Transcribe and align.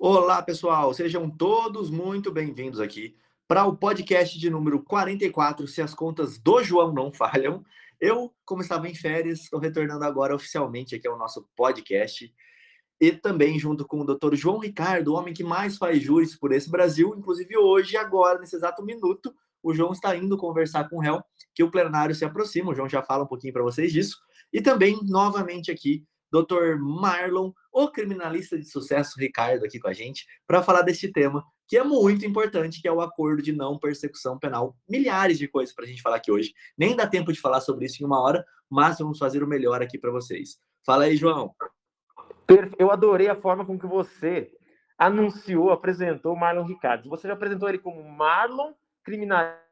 Olá, 0.00 0.40
pessoal, 0.40 0.94
sejam 0.94 1.28
todos 1.28 1.90
muito 1.90 2.30
bem-vindos 2.30 2.78
aqui 2.78 3.16
para 3.48 3.66
o 3.66 3.76
podcast 3.76 4.38
de 4.38 4.48
número 4.48 4.80
44, 4.84 5.66
se 5.66 5.82
as 5.82 5.92
contas 5.92 6.38
do 6.38 6.62
João 6.62 6.92
não 6.92 7.12
falham. 7.12 7.64
Eu, 8.00 8.32
como 8.44 8.62
estava 8.62 8.88
em 8.88 8.94
férias, 8.94 9.40
estou 9.40 9.58
retornando 9.58 10.04
agora 10.04 10.36
oficialmente 10.36 10.94
aqui 10.94 11.08
ao 11.08 11.18
nosso 11.18 11.48
podcast. 11.56 12.32
E 13.00 13.10
também 13.10 13.58
junto 13.58 13.84
com 13.84 14.02
o 14.02 14.04
Dr. 14.04 14.36
João 14.36 14.60
Ricardo, 14.60 15.08
o 15.08 15.14
homem 15.16 15.34
que 15.34 15.42
mais 15.42 15.76
faz 15.76 16.00
júris 16.00 16.36
por 16.36 16.52
esse 16.52 16.70
Brasil. 16.70 17.12
Inclusive 17.18 17.56
hoje, 17.56 17.96
agora, 17.96 18.38
nesse 18.38 18.54
exato 18.54 18.84
minuto, 18.84 19.34
o 19.60 19.74
João 19.74 19.90
está 19.90 20.14
indo 20.14 20.36
conversar 20.36 20.88
com 20.88 20.98
o 20.98 21.00
réu, 21.00 21.20
que 21.52 21.64
o 21.64 21.72
plenário 21.72 22.14
se 22.14 22.24
aproxima. 22.24 22.70
O 22.70 22.74
João 22.74 22.88
já 22.88 23.02
fala 23.02 23.24
um 23.24 23.28
pouquinho 23.28 23.52
para 23.52 23.64
vocês 23.64 23.92
disso. 23.92 24.16
E 24.52 24.62
também, 24.62 25.00
novamente 25.02 25.72
aqui, 25.72 26.06
Dr. 26.30 26.78
Marlon, 26.78 27.52
o 27.72 27.88
criminalista 27.88 28.58
de 28.58 28.64
sucesso 28.64 29.18
Ricardo, 29.18 29.64
aqui 29.64 29.78
com 29.78 29.88
a 29.88 29.92
gente, 29.92 30.26
para 30.46 30.62
falar 30.62 30.82
deste 30.82 31.10
tema, 31.10 31.44
que 31.66 31.76
é 31.76 31.84
muito 31.84 32.24
importante, 32.24 32.80
que 32.80 32.88
é 32.88 32.92
o 32.92 33.00
acordo 33.00 33.42
de 33.42 33.52
não 33.52 33.78
persecução 33.78 34.38
penal. 34.38 34.76
Milhares 34.88 35.38
de 35.38 35.46
coisas 35.46 35.74
para 35.74 35.84
a 35.84 35.88
gente 35.88 36.02
falar 36.02 36.16
aqui 36.16 36.30
hoje. 36.30 36.54
Nem 36.76 36.96
dá 36.96 37.06
tempo 37.06 37.32
de 37.32 37.40
falar 37.40 37.60
sobre 37.60 37.86
isso 37.86 38.02
em 38.02 38.06
uma 38.06 38.20
hora, 38.20 38.44
mas 38.70 38.98
vamos 38.98 39.18
fazer 39.18 39.42
o 39.42 39.46
melhor 39.46 39.82
aqui 39.82 39.98
para 39.98 40.10
vocês. 40.10 40.58
Fala 40.84 41.04
aí, 41.04 41.16
João. 41.16 41.54
Eu 42.78 42.90
adorei 42.90 43.28
a 43.28 43.36
forma 43.36 43.66
com 43.66 43.78
que 43.78 43.86
você 43.86 44.50
anunciou, 44.96 45.70
apresentou 45.70 46.32
o 46.32 46.38
Marlon 46.38 46.64
Ricardo. 46.64 47.10
Você 47.10 47.28
já 47.28 47.34
apresentou 47.34 47.68
ele 47.68 47.78
como 47.78 48.02
Marlon, 48.02 48.72
criminalista 49.04 49.66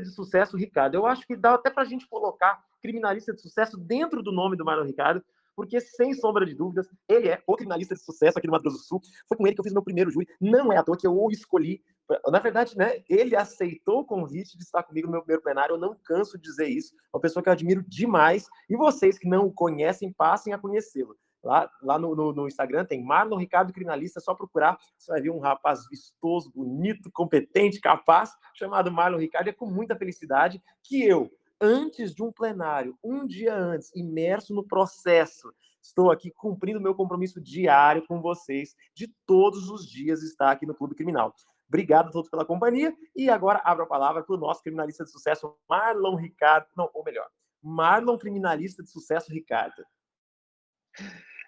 de 0.00 0.10
sucesso 0.10 0.56
Ricardo. 0.56 0.94
Eu 0.94 1.04
acho 1.04 1.26
que 1.26 1.36
dá 1.36 1.54
até 1.54 1.68
para 1.68 1.82
a 1.82 1.86
gente 1.86 2.08
colocar 2.08 2.64
criminalista 2.82 3.32
de 3.32 3.40
sucesso 3.40 3.78
dentro 3.78 4.22
do 4.22 4.32
nome 4.32 4.56
do 4.56 4.64
Marlon 4.64 4.84
Ricardo, 4.84 5.24
porque 5.54 5.80
sem 5.80 6.14
sombra 6.14 6.44
de 6.44 6.54
dúvidas, 6.54 6.88
ele 7.08 7.28
é 7.28 7.42
o 7.46 7.56
criminalista 7.56 7.94
de 7.94 8.02
sucesso 8.02 8.38
aqui 8.38 8.46
no 8.46 8.52
Mato 8.52 8.62
Grosso 8.62 8.78
do 8.78 8.84
Sul. 8.84 9.00
Foi 9.28 9.36
com 9.36 9.46
ele 9.46 9.54
que 9.54 9.60
eu 9.60 9.64
fiz 9.64 9.72
meu 9.72 9.82
primeiro 9.82 10.10
júri. 10.10 10.26
Não 10.40 10.72
é 10.72 10.76
à 10.76 10.82
toa 10.82 10.96
que 10.96 11.06
eu 11.06 11.16
o 11.16 11.30
escolhi. 11.30 11.82
Na 12.26 12.38
verdade, 12.38 12.76
né, 12.76 13.02
ele 13.08 13.36
aceitou 13.36 14.00
o 14.00 14.04
convite 14.04 14.56
de 14.56 14.64
estar 14.64 14.82
comigo 14.82 15.06
no 15.06 15.12
meu 15.12 15.22
primeiro 15.22 15.42
plenário. 15.42 15.74
Eu 15.74 15.78
não 15.78 15.94
canso 15.94 16.38
de 16.38 16.44
dizer 16.44 16.68
isso. 16.68 16.94
Uma 17.14 17.20
pessoa 17.20 17.42
que 17.42 17.48
eu 17.48 17.52
admiro 17.52 17.84
demais. 17.86 18.46
E 18.68 18.76
vocês 18.76 19.18
que 19.18 19.28
não 19.28 19.46
o 19.46 19.52
conhecem, 19.52 20.12
passem 20.12 20.52
a 20.52 20.58
conhecê-lo. 20.58 21.16
Lá, 21.42 21.68
lá 21.82 21.98
no, 21.98 22.14
no, 22.14 22.32
no, 22.32 22.46
Instagram 22.46 22.84
tem 22.84 23.02
Marlon 23.02 23.36
Ricardo 23.36 23.72
Criminalista, 23.72 24.20
é 24.20 24.22
só 24.22 24.32
procurar, 24.32 24.78
você 24.96 25.10
vai 25.10 25.20
ver 25.20 25.30
um 25.30 25.40
rapaz 25.40 25.88
vistoso, 25.90 26.52
bonito, 26.54 27.10
competente, 27.12 27.80
capaz, 27.80 28.30
chamado 28.54 28.92
Marlon 28.92 29.18
Ricardo, 29.18 29.48
é 29.48 29.52
com 29.52 29.66
muita 29.66 29.96
felicidade 29.96 30.62
que 30.84 31.02
eu, 31.04 31.32
antes 31.62 32.12
de 32.12 32.24
um 32.24 32.32
plenário, 32.32 32.98
um 33.04 33.24
dia 33.24 33.54
antes, 33.54 33.94
imerso 33.94 34.52
no 34.52 34.66
processo, 34.66 35.54
estou 35.80 36.10
aqui 36.10 36.28
cumprindo 36.32 36.80
meu 36.80 36.92
compromisso 36.92 37.40
diário 37.40 38.04
com 38.04 38.20
vocês, 38.20 38.74
de 38.92 39.06
todos 39.24 39.70
os 39.70 39.88
dias 39.88 40.24
estar 40.24 40.50
aqui 40.50 40.66
no 40.66 40.74
Clube 40.74 40.96
Criminal. 40.96 41.32
Obrigado 41.68 42.08
a 42.08 42.10
todos 42.10 42.28
pela 42.28 42.44
companhia, 42.44 42.92
e 43.14 43.30
agora 43.30 43.62
abro 43.64 43.84
a 43.84 43.86
palavra 43.86 44.24
para 44.24 44.34
o 44.34 44.38
nosso 44.38 44.60
criminalista 44.60 45.04
de 45.04 45.10
sucesso, 45.12 45.56
Marlon 45.70 46.16
Ricardo, 46.16 46.66
não, 46.76 46.90
ou 46.92 47.04
melhor, 47.04 47.28
Marlon 47.62 48.18
Criminalista 48.18 48.82
de 48.82 48.90
Sucesso 48.90 49.32
Ricardo. 49.32 49.84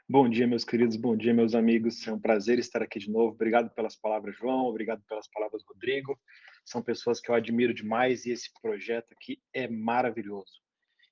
Bom 0.08 0.28
dia, 0.28 0.46
meus 0.46 0.64
queridos, 0.64 0.96
bom 0.96 1.16
dia, 1.16 1.34
meus 1.34 1.54
amigos. 1.54 2.06
É 2.06 2.12
um 2.12 2.20
prazer 2.20 2.58
estar 2.58 2.82
aqui 2.82 2.98
de 2.98 3.10
novo. 3.10 3.32
Obrigado 3.34 3.70
pelas 3.70 3.96
palavras, 3.96 4.36
João, 4.36 4.66
obrigado 4.66 5.02
pelas 5.08 5.26
palavras, 5.28 5.62
Rodrigo. 5.66 6.16
São 6.64 6.82
pessoas 6.82 7.20
que 7.20 7.30
eu 7.30 7.34
admiro 7.34 7.74
demais 7.74 8.24
e 8.24 8.30
esse 8.30 8.50
projeto 8.60 9.12
aqui 9.12 9.40
é 9.52 9.68
maravilhoso. 9.68 10.62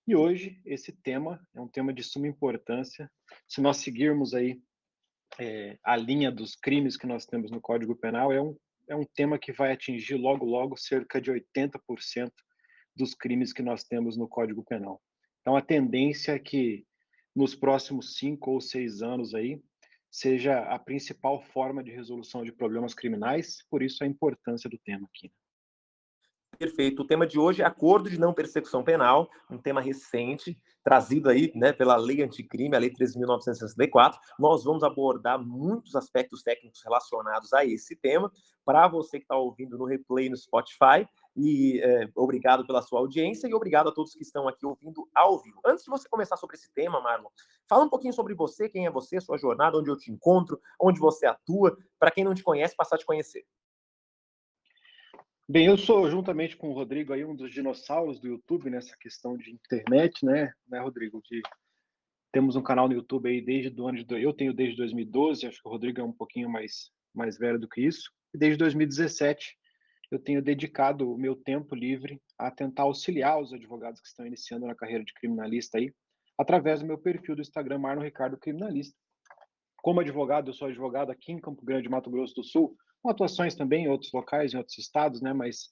E 0.06 0.16
hoje, 0.16 0.60
esse 0.66 0.90
tema 0.90 1.40
é 1.54 1.60
um 1.60 1.68
tema 1.68 1.92
de 1.92 2.02
suma 2.02 2.26
importância. 2.26 3.10
Se 3.46 3.60
nós 3.60 3.76
seguirmos 3.76 4.34
aí 4.34 4.60
é, 5.38 5.78
a 5.84 5.96
linha 5.96 6.30
dos 6.30 6.56
crimes 6.56 6.96
que 6.96 7.06
nós 7.06 7.24
temos 7.24 7.50
no 7.50 7.60
Código 7.60 7.94
Penal, 7.94 8.32
é 8.32 8.42
um, 8.42 8.56
é 8.88 8.96
um 8.96 9.04
tema 9.04 9.38
que 9.38 9.52
vai 9.52 9.72
atingir 9.72 10.16
logo, 10.16 10.44
logo 10.44 10.76
cerca 10.76 11.20
de 11.20 11.30
80% 11.30 12.32
dos 12.96 13.14
crimes 13.14 13.52
que 13.52 13.62
nós 13.62 13.84
temos 13.84 14.16
no 14.16 14.28
Código 14.28 14.64
Penal. 14.64 15.00
Então, 15.40 15.56
a 15.56 15.62
tendência 15.62 16.32
é 16.32 16.38
que 16.38 16.84
nos 17.34 17.54
próximos 17.54 18.16
cinco 18.16 18.50
ou 18.50 18.60
seis 18.60 19.02
anos 19.02 19.34
aí 19.34 19.62
seja 20.10 20.60
a 20.60 20.78
principal 20.78 21.40
forma 21.40 21.82
de 21.82 21.90
resolução 21.90 22.44
de 22.44 22.52
problemas 22.52 22.92
criminais, 22.92 23.64
por 23.70 23.82
isso 23.82 24.04
a 24.04 24.06
importância 24.06 24.68
do 24.68 24.78
tema 24.78 25.08
aqui. 25.08 25.32
Perfeito. 26.62 27.02
O 27.02 27.04
tema 27.04 27.26
de 27.26 27.40
hoje 27.40 27.60
é 27.60 27.64
acordo 27.64 28.08
de 28.08 28.20
não 28.20 28.32
persecução 28.32 28.84
penal, 28.84 29.28
um 29.50 29.58
tema 29.58 29.80
recente, 29.80 30.56
trazido 30.84 31.28
aí 31.28 31.50
né, 31.56 31.72
pela 31.72 31.96
Lei 31.96 32.22
Anticrime, 32.22 32.76
a 32.76 32.78
Lei 32.78 32.88
13.964. 32.88 34.14
Nós 34.38 34.62
vamos 34.62 34.84
abordar 34.84 35.44
muitos 35.44 35.96
aspectos 35.96 36.40
técnicos 36.44 36.80
relacionados 36.84 37.52
a 37.52 37.64
esse 37.64 37.96
tema. 37.96 38.30
Para 38.64 38.86
você 38.86 39.18
que 39.18 39.24
está 39.24 39.36
ouvindo 39.36 39.76
no 39.76 39.86
replay 39.86 40.28
no 40.28 40.36
Spotify, 40.36 41.04
e 41.36 41.80
é, 41.82 42.08
obrigado 42.14 42.64
pela 42.64 42.80
sua 42.80 43.00
audiência 43.00 43.48
e 43.48 43.54
obrigado 43.54 43.88
a 43.88 43.92
todos 43.92 44.14
que 44.14 44.22
estão 44.22 44.46
aqui 44.46 44.64
ouvindo 44.64 45.08
ao 45.12 45.42
vivo. 45.42 45.58
Antes 45.66 45.84
de 45.84 45.90
você 45.90 46.08
começar 46.08 46.36
sobre 46.36 46.54
esse 46.54 46.72
tema, 46.72 47.00
Marlon, 47.00 47.28
fala 47.68 47.82
um 47.82 47.88
pouquinho 47.88 48.12
sobre 48.12 48.36
você, 48.36 48.68
quem 48.68 48.86
é 48.86 48.90
você, 48.90 49.20
sua 49.20 49.36
jornada, 49.36 49.76
onde 49.76 49.90
eu 49.90 49.96
te 49.96 50.12
encontro, 50.12 50.60
onde 50.80 51.00
você 51.00 51.26
atua, 51.26 51.76
para 51.98 52.12
quem 52.12 52.22
não 52.22 52.34
te 52.34 52.44
conhece, 52.44 52.76
passar 52.76 52.94
a 52.94 52.98
te 52.98 53.04
conhecer. 53.04 53.44
Bem, 55.52 55.66
eu 55.66 55.76
sou, 55.76 56.10
juntamente 56.10 56.56
com 56.56 56.70
o 56.70 56.72
Rodrigo, 56.72 57.12
aí, 57.12 57.26
um 57.26 57.36
dos 57.36 57.52
dinossauros 57.52 58.18
do 58.18 58.26
YouTube 58.26 58.70
nessa 58.70 58.96
questão 58.98 59.36
de 59.36 59.50
internet, 59.50 60.24
né, 60.24 60.50
né 60.66 60.78
Rodrigo? 60.80 61.20
De... 61.30 61.42
Temos 62.32 62.56
um 62.56 62.62
canal 62.62 62.88
no 62.88 62.94
YouTube 62.94 63.28
aí 63.28 63.42
desde 63.42 63.68
do 63.68 63.86
ano 63.86 64.02
de... 64.02 64.22
Eu 64.22 64.32
tenho 64.32 64.54
desde 64.54 64.78
2012, 64.78 65.46
acho 65.46 65.60
que 65.60 65.68
o 65.68 65.70
Rodrigo 65.70 66.00
é 66.00 66.04
um 66.04 66.10
pouquinho 66.10 66.48
mais, 66.48 66.90
mais 67.14 67.36
velho 67.36 67.58
do 67.58 67.68
que 67.68 67.82
isso. 67.82 68.10
E 68.32 68.38
desde 68.38 68.56
2017 68.56 69.54
eu 70.10 70.18
tenho 70.18 70.40
dedicado 70.40 71.12
o 71.12 71.18
meu 71.18 71.36
tempo 71.36 71.74
livre 71.74 72.18
a 72.38 72.50
tentar 72.50 72.84
auxiliar 72.84 73.38
os 73.38 73.52
advogados 73.52 74.00
que 74.00 74.08
estão 74.08 74.26
iniciando 74.26 74.66
na 74.66 74.74
carreira 74.74 75.04
de 75.04 75.12
criminalista 75.12 75.76
aí, 75.76 75.92
através 76.38 76.80
do 76.80 76.86
meu 76.86 76.96
perfil 76.96 77.36
do 77.36 77.42
Instagram, 77.42 77.78
Marlon 77.78 78.04
Ricardo 78.04 78.38
Criminalista. 78.38 78.96
Como 79.82 80.00
advogado, 80.00 80.48
eu 80.48 80.54
sou 80.54 80.68
advogado 80.68 81.10
aqui 81.10 81.30
em 81.30 81.38
Campo 81.38 81.62
Grande, 81.62 81.90
Mato 81.90 82.10
Grosso 82.10 82.36
do 82.36 82.42
Sul, 82.42 82.74
com 83.02 83.10
atuações 83.10 83.54
também 83.54 83.84
em 83.84 83.88
outros 83.88 84.12
locais, 84.12 84.54
em 84.54 84.56
outros 84.56 84.78
estados, 84.78 85.20
né? 85.20 85.32
Mas 85.32 85.68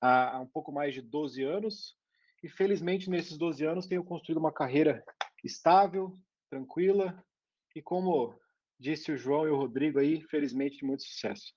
há 0.00 0.40
um 0.40 0.46
pouco 0.46 0.72
mais 0.72 0.92
de 0.92 1.00
12 1.00 1.42
anos. 1.42 1.96
E 2.42 2.48
felizmente 2.48 3.08
nesses 3.08 3.38
12 3.38 3.64
anos 3.64 3.86
tenho 3.86 4.02
construído 4.02 4.38
uma 4.38 4.52
carreira 4.52 5.04
estável, 5.44 6.18
tranquila 6.50 7.24
e 7.74 7.80
como 7.80 8.34
disse 8.78 9.12
o 9.12 9.16
João 9.16 9.46
e 9.46 9.50
o 9.50 9.56
Rodrigo 9.56 10.00
aí, 10.00 10.20
felizmente 10.22 10.78
de 10.78 10.84
muito 10.84 11.04
sucesso. 11.04 11.54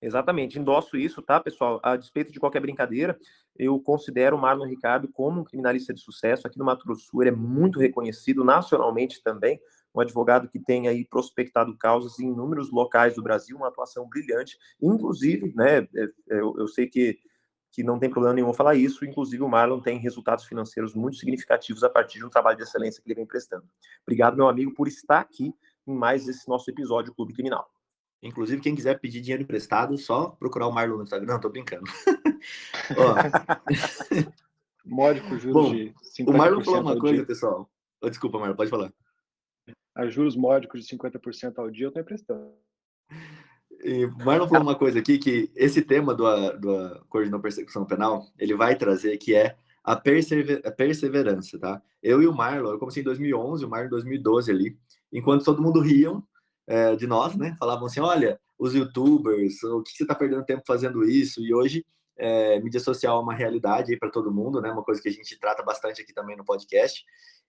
Exatamente, 0.00 0.58
endosso 0.58 0.96
isso, 0.96 1.22
tá, 1.22 1.38
pessoal? 1.38 1.78
A 1.80 1.94
despeito 1.94 2.32
de 2.32 2.40
qualquer 2.40 2.58
brincadeira, 2.58 3.16
eu 3.56 3.78
considero 3.78 4.36
o 4.36 4.40
Marlon 4.40 4.66
Ricardo 4.66 5.06
como 5.06 5.42
um 5.42 5.44
criminalista 5.44 5.94
de 5.94 6.00
sucesso 6.00 6.44
aqui 6.44 6.58
no 6.58 6.64
Mato 6.64 6.84
Grosso 6.84 7.04
Sul. 7.04 7.22
Ele 7.22 7.30
é 7.30 7.36
muito 7.36 7.78
reconhecido 7.78 8.42
nacionalmente 8.42 9.22
também, 9.22 9.60
um 9.94 10.00
advogado 10.00 10.48
que 10.48 10.58
tem 10.58 10.88
aí 10.88 11.04
prospectado 11.04 11.76
causas 11.76 12.18
em 12.18 12.28
inúmeros 12.28 12.70
locais 12.70 13.14
do 13.14 13.22
Brasil, 13.22 13.56
uma 13.56 13.68
atuação 13.68 14.08
brilhante. 14.08 14.56
Inclusive, 14.80 15.52
né, 15.54 15.88
é, 15.94 16.04
é, 16.30 16.40
eu, 16.40 16.54
eu 16.58 16.66
sei 16.66 16.86
que, 16.86 17.18
que 17.70 17.82
não 17.82 17.98
tem 17.98 18.10
problema 18.10 18.34
nenhum 18.34 18.52
falar 18.52 18.74
isso, 18.74 19.04
inclusive 19.04 19.42
o 19.42 19.48
Marlon 19.48 19.80
tem 19.80 19.98
resultados 19.98 20.44
financeiros 20.44 20.94
muito 20.94 21.16
significativos 21.16 21.84
a 21.84 21.90
partir 21.90 22.18
de 22.18 22.24
um 22.24 22.30
trabalho 22.30 22.56
de 22.56 22.62
excelência 22.62 23.02
que 23.02 23.08
ele 23.08 23.16
vem 23.16 23.26
prestando. 23.26 23.64
Obrigado, 24.02 24.36
meu 24.36 24.48
amigo, 24.48 24.72
por 24.72 24.88
estar 24.88 25.20
aqui 25.20 25.54
em 25.86 25.94
mais 25.94 26.28
esse 26.28 26.48
nosso 26.48 26.70
episódio 26.70 27.14
Clube 27.14 27.34
Criminal. 27.34 27.68
Inclusive, 28.22 28.62
quem 28.62 28.74
quiser 28.74 29.00
pedir 29.00 29.20
dinheiro 29.20 29.42
emprestado, 29.42 29.98
só 29.98 30.28
procurar 30.28 30.68
o 30.68 30.72
Marlon 30.72 30.98
no 30.98 31.02
Instagram. 31.02 31.26
Não, 31.26 31.40
tô 31.40 31.48
brincando. 31.48 31.82
Módico 34.84 35.38
juros 35.38 35.52
Bom, 35.52 35.72
de 35.72 35.92
50% 36.18 36.28
O 36.28 36.32
Marlon 36.32 36.62
falou 36.62 36.80
uma 36.80 36.98
coisa, 36.98 37.16
dia. 37.16 37.26
pessoal. 37.26 37.68
Oh, 38.00 38.08
desculpa, 38.08 38.38
Marlon, 38.38 38.54
pode 38.54 38.70
falar. 38.70 38.92
A 39.94 40.06
juros 40.08 40.36
módicos 40.36 40.84
de 40.84 40.96
50% 40.96 41.58
ao 41.58 41.70
dia 41.70 41.86
eu 41.86 41.92
tô 41.92 42.00
emprestando. 42.00 42.52
E 43.84 44.06
Marlon 44.24 44.48
falou 44.48 44.62
uma 44.62 44.76
coisa 44.76 45.00
aqui, 45.00 45.18
que 45.18 45.50
esse 45.56 45.82
tema 45.82 46.14
do, 46.14 46.24
do 46.58 46.76
acordo 46.76 47.24
de 47.24 47.30
não 47.30 47.40
persecução 47.40 47.84
penal, 47.84 48.26
ele 48.38 48.54
vai 48.54 48.76
trazer, 48.76 49.16
que 49.18 49.34
é 49.34 49.56
a, 49.82 49.96
persever, 49.96 50.62
a 50.64 50.70
perseverança, 50.70 51.58
tá? 51.58 51.82
Eu 52.00 52.22
e 52.22 52.26
o 52.26 52.32
Marlon, 52.32 52.70
eu 52.70 52.78
comecei 52.78 53.02
em 53.02 53.04
2011, 53.04 53.64
o 53.64 53.68
Marlon 53.68 53.86
em 53.86 53.90
2012 53.90 54.50
ali, 54.50 54.78
enquanto 55.12 55.44
todo 55.44 55.62
mundo 55.62 55.80
riam, 55.80 56.22
é, 56.66 56.94
de 56.94 57.06
nós, 57.08 57.36
né? 57.36 57.56
Falavam 57.58 57.86
assim, 57.86 58.00
olha, 58.00 58.40
os 58.56 58.72
youtubers, 58.72 59.62
o 59.64 59.82
que 59.82 59.90
você 59.90 60.04
está 60.04 60.14
perdendo 60.14 60.44
tempo 60.44 60.62
fazendo 60.64 61.04
isso? 61.04 61.44
E 61.44 61.52
hoje, 61.52 61.84
é, 62.18 62.60
mídia 62.60 62.80
social 62.80 63.18
é 63.18 63.22
uma 63.22 63.34
realidade 63.34 63.96
para 63.98 64.10
todo 64.10 64.32
mundo, 64.32 64.60
né? 64.60 64.70
Uma 64.70 64.82
coisa 64.82 65.00
que 65.00 65.08
a 65.08 65.12
gente 65.12 65.38
trata 65.38 65.62
bastante 65.62 66.02
aqui 66.02 66.12
também 66.12 66.36
no 66.36 66.44
podcast. 66.44 67.04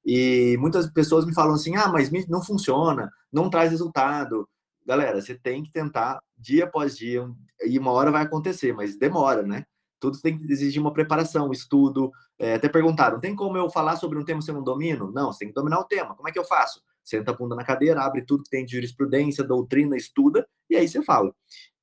E 0.06 0.58
muitas 0.60 0.90
pessoas 0.92 1.26
me 1.26 1.34
falam 1.34 1.56
assim, 1.56 1.76
ah, 1.76 1.88
mas 1.88 2.12
não 2.28 2.44
funciona, 2.44 3.10
não 3.32 3.50
traz 3.50 3.72
resultado. 3.72 4.48
Galera, 4.86 5.22
você 5.22 5.36
tem 5.36 5.64
que 5.64 5.72
tentar 5.72 6.22
dia 6.38 6.66
após 6.66 6.98
dia, 6.98 7.26
e 7.66 7.80
uma 7.80 7.92
hora 7.92 8.12
vai 8.12 8.24
acontecer, 8.24 8.74
mas 8.74 8.98
demora, 8.98 9.44
né? 9.44 9.66
Tudo 10.00 10.20
tem 10.20 10.38
que 10.38 10.52
exigir 10.52 10.82
uma 10.82 10.92
preparação, 10.92 11.52
estudo. 11.52 12.12
É, 12.38 12.56
até 12.56 12.68
perguntaram, 12.68 13.22
tem 13.22 13.34
como 13.34 13.56
eu 13.58 13.70
falar 13.70 13.96
sobre 13.96 14.20
um 14.20 14.26
tema 14.26 14.42
se 14.42 14.52
eu 14.52 14.56
não 14.56 14.64
domino? 14.64 15.10
Não, 15.12 15.32
você 15.32 15.40
tem 15.40 15.48
que 15.48 15.54
dominar 15.54 15.80
o 15.80 15.86
tema. 15.86 16.14
Como 16.16 16.28
é 16.28 16.32
que 16.32 16.40
eu 16.40 16.44
faço? 16.44 16.82
Senta 17.04 17.32
a 17.32 17.34
bunda 17.34 17.56
na 17.56 17.64
cadeira, 17.64 18.02
abre 18.02 18.24
tudo 18.26 18.44
que 18.44 18.50
tem 18.50 18.66
de 18.66 18.74
jurisprudência, 18.74 19.44
doutrina, 19.44 19.98
estuda, 19.98 20.48
e 20.70 20.76
aí 20.76 20.88
você 20.88 21.04
fala. 21.04 21.34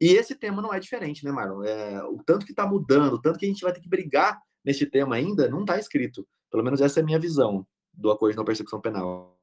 E 0.00 0.08
esse 0.14 0.34
tema 0.34 0.62
não 0.62 0.72
é 0.72 0.81
diferente, 0.81 1.25
né, 1.25 1.31
Marlon? 1.31 1.62
É, 1.62 2.02
o 2.05 2.22
tanto 2.25 2.46
que 2.46 2.52
está 2.52 2.67
mudando, 2.67 3.14
o 3.14 3.20
tanto 3.20 3.38
que 3.38 3.44
a 3.44 3.49
gente 3.49 3.62
vai 3.62 3.72
ter 3.72 3.81
que 3.81 3.88
brigar 3.88 4.40
nesse 4.64 4.87
tema 4.87 5.17
ainda, 5.17 5.49
não 5.49 5.61
está 5.61 5.78
escrito. 5.78 6.26
Pelo 6.50 6.64
menos 6.64 6.81
essa 6.81 7.00
é 7.00 7.02
a 7.02 7.06
minha 7.06 7.19
visão 7.19 7.67
do 7.93 8.11
acordo 8.11 8.32
de 8.32 8.38
não 8.38 8.44
persecução 8.44 8.81
penal. 8.81 9.38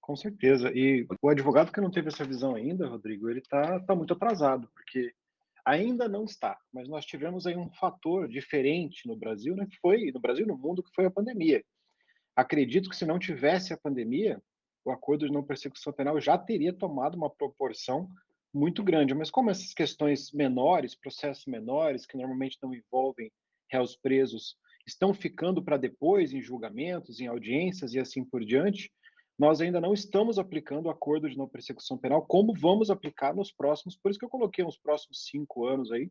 Com 0.00 0.16
certeza. 0.16 0.70
E 0.72 1.06
o 1.20 1.28
advogado 1.28 1.72
que 1.72 1.80
não 1.80 1.90
teve 1.90 2.08
essa 2.08 2.24
visão 2.24 2.54
ainda, 2.54 2.88
Rodrigo, 2.88 3.28
ele 3.28 3.40
está 3.40 3.80
tá 3.80 3.94
muito 3.94 4.12
atrasado, 4.12 4.68
porque 4.72 5.12
ainda 5.64 6.08
não 6.08 6.24
está, 6.24 6.56
mas 6.72 6.88
nós 6.88 7.04
tivemos 7.04 7.44
aí 7.44 7.56
um 7.56 7.68
fator 7.70 8.28
diferente 8.28 9.06
no 9.08 9.16
Brasil, 9.16 9.56
né, 9.56 9.66
que 9.68 9.76
foi, 9.80 10.12
no 10.12 10.20
Brasil 10.20 10.44
e 10.44 10.48
no 10.48 10.56
mundo, 10.56 10.80
que 10.80 10.94
foi 10.94 11.06
a 11.06 11.10
pandemia. 11.10 11.62
Acredito 12.36 12.90
que 12.90 12.96
se 12.96 13.06
não 13.06 13.18
tivesse 13.18 13.72
a 13.72 13.78
pandemia, 13.78 14.40
o 14.84 14.92
acordo 14.92 15.26
de 15.26 15.32
não 15.32 15.42
persecução 15.42 15.92
penal 15.92 16.20
já 16.20 16.36
teria 16.36 16.72
tomado 16.72 17.16
uma 17.16 17.30
proporção 17.30 18.08
muito 18.54 18.84
grande. 18.84 19.14
Mas 19.14 19.30
como 19.30 19.50
essas 19.50 19.72
questões 19.72 20.30
menores, 20.32 20.94
processos 20.94 21.46
menores, 21.46 22.06
que 22.06 22.16
normalmente 22.16 22.58
não 22.62 22.74
envolvem 22.74 23.32
réus 23.70 23.96
presos, 23.96 24.56
estão 24.86 25.12
ficando 25.12 25.62
para 25.62 25.76
depois 25.76 26.32
em 26.32 26.40
julgamentos, 26.40 27.20
em 27.20 27.26
audiências 27.26 27.94
e 27.94 27.98
assim 27.98 28.24
por 28.24 28.44
diante, 28.44 28.92
nós 29.38 29.60
ainda 29.60 29.80
não 29.80 29.92
estamos 29.92 30.38
aplicando 30.38 30.86
o 30.86 30.90
acordo 30.90 31.28
de 31.28 31.36
não 31.36 31.48
persecução 31.48 31.98
penal 31.98 32.24
como 32.24 32.54
vamos 32.54 32.90
aplicar 32.90 33.34
nos 33.34 33.52
próximos, 33.52 33.96
por 33.96 34.10
isso 34.10 34.18
que 34.18 34.24
eu 34.24 34.30
coloquei 34.30 34.64
uns 34.64 34.78
próximos 34.78 35.24
cinco 35.24 35.66
anos 35.66 35.90
aí, 35.92 36.10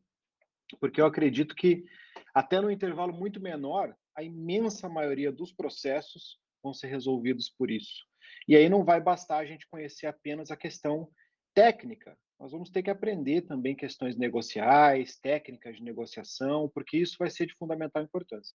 porque 0.80 1.02
eu 1.02 1.06
acredito 1.06 1.56
que 1.56 1.86
até 2.34 2.60
no 2.60 2.70
intervalo 2.70 3.14
muito 3.14 3.42
menor, 3.42 3.96
a 4.16 4.24
imensa 4.24 4.88
maioria 4.88 5.32
dos 5.32 5.52
processos 5.52 6.40
vão 6.64 6.74
ser 6.74 6.88
resolvidos 6.88 7.50
por 7.50 7.70
isso. 7.70 8.06
E 8.48 8.56
aí 8.56 8.70
não 8.70 8.84
vai 8.84 9.02
bastar 9.02 9.38
a 9.38 9.46
gente 9.46 9.68
conhecer 9.68 10.08
apenas 10.08 10.50
a 10.52 10.56
questão 10.56 11.10
técnica. 11.54 12.18
Nós 12.40 12.52
vamos 12.52 12.70
ter 12.70 12.84
que 12.84 12.90
aprender 12.90 13.42
também 13.42 13.76
questões 13.76 14.18
negociais, 14.18 15.18
técnicas 15.18 15.78
de 15.78 15.84
negociação, 15.84 16.70
porque 16.70 16.98
isso 16.98 17.16
vai 17.18 17.30
ser 17.30 17.46
de 17.46 17.56
fundamental 17.56 18.04
importância. 18.04 18.56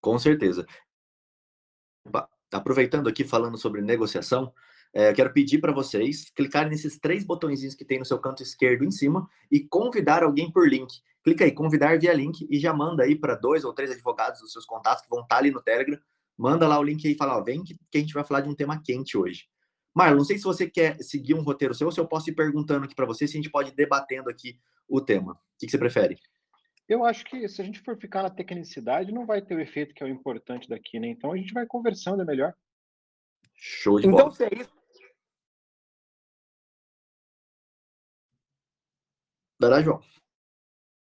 Com 0.00 0.18
certeza. 0.18 0.66
Aproveitando 2.52 3.08
aqui 3.08 3.24
falando 3.24 3.56
sobre 3.56 3.80
negociação, 3.80 4.52
é, 4.92 5.12
quero 5.12 5.32
pedir 5.32 5.58
para 5.58 5.72
vocês 5.72 6.30
clicarem 6.30 6.70
nesses 6.70 6.98
três 6.98 7.24
botõezinhos 7.24 7.74
que 7.74 7.84
tem 7.84 7.98
no 7.98 8.04
seu 8.04 8.18
canto 8.18 8.42
esquerdo 8.42 8.84
em 8.84 8.90
cima 8.90 9.28
e 9.50 9.60
convidar 9.60 10.22
alguém 10.22 10.50
por 10.50 10.68
link. 10.68 11.00
Clica 11.22 11.44
aí, 11.44 11.52
convidar 11.52 11.98
via 11.98 12.12
link 12.12 12.46
e 12.48 12.58
já 12.58 12.72
manda 12.72 13.02
aí 13.02 13.14
para 13.14 13.34
dois 13.34 13.64
ou 13.64 13.74
três 13.74 13.90
advogados 13.90 14.40
dos 14.40 14.52
seus 14.52 14.64
contatos 14.64 15.02
que 15.02 15.10
vão 15.10 15.20
estar 15.20 15.36
tá 15.36 15.40
ali 15.40 15.50
no 15.50 15.62
Telegram. 15.62 15.98
Manda 16.36 16.66
lá 16.66 16.78
o 16.78 16.82
link 16.82 17.06
aí 17.06 17.12
e 17.12 17.16
fala, 17.16 17.36
ó, 17.36 17.42
vem 17.42 17.62
que, 17.62 17.76
que 17.90 17.98
a 17.98 18.00
gente 18.00 18.14
vai 18.14 18.24
falar 18.24 18.40
de 18.40 18.48
um 18.48 18.54
tema 18.54 18.80
quente 18.82 19.16
hoje. 19.16 19.44
Marlon, 19.94 20.18
não 20.18 20.24
sei 20.24 20.38
se 20.38 20.44
você 20.44 20.70
quer 20.70 20.96
seguir 21.02 21.34
um 21.34 21.42
roteiro 21.42 21.74
seu 21.74 21.88
ou 21.88 21.92
se 21.92 21.98
eu 21.98 22.06
posso 22.06 22.30
ir 22.30 22.34
perguntando 22.34 22.84
aqui 22.84 22.94
para 22.94 23.06
você, 23.06 23.26
se 23.26 23.36
a 23.36 23.40
gente 23.40 23.50
pode 23.50 23.70
ir 23.70 23.74
debatendo 23.74 24.30
aqui 24.30 24.58
o 24.88 25.00
tema. 25.00 25.32
O 25.32 25.36
que, 25.58 25.66
que 25.66 25.72
você 25.72 25.78
prefere? 25.78 26.16
Eu 26.88 27.04
acho 27.04 27.24
que 27.24 27.46
se 27.48 27.60
a 27.60 27.64
gente 27.64 27.80
for 27.80 27.98
ficar 27.98 28.22
na 28.22 28.30
tecnicidade, 28.30 29.12
não 29.12 29.26
vai 29.26 29.42
ter 29.42 29.54
o 29.54 29.60
efeito 29.60 29.94
que 29.94 30.02
é 30.02 30.06
o 30.06 30.08
importante 30.08 30.68
daqui, 30.68 30.98
né? 30.98 31.08
Então 31.08 31.32
a 31.32 31.36
gente 31.36 31.52
vai 31.52 31.66
conversando, 31.66 32.22
é 32.22 32.24
melhor. 32.24 32.54
Show 33.54 34.00
de 34.00 34.06
então, 34.06 34.16
bola. 34.16 34.32
Então, 34.32 34.36
se 34.36 34.44
é 34.44 34.60
isso, 34.62 34.77
Dará, 39.60 39.82
João. 39.82 40.00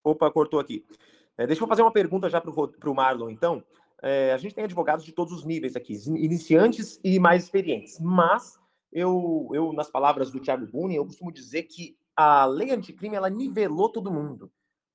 Opa, 0.05 0.31
cortou 0.31 0.59
aqui. 0.59 0.85
É, 1.39 1.47
deixa 1.47 1.63
eu 1.63 1.69
fazer 1.69 1.83
uma 1.83 1.93
pergunta 1.93 2.29
já 2.29 2.41
para 2.41 2.91
o 2.91 2.95
Marlon, 2.95 3.31
então. 3.31 3.65
É, 4.03 4.33
a 4.33 4.37
gente 4.37 4.55
tem 4.55 4.65
advogados 4.65 5.05
de 5.05 5.13
todos 5.13 5.33
os 5.33 5.45
níveis 5.45 5.77
aqui, 5.77 5.95
iniciantes 6.07 6.99
e 7.05 7.21
mais 7.21 7.45
experientes, 7.45 8.01
mas 8.01 8.59
eu, 8.93 9.49
eu 9.55 9.73
nas 9.73 9.89
palavras 9.89 10.33
do 10.33 10.41
Thiago 10.41 10.67
Buni, 10.67 10.97
eu 10.97 11.07
costumo 11.07 11.31
dizer 11.31 11.63
que 11.65 11.97
a 12.17 12.45
lei 12.45 12.73
anticrime, 12.73 13.15
ela 13.15 13.31
nivelou 13.31 13.89
todo 13.89 14.13
mundo 14.13 14.51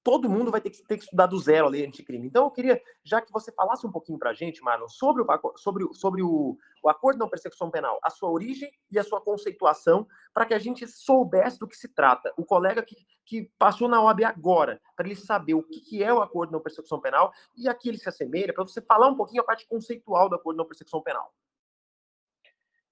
todo 0.07 0.29
mundo 0.29 0.49
vai 0.49 0.61
ter 0.61 0.69
que, 0.69 0.81
ter 0.83 0.95
que 0.95 1.03
estudar 1.03 1.25
do 1.25 1.37
zero 1.37 1.67
a 1.67 1.69
lei 1.69 1.85
anticrime. 1.85 2.25
Então, 2.25 2.45
eu 2.45 2.49
queria, 2.49 2.81
já 3.03 3.19
que 3.19 3.29
você 3.29 3.51
falasse 3.51 3.85
um 3.85 3.91
pouquinho 3.91 4.17
para 4.17 4.29
a 4.29 4.33
gente, 4.33 4.61
Marlon, 4.61 4.87
sobre, 4.87 5.21
o, 5.21 5.57
sobre, 5.57 5.85
sobre 5.91 6.23
o, 6.23 6.57
o 6.81 6.89
acordo 6.89 7.19
não 7.19 7.27
persecução 7.27 7.69
penal, 7.69 7.99
a 8.01 8.09
sua 8.09 8.29
origem 8.29 8.71
e 8.89 8.97
a 8.97 9.03
sua 9.03 9.19
conceituação, 9.19 10.07
para 10.33 10.45
que 10.45 10.53
a 10.53 10.59
gente 10.59 10.87
soubesse 10.87 11.59
do 11.59 11.67
que 11.67 11.75
se 11.75 11.89
trata. 11.89 12.33
O 12.37 12.45
colega 12.45 12.81
que, 12.81 12.95
que 13.25 13.51
passou 13.59 13.89
na 13.89 14.01
OAB 14.01 14.23
agora, 14.23 14.79
para 14.95 15.05
ele 15.05 15.15
saber 15.17 15.55
o 15.55 15.63
que, 15.63 15.81
que 15.81 16.01
é 16.01 16.13
o 16.13 16.21
acordo 16.21 16.53
não 16.53 16.61
persecução 16.61 17.01
penal 17.01 17.33
e 17.57 17.67
a 17.67 17.73
que 17.73 17.89
ele 17.89 17.97
se 17.97 18.07
assemelha, 18.07 18.53
para 18.53 18.63
você 18.63 18.79
falar 18.79 19.09
um 19.09 19.15
pouquinho 19.17 19.41
a 19.41 19.45
parte 19.45 19.67
conceitual 19.67 20.29
do 20.29 20.35
acordo 20.37 20.55
não 20.55 20.65
persecução 20.65 21.01
penal. 21.01 21.33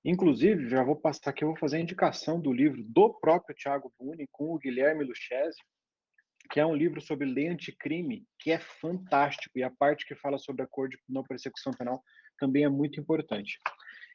Inclusive, 0.04 0.68
já 0.68 0.84
vou 0.84 0.98
passar 0.98 1.30
aqui, 1.30 1.46
eu 1.46 1.48
vou 1.48 1.58
fazer 1.58 1.78
a 1.78 1.80
indicação 1.80 2.42
do 2.42 2.52
livro 2.52 2.84
do 2.84 3.14
próprio 3.14 3.56
Tiago 3.56 3.90
Buni 3.98 4.28
com 4.34 4.54
o 4.54 4.60
Guilherme 4.60 5.06
Luchesi, 5.06 5.62
que 6.50 6.60
é 6.60 6.66
um 6.66 6.76
livro 6.76 7.02
sobre 7.02 7.26
lei 7.26 7.48
anticrime, 7.48 8.26
que 8.40 8.52
é 8.52 8.60
fantástico, 8.60 9.58
e 9.58 9.64
a 9.64 9.72
parte 9.72 10.06
que 10.06 10.16
fala 10.16 10.38
sobre 10.38 10.64
acordo 10.64 10.92
de 10.92 11.04
não 11.10 11.24
persecução 11.24 11.74
penal 11.74 12.04
também 12.38 12.64
é 12.64 12.70
muito 12.70 13.00
importante. 13.00 13.60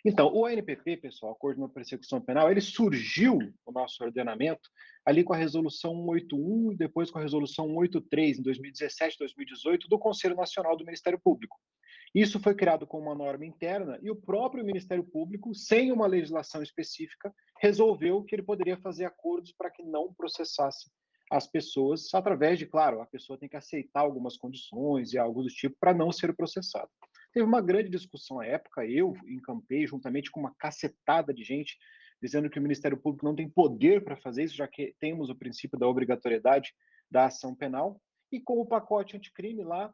Então, 0.04 0.32
o 0.32 0.46
ANPP, 0.46 0.96
pessoal, 0.96 1.32
Acordo 1.32 1.56
de 1.56 1.60
Não 1.60 1.68
Persecução 1.68 2.22
Penal, 2.22 2.50
ele 2.50 2.60
surgiu 2.62 3.38
no 3.38 3.72
nosso 3.72 4.02
ordenamento 4.02 4.70
ali 5.04 5.22
com 5.22 5.34
a 5.34 5.36
Resolução 5.36 5.92
181 5.92 6.72
e 6.72 6.76
depois 6.76 7.10
com 7.10 7.18
a 7.18 7.22
Resolução 7.22 7.66
183, 7.66 8.38
em 8.38 8.42
2017 8.42 9.18
2018, 9.18 9.88
do 9.88 9.98
Conselho 9.98 10.34
Nacional 10.34 10.74
do 10.74 10.86
Ministério 10.86 11.20
Público. 11.22 11.58
Isso 12.14 12.40
foi 12.40 12.54
criado 12.54 12.86
com 12.86 12.98
uma 12.98 13.14
norma 13.14 13.44
interna 13.44 13.98
e 14.02 14.10
o 14.10 14.16
próprio 14.16 14.64
Ministério 14.64 15.04
Público, 15.04 15.54
sem 15.54 15.92
uma 15.92 16.06
legislação 16.06 16.62
específica, 16.62 17.32
resolveu 17.60 18.24
que 18.24 18.34
ele 18.34 18.42
poderia 18.42 18.78
fazer 18.78 19.04
acordos 19.04 19.52
para 19.52 19.70
que 19.70 19.82
não 19.82 20.12
processasse 20.14 20.90
as 21.30 21.46
pessoas 21.46 22.12
através 22.12 22.58
de, 22.58 22.66
claro, 22.66 23.00
a 23.00 23.06
pessoa 23.06 23.38
tem 23.38 23.48
que 23.48 23.56
aceitar 23.56 24.00
algumas 24.00 24.36
condições 24.36 25.12
e 25.12 25.18
algo 25.18 25.42
do 25.42 25.48
tipo 25.48 25.76
para 25.78 25.94
não 25.94 26.10
ser 26.10 26.34
processado. 26.34 26.90
Teve 27.32 27.46
uma 27.46 27.60
grande 27.60 27.88
discussão 27.88 28.40
à 28.40 28.46
época, 28.46 28.84
eu 28.84 29.14
encampei 29.28 29.86
juntamente 29.86 30.30
com 30.30 30.40
uma 30.40 30.54
cacetada 30.58 31.32
de 31.32 31.44
gente 31.44 31.78
dizendo 32.20 32.50
que 32.50 32.58
o 32.58 32.62
Ministério 32.62 32.98
Público 32.98 33.24
não 33.24 33.34
tem 33.34 33.48
poder 33.48 34.04
para 34.04 34.16
fazer 34.16 34.44
isso, 34.44 34.56
já 34.56 34.68
que 34.68 34.94
temos 35.00 35.30
o 35.30 35.34
princípio 35.34 35.78
da 35.78 35.88
obrigatoriedade 35.88 36.74
da 37.10 37.26
ação 37.26 37.54
penal, 37.54 38.00
e 38.30 38.40
com 38.40 38.60
o 38.60 38.66
pacote 38.66 39.16
anticrime 39.16 39.64
lá 39.64 39.92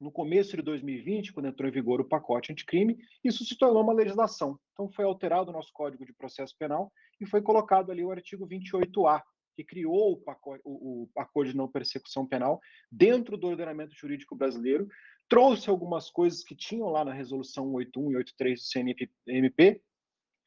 no 0.00 0.10
começo 0.10 0.56
de 0.56 0.62
2020, 0.62 1.32
quando 1.32 1.46
entrou 1.46 1.68
em 1.68 1.72
vigor 1.72 2.00
o 2.00 2.08
pacote 2.08 2.50
anticrime, 2.50 2.98
isso 3.22 3.44
se 3.44 3.56
tornou 3.56 3.82
uma 3.82 3.92
legislação. 3.92 4.58
Então 4.72 4.90
foi 4.90 5.04
alterado 5.04 5.50
o 5.50 5.52
nosso 5.52 5.72
Código 5.72 6.04
de 6.04 6.12
Processo 6.12 6.56
Penal 6.58 6.92
e 7.20 7.26
foi 7.26 7.40
colocado 7.40 7.92
ali 7.92 8.04
o 8.04 8.10
artigo 8.10 8.48
28A, 8.48 9.22
que 9.54 9.64
criou 9.64 10.12
o, 10.12 10.16
pacote, 10.16 10.62
o, 10.64 11.04
o 11.04 11.20
acordo 11.20 11.50
de 11.50 11.56
não 11.56 11.68
persecução 11.68 12.26
penal 12.26 12.60
dentro 12.90 13.36
do 13.36 13.46
ordenamento 13.46 13.94
jurídico 13.94 14.36
brasileiro, 14.36 14.88
trouxe 15.28 15.70
algumas 15.70 16.10
coisas 16.10 16.42
que 16.42 16.54
tinham 16.54 16.88
lá 16.88 17.04
na 17.04 17.12
resolução 17.12 17.72
81 17.72 18.12
e 18.12 18.16
83 18.16 18.60
do 18.60 18.66
CNMP, 18.66 19.82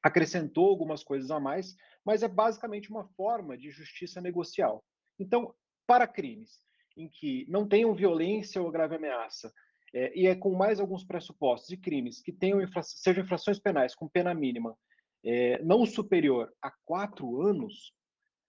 acrescentou 0.03 0.69
algumas 0.69 1.03
coisas 1.03 1.31
a 1.31 1.39
mais, 1.39 1.75
mas 2.05 2.21
é 2.21 2.27
basicamente 2.27 2.91
uma 2.91 3.07
forma 3.15 3.57
de 3.57 3.71
justiça 3.71 4.21
negocial. 4.21 4.83
Então, 5.19 5.53
para 5.87 6.07
crimes 6.07 6.59
em 6.95 7.09
que 7.09 7.45
não 7.49 7.67
tenham 7.67 7.93
violência 7.93 8.61
ou 8.61 8.71
grave 8.71 8.95
ameaça, 8.95 9.51
é, 9.93 10.17
e 10.17 10.27
é 10.27 10.35
com 10.35 10.53
mais 10.53 10.79
alguns 10.79 11.03
pressupostos 11.03 11.69
de 11.69 11.77
crimes 11.77 12.21
que 12.21 12.31
tenham 12.31 12.61
infra 12.61 12.83
sejam 12.83 13.23
infrações 13.23 13.59
penais 13.59 13.95
com 13.95 14.09
pena 14.09 14.33
mínima 14.33 14.77
é, 15.25 15.61
não 15.63 15.85
superior 15.85 16.53
a 16.61 16.71
quatro 16.85 17.41
anos, 17.41 17.91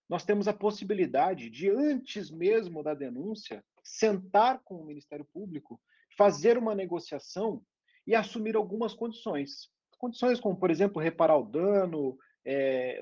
nós 0.09 0.23
temos 0.23 0.47
a 0.47 0.53
possibilidade 0.53 1.49
de, 1.49 1.69
antes 1.69 2.31
mesmo 2.31 2.81
da 2.81 2.93
denúncia, 2.93 3.63
sentar 3.83 4.61
com 4.63 4.75
o 4.75 4.85
Ministério 4.85 5.25
Público, 5.33 5.79
fazer 6.17 6.57
uma 6.57 6.73
negociação 6.73 7.61
e 8.05 8.15
assumir 8.15 8.55
algumas 8.55 8.93
condições. 8.93 9.69
Condições 9.97 10.39
como, 10.39 10.55
por 10.57 10.71
exemplo, 10.71 11.01
reparar 11.01 11.37
o 11.37 11.45
dano, 11.45 12.17
é, 12.45 13.01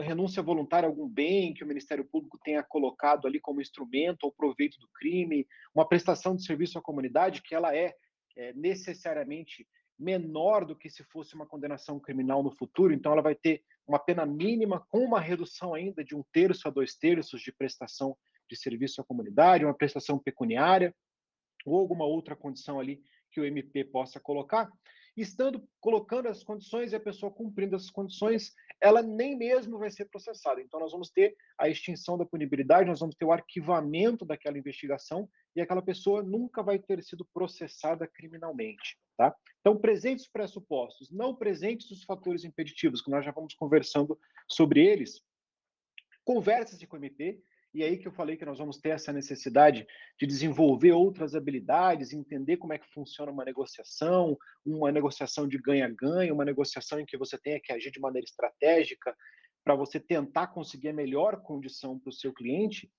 renúncia 0.00 0.40
voluntária 0.42 0.86
a 0.86 0.90
algum 0.90 1.08
bem 1.08 1.52
que 1.52 1.64
o 1.64 1.66
Ministério 1.66 2.04
Público 2.04 2.38
tenha 2.44 2.62
colocado 2.62 3.26
ali 3.26 3.40
como 3.40 3.60
instrumento 3.60 4.24
ou 4.24 4.32
proveito 4.32 4.78
do 4.78 4.88
crime, 4.94 5.46
uma 5.74 5.88
prestação 5.88 6.36
de 6.36 6.44
serviço 6.44 6.78
à 6.78 6.82
comunidade 6.82 7.42
que 7.42 7.54
ela 7.54 7.76
é, 7.76 7.94
é 8.36 8.52
necessariamente 8.52 9.66
menor 9.98 10.64
do 10.64 10.76
que 10.76 10.88
se 10.88 11.02
fosse 11.04 11.34
uma 11.34 11.46
condenação 11.46 11.98
criminal 11.98 12.42
no 12.42 12.54
futuro, 12.54 12.92
então 12.92 13.10
ela 13.10 13.22
vai 13.22 13.34
ter 13.34 13.62
uma 13.86 13.98
pena 13.98 14.26
mínima 14.26 14.84
com 14.88 14.98
uma 14.98 15.20
redução 15.20 15.74
ainda 15.74 16.04
de 16.04 16.14
um 16.14 16.22
terço 16.32 16.66
a 16.66 16.70
dois 16.70 16.94
terços 16.94 17.40
de 17.40 17.52
prestação 17.52 18.16
de 18.48 18.56
serviço 18.56 19.00
à 19.00 19.04
comunidade, 19.04 19.64
uma 19.64 19.74
prestação 19.74 20.18
pecuniária 20.18 20.94
ou 21.64 21.78
alguma 21.78 22.04
outra 22.04 22.36
condição 22.36 22.78
ali 22.78 23.02
que 23.30 23.40
o 23.40 23.44
MP 23.44 23.84
possa 23.84 24.20
colocar. 24.20 24.70
Estando 25.22 25.66
colocando 25.80 26.28
as 26.28 26.42
condições 26.42 26.92
e 26.92 26.96
a 26.96 27.00
pessoa 27.00 27.32
cumprindo 27.32 27.74
essas 27.76 27.90
condições, 27.90 28.54
ela 28.80 29.02
nem 29.02 29.36
mesmo 29.36 29.78
vai 29.78 29.90
ser 29.90 30.06
processada. 30.06 30.60
Então, 30.60 30.78
nós 30.78 30.92
vamos 30.92 31.10
ter 31.10 31.36
a 31.58 31.68
extinção 31.68 32.18
da 32.18 32.26
punibilidade, 32.26 32.88
nós 32.88 33.00
vamos 33.00 33.16
ter 33.16 33.24
o 33.24 33.32
arquivamento 33.32 34.24
daquela 34.24 34.58
investigação 34.58 35.28
e 35.54 35.60
aquela 35.60 35.80
pessoa 35.80 36.22
nunca 36.22 36.62
vai 36.62 36.78
ter 36.78 37.02
sido 37.02 37.24
processada 37.32 38.06
criminalmente. 38.06 38.98
Tá? 39.16 39.34
Então, 39.60 39.78
presentes 39.78 40.26
os 40.26 40.30
pressupostos, 40.30 41.10
não 41.10 41.34
presentes 41.34 41.90
os 41.90 42.04
fatores 42.04 42.44
impeditivos, 42.44 43.00
que 43.00 43.10
nós 43.10 43.24
já 43.24 43.30
vamos 43.30 43.54
conversando 43.54 44.18
sobre 44.46 44.84
eles, 44.84 45.22
conversa-se 46.24 46.86
com 46.86 46.96
o 46.96 46.98
MP, 46.98 47.42
e 47.76 47.82
aí 47.82 47.98
que 47.98 48.08
eu 48.08 48.12
falei 48.12 48.38
que 48.38 48.44
nós 48.46 48.58
vamos 48.58 48.78
ter 48.78 48.88
essa 48.88 49.12
necessidade 49.12 49.86
de 50.18 50.26
desenvolver 50.26 50.92
outras 50.92 51.34
habilidades, 51.34 52.10
entender 52.10 52.56
como 52.56 52.72
é 52.72 52.78
que 52.78 52.90
funciona 52.90 53.30
uma 53.30 53.44
negociação, 53.44 54.34
uma 54.64 54.90
negociação 54.90 55.46
de 55.46 55.58
ganha-ganha, 55.58 56.32
uma 56.32 56.44
negociação 56.44 56.98
em 56.98 57.04
que 57.04 57.18
você 57.18 57.36
tenha 57.36 57.60
que 57.60 57.72
agir 57.74 57.90
de 57.90 58.00
maneira 58.00 58.24
estratégica 58.24 59.14
para 59.62 59.74
você 59.74 60.00
tentar 60.00 60.46
conseguir 60.46 60.88
a 60.88 60.94
melhor 60.94 61.42
condição 61.42 61.98
para 61.98 62.08
o 62.08 62.14
seu 62.14 62.32
cliente. 62.32 62.90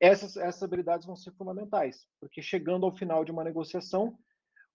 Essas, 0.00 0.38
essas 0.38 0.62
habilidades 0.62 1.06
vão 1.06 1.16
ser 1.16 1.32
fundamentais, 1.32 2.06
porque 2.18 2.40
chegando 2.40 2.86
ao 2.86 2.96
final 2.96 3.26
de 3.26 3.30
uma 3.30 3.44
negociação, 3.44 4.16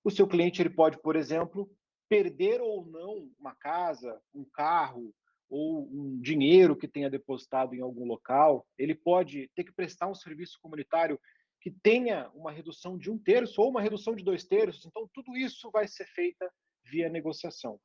o 0.03 0.11
seu 0.11 0.27
cliente 0.27 0.61
ele 0.61 0.69
pode, 0.69 1.01
por 1.01 1.15
exemplo, 1.15 1.67
perder 2.07 2.61
ou 2.61 2.85
não 2.85 3.31
uma 3.39 3.55
casa, 3.55 4.21
um 4.31 4.45
carro, 4.53 5.11
ou 5.49 5.87
um 5.91 6.19
dinheiro 6.21 6.75
que 6.75 6.87
tenha 6.87 7.09
depositado 7.09 7.73
em 7.73 7.81
algum 7.81 8.05
local, 8.05 8.65
ele 8.77 8.93
pode 8.93 9.49
ter 9.55 9.63
que 9.63 9.73
prestar 9.73 10.07
um 10.07 10.15
serviço 10.15 10.59
comunitário 10.61 11.19
que 11.59 11.71
tenha 11.71 12.29
uma 12.33 12.51
redução 12.51 12.97
de 12.97 13.11
um 13.11 13.17
terço 13.17 13.61
ou 13.61 13.69
uma 13.69 13.81
redução 13.81 14.15
de 14.15 14.23
dois 14.23 14.43
terços. 14.43 14.85
Então, 14.85 15.09
tudo 15.13 15.35
isso 15.35 15.69
vai 15.71 15.87
ser 15.87 16.05
feita 16.05 16.49
via 16.83 17.09
negociação. 17.09 17.79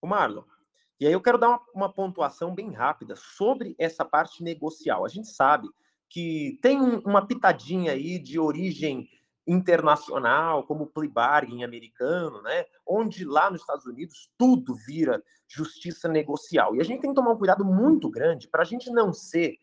O 0.00 0.06
Marlon, 0.06 0.44
e 1.00 1.06
aí 1.06 1.12
eu 1.12 1.20
quero 1.20 1.38
dar 1.38 1.48
uma, 1.48 1.62
uma, 1.74 1.92
pontuação 1.92 2.54
bem 2.54 2.70
rápida 2.72 3.16
sobre 3.16 3.74
essa 3.78 4.04
parte 4.04 4.42
negocial. 4.42 5.04
A 5.04 5.08
gente 5.08 5.28
sabe 5.28 5.68
que 6.08 6.58
tem 6.62 6.78
uma 6.80 7.26
pitadinha 7.26 7.92
aí 7.92 8.18
de 8.18 8.38
origem 8.38 9.08
internacional, 9.46 10.64
como 10.64 10.84
o 10.84 10.86
plea 10.86 11.10
bargain 11.10 11.64
americano, 11.64 12.40
né? 12.42 12.64
onde 12.86 13.24
lá 13.24 13.50
nos 13.50 13.60
Estados 13.60 13.86
Unidos 13.86 14.30
tudo 14.38 14.74
vira 14.86 15.22
justiça 15.48 16.08
negocial. 16.08 16.76
E 16.76 16.80
a 16.80 16.84
gente 16.84 17.00
tem 17.00 17.10
que 17.10 17.16
tomar 17.16 17.32
um 17.32 17.38
cuidado 17.38 17.64
muito 17.64 18.08
grande 18.10 18.48
para 18.48 18.62
a 18.62 18.64
gente 18.64 18.90
não 18.90 19.12
ser, 19.12 19.58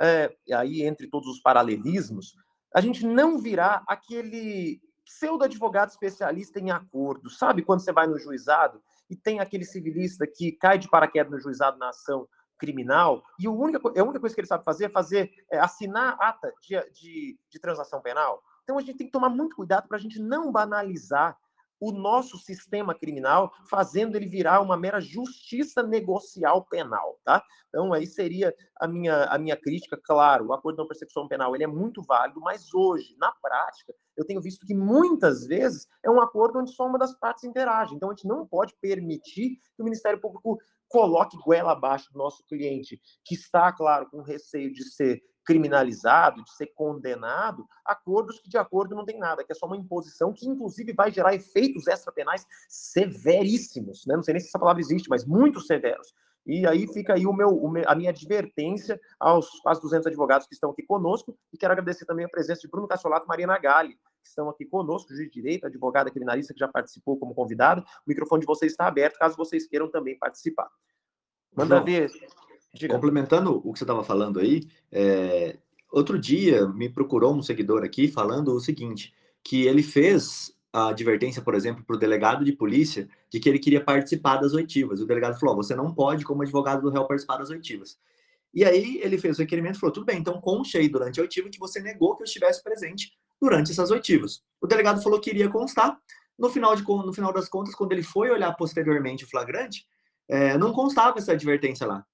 é, 0.00 0.34
aí 0.52 0.82
entre 0.82 1.08
todos 1.08 1.28
os 1.28 1.40
paralelismos, 1.40 2.34
a 2.74 2.80
gente 2.80 3.06
não 3.06 3.38
virar 3.38 3.84
aquele 3.86 4.80
pseudo-advogado 5.04 5.90
especialista 5.90 6.58
em 6.58 6.70
acordo. 6.70 7.30
Sabe 7.30 7.62
quando 7.62 7.80
você 7.80 7.92
vai 7.92 8.06
no 8.06 8.18
juizado 8.18 8.82
e 9.08 9.14
tem 9.14 9.38
aquele 9.38 9.64
civilista 9.64 10.26
que 10.26 10.52
cai 10.52 10.78
de 10.78 10.88
paraquedas 10.88 11.30
no 11.30 11.40
juizado 11.40 11.78
na 11.78 11.90
ação 11.90 12.26
criminal 12.56 13.22
e 13.38 13.46
a 13.46 13.50
única, 13.50 13.80
a 13.86 14.02
única 14.02 14.20
coisa 14.20 14.34
que 14.34 14.40
ele 14.40 14.48
sabe 14.48 14.64
fazer 14.64 14.86
é 14.86 14.88
fazer 14.88 15.30
é 15.50 15.58
assinar 15.58 16.16
ata 16.20 16.52
de, 16.62 16.90
de, 16.92 17.38
de 17.50 17.58
transação 17.58 18.00
penal? 18.00 18.42
Então 18.64 18.78
a 18.78 18.80
gente 18.80 18.96
tem 18.96 19.06
que 19.06 19.12
tomar 19.12 19.28
muito 19.28 19.54
cuidado 19.54 19.86
para 19.86 19.96
a 19.96 20.00
gente 20.00 20.18
não 20.20 20.50
banalizar 20.50 21.38
o 21.80 21.92
nosso 21.92 22.38
sistema 22.38 22.94
criminal, 22.94 23.52
fazendo 23.68 24.16
ele 24.16 24.26
virar 24.26 24.60
uma 24.60 24.76
mera 24.76 25.00
justiça 25.00 25.82
negocial 25.82 26.64
penal, 26.64 27.18
tá? 27.24 27.42
Então 27.68 27.92
aí 27.92 28.06
seria 28.06 28.54
a 28.80 28.88
minha, 28.88 29.24
a 29.24 29.38
minha 29.38 29.56
crítica, 29.56 30.00
claro, 30.02 30.46
o 30.46 30.52
acordo 30.54 30.76
de 30.76 30.82
não 30.82 30.88
persecução 30.88 31.28
penal 31.28 31.54
ele 31.54 31.64
é 31.64 31.66
muito 31.66 32.00
válido, 32.02 32.40
mas 32.40 32.72
hoje, 32.72 33.14
na 33.18 33.30
prática, 33.32 33.94
eu 34.16 34.24
tenho 34.24 34.40
visto 34.40 34.64
que 34.64 34.74
muitas 34.74 35.46
vezes 35.46 35.86
é 36.02 36.10
um 36.10 36.20
acordo 36.20 36.58
onde 36.58 36.72
só 36.72 36.86
uma 36.86 36.98
das 36.98 37.14
partes 37.18 37.44
interage. 37.44 37.94
Então 37.94 38.10
a 38.10 38.14
gente 38.14 38.26
não 38.26 38.46
pode 38.46 38.74
permitir 38.80 39.56
que 39.76 39.82
o 39.82 39.84
Ministério 39.84 40.20
Público 40.20 40.58
coloque 40.88 41.36
goela 41.38 41.72
abaixo 41.72 42.10
do 42.12 42.18
nosso 42.18 42.44
cliente, 42.46 43.00
que 43.24 43.34
está, 43.34 43.72
claro, 43.72 44.08
com 44.08 44.22
receio 44.22 44.72
de 44.72 44.84
ser 44.84 45.20
criminalizado, 45.44 46.42
de 46.42 46.52
ser 46.52 46.66
condenado, 46.74 47.66
acordos 47.84 48.40
que 48.40 48.48
de 48.48 48.56
acordo 48.56 48.94
não 48.94 49.04
tem 49.04 49.18
nada, 49.18 49.44
que 49.44 49.52
é 49.52 49.54
só 49.54 49.66
uma 49.66 49.76
imposição 49.76 50.32
que 50.32 50.48
inclusive 50.48 50.92
vai 50.92 51.12
gerar 51.12 51.34
efeitos 51.34 51.86
extrapenais 51.86 52.46
severíssimos, 52.68 54.06
né? 54.06 54.16
Não 54.16 54.22
sei 54.22 54.34
nem 54.34 54.40
se 54.40 54.48
essa 54.48 54.58
palavra 54.58 54.80
existe, 54.80 55.08
mas 55.08 55.24
muito 55.24 55.60
severos. 55.60 56.14
E 56.46 56.66
aí 56.66 56.86
fica 56.92 57.14
aí 57.14 57.26
o 57.26 57.32
meu, 57.32 57.72
a 57.86 57.94
minha 57.94 58.10
advertência 58.10 59.00
aos 59.18 59.48
quase 59.60 59.80
200 59.80 60.08
advogados 60.08 60.46
que 60.46 60.54
estão 60.54 60.70
aqui 60.70 60.82
conosco 60.82 61.36
e 61.52 61.56
quero 61.56 61.72
agradecer 61.72 62.04
também 62.04 62.26
a 62.26 62.28
presença 62.28 62.60
de 62.60 62.68
Bruno 62.68 62.86
Cassolato 62.86 63.24
e 63.24 63.28
Mariana 63.28 63.58
Galli, 63.58 63.94
que 63.94 64.28
estão 64.28 64.48
aqui 64.50 64.66
conosco, 64.66 65.14
juiz 65.14 65.30
de 65.30 65.30
direito, 65.30 65.66
advogada 65.66 66.10
criminalista 66.10 66.52
que 66.52 66.60
já 66.60 66.68
participou 66.68 67.18
como 67.18 67.34
convidado. 67.34 67.80
O 67.80 68.08
microfone 68.08 68.40
de 68.40 68.46
vocês 68.46 68.72
está 68.72 68.86
aberto, 68.86 69.18
caso 69.18 69.36
vocês 69.36 69.66
queiram 69.66 69.90
também 69.90 70.18
participar. 70.18 70.68
Manda 71.56 71.80
ver. 71.80 72.10
Diga. 72.74 72.92
Complementando 72.92 73.62
o 73.64 73.72
que 73.72 73.78
você 73.78 73.84
estava 73.84 74.02
falando 74.02 74.40
aí, 74.40 74.68
é, 74.90 75.56
outro 75.92 76.18
dia 76.18 76.66
me 76.66 76.88
procurou 76.88 77.32
um 77.32 77.42
seguidor 77.42 77.84
aqui 77.84 78.08
falando 78.08 78.52
o 78.52 78.58
seguinte, 78.58 79.14
que 79.44 79.64
ele 79.64 79.82
fez 79.82 80.52
a 80.72 80.88
advertência, 80.88 81.40
por 81.40 81.54
exemplo, 81.54 81.84
para 81.84 81.94
o 81.94 81.98
delegado 81.98 82.44
de 82.44 82.50
polícia 82.50 83.08
de 83.30 83.38
que 83.38 83.48
ele 83.48 83.60
queria 83.60 83.80
participar 83.80 84.38
das 84.38 84.54
oitivas. 84.54 85.00
O 85.00 85.06
delegado 85.06 85.38
falou: 85.38 85.54
você 85.54 85.76
não 85.76 85.94
pode, 85.94 86.24
como 86.24 86.42
advogado 86.42 86.82
do 86.82 86.90
réu, 86.90 87.06
participar 87.06 87.36
das 87.36 87.48
oitivas. 87.48 87.96
E 88.52 88.64
aí 88.64 89.00
ele 89.00 89.16
fez 89.16 89.38
o 89.38 89.42
requerimento 89.42 89.76
e 89.76 89.78
falou: 89.78 89.92
tudo 89.92 90.06
bem, 90.06 90.18
então 90.18 90.40
conste 90.40 90.76
aí 90.76 90.88
durante 90.88 91.20
a 91.20 91.22
oitiva 91.22 91.48
que 91.48 91.60
você 91.60 91.80
negou 91.80 92.16
que 92.16 92.22
eu 92.22 92.26
estivesse 92.26 92.60
presente 92.60 93.12
durante 93.40 93.70
essas 93.70 93.92
oitivas. 93.92 94.42
O 94.60 94.66
delegado 94.66 95.00
falou 95.00 95.20
que 95.20 95.30
iria 95.30 95.48
constar. 95.48 95.96
No 96.36 96.50
final, 96.50 96.74
de, 96.74 96.82
no 96.82 97.12
final 97.12 97.32
das 97.32 97.48
contas, 97.48 97.72
quando 97.76 97.92
ele 97.92 98.02
foi 98.02 98.28
olhar 98.28 98.52
posteriormente 98.54 99.22
o 99.22 99.28
flagrante, 99.28 99.86
é, 100.28 100.58
não 100.58 100.72
constava 100.72 101.18
essa 101.18 101.30
advertência 101.30 101.86
lá. 101.86 102.04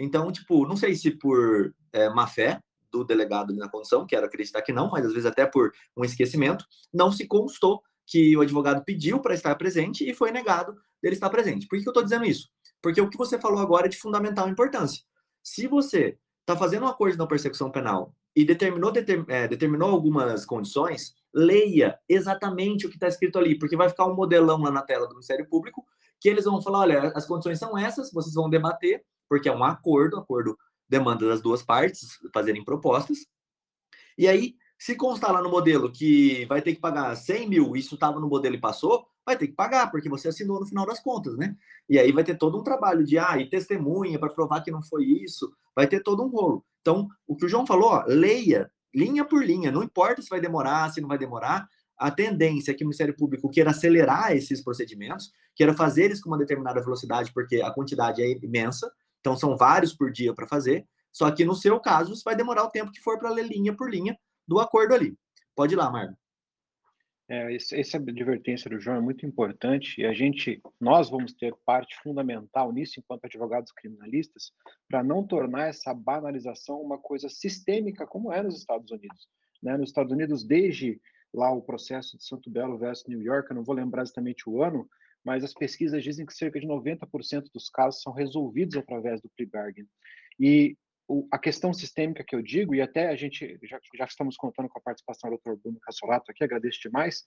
Então, 0.00 0.32
tipo, 0.32 0.66
não 0.66 0.76
sei 0.76 0.94
se 0.94 1.10
por 1.10 1.74
é, 1.92 2.08
má 2.08 2.26
fé 2.26 2.58
do 2.90 3.04
delegado 3.04 3.54
na 3.54 3.68
condição, 3.68 4.06
quero 4.06 4.26
acreditar 4.26 4.62
que 4.62 4.72
não, 4.72 4.88
mas 4.90 5.04
às 5.04 5.12
vezes 5.12 5.26
até 5.26 5.46
por 5.46 5.72
um 5.96 6.04
esquecimento, 6.04 6.64
não 6.92 7.12
se 7.12 7.26
constou 7.26 7.82
que 8.06 8.36
o 8.36 8.40
advogado 8.40 8.82
pediu 8.84 9.20
para 9.20 9.34
estar 9.34 9.54
presente 9.54 10.08
e 10.08 10.14
foi 10.14 10.32
negado 10.32 10.74
dele 11.02 11.14
estar 11.14 11.30
presente. 11.30 11.68
Por 11.68 11.78
que 11.78 11.86
eu 11.86 11.90
estou 11.90 12.02
dizendo 12.02 12.24
isso? 12.24 12.48
Porque 12.82 13.00
o 13.00 13.08
que 13.08 13.16
você 13.16 13.38
falou 13.38 13.60
agora 13.60 13.86
é 13.86 13.88
de 13.88 13.98
fundamental 13.98 14.48
importância. 14.48 15.04
Se 15.42 15.68
você 15.68 16.18
está 16.40 16.56
fazendo 16.56 16.84
um 16.84 16.88
acordo 16.88 17.12
de 17.12 17.18
não 17.18 17.26
persecução 17.26 17.70
penal 17.70 18.12
e 18.34 18.44
determinou, 18.44 18.90
determ, 18.90 19.24
é, 19.28 19.46
determinou 19.46 19.90
algumas 19.90 20.44
condições, 20.44 21.14
leia 21.32 21.98
exatamente 22.08 22.86
o 22.86 22.88
que 22.88 22.96
está 22.96 23.06
escrito 23.06 23.38
ali, 23.38 23.58
porque 23.58 23.76
vai 23.76 23.88
ficar 23.88 24.06
um 24.06 24.14
modelão 24.14 24.60
lá 24.62 24.70
na 24.70 24.82
tela 24.82 25.06
do 25.06 25.14
Ministério 25.14 25.48
Público 25.48 25.84
que 26.20 26.28
eles 26.28 26.44
vão 26.44 26.60
falar, 26.60 26.80
olha, 26.80 27.12
as 27.14 27.26
condições 27.26 27.58
são 27.58 27.78
essas, 27.78 28.12
vocês 28.12 28.34
vão 28.34 28.50
debater, 28.50 29.04
porque 29.30 29.48
é 29.48 29.52
um 29.52 29.62
acordo, 29.62 30.18
acordo 30.18 30.58
demanda 30.88 31.28
das 31.28 31.40
duas 31.40 31.62
partes 31.62 32.18
fazerem 32.34 32.64
propostas. 32.64 33.18
E 34.18 34.26
aí, 34.26 34.56
se 34.76 34.96
constar 34.96 35.32
lá 35.32 35.40
no 35.40 35.48
modelo 35.48 35.92
que 35.92 36.44
vai 36.46 36.60
ter 36.60 36.74
que 36.74 36.80
pagar 36.80 37.14
100 37.14 37.48
mil, 37.48 37.76
isso 37.76 37.94
estava 37.94 38.18
no 38.18 38.28
modelo 38.28 38.56
e 38.56 38.60
passou, 38.60 39.06
vai 39.24 39.36
ter 39.36 39.46
que 39.46 39.54
pagar, 39.54 39.88
porque 39.90 40.08
você 40.08 40.28
assinou 40.28 40.58
no 40.58 40.66
final 40.66 40.84
das 40.84 40.98
contas, 40.98 41.36
né? 41.36 41.54
E 41.88 41.96
aí 41.96 42.10
vai 42.10 42.24
ter 42.24 42.36
todo 42.36 42.58
um 42.58 42.64
trabalho 42.64 43.04
de, 43.04 43.18
ah, 43.18 43.38
e 43.38 43.48
testemunha 43.48 44.18
para 44.18 44.32
provar 44.32 44.62
que 44.62 44.70
não 44.72 44.82
foi 44.82 45.04
isso, 45.04 45.54
vai 45.76 45.86
ter 45.86 46.02
todo 46.02 46.24
um 46.24 46.28
rolo. 46.28 46.64
Então, 46.80 47.08
o 47.24 47.36
que 47.36 47.46
o 47.46 47.48
João 47.48 47.64
falou, 47.64 47.90
ó, 47.90 48.04
leia 48.08 48.68
linha 48.92 49.24
por 49.24 49.44
linha, 49.44 49.70
não 49.70 49.84
importa 49.84 50.20
se 50.20 50.28
vai 50.28 50.40
demorar, 50.40 50.90
se 50.90 51.00
não 51.00 51.08
vai 51.08 51.18
demorar, 51.18 51.68
a 51.96 52.10
tendência 52.10 52.72
é 52.72 52.74
que 52.74 52.82
o 52.82 52.86
Ministério 52.86 53.14
Público 53.14 53.50
queira 53.50 53.70
acelerar 53.70 54.32
esses 54.32 54.64
procedimentos, 54.64 55.30
queira 55.54 55.74
fazer 55.74 56.04
eles 56.04 56.20
com 56.20 56.30
uma 56.30 56.38
determinada 56.38 56.82
velocidade, 56.82 57.30
porque 57.32 57.60
a 57.60 57.70
quantidade 57.70 58.22
é 58.22 58.30
imensa, 58.42 58.90
então, 59.20 59.36
são 59.36 59.56
vários 59.56 59.94
por 59.94 60.10
dia 60.10 60.34
para 60.34 60.46
fazer. 60.46 60.86
Só 61.12 61.30
que 61.30 61.44
no 61.44 61.54
seu 61.54 61.78
caso, 61.78 62.14
vai 62.24 62.34
demorar 62.34 62.64
o 62.64 62.70
tempo 62.70 62.90
que 62.90 63.00
for 63.00 63.18
para 63.18 63.30
ler 63.30 63.46
linha 63.46 63.74
por 63.74 63.90
linha 63.90 64.18
do 64.46 64.58
acordo 64.58 64.94
ali. 64.94 65.16
Pode 65.54 65.74
ir 65.74 65.76
lá, 65.76 65.90
Marlon. 65.90 66.14
É, 67.28 67.54
essa 67.54 67.96
advertência 67.96 68.68
do 68.68 68.80
João 68.80 68.96
é 68.96 69.00
muito 69.00 69.24
importante 69.24 70.00
e 70.00 70.04
a 70.04 70.12
gente, 70.12 70.60
nós 70.80 71.08
vamos 71.08 71.32
ter 71.32 71.54
parte 71.64 71.96
fundamental 72.02 72.72
nisso 72.72 72.98
enquanto 72.98 73.24
advogados 73.24 73.70
criminalistas 73.70 74.50
para 74.88 75.04
não 75.04 75.24
tornar 75.24 75.68
essa 75.68 75.94
banalização 75.94 76.80
uma 76.80 76.98
coisa 76.98 77.28
sistêmica 77.28 78.04
como 78.04 78.32
é 78.32 78.42
nos 78.42 78.58
Estados 78.58 78.90
Unidos. 78.90 79.28
Né? 79.62 79.76
Nos 79.76 79.90
Estados 79.90 80.12
Unidos, 80.12 80.42
desde 80.42 81.00
lá 81.32 81.52
o 81.52 81.62
processo 81.62 82.18
de 82.18 82.24
Santo 82.24 82.50
Belo 82.50 82.76
versus 82.76 83.06
New 83.06 83.22
York, 83.22 83.48
eu 83.48 83.54
não 83.56 83.64
vou 83.64 83.76
lembrar 83.76 84.02
exatamente 84.02 84.50
o 84.50 84.60
ano, 84.60 84.88
mas 85.24 85.44
as 85.44 85.52
pesquisas 85.52 86.02
dizem 86.02 86.24
que 86.24 86.34
cerca 86.34 86.58
de 86.58 86.66
90% 86.66 87.44
dos 87.52 87.68
casos 87.68 88.02
são 88.02 88.12
resolvidos 88.12 88.76
através 88.76 89.20
do 89.20 89.30
plea 89.36 89.48
bargain. 89.50 89.86
E 90.38 90.76
o, 91.06 91.26
a 91.30 91.38
questão 91.38 91.72
sistêmica 91.72 92.24
que 92.24 92.34
eu 92.34 92.42
digo, 92.42 92.74
e 92.74 92.80
até 92.80 93.08
a 93.08 93.16
gente 93.16 93.58
já, 93.62 93.78
já 93.96 94.04
estamos 94.04 94.36
contando 94.36 94.68
com 94.68 94.78
a 94.78 94.82
participação 94.82 95.30
do 95.30 95.36
Dr. 95.36 95.60
Bruno 95.60 95.80
Cassolato 95.80 96.30
aqui, 96.30 96.44
agradeço 96.44 96.80
demais, 96.80 97.24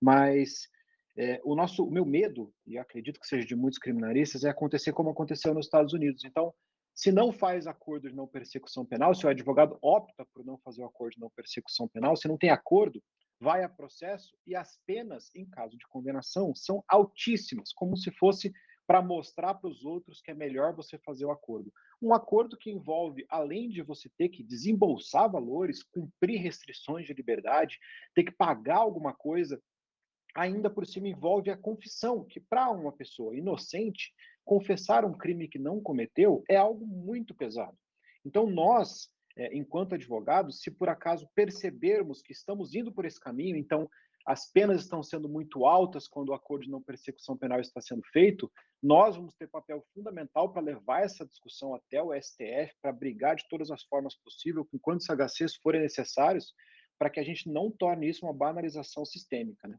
mas 0.00 0.68
é, 1.16 1.40
o 1.44 1.54
nosso, 1.54 1.84
o 1.84 1.90
meu 1.90 2.04
medo, 2.04 2.52
e 2.66 2.78
acredito 2.78 3.20
que 3.20 3.26
seja 3.26 3.46
de 3.46 3.54
muitos 3.54 3.78
criminalistas, 3.78 4.44
é 4.44 4.50
acontecer 4.50 4.92
como 4.92 5.10
aconteceu 5.10 5.52
nos 5.52 5.66
Estados 5.66 5.92
Unidos. 5.92 6.24
Então, 6.24 6.52
se 6.94 7.10
não 7.10 7.32
faz 7.32 7.66
acordo 7.66 8.08
de 8.08 8.14
não 8.14 8.26
persecução 8.26 8.86
penal, 8.86 9.14
se 9.14 9.26
o 9.26 9.28
advogado 9.28 9.76
opta 9.82 10.24
por 10.32 10.44
não 10.44 10.56
fazer 10.58 10.82
o 10.82 10.86
acordo 10.86 11.14
de 11.14 11.20
não 11.20 11.30
persecução 11.30 11.88
penal, 11.88 12.16
se 12.16 12.28
não 12.28 12.38
tem 12.38 12.50
acordo, 12.50 13.02
vai 13.44 13.62
a 13.62 13.68
processo 13.68 14.34
e 14.46 14.56
as 14.56 14.80
penas, 14.86 15.30
em 15.34 15.44
caso 15.44 15.76
de 15.76 15.86
condenação, 15.88 16.54
são 16.54 16.82
altíssimas, 16.88 17.74
como 17.74 17.94
se 17.94 18.10
fosse 18.12 18.50
para 18.86 19.02
mostrar 19.02 19.52
para 19.54 19.68
os 19.68 19.84
outros 19.84 20.22
que 20.22 20.30
é 20.30 20.34
melhor 20.34 20.74
você 20.74 20.98
fazer 20.98 21.26
o 21.26 21.30
acordo. 21.30 21.70
Um 22.00 22.14
acordo 22.14 22.56
que 22.56 22.70
envolve, 22.70 23.26
além 23.28 23.68
de 23.68 23.82
você 23.82 24.10
ter 24.16 24.30
que 24.30 24.42
desembolsar 24.42 25.30
valores, 25.30 25.82
cumprir 25.82 26.40
restrições 26.40 27.06
de 27.06 27.12
liberdade, 27.12 27.78
ter 28.14 28.24
que 28.24 28.32
pagar 28.32 28.78
alguma 28.78 29.12
coisa, 29.12 29.62
ainda 30.34 30.70
por 30.70 30.86
cima 30.86 31.08
envolve 31.08 31.50
a 31.50 31.56
confissão, 31.56 32.24
que 32.24 32.40
para 32.40 32.70
uma 32.70 32.92
pessoa 32.92 33.36
inocente, 33.36 34.10
confessar 34.42 35.04
um 35.04 35.12
crime 35.12 35.48
que 35.48 35.58
não 35.58 35.82
cometeu 35.82 36.42
é 36.48 36.56
algo 36.56 36.86
muito 36.86 37.34
pesado. 37.34 37.76
Então, 38.24 38.48
nós, 38.48 39.10
é, 39.36 39.56
enquanto 39.56 39.94
advogados, 39.94 40.60
se 40.60 40.70
por 40.70 40.88
acaso 40.88 41.28
percebermos 41.34 42.22
que 42.22 42.32
estamos 42.32 42.74
indo 42.74 42.92
por 42.92 43.04
esse 43.04 43.20
caminho, 43.20 43.56
então 43.56 43.88
as 44.26 44.50
penas 44.50 44.80
estão 44.80 45.02
sendo 45.02 45.28
muito 45.28 45.66
altas 45.66 46.08
quando 46.08 46.30
o 46.30 46.34
acordo 46.34 46.64
de 46.64 46.70
não 46.70 46.82
persecução 46.82 47.36
penal 47.36 47.60
está 47.60 47.80
sendo 47.80 48.02
feito, 48.10 48.50
nós 48.82 49.16
vamos 49.16 49.34
ter 49.34 49.48
papel 49.48 49.84
fundamental 49.92 50.50
para 50.50 50.62
levar 50.62 51.02
essa 51.02 51.26
discussão 51.26 51.74
até 51.74 52.02
o 52.02 52.14
STF, 52.14 52.72
para 52.80 52.92
brigar 52.92 53.36
de 53.36 53.46
todas 53.48 53.70
as 53.70 53.82
formas 53.82 54.16
possíveis, 54.16 54.66
com 54.70 54.78
quantos 54.78 55.06
HCs 55.08 55.56
forem 55.56 55.82
necessários, 55.82 56.54
para 56.98 57.10
que 57.10 57.20
a 57.20 57.24
gente 57.24 57.50
não 57.50 57.70
torne 57.70 58.08
isso 58.08 58.24
uma 58.24 58.32
banalização 58.32 59.04
sistêmica. 59.04 59.68
Né? 59.68 59.76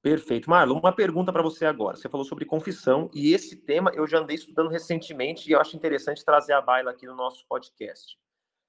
Perfeito. 0.00 0.48
Marlon, 0.48 0.78
uma 0.78 0.94
pergunta 0.94 1.32
para 1.32 1.42
você 1.42 1.66
agora. 1.66 1.96
Você 1.96 2.08
falou 2.08 2.24
sobre 2.24 2.46
confissão 2.46 3.10
e 3.12 3.34
esse 3.34 3.56
tema 3.56 3.90
eu 3.94 4.06
já 4.06 4.18
andei 4.18 4.36
estudando 4.36 4.70
recentemente 4.70 5.48
e 5.48 5.52
eu 5.52 5.60
acho 5.60 5.76
interessante 5.76 6.24
trazer 6.24 6.52
a 6.52 6.62
baila 6.62 6.92
aqui 6.92 7.06
no 7.06 7.16
nosso 7.16 7.44
podcast. 7.46 8.16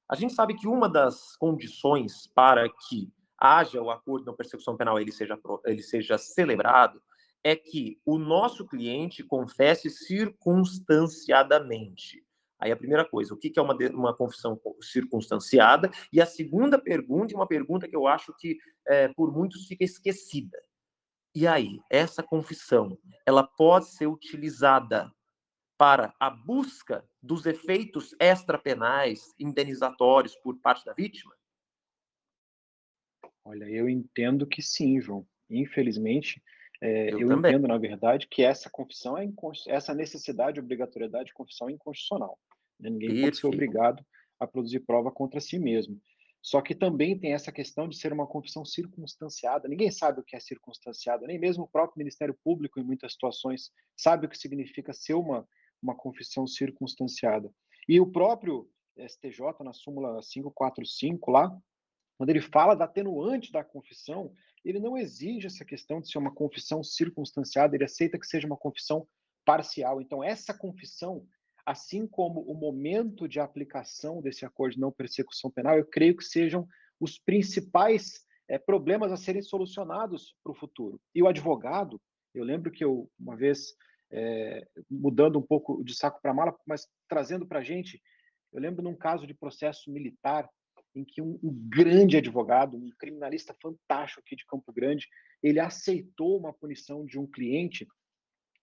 A 0.09 0.15
gente 0.15 0.33
sabe 0.33 0.55
que 0.55 0.67
uma 0.67 0.89
das 0.89 1.37
condições 1.37 2.25
para 2.33 2.67
que 2.67 3.13
haja 3.37 3.79
o 3.81 3.91
acordo 3.91 4.25
não 4.25 4.35
persecução 4.35 4.75
penal 4.75 4.99
ele 4.99 5.11
seja, 5.11 5.39
ele 5.65 5.83
seja 5.83 6.17
celebrado 6.17 6.99
é 7.43 7.55
que 7.55 8.01
o 8.05 8.17
nosso 8.17 8.65
cliente 8.67 9.23
confesse 9.23 9.89
circunstanciadamente. 9.89 12.23
Aí 12.59 12.71
a 12.71 12.77
primeira 12.77 13.05
coisa, 13.05 13.33
o 13.33 13.37
que 13.37 13.53
é 13.55 13.61
uma, 13.61 13.77
uma 13.93 14.13
confissão 14.13 14.59
circunstanciada? 14.81 15.89
E 16.11 16.19
a 16.19 16.25
segunda 16.25 16.77
pergunta, 16.77 17.33
uma 17.33 17.47
pergunta 17.47 17.87
que 17.87 17.95
eu 17.95 18.05
acho 18.05 18.35
que 18.37 18.57
é, 18.85 19.07
por 19.09 19.31
muitos 19.31 19.67
fica 19.67 19.85
esquecida. 19.85 20.59
E 21.33 21.47
aí, 21.47 21.79
essa 21.89 22.21
confissão, 22.21 22.97
ela 23.25 23.43
pode 23.43 23.91
ser 23.91 24.07
utilizada 24.07 25.09
para 25.79 26.13
a 26.19 26.29
busca 26.29 27.05
dos 27.23 27.45
efeitos 27.45 28.13
extrapenais 28.19 29.33
indenizatórios 29.39 30.35
por 30.35 30.59
parte 30.59 30.83
da 30.83 30.91
vítima? 30.91 31.33
Olha, 33.45 33.63
eu 33.63 33.87
entendo 33.87 34.45
que 34.45 34.61
sim, 34.61 34.99
João. 34.99 35.25
Infelizmente, 35.49 36.43
é, 36.81 37.13
eu, 37.13 37.21
eu 37.21 37.39
entendo, 37.39 37.65
na 37.65 37.77
verdade, 37.77 38.27
que 38.27 38.43
essa 38.43 38.69
confissão 38.69 39.17
é 39.17 39.25
essa 39.67 39.93
necessidade, 39.93 40.59
obrigatoriedade 40.59 41.27
de 41.27 41.33
confissão 41.33 41.69
é 41.69 41.71
inconstitucional. 41.71 42.37
Né? 42.77 42.89
Ninguém 42.89 43.07
Perfeito. 43.07 43.25
pode 43.27 43.37
ser 43.37 43.47
obrigado 43.47 44.05
a 44.37 44.45
produzir 44.45 44.81
prova 44.81 45.09
contra 45.09 45.39
si 45.39 45.57
mesmo. 45.57 45.97
Só 46.41 46.61
que 46.61 46.75
também 46.75 47.17
tem 47.17 47.33
essa 47.33 47.53
questão 47.53 47.87
de 47.87 47.97
ser 47.97 48.11
uma 48.11 48.27
confissão 48.27 48.65
circunstanciada. 48.65 49.67
Ninguém 49.67 49.91
sabe 49.91 50.19
o 50.19 50.23
que 50.23 50.35
é 50.35 50.39
circunstanciada, 50.41 51.25
nem 51.25 51.39
mesmo 51.39 51.63
o 51.63 51.67
próprio 51.69 51.99
Ministério 51.99 52.37
Público, 52.43 52.81
em 52.81 52.83
muitas 52.83 53.13
situações, 53.13 53.71
sabe 53.95 54.25
o 54.25 54.29
que 54.29 54.37
significa 54.37 54.93
ser 54.93 55.13
uma, 55.13 55.47
uma 55.81 55.95
confissão 55.95 56.45
circunstanciada. 56.45 57.51
E 57.87 57.99
o 57.99 58.11
próprio 58.11 58.69
STJ, 58.97 59.63
na 59.63 59.73
súmula 59.73 60.19
545, 60.21 61.31
lá, 61.31 61.57
quando 62.17 62.29
ele 62.31 62.41
fala 62.41 62.75
da 62.75 62.85
atenuante 62.85 63.51
da 63.51 63.63
confissão, 63.63 64.33
ele 64.63 64.79
não 64.79 64.97
exige 64.97 65.47
essa 65.47 65.63
questão 65.63 66.01
de 66.01 66.11
ser 66.11 66.17
uma 66.17 66.33
confissão 66.33 66.83
circunstanciada, 66.83 67.75
ele 67.75 67.85
aceita 67.85 68.19
que 68.19 68.27
seja 68.27 68.45
uma 68.45 68.57
confissão 68.57 69.07
parcial. 69.45 70.01
Então, 70.01 70.23
essa 70.23 70.53
confissão, 70.53 71.25
assim 71.65 72.05
como 72.05 72.41
o 72.41 72.53
momento 72.53 73.27
de 73.27 73.39
aplicação 73.39 74.21
desse 74.21 74.45
acordo 74.45 74.73
de 74.73 74.81
não 74.81 74.91
persecução 74.91 75.49
penal, 75.49 75.77
eu 75.77 75.85
creio 75.85 76.15
que 76.15 76.23
sejam 76.23 76.67
os 76.99 77.17
principais 77.17 78.25
é, 78.49 78.57
problemas 78.57 79.11
a 79.11 79.17
serem 79.17 79.41
solucionados 79.41 80.35
para 80.43 80.51
o 80.51 80.55
futuro. 80.55 80.99
E 81.15 81.23
o 81.23 81.27
advogado, 81.27 82.01
eu 82.33 82.43
lembro 82.43 82.71
que 82.71 82.83
eu, 82.83 83.09
uma 83.17 83.35
vez, 83.35 83.73
é, 84.11 84.67
mudando 84.89 85.37
um 85.37 85.41
pouco 85.41 85.83
de 85.83 85.95
saco 85.95 86.21
para 86.21 86.33
mala, 86.33 86.55
mas 86.65 86.87
trazendo 87.07 87.45
para 87.45 87.59
a 87.59 87.63
gente, 87.63 88.01
eu 88.51 88.59
lembro 88.59 88.83
num 88.83 88.95
caso 88.95 89.27
de 89.27 89.33
processo 89.33 89.91
militar, 89.91 90.49
em 90.95 91.03
que 91.05 91.21
um, 91.21 91.39
um, 91.43 91.53
grande 91.69 92.17
advogado, 92.17 92.75
um 92.75 92.89
criminalista 92.97 93.55
fantástico 93.61 94.21
aqui 94.21 94.35
de 94.35 94.45
Campo 94.45 94.73
Grande, 94.73 95.07
ele 95.41 95.59
aceitou 95.59 96.37
uma 96.37 96.51
punição 96.51 97.05
de 97.05 97.19
um 97.19 97.27
cliente, 97.27 97.87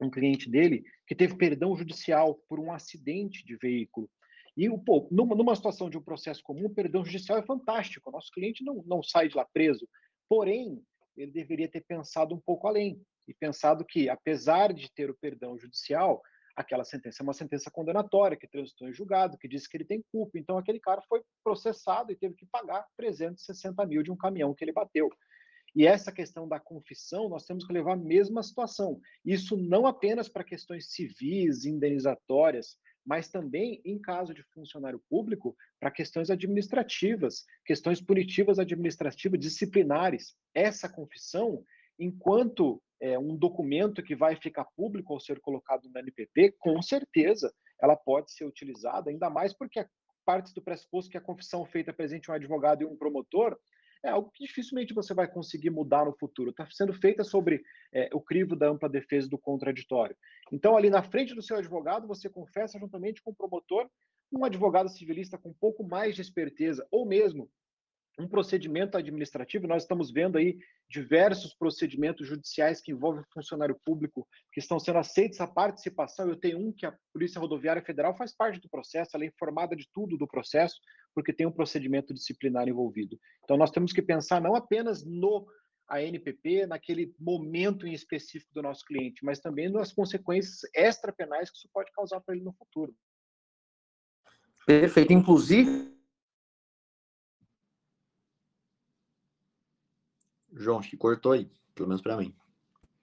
um 0.00 0.10
cliente 0.10 0.50
dele, 0.50 0.84
que 1.06 1.14
teve 1.14 1.36
perdão 1.36 1.76
judicial 1.76 2.34
por 2.48 2.58
um 2.58 2.72
acidente 2.72 3.44
de 3.44 3.56
veículo. 3.56 4.10
E, 4.56 4.68
pô, 4.80 5.06
numa, 5.10 5.36
numa 5.36 5.54
situação 5.54 5.88
de 5.88 5.98
um 5.98 6.02
processo 6.02 6.42
comum, 6.42 6.66
o 6.66 6.74
perdão 6.74 7.04
judicial 7.04 7.38
é 7.38 7.42
fantástico. 7.42 8.08
O 8.08 8.12
nosso 8.12 8.30
cliente 8.32 8.64
não, 8.64 8.82
não 8.86 9.02
sai 9.02 9.28
de 9.28 9.36
lá 9.36 9.44
preso. 9.44 9.86
Porém, 10.28 10.82
ele 11.16 11.30
deveria 11.30 11.68
ter 11.68 11.82
pensado 11.82 12.34
um 12.34 12.40
pouco 12.40 12.66
além 12.66 13.00
e 13.26 13.34
pensado 13.34 13.84
que, 13.84 14.08
apesar 14.08 14.72
de 14.72 14.92
ter 14.92 15.10
o 15.10 15.16
perdão 15.16 15.58
judicial, 15.58 16.22
aquela 16.56 16.84
sentença 16.84 17.22
é 17.22 17.24
uma 17.24 17.32
sentença 17.34 17.70
condenatória 17.70 18.36
que 18.36 18.48
transitou 18.48 18.88
em 18.88 18.92
julgado, 18.92 19.36
que 19.36 19.46
diz 19.46 19.66
que 19.66 19.76
ele 19.76 19.84
tem 19.84 20.02
culpa. 20.10 20.38
Então, 20.38 20.56
aquele 20.56 20.80
cara 20.80 21.02
foi 21.08 21.22
processado 21.44 22.10
e 22.10 22.16
teve 22.16 22.34
que 22.34 22.46
pagar 22.46 22.86
360 22.96 23.84
mil 23.86 24.02
de 24.02 24.10
um 24.10 24.16
caminhão 24.16 24.54
que 24.54 24.64
ele 24.64 24.72
bateu. 24.72 25.10
E 25.74 25.86
essa 25.86 26.10
questão 26.10 26.48
da 26.48 26.58
confissão, 26.58 27.28
nós 27.28 27.44
temos 27.44 27.66
que 27.66 27.72
levar 27.72 27.92
a 27.92 27.96
mesma 27.96 28.42
situação. 28.42 28.98
Isso 29.22 29.58
não 29.58 29.86
apenas 29.86 30.26
para 30.26 30.42
questões 30.42 30.90
civis, 30.90 31.66
indenizatórias, 31.66 32.78
mas 33.04 33.28
também, 33.28 33.80
em 33.84 34.00
caso 34.00 34.32
de 34.34 34.42
funcionário 34.54 35.00
público, 35.08 35.54
para 35.78 35.90
questões 35.90 36.30
administrativas, 36.30 37.44
questões 37.64 38.00
punitivas 38.00 38.58
administrativas, 38.58 39.38
disciplinares. 39.38 40.34
Essa 40.54 40.88
confissão, 40.88 41.62
enquanto 41.98 42.82
é, 43.00 43.18
um 43.18 43.36
documento 43.36 44.02
que 44.02 44.14
vai 44.14 44.36
ficar 44.36 44.64
público 44.76 45.12
ao 45.12 45.20
ser 45.20 45.40
colocado 45.40 45.88
no 45.88 45.98
NPP, 45.98 46.54
com 46.58 46.80
certeza 46.80 47.52
ela 47.80 47.96
pode 47.96 48.32
ser 48.32 48.44
utilizada, 48.44 49.10
ainda 49.10 49.28
mais 49.28 49.52
porque 49.52 49.86
parte 50.24 50.52
do 50.54 50.62
pressuposto 50.62 51.10
que 51.10 51.18
a 51.18 51.20
confissão 51.20 51.64
feita 51.64 51.92
presente 51.92 52.30
um 52.30 52.34
advogado 52.34 52.82
e 52.82 52.86
um 52.86 52.96
promotor 52.96 53.56
é 54.04 54.10
algo 54.10 54.30
que 54.30 54.44
dificilmente 54.44 54.94
você 54.94 55.14
vai 55.14 55.28
conseguir 55.28 55.70
mudar 55.70 56.04
no 56.04 56.16
futuro. 56.16 56.50
Está 56.50 56.66
sendo 56.70 56.92
feita 56.92 57.24
sobre 57.24 57.62
é, 57.92 58.08
o 58.12 58.20
crivo 58.20 58.54
da 58.56 58.68
ampla 58.68 58.88
defesa 58.88 59.28
do 59.28 59.38
contraditório. 59.38 60.16
Então, 60.52 60.76
ali 60.76 60.90
na 60.90 61.02
frente 61.02 61.34
do 61.34 61.42
seu 61.42 61.56
advogado, 61.56 62.06
você 62.06 62.28
confessa 62.28 62.78
juntamente 62.78 63.22
com 63.22 63.30
o 63.30 63.34
promotor, 63.34 63.88
um 64.32 64.44
advogado 64.44 64.88
civilista 64.88 65.38
com 65.38 65.50
um 65.50 65.54
pouco 65.54 65.84
mais 65.84 66.14
de 66.14 66.22
esperteza, 66.22 66.86
ou 66.90 67.06
mesmo 67.06 67.50
um 68.18 68.26
procedimento 68.26 68.96
administrativo, 68.96 69.66
nós 69.66 69.82
estamos 69.82 70.10
vendo 70.10 70.38
aí 70.38 70.58
diversos 70.88 71.54
procedimentos 71.54 72.26
judiciais 72.26 72.80
que 72.80 72.92
envolvem 72.92 73.24
funcionário 73.32 73.78
público 73.84 74.26
que 74.52 74.60
estão 74.60 74.78
sendo 74.78 74.98
aceitos 74.98 75.40
a 75.40 75.46
participação. 75.46 76.28
Eu 76.28 76.36
tenho 76.36 76.58
um 76.58 76.72
que 76.72 76.86
a 76.86 76.96
Polícia 77.12 77.40
Rodoviária 77.40 77.82
Federal 77.82 78.16
faz 78.16 78.34
parte 78.34 78.60
do 78.60 78.68
processo, 78.68 79.10
ela 79.14 79.24
é 79.24 79.28
informada 79.28 79.76
de 79.76 79.86
tudo 79.92 80.16
do 80.16 80.26
processo, 80.26 80.76
porque 81.14 81.32
tem 81.32 81.46
um 81.46 81.52
procedimento 81.52 82.14
disciplinar 82.14 82.68
envolvido. 82.68 83.18
Então 83.44 83.56
nós 83.56 83.70
temos 83.70 83.92
que 83.92 84.02
pensar 84.02 84.40
não 84.40 84.54
apenas 84.54 85.04
no 85.04 85.46
ANPP, 85.88 86.66
naquele 86.66 87.14
momento 87.18 87.86
em 87.86 87.92
específico 87.92 88.52
do 88.54 88.62
nosso 88.62 88.84
cliente, 88.84 89.24
mas 89.24 89.40
também 89.40 89.70
nas 89.70 89.92
consequências 89.92 90.60
extrapenais 90.74 91.50
que 91.50 91.58
isso 91.58 91.68
pode 91.72 91.92
causar 91.92 92.20
para 92.20 92.34
ele 92.34 92.44
no 92.44 92.52
futuro. 92.54 92.94
Perfeito. 94.66 95.12
Inclusive, 95.12 95.95
João, 100.56 100.78
acho 100.78 100.90
que 100.90 100.96
cortou 100.96 101.32
aí, 101.32 101.50
pelo 101.74 101.88
menos 101.88 102.02
para 102.02 102.16
mim. 102.16 102.34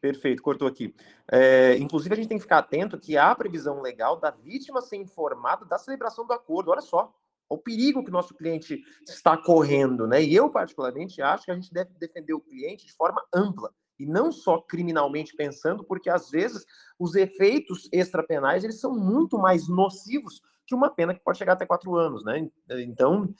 Perfeito, 0.01 0.43
cortou 0.43 0.67
aqui. 0.67 0.93
É, 1.31 1.77
inclusive, 1.77 2.13
a 2.13 2.17
gente 2.17 2.27
tem 2.27 2.37
que 2.37 2.43
ficar 2.43 2.57
atento 2.57 2.99
que 2.99 3.15
há 3.15 3.33
previsão 3.33 3.81
legal 3.81 4.19
da 4.19 4.31
vítima 4.31 4.81
ser 4.81 4.97
informada 4.97 5.63
da 5.63 5.77
celebração 5.77 6.27
do 6.27 6.33
acordo. 6.33 6.71
Olha 6.71 6.81
só, 6.81 7.13
o 7.47 7.57
perigo 7.57 8.03
que 8.03 8.09
o 8.09 8.13
nosso 8.13 8.33
cliente 8.33 8.83
está 9.07 9.37
correndo, 9.37 10.05
né? 10.05 10.21
E 10.21 10.35
eu, 10.35 10.49
particularmente, 10.49 11.21
acho 11.21 11.45
que 11.45 11.51
a 11.51 11.55
gente 11.55 11.73
deve 11.73 11.91
defender 11.97 12.33
o 12.33 12.41
cliente 12.41 12.85
de 12.85 12.93
forma 12.93 13.23
ampla 13.33 13.71
e 13.97 14.05
não 14.05 14.31
só 14.31 14.59
criminalmente 14.59 15.35
pensando, 15.35 15.83
porque 15.83 16.09
às 16.09 16.29
vezes 16.29 16.65
os 16.99 17.15
efeitos 17.15 17.87
extrapenais 17.93 18.63
eles 18.63 18.79
são 18.79 18.93
muito 18.93 19.37
mais 19.37 19.69
nocivos 19.69 20.41
que 20.65 20.73
uma 20.73 20.89
pena 20.89 21.13
que 21.13 21.23
pode 21.23 21.37
chegar 21.37 21.53
até 21.53 21.65
quatro 21.65 21.95
anos, 21.95 22.23
né? 22.25 22.49
Então, 22.69 23.33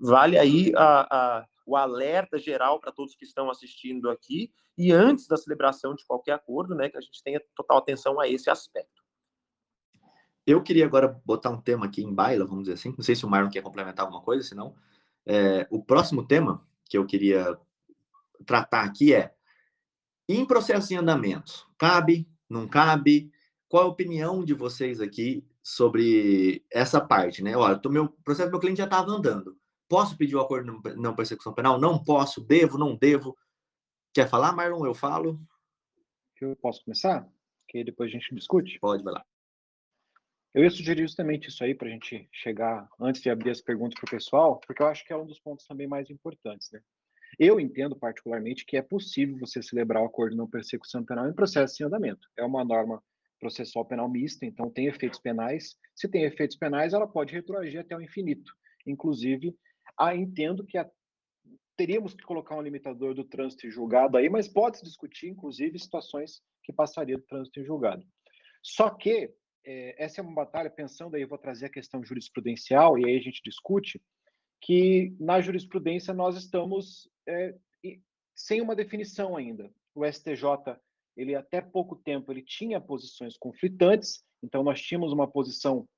vale 0.00 0.38
aí 0.38 0.72
a, 0.76 1.38
a 1.38 1.46
o 1.66 1.76
alerta 1.76 2.38
geral 2.38 2.80
para 2.80 2.92
todos 2.92 3.16
que 3.16 3.24
estão 3.24 3.50
assistindo 3.50 4.08
aqui 4.08 4.52
e 4.78 4.92
antes 4.92 5.26
da 5.26 5.36
celebração 5.36 5.94
de 5.94 6.06
qualquer 6.06 6.32
acordo, 6.32 6.74
né, 6.74 6.88
que 6.88 6.96
a 6.96 7.00
gente 7.00 7.22
tenha 7.22 7.42
total 7.54 7.78
atenção 7.78 8.20
a 8.20 8.28
esse 8.28 8.48
aspecto. 8.48 9.04
Eu 10.46 10.62
queria 10.62 10.86
agora 10.86 11.20
botar 11.24 11.50
um 11.50 11.60
tema 11.60 11.86
aqui 11.86 12.02
em 12.02 12.14
baila, 12.14 12.46
vamos 12.46 12.64
dizer 12.64 12.74
assim. 12.74 12.94
Não 12.96 13.02
sei 13.02 13.16
se 13.16 13.26
o 13.26 13.28
Marlon 13.28 13.50
quer 13.50 13.62
complementar 13.62 14.04
alguma 14.04 14.22
coisa, 14.22 14.46
senão. 14.46 14.76
É, 15.26 15.66
o 15.70 15.82
próximo 15.82 16.24
tema 16.24 16.64
que 16.88 16.96
eu 16.96 17.04
queria 17.04 17.58
tratar 18.46 18.84
aqui 18.84 19.12
é 19.12 19.34
em 20.28 20.44
processo 20.44 20.92
em 20.92 20.96
andamento, 20.96 21.68
cabe, 21.76 22.28
não 22.48 22.68
cabe? 22.68 23.32
Qual 23.68 23.84
a 23.84 23.88
opinião 23.88 24.44
de 24.44 24.54
vocês 24.54 25.00
aqui 25.00 25.44
sobre 25.62 26.64
essa 26.70 27.00
parte, 27.00 27.42
né? 27.42 27.56
Olha, 27.56 27.80
o 27.84 27.90
meu 27.90 28.08
processo 28.08 28.48
do 28.48 28.52
meu 28.52 28.60
cliente 28.60 28.78
já 28.78 28.84
estava 28.84 29.10
andando. 29.10 29.58
Posso 29.88 30.16
pedir 30.16 30.36
o 30.36 30.40
acordo 30.40 30.80
não 30.96 31.14
persecução 31.14 31.52
penal? 31.54 31.78
Não 31.78 32.02
posso, 32.02 32.40
devo, 32.40 32.76
não 32.76 32.96
devo. 32.96 33.36
Quer 34.12 34.28
falar, 34.28 34.52
Marlon? 34.52 34.84
Eu 34.84 34.94
falo. 34.94 35.40
Eu 36.40 36.56
posso 36.56 36.84
começar? 36.84 37.28
Que 37.68 37.84
depois 37.84 38.10
a 38.10 38.12
gente 38.12 38.34
discute? 38.34 38.78
Pode, 38.80 39.02
vai 39.02 39.14
lá. 39.14 39.24
Eu 40.54 40.64
ia 40.64 40.70
sugerir 40.70 41.02
justamente 41.02 41.48
isso 41.48 41.62
aí 41.62 41.74
para 41.74 41.86
a 41.86 41.90
gente 41.90 42.26
chegar, 42.32 42.88
antes 42.98 43.20
de 43.20 43.28
abrir 43.28 43.50
as 43.50 43.60
perguntas 43.60 43.94
para 44.00 44.08
o 44.08 44.10
pessoal, 44.10 44.58
porque 44.66 44.82
eu 44.82 44.86
acho 44.86 45.04
que 45.04 45.12
é 45.12 45.16
um 45.16 45.26
dos 45.26 45.38
pontos 45.38 45.66
também 45.66 45.86
mais 45.86 46.08
importantes, 46.08 46.70
né? 46.72 46.80
Eu 47.38 47.60
entendo 47.60 47.94
particularmente 47.94 48.64
que 48.64 48.76
é 48.76 48.82
possível 48.82 49.38
você 49.38 49.62
celebrar 49.62 50.02
o 50.02 50.06
acordo 50.06 50.34
não 50.34 50.48
persecução 50.48 51.04
penal 51.04 51.28
em 51.28 51.34
processo 51.34 51.82
em 51.82 51.86
andamento. 51.86 52.26
É 52.38 52.42
uma 52.42 52.64
norma 52.64 53.02
processual 53.38 53.84
penal 53.84 54.08
mista, 54.08 54.46
então 54.46 54.70
tem 54.70 54.86
efeitos 54.86 55.20
penais. 55.20 55.76
Se 55.94 56.08
tem 56.08 56.24
efeitos 56.24 56.56
penais, 56.56 56.94
ela 56.94 57.06
pode 57.06 57.34
retroagir 57.34 57.80
até 57.80 57.94
o 57.94 58.00
infinito. 58.00 58.50
Inclusive, 58.86 59.54
ah, 59.98 60.14
entendo 60.14 60.64
que 60.64 60.78
a, 60.78 60.90
teríamos 61.76 62.14
que 62.14 62.24
colocar 62.24 62.56
um 62.56 62.62
limitador 62.62 63.14
do 63.14 63.24
trânsito 63.24 63.66
em 63.66 63.70
julgado 63.70 64.16
aí, 64.16 64.28
mas 64.28 64.48
pode-se 64.48 64.84
discutir, 64.84 65.28
inclusive, 65.28 65.78
situações 65.78 66.42
que 66.62 66.72
passaria 66.72 67.16
do 67.16 67.24
trânsito 67.24 67.60
em 67.60 67.64
julgado. 67.64 68.04
Só 68.62 68.90
que 68.90 69.32
é, 69.64 70.04
essa 70.04 70.20
é 70.20 70.24
uma 70.24 70.34
batalha, 70.34 70.70
pensando 70.70 71.16
aí, 71.16 71.22
eu 71.22 71.28
vou 71.28 71.38
trazer 71.38 71.66
a 71.66 71.70
questão 71.70 72.04
jurisprudencial, 72.04 72.98
e 72.98 73.04
aí 73.04 73.16
a 73.16 73.20
gente 73.20 73.42
discute, 73.44 74.00
que 74.60 75.14
na 75.20 75.40
jurisprudência 75.40 76.14
nós 76.14 76.36
estamos 76.36 77.08
é, 77.28 77.54
sem 78.34 78.60
uma 78.60 78.76
definição 78.76 79.36
ainda. 79.36 79.70
O 79.94 80.04
STJ, 80.04 80.42
ele 81.16 81.34
até 81.34 81.60
pouco 81.60 81.96
tempo, 81.96 82.32
ele 82.32 82.42
tinha 82.42 82.80
posições 82.80 83.36
conflitantes, 83.36 84.24
então 84.42 84.62
nós 84.62 84.80
tínhamos 84.80 85.12
uma 85.12 85.30
posição 85.30 85.88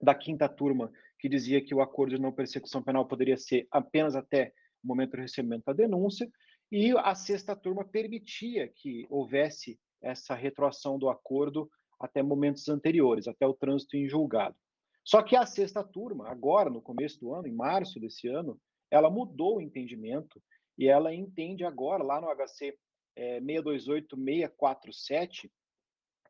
da 0.00 0.14
quinta 0.14 0.48
turma 0.48 0.90
que 1.24 1.28
dizia 1.30 1.64
que 1.64 1.74
o 1.74 1.80
acordo 1.80 2.14
de 2.14 2.20
não 2.20 2.30
persecução 2.30 2.82
penal 2.82 3.08
poderia 3.08 3.38
ser 3.38 3.66
apenas 3.70 4.14
até 4.14 4.52
o 4.82 4.86
momento 4.86 5.12
do 5.12 5.22
recebimento 5.22 5.64
da 5.64 5.72
denúncia, 5.72 6.30
e 6.70 6.92
a 6.98 7.14
sexta 7.14 7.56
turma 7.56 7.82
permitia 7.82 8.68
que 8.68 9.06
houvesse 9.08 9.80
essa 10.02 10.34
retroação 10.34 10.98
do 10.98 11.08
acordo 11.08 11.66
até 11.98 12.22
momentos 12.22 12.68
anteriores, 12.68 13.26
até 13.26 13.46
o 13.46 13.54
trânsito 13.54 13.96
em 13.96 14.06
julgado. 14.06 14.54
Só 15.02 15.22
que 15.22 15.34
a 15.34 15.46
sexta 15.46 15.82
turma, 15.82 16.28
agora, 16.28 16.68
no 16.68 16.82
começo 16.82 17.18
do 17.18 17.32
ano, 17.32 17.48
em 17.48 17.54
março 17.54 17.98
desse 17.98 18.28
ano, 18.28 18.60
ela 18.90 19.08
mudou 19.08 19.56
o 19.56 19.62
entendimento 19.62 20.42
e 20.76 20.88
ela 20.88 21.14
entende 21.14 21.64
agora, 21.64 22.04
lá 22.04 22.20
no 22.20 22.28
HC 22.28 22.76
é, 23.16 23.40
628-647, 23.40 25.50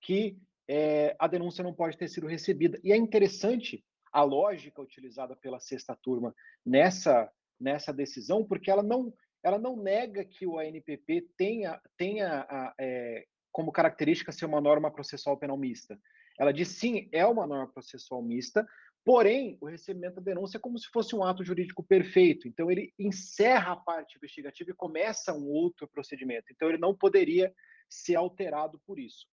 que 0.00 0.38
é, 0.68 1.16
a 1.18 1.26
denúncia 1.26 1.64
não 1.64 1.74
pode 1.74 1.98
ter 1.98 2.07
sido 2.07 2.28
recebida. 2.28 2.78
E 2.85 2.92
é 2.92 2.96
interessante 2.96 3.85
a 4.14 4.22
lógica 4.22 4.81
utilizada 4.81 5.35
pela 5.35 5.59
sexta 5.59 5.96
turma 5.96 6.33
nessa, 6.64 7.29
nessa 7.61 7.92
decisão, 7.92 8.44
porque 8.44 8.70
ela 8.70 8.83
não, 8.83 9.12
ela 9.42 9.59
não 9.59 9.77
nega 9.77 10.24
que 10.24 10.46
o 10.46 10.57
ANPP 10.57 11.31
tenha, 11.37 11.81
tenha 11.98 12.46
a, 12.48 12.72
é, 12.79 13.27
como 13.50 13.72
característica 13.72 14.31
ser 14.31 14.46
uma 14.46 14.61
norma 14.61 14.88
processual 14.88 15.37
penal 15.37 15.57
mista. 15.57 15.98
Ela 16.38 16.53
diz 16.53 16.68
sim, 16.68 17.09
é 17.11 17.27
uma 17.27 17.44
norma 17.44 17.72
processual 17.72 18.22
mista, 18.22 18.64
porém, 19.05 19.59
o 19.61 19.66
recebimento 19.66 20.14
da 20.16 20.22
denúncia 20.22 20.59
é 20.59 20.61
como 20.61 20.79
se 20.79 20.88
fosse 20.92 21.16
um 21.16 21.24
ato 21.24 21.44
jurídico 21.44 21.83
perfeito. 21.83 22.46
Então, 22.46 22.70
ele 22.70 22.94
encerra 22.96 23.72
a 23.72 23.77
parte 23.77 24.16
investigativa 24.16 24.70
e 24.70 24.74
começa 24.74 25.35
um 25.35 25.48
outro 25.48 25.88
procedimento. 25.88 26.53
Então, 26.53 26.68
ele 26.68 26.79
não 26.79 26.94
poderia 26.96 27.53
ser 27.88 28.14
alterado 28.14 28.81
por 28.87 28.96
isso. 28.96 29.27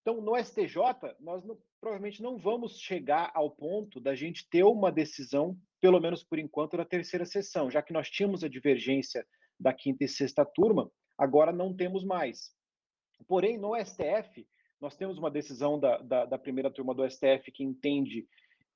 Então, 0.00 0.20
no 0.20 0.36
STJ, 0.36 0.76
nós 1.20 1.44
não, 1.44 1.58
provavelmente 1.80 2.22
não 2.22 2.38
vamos 2.38 2.78
chegar 2.78 3.30
ao 3.34 3.50
ponto 3.50 4.00
da 4.00 4.14
gente 4.14 4.48
ter 4.48 4.64
uma 4.64 4.90
decisão, 4.90 5.58
pelo 5.80 6.00
menos 6.00 6.24
por 6.24 6.38
enquanto, 6.38 6.76
da 6.76 6.84
terceira 6.84 7.26
sessão, 7.26 7.70
já 7.70 7.82
que 7.82 7.92
nós 7.92 8.08
tínhamos 8.08 8.42
a 8.42 8.48
divergência 8.48 9.26
da 9.58 9.72
quinta 9.74 10.04
e 10.04 10.08
sexta 10.08 10.44
turma, 10.44 10.90
agora 11.18 11.52
não 11.52 11.74
temos 11.76 12.02
mais. 12.02 12.54
Porém, 13.28 13.58
no 13.58 13.76
STF, 13.76 14.46
nós 14.80 14.96
temos 14.96 15.18
uma 15.18 15.30
decisão 15.30 15.78
da, 15.78 15.98
da, 15.98 16.24
da 16.24 16.38
primeira 16.38 16.70
turma 16.70 16.94
do 16.94 17.08
STF 17.08 17.52
que 17.52 17.62
entende 17.62 18.26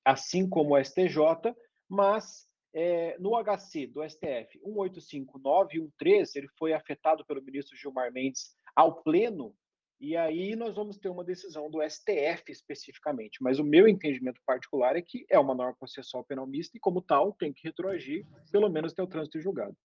assim 0.05 0.47
como 0.47 0.75
o 0.75 0.85
STJ, 0.85 1.55
mas 1.89 2.47
é, 2.75 3.17
no 3.19 3.37
HC 3.43 3.87
do 3.87 4.03
STF 4.07 4.61
185.9 4.63 5.69
e 5.73 5.81
1.13, 5.81 6.37
ele 6.37 6.49
foi 6.59 6.75
afetado 6.75 7.25
pelo 7.25 7.43
ministro 7.43 7.77
Gilmar 7.77 8.13
Mendes 8.13 8.55
ao 8.77 9.03
pleno, 9.03 9.57
e 10.01 10.17
aí 10.17 10.55
nós 10.57 10.75
vamos 10.75 10.99
ter 10.99 11.09
uma 11.09 11.25
decisão 11.25 11.71
do 11.71 11.79
STF 11.83 12.51
especificamente. 12.51 13.43
Mas 13.43 13.59
o 13.59 13.65
meu 13.65 13.89
entendimento 13.89 14.41
particular 14.47 14.97
é 14.97 15.03
que 15.03 15.25
é 15.31 15.39
uma 15.39 15.55
norma 15.55 15.75
processual 15.75 16.25
penal 16.25 16.47
mista 16.47 16.77
e, 16.77 16.81
como 16.81 17.01
tal, 17.01 17.33
tem 17.33 17.53
que 17.53 17.67
retroagir, 17.67 18.27
pelo 18.51 18.69
menos 18.69 18.93
até 18.93 19.03
o 19.03 19.07
trânsito 19.07 19.41
julgado. 19.41 19.77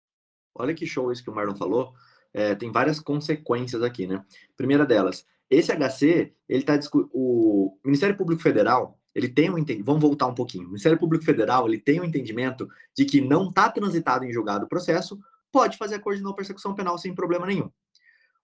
Olha 0.55 0.73
que 0.73 0.85
show 0.85 1.11
isso 1.11 1.23
que 1.23 1.29
o 1.29 1.33
Marlon 1.33 1.55
falou 1.55 1.93
é, 2.33 2.55
tem 2.55 2.71
várias 2.71 2.99
consequências 2.99 3.81
aqui, 3.81 4.07
né? 4.07 4.23
Primeira 4.55 4.85
delas, 4.85 5.25
esse 5.49 5.71
HC, 5.71 6.33
ele 6.47 6.63
tá 6.63 6.79
o 7.11 7.77
Ministério 7.83 8.15
Público 8.15 8.41
Federal, 8.41 8.99
ele 9.15 9.27
tem 9.27 9.49
um 9.49 9.57
entendimento, 9.57 9.85
vamos 9.85 10.01
voltar 10.01 10.27
um 10.27 10.35
pouquinho. 10.35 10.65
O 10.65 10.67
Ministério 10.67 10.99
Público 10.99 11.25
Federal, 11.25 11.67
ele 11.67 11.79
tem 11.79 11.99
um 11.99 12.03
entendimento 12.03 12.67
de 12.95 13.05
que 13.05 13.19
não 13.19 13.49
está 13.49 13.69
transitado 13.69 14.25
em 14.25 14.31
julgado 14.31 14.65
o 14.65 14.69
processo, 14.69 15.19
pode 15.51 15.77
fazer 15.77 15.95
acordo 15.95 16.17
de 16.17 16.23
não 16.23 16.35
persecução 16.35 16.75
penal 16.75 16.97
sem 16.97 17.13
problema 17.15 17.47
nenhum. 17.47 17.69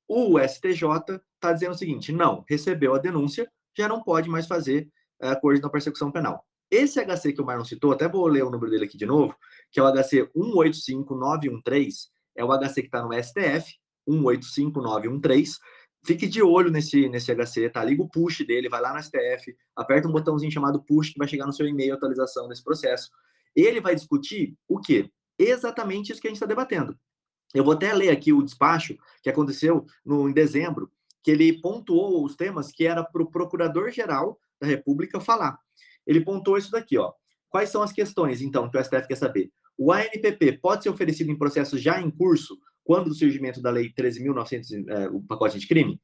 O 0.07 0.39
STJ 0.39 0.83
está 1.35 1.53
dizendo 1.53 1.73
o 1.73 1.77
seguinte: 1.77 2.11
não, 2.11 2.43
recebeu 2.47 2.95
a 2.95 2.99
denúncia, 2.99 3.49
já 3.77 3.87
não 3.87 4.01
pode 4.01 4.29
mais 4.29 4.47
fazer 4.47 4.89
acordo 5.19 5.57
de 5.57 5.63
não 5.63 5.69
persecução 5.69 6.11
penal. 6.11 6.45
Esse 6.69 6.99
HC 6.99 7.33
que 7.33 7.41
o 7.41 7.45
Marlon 7.45 7.63
citou, 7.63 7.91
até 7.91 8.07
vou 8.07 8.27
ler 8.27 8.43
o 8.43 8.49
número 8.49 8.71
dele 8.71 8.85
aqui 8.85 8.97
de 8.97 9.05
novo, 9.05 9.35
que 9.71 9.79
é 9.79 9.83
o 9.83 9.91
HC 9.91 10.29
185913, 10.35 12.07
é 12.35 12.43
o 12.43 12.51
HC 12.51 12.81
que 12.81 12.87
está 12.87 13.03
no 13.03 13.13
STF, 13.13 13.75
185913. 14.07 15.57
Fique 16.03 16.27
de 16.27 16.41
olho 16.41 16.69
nesse, 16.69 17.09
nesse 17.09 17.33
HC, 17.33 17.69
tá? 17.69 17.83
Liga 17.83 18.03
o 18.03 18.09
push 18.09 18.45
dele, 18.45 18.69
vai 18.69 18.81
lá 18.81 18.93
no 18.93 19.01
STF, 19.01 19.55
aperta 19.75 20.07
um 20.07 20.11
botãozinho 20.11 20.51
chamado 20.51 20.83
push 20.83 21.11
que 21.11 21.17
vai 21.17 21.27
chegar 21.27 21.47
no 21.47 21.53
seu 21.53 21.67
e-mail 21.67 21.93
atualização 21.93 22.47
desse 22.47 22.63
processo. 22.63 23.09
Ele 23.55 23.81
vai 23.81 23.95
discutir 23.95 24.55
o 24.67 24.79
quê? 24.79 25.09
Exatamente 25.37 26.11
isso 26.11 26.21
que 26.21 26.27
a 26.27 26.29
gente 26.29 26.37
está 26.37 26.45
debatendo. 26.45 26.97
Eu 27.55 27.63
vou 27.63 27.73
até 27.73 27.93
ler 27.93 28.09
aqui 28.09 28.33
o 28.33 28.43
despacho 28.43 28.97
que 29.23 29.29
aconteceu 29.29 29.85
no, 30.05 30.29
em 30.29 30.33
dezembro, 30.33 30.91
que 31.23 31.31
ele 31.31 31.53
pontuou 31.61 32.23
os 32.23 32.35
temas 32.35 32.69
que 32.71 32.85
era 32.85 33.01
para 33.01 33.23
o 33.23 33.31
Procurador-Geral 33.31 34.37
da 34.59 34.67
República 34.67 35.21
falar. 35.21 35.57
Ele 36.05 36.19
pontuou 36.19 36.57
isso 36.57 36.69
daqui, 36.69 36.97
ó. 36.97 37.13
Quais 37.49 37.69
são 37.69 37.81
as 37.81 37.93
questões, 37.93 38.41
então, 38.41 38.69
que 38.69 38.77
o 38.77 38.83
STF 38.83 39.07
quer 39.07 39.15
saber? 39.15 39.51
O 39.77 39.91
ANPP 39.91 40.59
pode 40.61 40.83
ser 40.83 40.89
oferecido 40.89 41.31
em 41.31 41.37
processo 41.37 41.77
já 41.77 42.01
em 42.01 42.11
curso, 42.11 42.59
quando 42.83 43.07
do 43.07 43.15
surgimento 43.15 43.61
da 43.61 43.71
Lei 43.71 43.91
13.900, 43.91 44.89
é, 44.89 45.07
o 45.07 45.21
pacote 45.21 45.57
de 45.57 45.65
crime? 45.65 45.99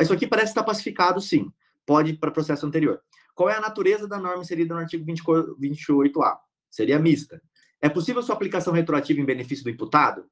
Isso 0.00 0.12
aqui 0.12 0.26
parece 0.26 0.52
estar 0.52 0.62
pacificado, 0.62 1.20
sim. 1.20 1.50
Pode 1.84 2.14
para 2.14 2.30
processo 2.30 2.64
anterior. 2.64 3.00
Qual 3.34 3.50
é 3.50 3.56
a 3.56 3.60
natureza 3.60 4.06
da 4.06 4.18
norma 4.18 4.42
inserida 4.42 4.72
no 4.72 4.80
artigo 4.80 5.04
20, 5.04 5.22
28A? 5.22 6.36
Seria 6.70 6.98
mista. 6.98 7.42
É 7.80 7.88
possível 7.88 8.22
sua 8.22 8.36
aplicação 8.36 8.72
retroativa 8.72 9.20
em 9.20 9.24
benefício 9.24 9.64
do 9.64 9.70
imputado? 9.70 10.24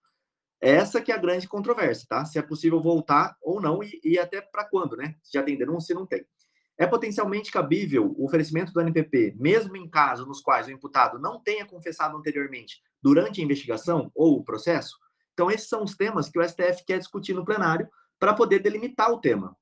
Essa 0.60 1.00
que 1.00 1.10
é 1.10 1.14
a 1.14 1.18
grande 1.18 1.48
controvérsia, 1.48 2.06
tá? 2.08 2.24
Se 2.24 2.38
é 2.38 2.42
possível 2.42 2.80
voltar 2.80 3.36
ou 3.40 3.60
não 3.60 3.82
e, 3.82 3.98
e 4.04 4.18
até 4.18 4.40
para 4.40 4.64
quando, 4.64 4.96
né? 4.96 5.14
Se 5.22 5.32
já 5.32 5.42
tem 5.42 5.56
denúncia, 5.56 5.94
não 5.94 6.06
tem. 6.06 6.24
É 6.76 6.86
potencialmente 6.86 7.50
cabível 7.50 8.14
o 8.16 8.24
oferecimento 8.24 8.72
do 8.72 8.80
NPP, 8.80 9.34
mesmo 9.38 9.76
em 9.76 9.88
casos 9.88 10.26
nos 10.26 10.40
quais 10.40 10.66
o 10.66 10.70
imputado 10.70 11.18
não 11.18 11.38
tenha 11.38 11.66
confessado 11.66 12.16
anteriormente 12.16 12.82
durante 13.02 13.40
a 13.40 13.44
investigação 13.44 14.10
ou 14.14 14.38
o 14.38 14.44
processo? 14.44 14.96
Então, 15.32 15.50
esses 15.50 15.68
são 15.68 15.82
os 15.82 15.96
temas 15.96 16.28
que 16.28 16.38
o 16.38 16.46
STF 16.46 16.84
quer 16.86 16.98
discutir 16.98 17.34
no 17.34 17.44
plenário 17.44 17.88
para 18.18 18.34
poder 18.34 18.58
delimitar 18.58 19.10
o 19.10 19.20
tema. 19.20 19.56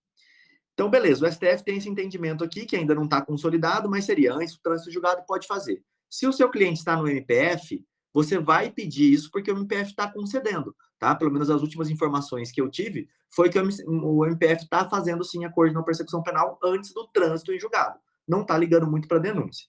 Então, 0.74 0.88
beleza, 0.88 1.26
o 1.26 1.30
STF 1.32 1.64
tem 1.64 1.78
esse 1.78 1.88
entendimento 1.88 2.44
aqui, 2.44 2.64
que 2.64 2.76
ainda 2.76 2.94
não 2.94 3.04
está 3.04 3.20
consolidado, 3.20 3.90
mas 3.90 4.04
seria 4.04 4.32
antes 4.32 4.54
o 4.54 4.62
trânsito 4.62 4.92
julgado 4.92 5.24
pode 5.26 5.46
fazer. 5.46 5.82
Se 6.08 6.26
o 6.26 6.32
seu 6.32 6.48
cliente 6.48 6.78
está 6.78 6.96
no 6.96 7.08
MPF, 7.08 7.84
você 8.12 8.38
vai 8.38 8.70
pedir 8.70 9.12
isso 9.12 9.28
porque 9.30 9.50
o 9.50 9.56
MPF 9.56 9.90
está 9.90 10.08
concedendo, 10.10 10.74
tá? 10.98 11.14
Pelo 11.14 11.30
menos 11.30 11.50
as 11.50 11.62
últimas 11.62 11.90
informações 11.90 12.50
que 12.50 12.60
eu 12.60 12.68
tive 12.68 13.08
foi 13.30 13.48
que 13.48 13.58
o 13.58 14.26
MPF 14.26 14.64
está 14.64 14.88
fazendo 14.88 15.24
sim 15.24 15.44
acordo 15.44 15.70
de 15.70 15.74
não 15.74 15.84
persecução 15.84 16.22
penal 16.22 16.58
antes 16.62 16.92
do 16.92 17.06
trânsito 17.08 17.52
em 17.52 17.60
julgado. 17.60 17.98
Não 18.26 18.42
está 18.42 18.56
ligando 18.56 18.90
muito 18.90 19.06
para 19.06 19.18
denúncia. 19.18 19.66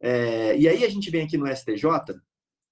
É, 0.00 0.56
e 0.56 0.68
aí 0.68 0.84
a 0.84 0.88
gente 0.88 1.10
vem 1.10 1.24
aqui 1.24 1.36
no 1.36 1.46
STJ, 1.46 1.84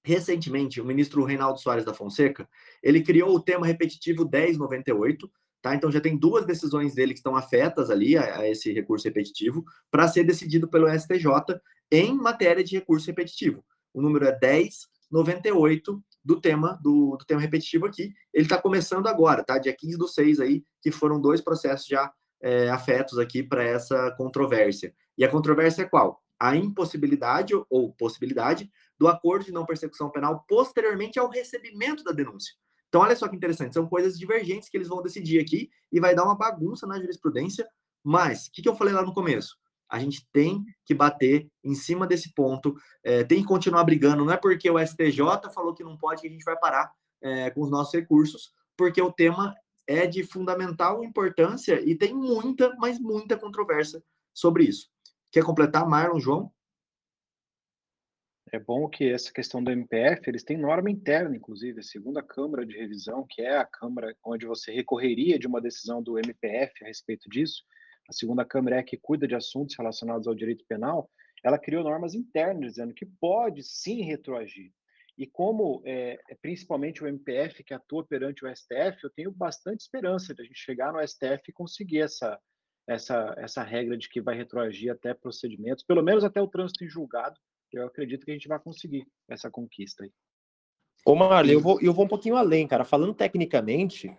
recentemente, 0.02 0.80
o 0.80 0.84
ministro 0.84 1.24
Reinaldo 1.24 1.61
Soares 1.61 1.84
da 1.84 1.92
Fonseca, 1.92 2.48
ele 2.82 3.02
criou 3.02 3.34
o 3.34 3.40
tema 3.40 3.66
repetitivo 3.66 4.24
1098, 4.24 5.30
tá? 5.61 5.74
Então 5.74 5.90
já 5.90 6.00
tem 6.00 6.16
duas 6.16 6.46
decisões 6.46 6.94
dele 6.94 7.12
que 7.12 7.18
estão 7.18 7.37
afetas 7.37 7.90
ali 7.90 8.16
a, 8.16 8.38
a 8.38 8.48
esse 8.48 8.72
recurso 8.72 9.06
repetitivo 9.06 9.64
para 9.90 10.08
ser 10.08 10.24
decidido 10.24 10.68
pelo 10.68 10.88
STJ 10.88 11.61
em 11.90 12.14
matéria 12.14 12.64
de 12.64 12.76
recurso 12.76 13.06
repetitivo. 13.06 13.62
O 13.92 14.00
número 14.00 14.24
é 14.26 14.38
1098 14.40 16.02
do 16.24 16.40
tema 16.40 16.78
do, 16.83 17.16
do 17.16 17.24
tema 17.24 17.40
repetitivo 17.40 17.87
aqui. 17.87 18.12
Ele 18.33 18.44
está 18.44 18.61
começando 18.61 19.07
agora, 19.07 19.44
tá? 19.44 19.59
Dia 19.59 19.74
15 19.74 19.96
do 19.96 20.09
6 20.09 20.40
aí, 20.40 20.64
que 20.83 20.90
foram 20.90 21.20
dois 21.20 21.40
processos 21.40 21.87
já 21.87 22.12
é, 22.40 22.68
afetos 22.70 23.18
aqui 23.18 23.42
para 23.42 23.62
essa 23.62 24.11
controvérsia. 24.16 24.94
E 25.16 25.24
a 25.24 25.31
controvérsia 25.31 25.83
é 25.83 25.88
qual? 25.88 26.22
A 26.38 26.57
impossibilidade 26.57 27.54
ou 27.68 27.92
possibilidade 27.92 28.70
do 28.98 29.09
acordo 29.09 29.44
de 29.46 29.52
não 29.52 29.66
persecução 29.66 30.11
penal 30.11 30.44
posteriormente 30.48 31.18
ao 31.18 31.28
recebimento 31.28 32.04
da 32.04 32.12
denúncia. 32.12 32.54
Então, 32.88 33.02
olha 33.02 33.16
só 33.16 33.28
que 33.28 33.37
interessante, 33.37 33.74
são 33.74 33.87
coisas 33.87 34.18
divergentes 34.18 34.68
que 34.68 34.76
eles 34.76 34.88
vão 34.88 35.02
decidir 35.02 35.40
aqui 35.40 35.68
e 35.92 36.00
vai 36.00 36.14
dar 36.14 36.24
uma 36.24 36.37
bagunça 36.37 36.87
na 36.87 36.98
jurisprudência. 36.98 37.66
Mas, 38.02 38.46
o 38.46 38.52
que, 38.52 38.62
que 38.62 38.68
eu 38.68 38.76
falei 38.76 38.94
lá 38.94 39.02
no 39.02 39.12
começo? 39.12 39.57
A 39.90 39.98
gente 39.98 40.27
tem 40.33 40.64
que 40.85 40.94
bater 40.94 41.48
em 41.64 41.74
cima 41.74 42.07
desse 42.07 42.33
ponto, 42.35 42.74
é, 43.03 43.24
tem 43.24 43.40
que 43.40 43.48
continuar 43.48 43.85
brigando. 43.85 44.24
Não 44.24 44.33
é 44.33 44.37
porque 44.37 44.70
o 44.70 44.79
STJ 44.79 45.20
falou 45.55 45.74
que 45.74 45.85
não 45.85 45.96
pode 45.96 46.22
que 46.22 46.29
a 46.29 46.31
gente 46.31 46.44
vai 46.44 46.59
parar 46.59 46.92
é, 47.22 47.51
com 47.51 47.62
os 47.62 47.70
nossos 47.70 47.94
recursos, 47.94 48.53
porque 48.77 49.01
o 49.01 49.12
tema 49.12 49.55
é 49.87 50.07
de 50.07 50.22
fundamental 50.22 51.03
importância 51.03 51.81
e 51.81 51.94
tem 51.94 52.14
muita, 52.14 52.74
mas 52.77 52.98
muita 52.98 53.38
controvérsia 53.38 54.03
sobre 54.35 54.64
isso. 54.64 54.90
Quer 55.33 55.42
completar, 55.42 55.88
Marlon, 55.88 56.20
João? 56.20 56.53
É 58.51 58.59
bom 58.59 58.88
que 58.88 59.11
essa 59.11 59.31
questão 59.33 59.62
do 59.62 59.70
MPF, 59.70 60.22
eles 60.27 60.42
têm 60.42 60.57
norma 60.57 60.90
interna, 60.90 61.37
inclusive, 61.37 61.81
a 61.81 61.83
segunda 61.83 62.22
Câmara 62.22 62.64
de 62.64 62.77
Revisão, 62.77 63.27
que 63.29 63.42
é 63.42 63.59
a 63.59 63.64
Câmara 63.64 64.14
onde 64.24 64.46
você 64.46 64.72
recorreria 64.72 65.38
de 65.38 65.46
uma 65.46 65.61
decisão 65.61 66.03
do 66.03 66.18
MPF 66.18 66.72
a 66.83 66.87
respeito 66.87 67.29
disso, 67.29 67.62
a 68.09 68.12
segunda 68.12 68.44
Câmara 68.44 68.77
é 68.77 68.83
que 68.83 68.97
cuida 68.97 69.29
de 69.29 69.35
assuntos 69.35 69.77
relacionados 69.77 70.27
ao 70.27 70.35
direito 70.35 70.64
penal, 70.66 71.11
ela 71.44 71.59
criou 71.59 71.85
normas 71.85 72.14
internas 72.14 72.73
dizendo 72.73 72.94
que 72.94 73.07
pode 73.07 73.62
sim 73.62 74.03
retroagir. 74.03 74.73
E 75.16 75.27
como 75.27 75.83
é, 75.85 76.18
é 76.29 76.35
principalmente 76.35 77.03
o 77.03 77.07
MPF 77.07 77.62
que 77.62 77.75
atua 77.75 78.05
perante 78.05 78.44
o 78.44 78.57
STF, 78.57 79.03
eu 79.03 79.11
tenho 79.11 79.31
bastante 79.31 79.81
esperança 79.81 80.33
de 80.33 80.42
a 80.42 80.44
gente 80.44 80.59
chegar 80.59 80.92
no 80.92 81.07
STF 81.07 81.42
e 81.49 81.53
conseguir 81.53 82.01
essa, 82.01 82.40
essa, 82.87 83.35
essa 83.37 83.62
regra 83.62 83.97
de 83.97 84.09
que 84.09 84.21
vai 84.21 84.37
retroagir 84.37 84.92
até 84.92 85.12
procedimentos, 85.12 85.85
pelo 85.85 86.03
menos 86.03 86.25
até 86.25 86.40
o 86.40 86.49
trânsito 86.49 86.85
em 86.85 86.88
julgado, 86.88 87.38
eu 87.73 87.87
acredito 87.87 88.25
que 88.25 88.31
a 88.31 88.35
gente 88.35 88.49
vai 88.49 88.59
conseguir 88.59 89.07
essa 89.29 89.51
conquista 89.51 90.05
aí. 90.05 90.12
Ô, 91.05 91.14
Marlon, 91.14 91.51
eu 91.51 91.61
vou, 91.61 91.81
eu 91.81 91.92
vou 91.92 92.05
um 92.05 92.09
pouquinho 92.09 92.37
além, 92.37 92.66
cara. 92.66 92.85
Falando 92.85 93.14
tecnicamente, 93.14 94.16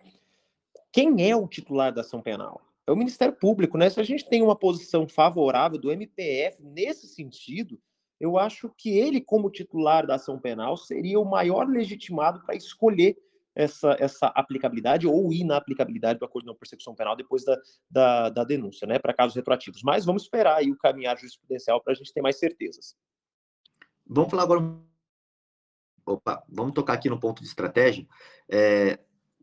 quem 0.91 1.29
é 1.29 1.35
o 1.35 1.47
titular 1.47 1.91
da 1.91 2.01
ação 2.01 2.21
penal? 2.21 2.61
É 2.89 2.91
o 2.91 2.95
Ministério 2.95 3.35
Público, 3.35 3.77
né? 3.77 3.87
Se 3.87 3.99
a 3.99 4.03
gente 4.03 4.27
tem 4.27 4.41
uma 4.41 4.55
posição 4.55 5.07
favorável 5.07 5.77
do 5.77 5.91
MPF 5.91 6.63
nesse 6.63 7.07
sentido, 7.07 7.79
eu 8.19 8.35
acho 8.35 8.67
que 8.75 8.97
ele, 8.97 9.21
como 9.21 9.51
titular 9.51 10.07
da 10.07 10.15
ação 10.15 10.39
penal, 10.39 10.75
seria 10.75 11.19
o 11.19 11.29
maior 11.29 11.67
legitimado 11.67 12.41
para 12.43 12.55
escolher 12.55 13.15
essa, 13.53 13.95
essa 13.99 14.27
aplicabilidade 14.29 15.05
ou 15.05 15.31
inaplicabilidade 15.31 16.17
do 16.17 16.25
acordo 16.25 16.45
de 16.45 16.47
não 16.47 16.55
persecução 16.55 16.95
penal 16.95 17.15
depois 17.15 17.45
da, 17.45 17.61
da, 17.87 18.29
da 18.29 18.43
denúncia, 18.43 18.87
né? 18.87 18.97
Para 18.97 19.13
casos 19.13 19.35
retroativos. 19.35 19.83
Mas 19.83 20.03
vamos 20.03 20.23
esperar 20.23 20.57
aí 20.57 20.71
o 20.71 20.77
caminhar 20.77 21.15
jurisprudencial 21.15 21.79
para 21.83 21.93
a 21.93 21.95
gente 21.95 22.11
ter 22.11 22.23
mais 22.23 22.39
certezas. 22.39 22.95
Vamos 24.03 24.31
falar 24.31 24.43
agora. 24.43 24.61
Opa, 26.07 26.43
vamos 26.49 26.73
tocar 26.73 26.93
aqui 26.93 27.07
no 27.07 27.19
ponto 27.19 27.43
de 27.43 27.49
estratégia. 27.49 28.07
É, 28.49 28.97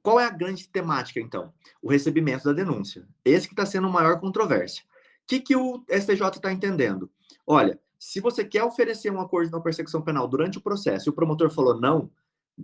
qual 0.06 0.20
é 0.20 0.24
a 0.24 0.30
grande 0.30 0.68
temática, 0.68 1.18
então? 1.18 1.52
O 1.82 1.90
recebimento 1.90 2.44
da 2.44 2.52
denúncia. 2.52 3.08
Esse 3.24 3.48
que 3.48 3.54
está 3.54 3.66
sendo 3.66 3.88
a 3.88 3.90
maior 3.90 4.20
controvérsia. 4.20 4.84
O 4.84 5.26
que, 5.26 5.40
que 5.40 5.56
o 5.56 5.84
STJ 5.90 6.28
está 6.36 6.52
entendendo? 6.52 7.10
Olha, 7.44 7.76
se 7.98 8.20
você 8.20 8.44
quer 8.44 8.62
oferecer 8.62 9.10
um 9.10 9.20
acordo 9.20 9.46
de 9.46 9.92
não 9.92 10.02
penal 10.02 10.28
durante 10.28 10.58
o 10.58 10.60
processo 10.60 11.08
e 11.08 11.10
o 11.10 11.12
promotor 11.12 11.50
falou 11.50 11.80
não, 11.80 12.08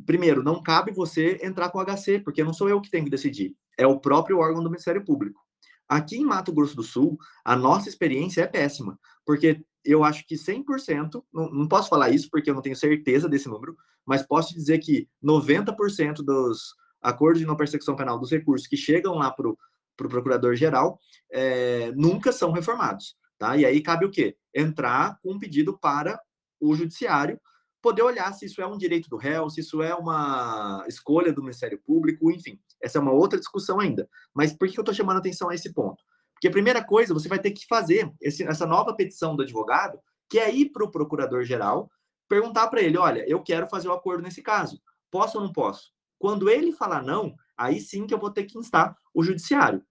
primeiro, 0.06 0.40
não 0.40 0.62
cabe 0.62 0.92
você 0.92 1.40
entrar 1.42 1.70
com 1.70 1.80
o 1.80 1.84
HC, 1.84 2.20
porque 2.20 2.44
não 2.44 2.52
sou 2.52 2.68
eu 2.68 2.80
que 2.80 2.88
tenho 2.88 3.06
que 3.06 3.10
decidir. 3.10 3.56
É 3.76 3.88
o 3.88 3.98
próprio 3.98 4.38
órgão 4.38 4.62
do 4.62 4.70
Ministério 4.70 5.04
Público. 5.04 5.40
Aqui 5.88 6.18
em 6.18 6.24
Mato 6.24 6.52
Grosso 6.52 6.76
do 6.76 6.84
Sul, 6.84 7.18
a 7.44 7.56
nossa 7.56 7.88
experiência 7.88 8.42
é 8.42 8.46
péssima, 8.46 8.96
porque 9.26 9.64
eu 9.84 10.04
acho 10.04 10.24
que 10.28 10.36
100%, 10.36 11.20
não, 11.34 11.50
não 11.50 11.66
posso 11.66 11.88
falar 11.88 12.10
isso 12.10 12.28
porque 12.30 12.50
eu 12.50 12.54
não 12.54 12.62
tenho 12.62 12.76
certeza 12.76 13.28
desse 13.28 13.48
número, 13.48 13.76
mas 14.06 14.22
posso 14.22 14.54
dizer 14.54 14.78
que 14.78 15.08
90% 15.24 16.22
dos 16.22 16.80
acordos 17.02 17.40
de 17.40 17.46
não 17.46 17.56
persecução 17.56 17.96
penal 17.96 18.18
dos 18.18 18.30
recursos 18.30 18.66
que 18.66 18.76
chegam 18.76 19.14
lá 19.14 19.30
para 19.30 19.48
o 19.48 19.58
pro 19.96 20.08
procurador-geral 20.08 20.98
é, 21.30 21.92
nunca 21.92 22.32
são 22.32 22.50
reformados. 22.50 23.14
Tá? 23.38 23.56
E 23.56 23.66
aí 23.66 23.82
cabe 23.82 24.06
o 24.06 24.10
quê? 24.10 24.36
Entrar 24.54 25.18
com 25.22 25.32
um 25.32 25.38
pedido 25.38 25.78
para 25.78 26.20
o 26.60 26.74
judiciário 26.74 27.38
poder 27.82 28.02
olhar 28.02 28.32
se 28.32 28.46
isso 28.46 28.62
é 28.62 28.66
um 28.66 28.78
direito 28.78 29.10
do 29.10 29.16
réu, 29.16 29.50
se 29.50 29.60
isso 29.60 29.82
é 29.82 29.92
uma 29.92 30.84
escolha 30.86 31.32
do 31.32 31.42
Ministério 31.42 31.82
Público, 31.84 32.30
enfim. 32.30 32.58
Essa 32.80 32.98
é 32.98 33.00
uma 33.00 33.12
outra 33.12 33.38
discussão 33.38 33.80
ainda. 33.80 34.08
Mas 34.32 34.52
por 34.52 34.68
que 34.68 34.78
eu 34.78 34.82
estou 34.82 34.94
chamando 34.94 35.18
atenção 35.18 35.50
a 35.50 35.54
esse 35.54 35.72
ponto? 35.72 36.02
Porque 36.32 36.46
a 36.46 36.52
primeira 36.52 36.82
coisa, 36.82 37.12
você 37.12 37.28
vai 37.28 37.40
ter 37.40 37.50
que 37.50 37.66
fazer 37.66 38.10
esse, 38.20 38.44
essa 38.44 38.66
nova 38.66 38.94
petição 38.94 39.34
do 39.34 39.42
advogado, 39.42 39.98
que 40.30 40.38
é 40.38 40.54
ir 40.54 40.70
para 40.70 40.84
o 40.84 40.90
procurador-geral, 40.90 41.90
perguntar 42.28 42.68
para 42.68 42.80
ele: 42.80 42.96
olha, 42.96 43.28
eu 43.28 43.42
quero 43.42 43.66
fazer 43.66 43.88
o 43.88 43.92
acordo 43.92 44.22
nesse 44.22 44.42
caso. 44.42 44.80
Posso 45.10 45.38
ou 45.38 45.44
não 45.44 45.52
posso? 45.52 45.92
Quando 46.22 46.48
ele 46.48 46.70
falar 46.70 47.02
não, 47.02 47.34
aí 47.56 47.80
sim 47.80 48.06
que 48.06 48.14
eu 48.14 48.18
vou 48.20 48.30
ter 48.30 48.44
que 48.44 48.56
instar 48.56 48.96
o 49.12 49.24
judiciário. 49.24 49.84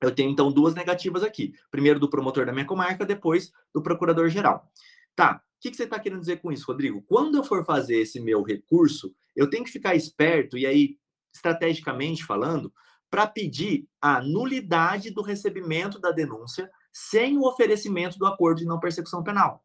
Eu 0.00 0.14
tenho, 0.14 0.30
então, 0.30 0.52
duas 0.52 0.72
negativas 0.72 1.24
aqui. 1.24 1.52
Primeiro 1.68 1.98
do 1.98 2.08
promotor 2.08 2.46
da 2.46 2.52
minha 2.52 2.64
comarca, 2.64 3.04
depois 3.04 3.50
do 3.74 3.82
procurador-geral. 3.82 4.70
Tá, 5.16 5.42
o 5.42 5.60
que, 5.60 5.72
que 5.72 5.76
você 5.76 5.82
está 5.82 5.98
querendo 5.98 6.20
dizer 6.20 6.40
com 6.40 6.52
isso, 6.52 6.64
Rodrigo? 6.68 7.02
Quando 7.02 7.38
eu 7.38 7.42
for 7.42 7.64
fazer 7.64 7.96
esse 7.96 8.20
meu 8.20 8.44
recurso, 8.44 9.12
eu 9.34 9.50
tenho 9.50 9.64
que 9.64 9.72
ficar 9.72 9.96
esperto, 9.96 10.56
e 10.56 10.64
aí, 10.64 10.96
estrategicamente 11.34 12.24
falando, 12.24 12.72
para 13.10 13.26
pedir 13.26 13.88
a 14.00 14.22
nulidade 14.22 15.10
do 15.10 15.22
recebimento 15.22 15.98
da 15.98 16.12
denúncia 16.12 16.70
sem 16.92 17.36
o 17.36 17.48
oferecimento 17.48 18.16
do 18.16 18.26
acordo 18.26 18.58
de 18.58 18.64
não 18.64 18.78
persecução 18.78 19.24
penal. 19.24 19.64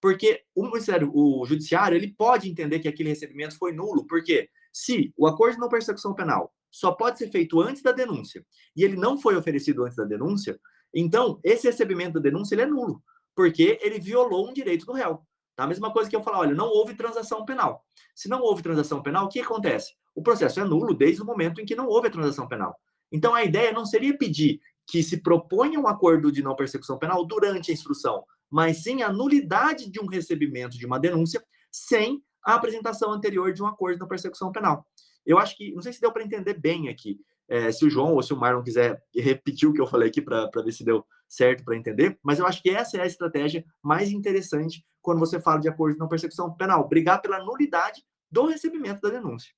Porque 0.00 0.44
o 0.54 0.66
o 1.12 1.44
Judiciário, 1.44 1.94
ele 1.94 2.10
pode 2.10 2.48
entender 2.48 2.80
que 2.80 2.88
aquele 2.88 3.10
recebimento 3.10 3.58
foi 3.58 3.74
nulo, 3.74 4.06
porque 4.06 4.48
se 4.72 5.12
o 5.16 5.26
acordo 5.26 5.54
de 5.54 5.60
não 5.60 5.68
persecução 5.68 6.14
penal 6.14 6.52
só 6.70 6.92
pode 6.92 7.18
ser 7.18 7.30
feito 7.30 7.60
antes 7.60 7.82
da 7.82 7.92
denúncia 7.92 8.44
e 8.74 8.82
ele 8.82 8.96
não 8.96 9.18
foi 9.18 9.36
oferecido 9.36 9.84
antes 9.84 9.96
da 9.96 10.04
denúncia, 10.04 10.58
então 10.94 11.38
esse 11.44 11.66
recebimento 11.66 12.14
da 12.14 12.20
denúncia 12.20 12.54
ele 12.54 12.62
é 12.62 12.66
nulo, 12.66 13.02
porque 13.34 13.78
ele 13.82 13.98
violou 13.98 14.48
um 14.48 14.52
direito 14.52 14.86
do 14.86 14.92
réu. 14.92 15.22
Tá? 15.54 15.64
A 15.64 15.66
mesma 15.66 15.92
coisa 15.92 16.08
que 16.08 16.16
eu 16.16 16.22
falar, 16.22 16.38
olha, 16.38 16.54
não 16.54 16.66
houve 16.66 16.94
transação 16.94 17.44
penal. 17.44 17.84
Se 18.14 18.28
não 18.28 18.40
houve 18.40 18.62
transação 18.62 19.02
penal, 19.02 19.26
o 19.26 19.28
que 19.28 19.40
acontece? 19.40 19.92
o 20.14 20.22
processo 20.22 20.60
é 20.60 20.64
nulo 20.64 20.94
desde 20.94 21.22
o 21.22 21.24
momento 21.24 21.60
em 21.60 21.64
que 21.64 21.74
não 21.74 21.86
houve 21.86 22.08
a 22.08 22.10
transação 22.10 22.46
penal. 22.46 22.78
Então, 23.10 23.34
a 23.34 23.44
ideia 23.44 23.72
não 23.72 23.84
seria 23.84 24.16
pedir 24.16 24.60
que 24.86 25.02
se 25.02 25.22
proponha 25.22 25.78
um 25.78 25.86
acordo 25.86 26.30
de 26.30 26.42
não 26.42 26.56
persecução 26.56 26.98
penal 26.98 27.24
durante 27.24 27.70
a 27.70 27.74
instrução, 27.74 28.24
mas 28.50 28.82
sim 28.82 29.02
a 29.02 29.12
nulidade 29.12 29.90
de 29.90 30.00
um 30.00 30.06
recebimento 30.06 30.76
de 30.76 30.86
uma 30.86 30.98
denúncia 30.98 31.42
sem 31.70 32.22
a 32.44 32.54
apresentação 32.54 33.12
anterior 33.12 33.52
de 33.52 33.62
um 33.62 33.66
acordo 33.66 33.98
não 33.98 34.08
persecução 34.08 34.52
penal. 34.52 34.86
Eu 35.24 35.38
acho 35.38 35.56
que, 35.56 35.72
não 35.72 35.82
sei 35.82 35.92
se 35.92 36.00
deu 36.00 36.12
para 36.12 36.24
entender 36.24 36.54
bem 36.54 36.88
aqui, 36.88 37.20
é, 37.48 37.70
se 37.70 37.84
o 37.84 37.90
João 37.90 38.14
ou 38.14 38.22
se 38.22 38.32
o 38.32 38.36
Marlon 38.36 38.62
quiser 38.62 39.02
repetir 39.14 39.68
o 39.68 39.72
que 39.72 39.80
eu 39.80 39.86
falei 39.86 40.08
aqui 40.08 40.22
para 40.22 40.48
ver 40.64 40.72
se 40.72 40.84
deu 40.84 41.04
certo 41.28 41.64
para 41.64 41.76
entender, 41.76 42.18
mas 42.22 42.38
eu 42.38 42.46
acho 42.46 42.62
que 42.62 42.70
essa 42.70 42.96
é 42.96 43.00
a 43.00 43.06
estratégia 43.06 43.64
mais 43.82 44.10
interessante 44.10 44.84
quando 45.00 45.18
você 45.18 45.40
fala 45.40 45.60
de 45.60 45.68
acordo 45.68 45.98
não 45.98 46.08
persecução 46.08 46.54
penal, 46.54 46.88
brigar 46.88 47.20
pela 47.20 47.44
nulidade 47.44 48.02
do 48.30 48.46
recebimento 48.46 49.00
da 49.00 49.10
denúncia. 49.10 49.52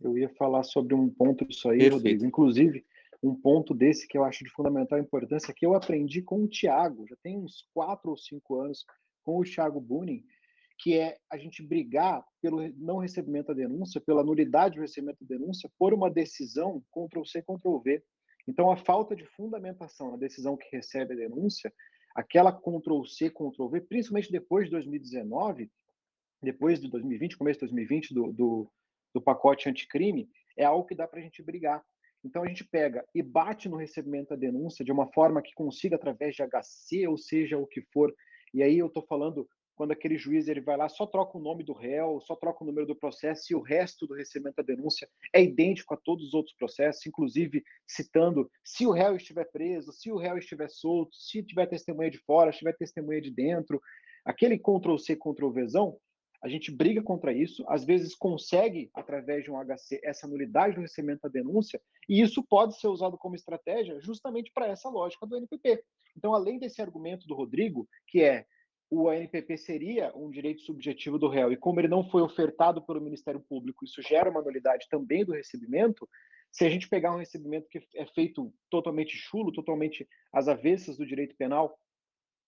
Eu 0.00 0.16
ia 0.16 0.28
falar 0.30 0.62
sobre 0.62 0.94
um 0.94 1.08
ponto 1.08 1.44
disso 1.46 1.68
aí, 1.68 1.78
Perfeito. 1.78 1.94
Rodrigo. 1.94 2.26
Inclusive, 2.26 2.84
um 3.22 3.34
ponto 3.34 3.74
desse 3.74 4.06
que 4.06 4.16
eu 4.16 4.24
acho 4.24 4.44
de 4.44 4.50
fundamental 4.50 4.98
importância, 4.98 5.54
que 5.54 5.66
eu 5.66 5.74
aprendi 5.74 6.22
com 6.22 6.44
o 6.44 6.48
Tiago, 6.48 7.06
já 7.08 7.16
tem 7.22 7.36
uns 7.36 7.66
quatro 7.74 8.10
ou 8.10 8.16
cinco 8.16 8.60
anos, 8.60 8.84
com 9.24 9.38
o 9.38 9.44
Thiago 9.44 9.80
Bunin, 9.80 10.24
que 10.78 10.98
é 10.98 11.18
a 11.30 11.36
gente 11.36 11.62
brigar 11.62 12.24
pelo 12.40 12.68
não 12.76 12.98
recebimento 12.98 13.48
da 13.48 13.54
denúncia, 13.54 14.00
pela 14.00 14.24
nulidade 14.24 14.76
do 14.76 14.80
recebimento 14.82 15.24
da 15.24 15.36
denúncia, 15.36 15.70
por 15.78 15.92
uma 15.92 16.10
decisão 16.10 16.82
Ctrl-C, 16.92 17.42
Ctrl-V. 17.42 18.02
Então, 18.46 18.70
a 18.70 18.76
falta 18.76 19.16
de 19.16 19.24
fundamentação 19.24 20.12
na 20.12 20.16
decisão 20.16 20.56
que 20.56 20.68
recebe 20.70 21.14
a 21.14 21.16
denúncia, 21.16 21.72
aquela 22.14 22.52
Ctrl-C, 22.52 23.30
Ctrl-V, 23.30 23.80
principalmente 23.82 24.30
depois 24.30 24.66
de 24.66 24.70
2019, 24.70 25.70
depois 26.42 26.80
de 26.80 26.88
2020, 26.88 27.36
começo 27.36 27.58
de 27.58 27.66
2020, 27.66 28.14
do, 28.14 28.32
do 28.32 28.70
do 29.12 29.20
pacote 29.20 29.68
anticrime, 29.68 30.28
é 30.56 30.64
algo 30.64 30.86
que 30.86 30.94
dá 30.94 31.06
para 31.06 31.20
a 31.20 31.22
gente 31.22 31.42
brigar. 31.42 31.82
Então 32.24 32.42
a 32.42 32.48
gente 32.48 32.64
pega 32.64 33.04
e 33.14 33.22
bate 33.22 33.68
no 33.68 33.76
recebimento 33.76 34.30
da 34.30 34.36
denúncia 34.36 34.84
de 34.84 34.92
uma 34.92 35.06
forma 35.12 35.42
que 35.42 35.54
consiga 35.54 35.96
através 35.96 36.34
de 36.34 36.42
HC, 36.42 37.06
ou 37.06 37.16
seja, 37.16 37.58
o 37.58 37.66
que 37.66 37.80
for. 37.92 38.14
E 38.52 38.62
aí 38.62 38.78
eu 38.78 38.86
estou 38.86 39.04
falando 39.06 39.48
quando 39.78 39.92
aquele 39.92 40.18
juiz 40.18 40.48
ele 40.48 40.60
vai 40.60 40.76
lá, 40.76 40.88
só 40.88 41.06
troca 41.06 41.38
o 41.38 41.40
nome 41.40 41.62
do 41.62 41.72
réu, 41.72 42.20
só 42.20 42.34
troca 42.34 42.64
o 42.64 42.66
número 42.66 42.84
do 42.84 42.96
processo 42.96 43.52
e 43.52 43.54
o 43.54 43.60
resto 43.60 44.08
do 44.08 44.14
recebimento 44.14 44.56
da 44.56 44.62
denúncia 44.64 45.08
é 45.32 45.40
idêntico 45.40 45.94
a 45.94 45.96
todos 45.96 46.26
os 46.26 46.34
outros 46.34 46.56
processos, 46.56 47.06
inclusive 47.06 47.62
citando 47.86 48.50
se 48.64 48.84
o 48.84 48.90
réu 48.90 49.14
estiver 49.14 49.44
preso, 49.44 49.92
se 49.92 50.10
o 50.10 50.16
réu 50.16 50.36
estiver 50.36 50.68
solto, 50.68 51.16
se 51.16 51.44
tiver 51.44 51.66
testemunha 51.66 52.10
de 52.10 52.18
fora, 52.18 52.50
se 52.50 52.58
tiver 52.58 52.76
testemunha 52.76 53.20
de 53.20 53.30
dentro. 53.30 53.80
Aquele 54.24 54.58
Ctrl 54.58 54.96
C, 54.98 55.14
Ctrl 55.14 55.48
Vzão 55.48 55.96
A 56.42 56.48
gente 56.48 56.72
briga 56.72 57.00
contra 57.00 57.32
isso, 57.32 57.64
às 57.68 57.84
vezes 57.84 58.16
consegue, 58.16 58.90
através 58.92 59.44
de 59.44 59.50
um 59.52 59.64
HC, 59.64 60.00
essa 60.02 60.26
nulidade 60.26 60.74
do 60.74 60.80
recebimento 60.80 61.22
da 61.22 61.28
denúncia, 61.28 61.80
e 62.08 62.20
isso 62.20 62.42
pode 62.42 62.76
ser 62.80 62.88
usado 62.88 63.16
como 63.16 63.36
estratégia 63.36 64.00
justamente 64.00 64.50
para 64.52 64.66
essa 64.66 64.88
lógica 64.88 65.24
do 65.24 65.36
NPP. 65.36 65.84
Então, 66.16 66.34
além 66.34 66.58
desse 66.58 66.82
argumento 66.82 67.28
do 67.28 67.36
Rodrigo, 67.36 67.88
que 68.08 68.24
é 68.24 68.44
o 68.90 69.08
ANPP 69.08 69.58
seria 69.58 70.12
um 70.16 70.30
direito 70.30 70.62
subjetivo 70.62 71.18
do 71.18 71.28
réu, 71.28 71.52
e 71.52 71.56
como 71.56 71.80
ele 71.80 71.88
não 71.88 72.08
foi 72.08 72.22
ofertado 72.22 72.80
pelo 72.82 73.00
Ministério 73.00 73.40
Público, 73.40 73.84
isso 73.84 74.00
gera 74.02 74.30
uma 74.30 74.42
nulidade 74.42 74.86
também 74.88 75.24
do 75.24 75.32
recebimento, 75.32 76.08
se 76.50 76.64
a 76.64 76.70
gente 76.70 76.88
pegar 76.88 77.14
um 77.14 77.18
recebimento 77.18 77.68
que 77.68 77.80
é 77.94 78.06
feito 78.06 78.52
totalmente 78.70 79.14
chulo, 79.16 79.52
totalmente 79.52 80.08
às 80.32 80.48
avessas 80.48 80.96
do 80.96 81.06
direito 81.06 81.36
penal, 81.36 81.78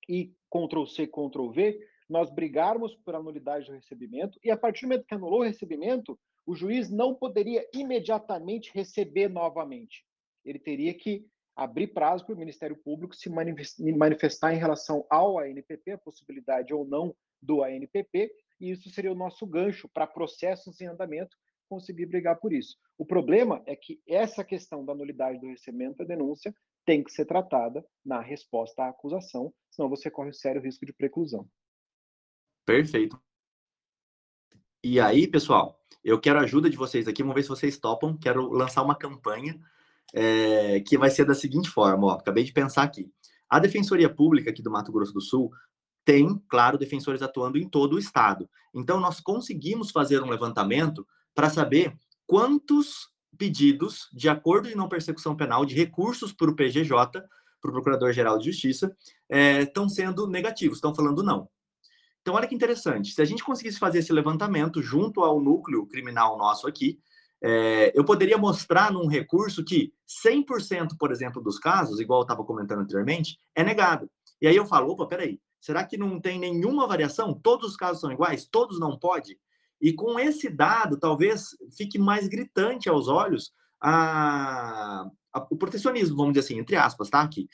e 0.09 0.35
Ctrl-C, 0.51 1.07
Ctrl-V, 1.07 1.79
nós 2.09 2.31
brigarmos 2.31 2.97
por 2.97 3.15
anulidade 3.15 3.67
do 3.67 3.73
recebimento, 3.73 4.39
e 4.43 4.51
a 4.51 4.57
partir 4.57 4.83
do 4.83 4.89
momento 4.89 5.07
que 5.07 5.15
anulou 5.15 5.41
o 5.41 5.45
recebimento, 5.45 6.19
o 6.47 6.55
juiz 6.55 6.91
não 6.91 7.15
poderia 7.15 7.65
imediatamente 7.73 8.73
receber 8.75 9.29
novamente. 9.29 10.05
Ele 10.45 10.59
teria 10.59 10.95
que 10.95 11.25
abrir 11.61 11.89
prazo 11.89 12.25
para 12.25 12.35
o 12.35 12.39
Ministério 12.39 12.75
Público 12.75 13.15
se 13.15 13.29
manifestar 13.29 14.55
em 14.55 14.59
relação 14.59 15.05
ao 15.11 15.39
ANPP, 15.39 15.93
a 15.93 15.99
possibilidade 15.99 16.73
ou 16.73 16.87
não 16.87 17.15
do 17.41 17.63
ANPP, 17.63 18.33
e 18.59 18.71
isso 18.71 18.89
seria 18.89 19.13
o 19.13 19.15
nosso 19.15 19.47
gancho 19.47 19.87
para 19.93 20.07
processos 20.07 20.81
em 20.81 20.87
andamento 20.87 21.37
conseguir 21.69 22.07
brigar 22.07 22.41
por 22.41 22.51
isso. 22.51 22.79
O 22.97 23.05
problema 23.05 23.63
é 23.67 23.77
que 23.77 24.01
essa 24.09 24.43
questão 24.43 24.87
da 24.87 24.95
nulidade 24.95 25.39
do 25.39 25.49
recebimento 25.49 25.99
da 25.99 26.05
denúncia 26.05 26.55
tem 26.87 27.05
que 27.05 27.13
ser 27.13 27.27
tratada 27.27 27.85
na 28.03 28.23
resposta 28.23 28.85
à 28.85 28.89
acusação, 28.89 29.53
senão 29.71 29.91
você 29.91 30.11
corre 30.11 30.31
o 30.31 30.35
sério 30.35 30.63
risco 30.63 30.87
de 30.87 30.95
preclusão. 30.95 31.47
Perfeito. 32.65 33.21
E 34.83 34.99
aí, 34.99 35.29
pessoal, 35.29 35.79
eu 36.03 36.19
quero 36.19 36.39
a 36.39 36.43
ajuda 36.43 36.71
de 36.71 36.77
vocês 36.79 37.07
aqui, 37.07 37.23
vamos 37.23 37.35
ver 37.35 37.43
se 37.43 37.51
vocês 37.51 37.79
topam. 37.79 38.17
Quero 38.17 38.49
lançar 38.49 38.83
uma 38.83 38.97
campanha 38.97 39.61
é, 40.15 40.81
que 40.81 40.99
vai 40.99 41.11
ser 41.11 41.25
da 41.25 41.35
seguinte 41.35 41.71
forma, 41.71 42.07
ó, 42.07 42.11
acabei 42.13 42.45
de 42.45 42.53
pensar 42.53 42.83
aqui. 42.83 43.11
A 43.49 43.59
Defensoria 43.59 44.09
Pública 44.09 44.51
aqui 44.51 44.63
do 44.63 44.71
Mato 44.71 44.93
Grosso 44.93 45.13
do 45.13 45.21
Sul 45.21 45.51
tem, 46.05 46.41
claro, 46.49 46.79
defensores 46.79 47.23
atuando 47.23 47.59
em 47.59 47.69
todo 47.69 47.95
o 47.95 47.99
estado. 47.99 48.49
Então, 48.75 49.01
nós 49.01 49.21
conseguimos 49.21 49.91
fazer 49.91 50.23
um 50.23 50.31
levantamento 50.31 51.07
para 51.35 51.51
saber 51.51 51.97
quantos 52.27 53.11
pedidos 53.37 54.09
de 54.13 54.29
acordo 54.29 54.69
de 54.69 54.77
não 54.77 54.89
persecução 54.89 55.37
penal, 55.37 55.65
de 55.65 55.75
recursos 55.75 56.33
para 56.33 56.51
o 56.51 56.55
PGJ, 56.55 57.23
para 57.61 57.69
o 57.69 57.73
Procurador-Geral 57.73 58.39
de 58.39 58.47
Justiça, 58.47 58.95
estão 59.29 59.85
é, 59.85 59.89
sendo 59.89 60.27
negativos, 60.27 60.79
estão 60.79 60.95
falando 60.95 61.23
não. 61.23 61.49
Então, 62.21 62.35
olha 62.35 62.47
que 62.47 62.55
interessante. 62.55 63.13
Se 63.13 63.23
a 63.23 63.25
gente 63.25 63.43
conseguisse 63.43 63.79
fazer 63.79 63.99
esse 64.01 64.13
levantamento 64.13 64.83
junto 64.83 65.23
ao 65.23 65.41
núcleo 65.41 65.87
criminal 65.87 66.37
nosso 66.37 66.67
aqui, 66.67 67.01
é, 67.43 67.93
eu 67.95 68.05
poderia 68.05 68.37
mostrar 68.37 68.93
num 68.93 69.07
recurso 69.07 69.65
que 69.65 69.93
100%, 70.25 70.97
por 70.99 71.11
exemplo, 71.11 71.43
dos 71.43 71.59
casos, 71.59 72.01
igual 72.01 72.21
eu 72.21 72.25
estava 72.25 72.45
comentando 72.45 72.81
anteriormente, 72.81 73.39
é 73.55 73.65
negado. 73.65 74.11
E 74.41 74.47
aí 74.47 74.57
eu 74.57 74.67
falo, 74.67 74.91
opa, 74.91 75.07
peraí, 75.07 75.41
será 75.61 75.85
que 75.85 75.97
não 75.97 76.21
tem 76.21 76.39
nenhuma 76.39 76.87
variação? 76.87 77.35
Todos 77.35 77.71
os 77.71 77.77
casos 77.77 78.01
são 78.01 78.13
iguais? 78.13 78.47
Todos 78.47 78.79
não 78.79 78.99
pode? 78.99 79.39
E 79.81 79.93
com 79.93 80.19
esse 80.19 80.51
dado, 80.51 80.99
talvez 80.99 81.57
fique 81.77 81.99
mais 81.99 82.29
gritante 82.29 82.89
aos 82.89 83.09
olhos 83.09 83.53
a, 83.81 85.07
a, 85.33 85.47
o 85.51 85.57
protecionismo, 85.57 86.17
vamos 86.17 86.35
dizer 86.35 86.45
assim, 86.45 86.59
entre 86.59 86.77
aspas, 86.77 87.09
tá? 87.09 87.23
Aqui. 87.23 87.49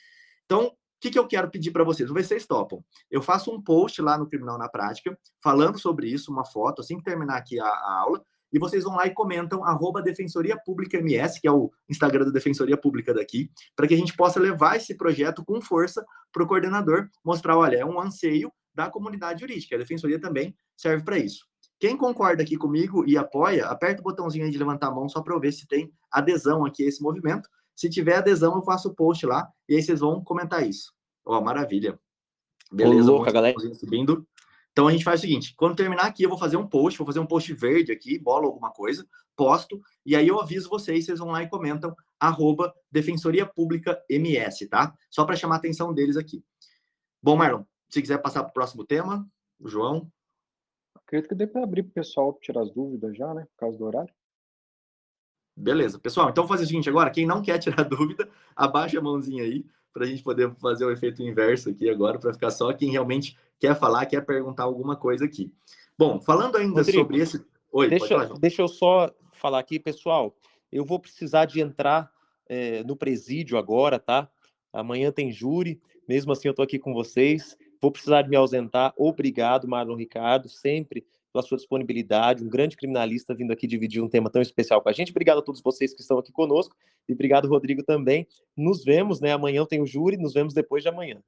Então, 0.45 0.67
o 0.67 0.99
que, 0.99 1.11
que 1.11 1.19
eu 1.19 1.27
quero 1.27 1.49
pedir 1.49 1.71
para 1.71 1.83
vocês? 1.83 2.09
Vamos 2.09 2.21
ver 2.21 2.23
se 2.23 2.29
vocês 2.29 2.45
topam. 2.45 2.83
Eu 3.09 3.21
faço 3.21 3.51
um 3.51 3.61
post 3.61 4.01
lá 4.01 4.17
no 4.17 4.27
Criminal 4.27 4.57
na 4.57 4.67
Prática, 4.67 5.17
falando 5.41 5.79
sobre 5.79 6.09
isso, 6.09 6.31
uma 6.31 6.43
foto, 6.43 6.81
assim 6.81 6.97
que 6.97 7.03
terminar 7.03 7.37
aqui 7.37 7.59
a, 7.59 7.67
a 7.67 7.99
aula, 8.01 8.25
e 8.51 8.59
vocês 8.59 8.83
vão 8.83 8.95
lá 8.95 9.05
e 9.07 9.13
comentam 9.13 9.63
arroba 9.63 10.01
Defensoria 10.01 10.57
Pública 10.57 10.97
MS, 10.97 11.39
que 11.39 11.47
é 11.47 11.51
o 11.51 11.71
Instagram 11.89 12.25
da 12.25 12.31
Defensoria 12.31 12.77
Pública 12.77 13.13
daqui, 13.13 13.49
para 13.75 13.87
que 13.87 13.93
a 13.93 13.97
gente 13.97 14.15
possa 14.15 14.39
levar 14.39 14.77
esse 14.77 14.95
projeto 14.95 15.43
com 15.43 15.61
força 15.61 16.05
para 16.31 16.43
o 16.43 16.47
coordenador, 16.47 17.09
mostrar, 17.23 17.57
olha, 17.57 17.77
é 17.77 17.85
um 17.85 17.99
anseio 17.99 18.51
da 18.73 18.89
comunidade 18.89 19.41
jurídica. 19.41 19.75
A 19.75 19.79
Defensoria 19.79 20.19
também 20.19 20.55
serve 20.75 21.03
para 21.03 21.17
isso. 21.17 21.45
Quem 21.79 21.95
concorda 21.95 22.41
aqui 22.41 22.57
comigo 22.57 23.03
e 23.07 23.17
apoia, 23.17 23.67
aperta 23.67 24.01
o 24.01 24.03
botãozinho 24.03 24.45
aí 24.45 24.51
de 24.51 24.57
levantar 24.57 24.87
a 24.87 24.91
mão 24.91 25.07
só 25.07 25.21
para 25.21 25.35
eu 25.35 25.39
ver 25.39 25.51
se 25.51 25.67
tem 25.67 25.91
adesão 26.11 26.65
aqui 26.65 26.83
a 26.83 26.87
esse 26.87 27.01
movimento. 27.01 27.47
Se 27.75 27.89
tiver 27.89 28.15
adesão, 28.15 28.55
eu 28.55 28.63
faço 28.63 28.89
o 28.89 28.95
post 28.95 29.25
lá 29.25 29.47
e 29.69 29.75
aí 29.75 29.83
vocês 29.83 29.99
vão 29.99 30.23
comentar 30.23 30.67
isso. 30.67 30.91
Ó, 31.23 31.37
oh, 31.37 31.41
maravilha. 31.41 31.99
Beleza, 32.71 33.11
Ô, 33.11 33.15
louca, 33.15 33.31
galera. 33.31 33.55
subindo. 33.75 34.27
Então 34.77 34.87
a 34.87 34.91
gente 34.91 35.03
faz 35.03 35.19
o 35.19 35.21
seguinte: 35.21 35.55
quando 35.55 35.75
terminar 35.75 36.03
aqui, 36.03 36.21
eu 36.21 36.29
vou 36.29 36.37
fazer 36.37 36.55
um 36.55 36.67
post, 36.67 36.99
vou 36.99 37.07
fazer 37.07 37.19
um 37.19 37.25
post 37.25 37.51
verde 37.51 37.91
aqui, 37.91 38.19
bola 38.19 38.45
alguma 38.45 38.69
coisa, 38.69 39.07
posto, 39.35 39.81
e 40.05 40.15
aí 40.15 40.27
eu 40.27 40.39
aviso 40.39 40.69
vocês, 40.69 41.03
vocês 41.03 41.17
vão 41.17 41.29
lá 41.29 41.41
e 41.41 41.49
comentam 41.49 41.95
arroba 42.19 42.71
Defensoria 42.91 43.43
Pública 43.43 43.99
MS, 44.07 44.67
tá? 44.67 44.95
Só 45.09 45.25
para 45.25 45.35
chamar 45.35 45.55
a 45.55 45.57
atenção 45.57 45.91
deles 45.91 46.15
aqui. 46.15 46.43
Bom, 47.23 47.35
Marlon, 47.35 47.63
se 47.89 47.99
quiser 47.99 48.19
passar 48.19 48.43
para 48.43 48.51
o 48.51 48.53
próximo 48.53 48.85
tema, 48.85 49.27
o 49.59 49.67
João. 49.67 50.11
Acredito 50.93 51.29
que 51.29 51.35
dê 51.35 51.47
para 51.47 51.63
abrir 51.63 51.81
para 51.81 51.89
o 51.89 51.93
pessoal 51.93 52.37
tirar 52.39 52.61
as 52.61 52.69
dúvidas 52.69 53.17
já, 53.17 53.33
né? 53.33 53.47
Por 53.55 53.57
causa 53.57 53.79
do 53.79 53.83
horário. 53.83 54.13
Beleza, 55.55 55.97
pessoal. 55.97 56.29
Então, 56.29 56.43
vou 56.43 56.49
fazer 56.49 56.65
o 56.65 56.67
seguinte 56.67 56.87
agora: 56.87 57.09
quem 57.09 57.25
não 57.25 57.41
quer 57.41 57.57
tirar 57.57 57.81
dúvida, 57.89 58.29
abaixa 58.55 58.99
a 58.99 59.01
mãozinha 59.01 59.41
aí, 59.41 59.65
para 59.91 60.05
a 60.05 60.07
gente 60.07 60.21
poder 60.21 60.53
fazer 60.57 60.85
o 60.85 60.91
efeito 60.91 61.23
inverso 61.23 61.67
aqui 61.71 61.89
agora, 61.89 62.19
para 62.19 62.31
ficar 62.31 62.51
só 62.51 62.71
quem 62.71 62.91
realmente 62.91 63.35
quer 63.59 63.77
falar, 63.77 64.05
quer 64.05 64.25
perguntar 64.25 64.63
alguma 64.63 64.95
coisa 64.95 65.25
aqui. 65.25 65.51
Bom, 65.97 66.19
falando 66.19 66.57
ainda 66.57 66.81
Rodrigo, 66.81 66.99
sobre 66.99 67.19
esse. 67.19 67.43
Oi, 67.71 67.89
deixa, 67.89 68.07
falar, 68.07 68.39
deixa 68.39 68.61
eu 68.61 68.67
só 68.67 69.11
falar 69.33 69.59
aqui, 69.59 69.79
pessoal. 69.79 70.35
Eu 70.71 70.85
vou 70.85 70.99
precisar 70.99 71.45
de 71.45 71.61
entrar 71.61 72.11
é, 72.47 72.83
no 72.83 72.95
presídio 72.95 73.57
agora, 73.57 73.99
tá? 73.99 74.29
Amanhã 74.71 75.11
tem 75.11 75.31
júri, 75.31 75.81
mesmo 76.07 76.31
assim 76.31 76.47
eu 76.47 76.51
estou 76.51 76.63
aqui 76.63 76.77
com 76.77 76.93
vocês. 76.93 77.57
Vou 77.81 77.91
precisar 77.91 78.23
de 78.23 78.29
me 78.29 78.35
ausentar. 78.35 78.93
Obrigado, 78.97 79.67
Marlon 79.67 79.95
Ricardo, 79.95 80.49
sempre 80.49 81.05
pela 81.31 81.43
sua 81.43 81.57
disponibilidade, 81.57 82.43
um 82.43 82.49
grande 82.49 82.75
criminalista 82.75 83.33
vindo 83.35 83.51
aqui 83.51 83.67
dividir 83.67 84.01
um 84.01 84.09
tema 84.09 84.29
tão 84.29 84.41
especial 84.41 84.81
com 84.81 84.89
a 84.89 84.91
gente. 84.91 85.11
Obrigado 85.11 85.39
a 85.39 85.41
todos 85.41 85.61
vocês 85.61 85.93
que 85.93 86.01
estão 86.01 86.17
aqui 86.17 86.31
conosco 86.31 86.75
e 87.07 87.13
obrigado, 87.13 87.47
Rodrigo, 87.47 87.83
também. 87.83 88.27
Nos 88.55 88.83
vemos, 88.83 89.21
né? 89.21 89.31
Amanhã 89.31 89.65
tem 89.65 89.81
o 89.81 89.85
júri, 89.85 90.17
nos 90.17 90.33
vemos 90.33 90.53
depois 90.53 90.81
de 90.81 90.89
amanhã. 90.89 91.21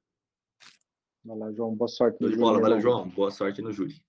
Vai 1.30 1.38
lá, 1.38 1.52
João. 1.52 1.76
Boa 1.76 1.88
sorte. 1.88 2.20
No 2.20 2.36
bola, 2.38 2.60
valeu, 2.60 2.82
João. 2.82 3.08
Boa 3.08 3.30
sorte 3.30 3.62
no 3.62 3.72
júri. 3.72 4.02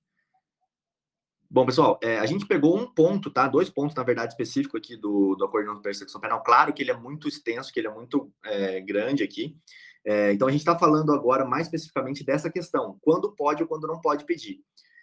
Bom, 1.51 1.67
pessoal, 1.67 2.01
é, 2.03 2.19
a 2.19 2.25
gente 2.25 2.47
pegou 2.47 2.79
um 2.79 2.91
ponto, 2.91 3.31
tá? 3.31 3.47
Dois 3.47 3.69
pontos, 3.69 3.95
na 3.95 4.03
verdade, 4.03 4.33
específico 4.33 4.79
aqui 4.79 4.97
do, 4.97 5.35
do 5.35 5.45
Acordo 5.45 5.75
de 5.75 5.83
Persecução 5.83 6.19
Penal. 6.19 6.43
Claro 6.43 6.73
que 6.73 6.83
ele 6.83 6.93
é 6.93 6.97
muito 6.97 7.29
extenso, 7.29 7.71
que 7.71 7.79
ele 7.79 7.89
é 7.89 7.93
muito 7.93 8.33
é, 8.43 8.81
grande 8.81 9.23
aqui. 9.23 9.55
É, 10.03 10.33
então, 10.33 10.49
a 10.49 10.51
gente 10.51 10.63
está 10.63 10.79
falando 10.79 11.13
agora 11.13 11.45
mais 11.45 11.67
especificamente 11.67 12.25
dessa 12.25 12.49
questão. 12.49 12.97
Quando 13.03 13.37
pode 13.37 13.63
ou 13.63 13.69
quando 13.69 13.87
não 13.87 14.01
pode 14.01 14.25
pedir. 14.25 14.63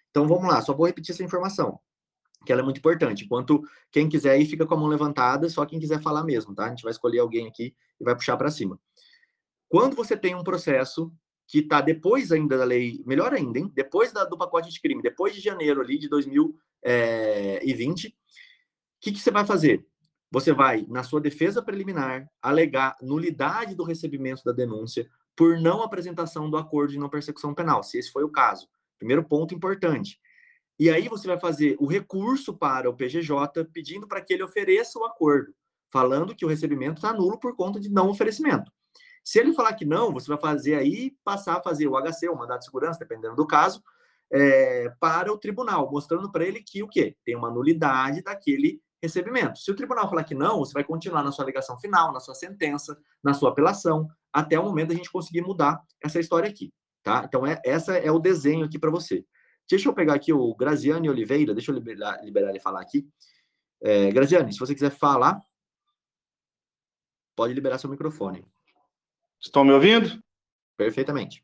Então, 0.09 0.27
vamos 0.27 0.47
lá. 0.47 0.59
Só 0.61 0.73
vou 0.73 0.87
repetir 0.87 1.13
essa 1.13 1.23
informação, 1.23 1.79
que 2.47 2.51
ela 2.51 2.61
é 2.61 2.65
muito 2.65 2.79
importante. 2.79 3.25
Enquanto 3.25 3.61
quem 3.91 4.09
quiser 4.09 4.31
aí, 4.31 4.45
fica 4.47 4.65
com 4.65 4.73
a 4.73 4.77
mão 4.77 4.87
levantada, 4.87 5.47
só 5.49 5.63
quem 5.67 5.79
quiser 5.79 6.01
falar 6.01 6.23
mesmo, 6.23 6.55
tá? 6.55 6.65
A 6.65 6.69
gente 6.69 6.81
vai 6.81 6.91
escolher 6.91 7.19
alguém 7.19 7.47
aqui 7.47 7.75
e 8.01 8.03
vai 8.03 8.15
puxar 8.15 8.37
para 8.37 8.49
cima. 8.49 8.79
Quando 9.69 9.95
você 9.95 10.17
tem 10.17 10.33
um 10.33 10.43
processo 10.43 11.13
que 11.47 11.59
está 11.59 11.79
depois 11.79 12.31
ainda 12.31 12.57
da 12.57 12.65
lei, 12.65 13.01
melhor 13.05 13.33
ainda, 13.33 13.57
hein? 13.57 13.71
depois 13.73 14.11
da, 14.11 14.25
do 14.25 14.37
pacote 14.37 14.69
de 14.69 14.81
crime, 14.81 15.01
depois 15.01 15.33
de 15.33 15.39
janeiro 15.39 15.79
ali 15.79 15.97
de 15.97 16.09
2020, 16.09 18.07
o 18.07 18.13
que, 18.99 19.13
que 19.13 19.19
você 19.19 19.31
vai 19.31 19.45
fazer? 19.45 19.87
Você 20.29 20.51
vai, 20.51 20.85
na 20.89 21.03
sua 21.03 21.21
defesa 21.21 21.61
preliminar, 21.61 22.29
alegar 22.41 22.97
nulidade 23.01 23.75
do 23.75 23.85
recebimento 23.85 24.43
da 24.43 24.51
denúncia 24.51 25.09
por 25.37 25.57
não 25.57 25.81
apresentação 25.81 26.49
do 26.49 26.57
acordo 26.57 26.91
de 26.91 26.99
não 26.99 27.09
persecução 27.09 27.53
penal, 27.53 27.81
se 27.81 27.97
esse 27.97 28.11
foi 28.11 28.23
o 28.23 28.29
caso. 28.29 28.67
Primeiro 28.97 29.23
ponto 29.23 29.55
importante. 29.55 30.19
E 30.77 30.89
aí 30.89 31.07
você 31.07 31.27
vai 31.27 31.39
fazer 31.39 31.77
o 31.79 31.87
recurso 31.87 32.57
para 32.57 32.89
o 32.89 32.93
PGJ 32.93 33.65
pedindo 33.71 34.07
para 34.07 34.21
que 34.21 34.33
ele 34.33 34.43
ofereça 34.43 34.99
o 34.99 35.05
acordo, 35.05 35.53
falando 35.91 36.35
que 36.35 36.45
o 36.45 36.47
recebimento 36.47 36.97
está 36.97 37.13
nulo 37.13 37.39
por 37.39 37.55
conta 37.55 37.79
de 37.79 37.89
não 37.89 38.09
oferecimento. 38.09 38.69
Se 39.27 39.39
ele 39.39 39.51
falar 39.51 39.73
que 39.73 39.83
não, 39.83 40.13
você 40.13 40.25
vai 40.25 40.37
fazer 40.37 40.75
aí, 40.75 41.13
passar 41.21 41.57
a 41.57 41.61
fazer 41.61 41.85
o 41.85 42.01
HC, 42.01 42.29
o 42.29 42.37
mandado 42.37 42.59
de 42.59 42.65
segurança, 42.65 42.97
dependendo 42.97 43.35
do 43.35 43.45
caso, 43.45 43.83
é, 44.31 44.89
para 45.01 45.33
o 45.33 45.37
tribunal, 45.37 45.91
mostrando 45.91 46.31
para 46.31 46.45
ele 46.45 46.63
que 46.63 46.81
o 46.81 46.87
quê? 46.87 47.13
Tem 47.25 47.35
uma 47.35 47.51
nulidade 47.51 48.23
daquele 48.23 48.81
recebimento. 49.03 49.59
Se 49.59 49.69
o 49.69 49.75
tribunal 49.75 50.09
falar 50.09 50.23
que 50.23 50.33
não, 50.33 50.59
você 50.59 50.71
vai 50.71 50.85
continuar 50.85 51.23
na 51.23 51.33
sua 51.33 51.43
alegação 51.43 51.77
final, 51.77 52.13
na 52.13 52.21
sua 52.21 52.33
sentença, 52.35 52.97
na 53.21 53.33
sua 53.33 53.49
apelação, 53.49 54.07
até 54.31 54.57
o 54.57 54.63
momento 54.63 54.89
da 54.89 54.95
gente 54.95 55.11
conseguir 55.11 55.41
mudar 55.41 55.83
essa 56.01 56.21
história 56.21 56.49
aqui, 56.49 56.73
tá? 57.03 57.23
Então, 57.25 57.45
é, 57.45 57.61
essa 57.65 57.97
é 57.97 58.09
o 58.09 58.19
desenho 58.19 58.63
aqui 58.63 58.79
para 58.79 58.89
você. 58.89 59.25
Deixa 59.69 59.89
eu 59.89 59.93
pegar 59.93 60.13
aqui 60.13 60.31
o 60.31 60.55
Graziane 60.55 61.09
Oliveira, 61.09 61.53
deixa 61.53 61.69
eu 61.71 61.75
liberar, 61.75 62.23
liberar 62.23 62.51
ele 62.51 62.61
falar 62.61 62.79
aqui. 62.79 63.05
É, 63.83 64.09
Graziane, 64.09 64.53
se 64.53 64.59
você 64.59 64.73
quiser 64.73 64.91
falar, 64.91 65.37
pode 67.35 67.53
liberar 67.53 67.77
seu 67.77 67.89
microfone. 67.89 68.47
Estão 69.39 69.63
me 69.63 69.71
ouvindo? 69.71 70.19
Perfeitamente. 70.75 71.43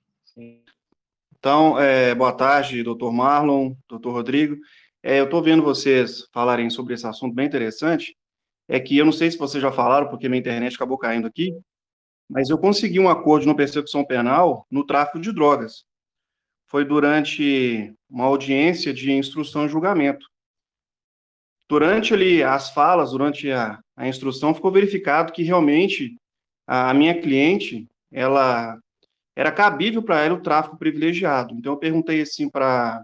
Então, 1.38 1.80
é, 1.80 2.16
boa 2.16 2.32
tarde, 2.32 2.84
doutor 2.84 3.12
Marlon, 3.12 3.76
doutor 3.88 4.14
Rodrigo. 4.14 4.58
É, 5.04 5.20
eu 5.20 5.26
estou 5.26 5.44
vendo 5.44 5.62
vocês 5.62 6.28
falarem 6.32 6.70
sobre 6.70 6.94
esse 6.94 7.06
assunto 7.06 7.36
bem 7.36 7.46
interessante. 7.46 8.18
É 8.68 8.80
que 8.80 8.98
eu 8.98 9.06
não 9.06 9.12
sei 9.12 9.30
se 9.30 9.38
vocês 9.38 9.62
já 9.62 9.72
falaram, 9.72 10.10
porque 10.10 10.28
minha 10.28 10.40
internet 10.40 10.76
acabou 10.76 10.98
caindo 10.98 11.28
aqui, 11.28 11.54
mas 12.30 12.50
eu 12.50 12.58
consegui 12.58 13.00
um 13.00 13.10
acordo 13.10 13.46
de 13.46 13.56
persecução 13.56 14.06
penal 14.06 14.66
no 14.72 14.86
tráfico 14.86 15.20
de 15.20 15.32
drogas. 15.32 15.86
Foi 16.66 16.86
durante 16.86 17.94
uma 18.10 18.26
audiência 18.26 18.94
de 18.94 19.12
instrução 19.12 19.66
e 19.66 19.70
julgamento. 19.70 20.26
Durante 21.70 22.14
ali 22.14 22.42
as 22.42 22.72
falas, 22.72 23.12
durante 23.12 23.52
a, 23.52 23.80
a 23.96 24.08
instrução, 24.08 24.54
ficou 24.56 24.72
verificado 24.72 25.34
que 25.34 25.44
realmente 25.44 26.16
a, 26.68 26.94
minha 26.94 27.20
cliente, 27.20 27.88
ela 28.12 28.78
era 29.36 29.52
cabível 29.52 30.02
para 30.04 30.24
ela 30.24 30.36
o 30.36 30.42
tráfico 30.42 30.78
privilegiado. 30.78 31.54
Então 31.56 31.74
eu 31.74 31.80
perguntei 31.80 32.22
assim 32.22 32.50
para 32.50 33.04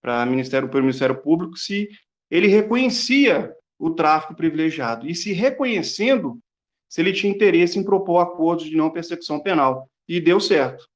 para 0.00 0.24
Ministério 0.24 0.70
Ministério 0.72 1.20
Público 1.20 1.56
se 1.56 1.88
ele 2.30 2.46
reconhecia 2.46 3.52
o 3.78 3.90
tráfico 3.90 4.34
privilegiado 4.34 5.08
e 5.08 5.14
se 5.14 5.32
reconhecendo 5.32 6.40
se 6.88 7.00
ele 7.00 7.12
tinha 7.12 7.32
interesse 7.32 7.78
em 7.78 7.84
propor 7.84 8.20
acordos 8.20 8.66
de 8.66 8.76
não 8.76 8.90
persecução 8.90 9.40
penal 9.40 9.90
e 10.08 10.20
deu 10.20 10.40
certo. 10.40 10.88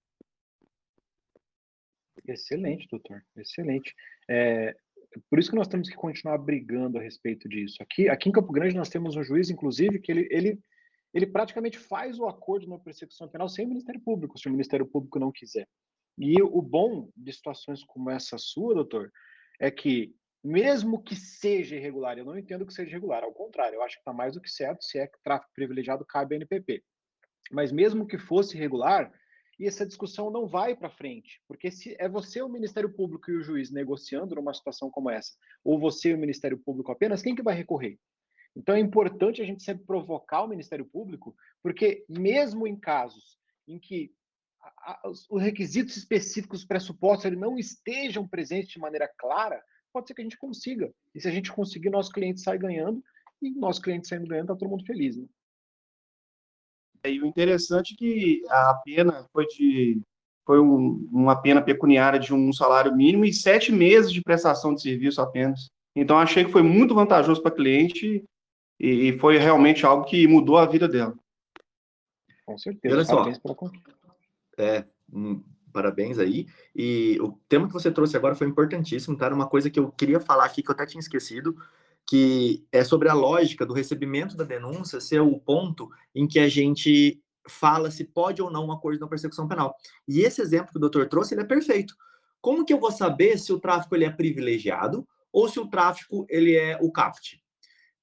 Excelente, 2.26 2.88
doutor, 2.88 3.22
excelente. 3.36 3.94
É, 4.28 4.74
por 5.28 5.38
isso 5.38 5.50
que 5.50 5.56
nós 5.56 5.68
temos 5.68 5.88
que 5.88 5.96
continuar 5.96 6.38
brigando 6.38 6.98
a 6.98 7.02
respeito 7.02 7.48
disso. 7.48 7.82
Aqui, 7.82 8.08
aqui 8.08 8.28
em 8.28 8.32
Campo 8.32 8.52
Grande 8.52 8.76
nós 8.76 8.88
temos 8.88 9.16
um 9.16 9.24
juiz, 9.24 9.50
inclusive, 9.50 9.98
que 9.98 10.10
ele, 10.10 10.28
ele 10.30 10.58
ele 11.12 11.26
praticamente 11.26 11.78
faz 11.78 12.18
o 12.18 12.26
acordo 12.26 12.62
de 12.62 12.68
uma 12.68 12.78
persecução 12.78 13.28
penal 13.28 13.48
sem 13.48 13.64
o 13.64 13.68
Ministério 13.68 14.00
Público, 14.00 14.38
se 14.38 14.48
o 14.48 14.50
Ministério 14.50 14.86
Público 14.86 15.18
não 15.18 15.30
quiser. 15.30 15.68
E 16.18 16.40
o 16.42 16.60
bom 16.60 17.10
de 17.16 17.32
situações 17.32 17.84
como 17.84 18.10
essa 18.10 18.36
sua, 18.38 18.74
doutor, 18.74 19.10
é 19.60 19.70
que, 19.70 20.14
mesmo 20.42 21.02
que 21.02 21.14
seja 21.14 21.76
irregular, 21.76 22.18
eu 22.18 22.24
não 22.24 22.38
entendo 22.38 22.66
que 22.66 22.72
seja 22.72 22.90
irregular, 22.90 23.24
ao 23.24 23.32
contrário, 23.32 23.76
eu 23.76 23.82
acho 23.82 23.96
que 23.96 24.00
está 24.00 24.12
mais 24.12 24.34
do 24.34 24.40
que 24.40 24.50
certo 24.50 24.84
se 24.84 24.98
é 24.98 25.06
que 25.06 25.22
tráfico 25.22 25.52
privilegiado 25.54 26.04
cabe 26.04 26.34
à 26.34 26.36
NPP. 26.36 26.82
Mas 27.50 27.72
mesmo 27.72 28.06
que 28.06 28.18
fosse 28.18 28.56
irregular, 28.56 29.12
e 29.58 29.66
essa 29.66 29.86
discussão 29.86 30.30
não 30.30 30.46
vai 30.46 30.74
para 30.74 30.90
frente, 30.90 31.40
porque 31.46 31.70
se 31.70 31.94
é 31.98 32.08
você, 32.08 32.42
o 32.42 32.48
Ministério 32.48 32.92
Público 32.92 33.30
e 33.30 33.36
o 33.36 33.42
juiz 33.42 33.70
negociando 33.70 34.34
numa 34.34 34.54
situação 34.54 34.90
como 34.90 35.10
essa, 35.10 35.32
ou 35.62 35.78
você 35.78 36.10
e 36.10 36.14
o 36.14 36.18
Ministério 36.18 36.58
Público 36.58 36.90
apenas, 36.90 37.22
quem 37.22 37.34
que 37.34 37.42
vai 37.42 37.54
recorrer? 37.54 37.98
Então 38.54 38.74
é 38.74 38.80
importante 38.80 39.40
a 39.40 39.44
gente 39.44 39.62
sempre 39.62 39.84
provocar 39.84 40.42
o 40.42 40.48
Ministério 40.48 40.84
Público, 40.84 41.34
porque 41.62 42.04
mesmo 42.08 42.66
em 42.66 42.76
casos 42.76 43.38
em 43.66 43.78
que 43.78 44.12
os 45.04 45.26
requisitos 45.40 45.96
específicos, 45.96 46.64
pressupostos, 46.64 47.24
ele 47.24 47.36
não 47.36 47.58
estejam 47.58 48.26
presentes 48.26 48.70
de 48.70 48.78
maneira 48.78 49.08
clara, 49.18 49.62
pode 49.92 50.06
ser 50.06 50.14
que 50.14 50.20
a 50.20 50.24
gente 50.24 50.38
consiga. 50.38 50.92
E 51.14 51.20
se 51.20 51.28
a 51.28 51.30
gente 51.30 51.52
conseguir, 51.52 51.90
nosso 51.90 52.10
cliente 52.10 52.40
sai 52.40 52.58
ganhando, 52.58 53.02
e 53.40 53.50
nosso 53.50 53.82
cliente 53.82 54.06
saindo 54.06 54.28
ganhando, 54.28 54.52
está 54.52 54.56
todo 54.56 54.70
mundo 54.70 54.86
feliz. 54.86 55.16
Né? 55.16 55.26
E 57.06 57.20
o 57.20 57.26
interessante 57.26 57.94
é 57.94 57.96
que 57.96 58.42
a 58.48 58.80
pena 58.84 59.26
foi 59.32 59.46
de 59.46 60.00
foi 60.44 60.60
um, 60.60 61.08
uma 61.12 61.40
pena 61.40 61.62
pecuniária 61.62 62.18
de 62.18 62.34
um 62.34 62.52
salário 62.52 62.94
mínimo 62.94 63.24
e 63.24 63.32
sete 63.32 63.70
meses 63.70 64.12
de 64.12 64.20
prestação 64.20 64.74
de 64.74 64.82
serviço 64.82 65.20
apenas. 65.20 65.70
Então 65.94 66.18
achei 66.18 66.44
que 66.44 66.50
foi 66.50 66.62
muito 66.62 66.94
vantajoso 66.94 67.40
para 67.40 67.52
o 67.52 67.54
cliente 67.54 68.24
e, 68.82 69.08
e, 69.08 69.18
foi 69.18 69.38
realmente 69.38 69.86
algo 69.86 70.04
que 70.04 70.26
mudou 70.26 70.58
a 70.58 70.66
vida 70.66 70.88
dela. 70.88 71.14
Com 72.44 72.58
certeza. 72.58 72.94
olha 72.96 73.04
só, 73.04 73.24
é, 74.58 74.84
um, 75.12 75.40
parabéns 75.72 76.18
aí. 76.18 76.48
E 76.74 77.16
o 77.20 77.32
tema 77.48 77.68
que 77.68 77.72
você 77.72 77.90
trouxe 77.90 78.16
agora 78.16 78.34
foi 78.34 78.48
importantíssimo, 78.48 79.16
tá? 79.16 79.32
Uma 79.32 79.48
coisa 79.48 79.70
que 79.70 79.78
eu 79.78 79.92
queria 79.92 80.18
falar 80.18 80.44
aqui 80.44 80.62
que 80.62 80.70
eu 80.70 80.74
até 80.74 80.84
tinha 80.84 81.00
esquecido, 81.00 81.56
que 82.06 82.66
é 82.72 82.82
sobre 82.82 83.08
a 83.08 83.14
lógica 83.14 83.64
do 83.64 83.72
recebimento 83.72 84.36
da 84.36 84.44
denúncia 84.44 85.00
ser 85.00 85.20
o 85.20 85.38
ponto 85.38 85.88
em 86.14 86.26
que 86.26 86.38
a 86.38 86.48
gente 86.48 87.22
fala 87.48 87.90
se 87.90 88.04
pode 88.04 88.42
ou 88.42 88.50
não 88.50 88.64
uma 88.64 88.78
coisa 88.78 89.00
na 89.00 89.08
persecução 89.08 89.48
penal. 89.48 89.74
E 90.06 90.20
esse 90.20 90.40
exemplo 90.40 90.72
que 90.72 90.76
o 90.76 90.80
doutor 90.80 91.08
trouxe, 91.08 91.34
ele 91.34 91.42
é 91.42 91.46
perfeito. 91.46 91.94
Como 92.40 92.64
que 92.64 92.72
eu 92.72 92.80
vou 92.80 92.90
saber 92.90 93.38
se 93.38 93.52
o 93.52 93.60
tráfico 93.60 93.94
ele 93.94 94.04
é 94.04 94.10
privilegiado 94.10 95.06
ou 95.32 95.48
se 95.48 95.58
o 95.58 95.68
tráfico 95.68 96.26
ele 96.28 96.56
é 96.56 96.78
o 96.80 96.90
CAPT? 96.90 97.41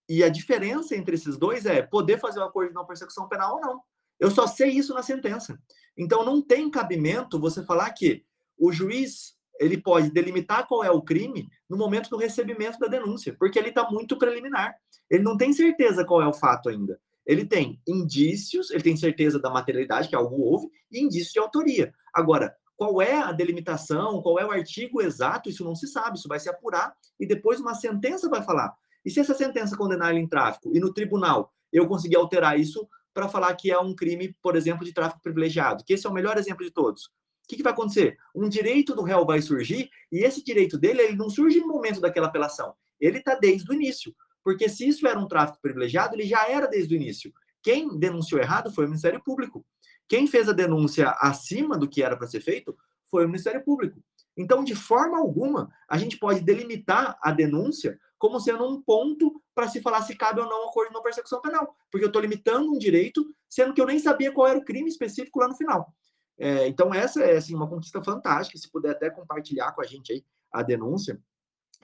E 0.10 0.24
a 0.24 0.30
diferença 0.30 0.96
entre 0.96 1.14
esses 1.14 1.38
dois 1.38 1.68
é 1.68 1.84
poder 1.84 2.20
fazer 2.20 2.40
o 2.40 2.44
acordo 2.44 2.70
de 2.70 2.76
não 2.76 2.86
persecução 2.86 3.30
penal 3.30 3.56
ou 3.56 3.62
não. 3.62 3.82
Eu 4.20 4.32
só 4.32 4.48
sei 4.48 4.72
isso 4.72 4.94
na 4.94 5.04
sentença. 5.04 5.58
Então 5.96 6.26
não 6.26 6.42
tem 6.42 6.70
cabimento 6.70 7.40
você 7.40 7.64
falar 7.64 7.92
que 7.92 8.26
o 8.58 8.72
juiz 8.72 9.38
ele 9.60 9.78
pode 9.78 10.10
delimitar 10.10 10.68
qual 10.68 10.84
é 10.84 10.90
o 10.90 11.02
crime 11.02 11.48
no 11.70 11.78
momento 11.78 12.10
do 12.10 12.18
recebimento 12.18 12.80
da 12.80 12.88
denúncia, 12.88 13.36
porque 13.38 13.60
ele 13.60 13.70
está 13.70 13.90
muito 13.92 14.18
preliminar. 14.18 14.76
Ele 15.10 15.24
não 15.24 15.38
tem 15.38 15.54
certeza 15.54 16.06
qual 16.06 16.22
é 16.22 16.28
o 16.28 16.34
fato 16.34 16.70
ainda. 16.70 17.00
Ele 17.26 17.46
tem 17.46 17.80
indícios, 17.88 18.72
ele 18.72 18.82
tem 18.82 18.98
certeza 18.98 19.38
da 19.38 19.50
materialidade, 19.50 20.10
que 20.10 20.16
algo 20.16 20.42
houve, 20.42 20.68
e 20.92 21.00
indícios 21.00 21.34
de 21.34 21.40
autoria. 21.40 21.94
Agora, 22.14 22.56
qual 22.76 23.02
é 23.02 23.20
a 23.22 23.32
delimitação, 23.32 24.22
qual 24.22 24.40
é 24.40 24.46
o 24.46 24.52
artigo 24.52 25.02
exato, 25.02 25.50
isso 25.50 25.64
não 25.64 25.76
se 25.76 25.88
sabe, 25.88 26.18
isso 26.18 26.30
vai 26.30 26.40
se 26.40 26.50
apurar, 26.50 26.96
e 27.20 27.28
depois 27.28 27.60
uma 27.60 27.76
sentença 27.76 28.30
vai 28.30 28.42
falar. 28.42 28.74
E 29.06 29.10
se 29.10 29.20
essa 29.20 29.34
sentença 29.34 29.78
condenar 29.78 30.12
ele 30.12 30.20
em 30.20 30.28
tráfico 30.28 30.72
e 30.76 30.80
no 30.80 30.94
tribunal 30.94 31.54
eu 31.72 31.88
conseguir 31.88 32.16
alterar 32.16 32.60
isso 32.60 32.88
para 33.14 33.28
falar 33.28 33.54
que 33.56 33.72
é 33.72 33.80
um 33.80 33.96
crime, 33.96 34.36
por 34.42 34.56
exemplo, 34.56 34.86
de 34.86 34.94
tráfico 34.94 35.22
privilegiado, 35.22 35.84
que 35.84 35.94
esse 35.94 36.06
é 36.06 36.10
o 36.10 36.14
melhor 36.14 36.38
exemplo 36.38 36.66
de 36.66 36.72
todos. 36.72 37.06
O 37.06 37.50
que, 37.50 37.58
que 37.58 37.64
vai 37.64 37.74
acontecer? 37.74 38.18
Um 38.36 38.48
direito 38.48 38.94
do 38.94 39.02
réu 39.02 39.26
vai 39.26 39.42
surgir 39.42 39.90
e 40.12 40.20
esse 40.20 40.44
direito 40.44 40.78
dele 40.78 41.02
ele 41.02 41.16
não 41.16 41.30
surge 41.30 41.60
no 41.60 41.68
momento 41.68 42.00
daquela 42.00 42.28
apelação. 42.28 42.76
Ele 43.00 43.18
está 43.18 43.36
desde 43.36 43.70
o 43.70 43.74
início. 43.74 44.14
Porque 44.44 44.70
se 44.70 44.88
isso 44.88 45.08
era 45.08 45.20
um 45.20 45.28
tráfico 45.28 45.60
privilegiado, 45.62 46.16
ele 46.16 46.26
já 46.26 46.48
era 46.48 46.68
desde 46.68 46.94
o 46.94 46.98
início. 46.98 47.34
Quem 47.62 47.98
denunciou 47.98 48.40
errado 48.40 48.72
foi 48.72 48.86
o 48.86 48.88
Ministério 48.88 49.22
Público. 49.24 49.66
Quem 50.08 50.28
fez 50.28 50.48
a 50.48 50.54
denúncia 50.54 51.10
acima 51.20 51.78
do 51.78 51.88
que 51.88 52.02
era 52.02 52.18
para 52.18 52.28
ser 52.28 52.42
feito 52.42 52.76
foi 53.10 53.26
o 53.26 53.28
Ministério 53.28 53.64
Público. 53.64 54.02
Então, 54.38 54.64
de 54.64 54.74
forma 54.74 55.20
alguma, 55.20 55.70
a 55.88 55.98
gente 55.98 56.18
pode 56.18 56.42
delimitar 56.42 57.18
a 57.22 57.32
denúncia 57.32 58.00
como 58.20 58.40
sendo 58.40 58.66
um 58.66 58.80
ponto 58.82 59.42
para 59.56 59.68
se 59.68 59.82
falar 59.82 60.04
se 60.04 60.16
cabe 60.16 60.42
ou 60.42 60.48
não 60.48 60.68
acordo 60.68 60.90
de 60.90 60.94
não 60.94 61.02
persecução 61.02 61.42
penal, 61.42 61.76
porque 61.90 62.04
eu 62.04 62.10
estou 62.10 62.22
limitando 62.22 62.72
um 62.72 62.78
direito, 62.78 63.26
sendo 63.50 63.74
que 63.74 63.82
eu 63.82 63.86
nem 63.86 63.98
sabia 63.98 64.32
qual 64.32 64.48
era 64.48 64.60
o 64.60 64.64
crime 64.64 64.90
específico 64.90 65.40
lá 65.40 65.48
no 65.48 65.56
final. 65.56 65.92
É, 66.38 66.68
então, 66.68 66.94
essa 66.94 67.24
é 67.24 67.38
assim, 67.38 67.56
uma 67.56 67.68
conquista 67.68 68.02
fantástica, 68.02 68.58
se 68.58 68.70
puder 68.70 68.92
até 68.92 69.10
compartilhar 69.10 69.72
com 69.72 69.82
a 69.82 69.86
gente 69.86 70.14
aí 70.14 70.24
a 70.52 70.62
denúncia. 70.62 71.20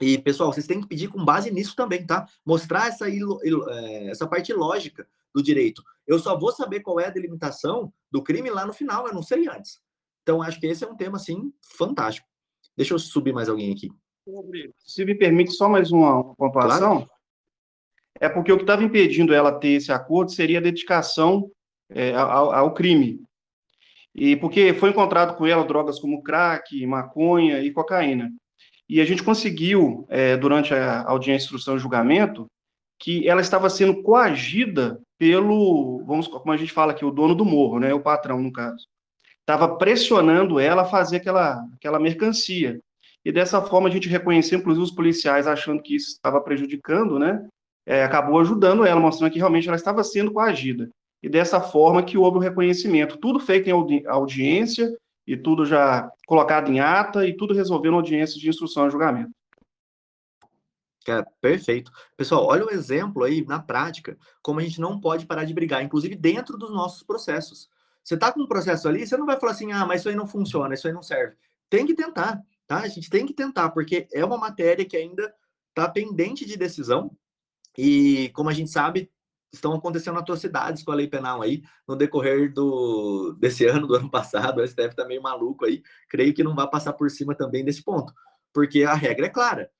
E, 0.00 0.18
pessoal, 0.18 0.52
vocês 0.52 0.66
têm 0.66 0.80
que 0.80 0.86
pedir 0.86 1.08
com 1.08 1.24
base 1.24 1.50
nisso 1.50 1.74
também, 1.74 2.06
tá? 2.06 2.28
Mostrar 2.44 2.88
essa, 2.88 3.08
é, 3.08 4.10
essa 4.10 4.26
parte 4.26 4.52
lógica 4.52 5.08
do 5.34 5.42
direito. 5.42 5.82
Eu 6.06 6.18
só 6.18 6.38
vou 6.38 6.52
saber 6.52 6.80
qual 6.80 7.00
é 7.00 7.06
a 7.06 7.10
delimitação 7.10 7.92
do 8.10 8.22
crime 8.22 8.50
lá 8.50 8.66
no 8.66 8.72
final, 8.72 9.06
eu 9.06 9.14
não 9.14 9.22
sei 9.22 9.48
antes. 9.48 9.80
Então, 10.22 10.42
acho 10.42 10.60
que 10.60 10.66
esse 10.66 10.84
é 10.84 10.88
um 10.88 10.96
tema, 10.96 11.16
assim, 11.16 11.52
fantástico. 11.62 12.26
Deixa 12.76 12.92
eu 12.92 12.98
subir 12.98 13.32
mais 13.32 13.48
alguém 13.48 13.72
aqui. 13.72 13.90
Se 14.84 15.04
me 15.04 15.14
permite 15.14 15.52
só 15.52 15.68
mais 15.68 15.92
uma 15.92 16.34
pontuação, 16.34 16.96
claro. 16.96 17.10
é 18.20 18.28
porque 18.28 18.52
o 18.52 18.56
que 18.56 18.64
estava 18.64 18.82
impedindo 18.82 19.32
ela 19.32 19.52
ter 19.52 19.74
esse 19.74 19.92
acordo 19.92 20.32
seria 20.32 20.58
a 20.58 20.62
dedicação 20.62 21.48
é, 21.88 22.12
ao, 22.14 22.52
ao, 22.52 22.74
crime. 22.74 23.20
E 24.12 24.34
porque 24.34 24.74
foi 24.74 24.90
encontrado 24.90 25.36
com 25.36 25.46
ela 25.46 25.64
drogas 25.64 26.00
como 26.00 26.22
crack, 26.22 26.84
maconha 26.86 27.60
e 27.60 27.70
cocaína. 27.70 28.32
E 28.88 29.00
a 29.00 29.04
gente 29.04 29.22
conseguiu, 29.22 30.04
é, 30.08 30.36
durante 30.36 30.74
a 30.74 31.04
audiência, 31.08 31.44
instrução 31.44 31.76
e 31.76 31.80
julgamento, 31.80 32.50
que 32.98 33.28
ela 33.28 33.40
estava 33.40 33.70
sendo 33.70 34.02
coagida 34.02 35.00
pelo, 35.18 36.02
vamos, 36.04 36.26
como 36.26 36.50
a 36.50 36.56
gente 36.56 36.72
fala 36.72 36.92
aqui, 36.92 37.04
o 37.04 37.10
dono 37.12 37.34
do 37.34 37.44
morro, 37.44 37.78
né, 37.78 37.94
o 37.94 38.00
patrão, 38.00 38.40
no 38.42 38.52
caso. 38.52 38.88
Estava 39.40 39.76
pressionando 39.76 40.58
ela 40.58 40.82
a 40.82 40.86
fazer 40.86 41.18
aquela, 41.18 41.64
aquela 41.74 42.00
mercancia 42.00 42.80
e 43.26 43.32
dessa 43.32 43.60
forma 43.60 43.88
a 43.88 43.90
gente 43.90 44.08
reconheceu, 44.08 44.56
inclusive 44.56 44.84
os 44.84 44.92
policiais 44.92 45.48
achando 45.48 45.82
que 45.82 45.96
isso 45.96 46.10
estava 46.10 46.40
prejudicando, 46.40 47.18
né? 47.18 47.44
É, 47.84 48.04
acabou 48.04 48.38
ajudando 48.38 48.86
ela, 48.86 49.00
mostrando 49.00 49.32
que 49.32 49.38
realmente 49.40 49.66
ela 49.66 49.76
estava 49.76 50.04
sendo 50.04 50.32
coagida. 50.32 50.88
E 51.20 51.28
dessa 51.28 51.60
forma 51.60 52.04
que 52.04 52.16
houve 52.16 52.38
o 52.38 52.40
reconhecimento. 52.40 53.16
Tudo 53.16 53.40
feito 53.40 53.68
em 53.68 53.72
audi 53.72 54.06
audiência 54.06 54.96
e 55.26 55.36
tudo 55.36 55.66
já 55.66 56.08
colocado 56.24 56.70
em 56.70 56.78
ata 56.78 57.26
e 57.26 57.36
tudo 57.36 57.52
resolvendo 57.52 57.94
audiência 57.94 58.38
de 58.38 58.48
instrução 58.48 58.86
e 58.86 58.90
julgamento. 58.92 59.32
É, 61.08 61.24
perfeito. 61.40 61.90
Pessoal, 62.16 62.46
olha 62.46 62.64
o 62.64 62.70
exemplo 62.70 63.24
aí 63.24 63.44
na 63.44 63.58
prática, 63.58 64.16
como 64.40 64.60
a 64.60 64.62
gente 64.62 64.80
não 64.80 65.00
pode 65.00 65.26
parar 65.26 65.42
de 65.42 65.52
brigar, 65.52 65.82
inclusive 65.82 66.14
dentro 66.14 66.56
dos 66.56 66.70
nossos 66.70 67.02
processos. 67.02 67.68
Você 68.04 68.14
está 68.14 68.32
com 68.32 68.42
um 68.42 68.46
processo 68.46 68.86
ali, 68.86 69.04
você 69.04 69.16
não 69.16 69.26
vai 69.26 69.36
falar 69.36 69.50
assim, 69.50 69.72
ah, 69.72 69.84
mas 69.84 70.02
isso 70.02 70.08
aí 70.08 70.14
não 70.14 70.28
funciona, 70.28 70.74
isso 70.74 70.86
aí 70.86 70.92
não 70.92 71.02
serve. 71.02 71.34
Tem 71.68 71.84
que 71.84 71.92
tentar 71.92 72.40
tá? 72.66 72.78
A 72.78 72.88
gente 72.88 73.08
tem 73.10 73.26
que 73.26 73.34
tentar, 73.34 73.70
porque 73.70 74.08
é 74.12 74.24
uma 74.24 74.36
matéria 74.36 74.84
que 74.84 74.96
ainda 74.96 75.32
está 75.68 75.88
pendente 75.88 76.44
de 76.44 76.56
decisão. 76.56 77.16
E, 77.76 78.30
como 78.30 78.48
a 78.48 78.52
gente 78.52 78.70
sabe, 78.70 79.10
estão 79.52 79.74
acontecendo 79.74 80.18
atrocidades 80.18 80.82
com 80.82 80.92
a 80.92 80.94
lei 80.94 81.08
penal 81.08 81.42
aí 81.42 81.62
no 81.86 81.96
decorrer 81.96 82.52
do, 82.52 83.36
desse 83.38 83.64
ano, 83.68 83.86
do 83.86 83.94
ano 83.94 84.10
passado. 84.10 84.60
O 84.60 84.66
STF 84.66 84.88
está 84.88 85.04
meio 85.04 85.22
maluco 85.22 85.64
aí. 85.64 85.82
Creio 86.08 86.34
que 86.34 86.44
não 86.44 86.54
vai 86.54 86.68
passar 86.68 86.92
por 86.92 87.10
cima 87.10 87.34
também 87.34 87.64
desse 87.64 87.82
ponto, 87.82 88.12
porque 88.52 88.84
a 88.84 88.94
regra 88.94 89.26
é 89.26 89.30
clara: 89.30 89.70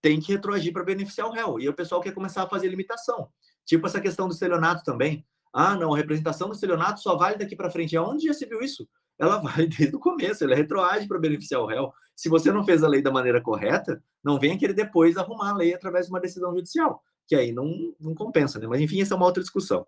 tem 0.00 0.20
que 0.20 0.32
retroagir 0.32 0.72
para 0.72 0.84
beneficiar 0.84 1.28
o 1.28 1.32
réu. 1.32 1.60
E 1.60 1.68
o 1.68 1.74
pessoal 1.74 2.00
quer 2.00 2.12
começar 2.12 2.42
a 2.42 2.48
fazer 2.48 2.68
limitação. 2.68 3.28
Tipo 3.64 3.86
essa 3.86 4.00
questão 4.00 4.28
do 4.28 4.34
estelionato 4.34 4.82
também. 4.84 5.26
Ah, 5.52 5.76
não, 5.76 5.94
a 5.94 5.96
representação 5.96 6.48
do 6.48 6.54
estelionato 6.54 7.00
só 7.00 7.16
vale 7.16 7.38
daqui 7.38 7.54
para 7.54 7.70
frente. 7.70 7.96
Aonde 7.96 8.26
já 8.26 8.34
se 8.34 8.44
viu 8.44 8.60
isso? 8.60 8.88
Ela 9.18 9.38
vale 9.38 9.66
desde 9.68 9.94
o 9.94 10.00
começo, 10.00 10.44
ela 10.44 10.54
retroage 10.54 11.06
para 11.06 11.18
beneficiar 11.18 11.60
o 11.60 11.66
réu. 11.66 11.92
Se 12.14 12.28
você 12.28 12.52
não 12.52 12.64
fez 12.64 12.82
a 12.82 12.88
lei 12.88 13.02
da 13.02 13.10
maneira 13.10 13.40
correta, 13.40 14.02
não 14.22 14.38
venha 14.38 14.58
querer 14.58 14.74
depois 14.74 15.16
arrumar 15.16 15.50
a 15.50 15.56
lei 15.56 15.74
através 15.74 16.06
de 16.06 16.12
uma 16.12 16.20
decisão 16.20 16.54
judicial 16.54 17.02
que 17.26 17.34
aí 17.34 17.52
não, 17.52 17.94
não 17.98 18.14
compensa, 18.14 18.58
né? 18.58 18.66
Mas 18.66 18.80
enfim, 18.80 19.00
essa 19.00 19.14
é 19.14 19.16
uma 19.16 19.26
outra 19.26 19.42
discussão. 19.42 19.86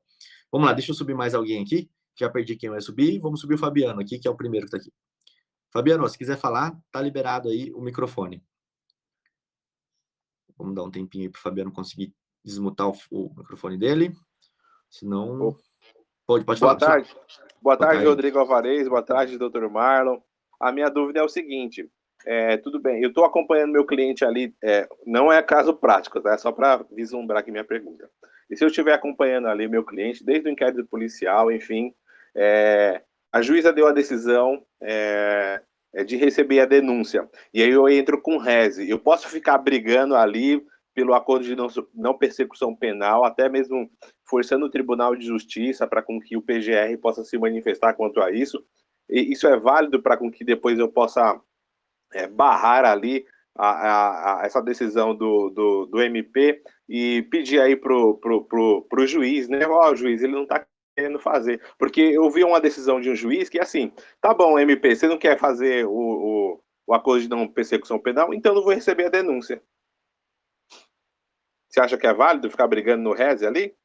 Vamos 0.51 0.67
lá, 0.67 0.73
deixa 0.73 0.91
eu 0.91 0.95
subir 0.95 1.15
mais 1.15 1.35
alguém 1.35 1.63
aqui. 1.63 1.91
Já 2.19 2.31
perdi 2.31 2.57
quem 2.57 2.71
vai 2.71 2.81
subir. 2.81 3.19
Vamos 3.19 3.41
subir 3.41 3.55
o 3.55 3.59
Fabiano 3.59 4.01
aqui, 4.01 4.19
que 4.19 4.27
é 4.27 4.31
o 4.31 4.37
primeiro 4.37 4.67
que 4.67 4.77
está 4.77 4.79
aqui. 4.79 4.95
Fabiano, 5.71 6.09
se 6.09 6.17
quiser 6.17 6.39
falar, 6.39 6.77
tá 6.91 7.01
liberado 7.01 7.49
aí 7.49 7.73
o 7.75 7.81
microfone. 7.81 8.43
Vamos 10.57 10.75
dar 10.75 10.85
um 10.85 10.91
tempinho 10.91 11.25
aí 11.25 11.31
para 11.31 11.39
o 11.39 11.43
Fabiano 11.43 11.71
conseguir 11.71 12.15
desmutar 12.43 12.89
o, 12.89 12.97
o, 13.11 13.35
microfone 13.37 13.77
dele. 13.77 14.17
Senão. 14.89 15.55
Pode, 16.27 16.45
pode 16.47 16.59
falar. 16.59 16.77
Boa 16.77 16.89
tarde. 16.89 17.13
Boa, 17.13 17.27
Boa 17.61 17.77
tarde, 17.77 18.05
Rodrigo 18.05 18.39
Alvarez. 18.39 18.89
Boa 18.89 19.03
tarde, 19.03 19.39
doutor 19.39 19.69
Marlon. 19.69 20.19
A 20.61 20.71
minha 20.71 20.89
dúvida 20.89 21.21
é 21.21 21.23
o 21.23 21.29
seguinte: 21.29 21.89
é, 22.25 22.57
tudo 22.57 22.81
bem, 22.81 23.03
eu 23.03 23.09
estou 23.09 23.25
acompanhando 23.25 23.73
meu 23.73 23.85
cliente 23.85 24.25
ali, 24.25 24.55
é, 24.63 24.89
não 25.07 25.33
é 25.33 25.43
caso 25.43 25.75
prático, 25.75 26.21
tá? 26.21 26.35
É 26.35 26.39
só 26.39 26.53
para 26.53 26.85
vislumbrar 26.91 27.41
aqui 27.41 27.51
minha 27.51 27.65
pergunta. 27.65 28.09
E 28.51 28.57
se 28.57 28.65
eu 28.65 28.69
estiver 28.69 28.93
acompanhando 28.93 29.49
ali 29.49 29.69
meu 29.69 29.85
cliente, 29.85 30.25
desde 30.25 30.49
o 30.49 30.53
inquérito 30.53 30.85
policial, 30.87 31.51
enfim, 31.51 31.95
é, 32.35 33.03
a 33.33 33.43
juíza 33.43 33.73
deu 33.73 33.87
a 33.87 33.93
decisão 33.93 34.65
é, 34.81 35.61
é 35.95 36.05
de 36.05 36.17
receber 36.17 36.61
a 36.61 36.67
denúncia, 36.67 37.29
e 37.53 37.63
aí 37.63 37.71
eu 37.71 37.89
entro 37.89 38.21
com 38.21 38.39
reze. 38.39 38.89
Eu 38.89 38.99
posso 38.99 39.29
ficar 39.29 39.59
brigando 39.59 40.15
ali 40.15 40.65
pelo 40.97 41.13
acordo 41.13 41.45
de 41.45 41.55
não, 41.55 41.67
não 41.95 42.17
persecução 42.17 42.75
penal, 42.75 43.23
até 43.23 43.51
mesmo 43.51 43.91
forçando 44.25 44.65
o 44.65 44.71
Tribunal 44.71 45.15
de 45.15 45.27
Justiça 45.27 45.87
para 45.87 46.01
com 46.01 46.19
que 46.19 46.39
o 46.39 46.43
PGR 46.43 46.97
possa 47.03 47.23
se 47.23 47.37
manifestar 47.37 47.93
quanto 47.93 48.19
a 48.23 48.33
isso. 48.33 48.65
E 49.07 49.31
isso 49.31 49.47
é 49.47 49.59
válido 49.59 50.01
para 50.01 50.17
com 50.17 50.31
que 50.31 50.43
depois 50.43 50.79
eu 50.79 50.89
possa 50.89 51.39
é, 52.15 52.27
barrar 52.27 52.87
ali 52.87 53.27
a, 53.55 53.69
a, 53.69 54.41
a, 54.41 54.47
essa 54.47 54.63
decisão 54.63 55.15
do, 55.15 55.51
do, 55.51 55.85
do, 55.85 56.01
MP 56.01 56.63
e 56.89 57.21
pedir 57.31 57.61
aí 57.61 57.77
pro, 57.77 58.17
pro, 58.17 58.45
pro, 58.45 58.87
pro 58.89 59.07
juiz, 59.07 59.51
né? 59.51 59.67
Ó, 59.67 59.91
oh, 59.91 59.95
juiz, 59.95 60.23
ele 60.23 60.33
não 60.33 60.45
está 60.45 60.67
querendo 60.97 61.19
fazer. 61.19 61.61
Porque 61.79 62.01
eu 62.01 62.31
vi 62.31 62.43
uma 62.43 62.59
decisão 62.59 63.03
de 63.03 63.11
um 63.11 63.15
juiz 63.15 63.51
que, 63.51 63.61
assim, 63.61 63.93
tá 64.19 64.33
bom, 64.33 64.59
MP, 64.59 64.97
você 64.97 65.07
não 65.07 65.19
quer 65.19 65.39
fazer 65.39 65.85
o, 65.87 65.91
o, 65.91 66.61
o 66.87 66.95
acordo 66.95 67.21
de 67.21 67.29
não 67.29 67.47
persecução 67.47 67.99
penal, 67.99 68.33
então 68.33 68.55
não 68.55 68.63
vou 68.63 68.73
receber 68.73 69.05
a 69.05 69.11
denúncia. 69.11 69.63
Você 71.77 71.83
acha 71.83 71.99
que 71.99 72.07
é 72.07 72.15
válido 72.15 72.51
ficar 72.51 72.67
brigando 72.67 73.03
no 73.03 73.13
reze 73.13 73.45
ali? 73.45 73.77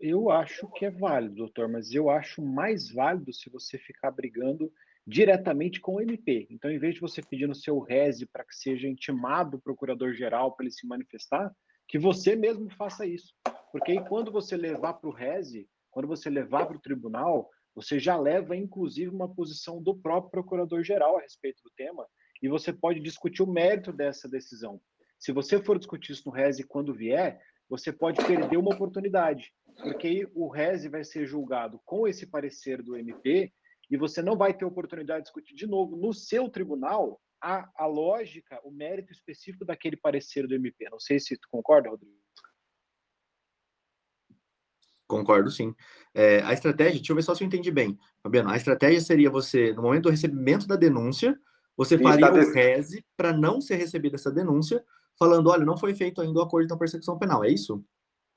Eu 0.00 0.30
acho 0.30 0.66
que 0.72 0.86
é 0.86 0.90
válido, 0.90 1.34
doutor, 1.34 1.68
mas 1.68 1.92
eu 1.92 2.08
acho 2.08 2.40
mais 2.40 2.90
válido 2.90 3.30
se 3.30 3.50
você 3.50 3.76
ficar 3.76 4.10
brigando 4.10 4.72
diretamente 5.06 5.78
com 5.82 5.96
o 5.96 6.00
MP. 6.00 6.46
Então, 6.50 6.70
em 6.70 6.78
vez 6.78 6.94
de 6.94 7.00
você 7.02 7.20
pedir 7.20 7.46
no 7.46 7.54
seu 7.54 7.78
reze 7.78 8.24
para 8.24 8.42
que 8.42 8.54
seja 8.54 8.88
intimado 8.88 9.58
o 9.58 9.60
procurador-geral 9.60 10.56
para 10.56 10.64
ele 10.64 10.72
se 10.72 10.86
manifestar, 10.86 11.54
que 11.86 11.98
você 11.98 12.34
mesmo 12.34 12.70
faça 12.70 13.04
isso. 13.04 13.34
Porque 13.70 13.92
aí, 13.92 14.02
quando 14.08 14.32
você 14.32 14.56
levar 14.56 14.94
para 14.94 15.10
o 15.10 15.12
reze, 15.12 15.68
quando 15.90 16.08
você 16.08 16.30
levar 16.30 16.64
para 16.64 16.78
o 16.78 16.80
tribunal, 16.80 17.50
você 17.74 17.98
já 17.98 18.16
leva, 18.16 18.56
inclusive, 18.56 19.14
uma 19.14 19.28
posição 19.28 19.82
do 19.82 19.94
próprio 19.94 20.30
procurador-geral 20.30 21.18
a 21.18 21.20
respeito 21.20 21.62
do 21.62 21.70
tema, 21.76 22.06
e 22.42 22.48
você 22.48 22.72
pode 22.72 22.98
discutir 22.98 23.42
o 23.42 23.46
mérito 23.46 23.92
dessa 23.92 24.26
decisão. 24.26 24.80
Se 25.20 25.32
você 25.32 25.62
for 25.62 25.78
discutir 25.78 26.12
isso 26.12 26.22
no 26.26 26.32
reze 26.32 26.64
quando 26.64 26.94
vier, 26.94 27.38
você 27.68 27.92
pode 27.92 28.24
perder 28.26 28.56
uma 28.56 28.74
oportunidade, 28.74 29.52
porque 29.76 30.06
aí 30.06 30.26
o 30.34 30.48
reze 30.48 30.88
vai 30.88 31.04
ser 31.04 31.26
julgado 31.26 31.78
com 31.84 32.08
esse 32.08 32.26
parecer 32.26 32.82
do 32.82 32.96
MP 32.96 33.52
e 33.90 33.96
você 33.98 34.22
não 34.22 34.36
vai 34.36 34.54
ter 34.54 34.64
oportunidade 34.64 35.20
de 35.20 35.24
discutir 35.24 35.54
de 35.54 35.66
novo 35.66 35.94
no 35.94 36.14
seu 36.14 36.48
tribunal 36.48 37.20
a, 37.40 37.68
a 37.76 37.86
lógica, 37.86 38.58
o 38.64 38.70
mérito 38.70 39.12
específico 39.12 39.64
daquele 39.64 39.96
parecer 39.96 40.46
do 40.46 40.54
MP. 40.54 40.88
Não 40.90 40.98
sei 40.98 41.20
se 41.20 41.36
tu 41.36 41.48
concorda, 41.50 41.90
Rodrigo. 41.90 42.14
Concordo, 45.06 45.50
sim. 45.50 45.74
É, 46.14 46.40
a 46.42 46.52
estratégia, 46.52 46.94
deixa 46.94 47.12
eu 47.12 47.16
ver 47.16 47.22
só 47.22 47.34
se 47.34 47.42
eu 47.42 47.46
entendi 47.46 47.70
bem. 47.70 47.98
Fabiano, 48.22 48.48
a 48.48 48.56
estratégia 48.56 49.00
seria 49.00 49.28
você, 49.28 49.72
no 49.72 49.82
momento 49.82 50.04
do 50.04 50.10
recebimento 50.10 50.66
da 50.66 50.76
denúncia, 50.76 51.38
você 51.76 51.98
faria 51.98 52.30
o 52.30 52.52
reze 52.52 53.04
para 53.16 53.32
não 53.32 53.60
ser 53.60 53.76
recebida 53.76 54.16
essa 54.16 54.30
denúncia, 54.30 54.84
falando, 55.20 55.50
olha, 55.50 55.66
não 55.66 55.76
foi 55.76 55.94
feito 55.94 56.22
ainda 56.22 56.40
o 56.40 56.42
acordo 56.42 56.66
não 56.70 56.78
persecução 56.78 57.18
penal, 57.18 57.44
é 57.44 57.50
isso? 57.50 57.84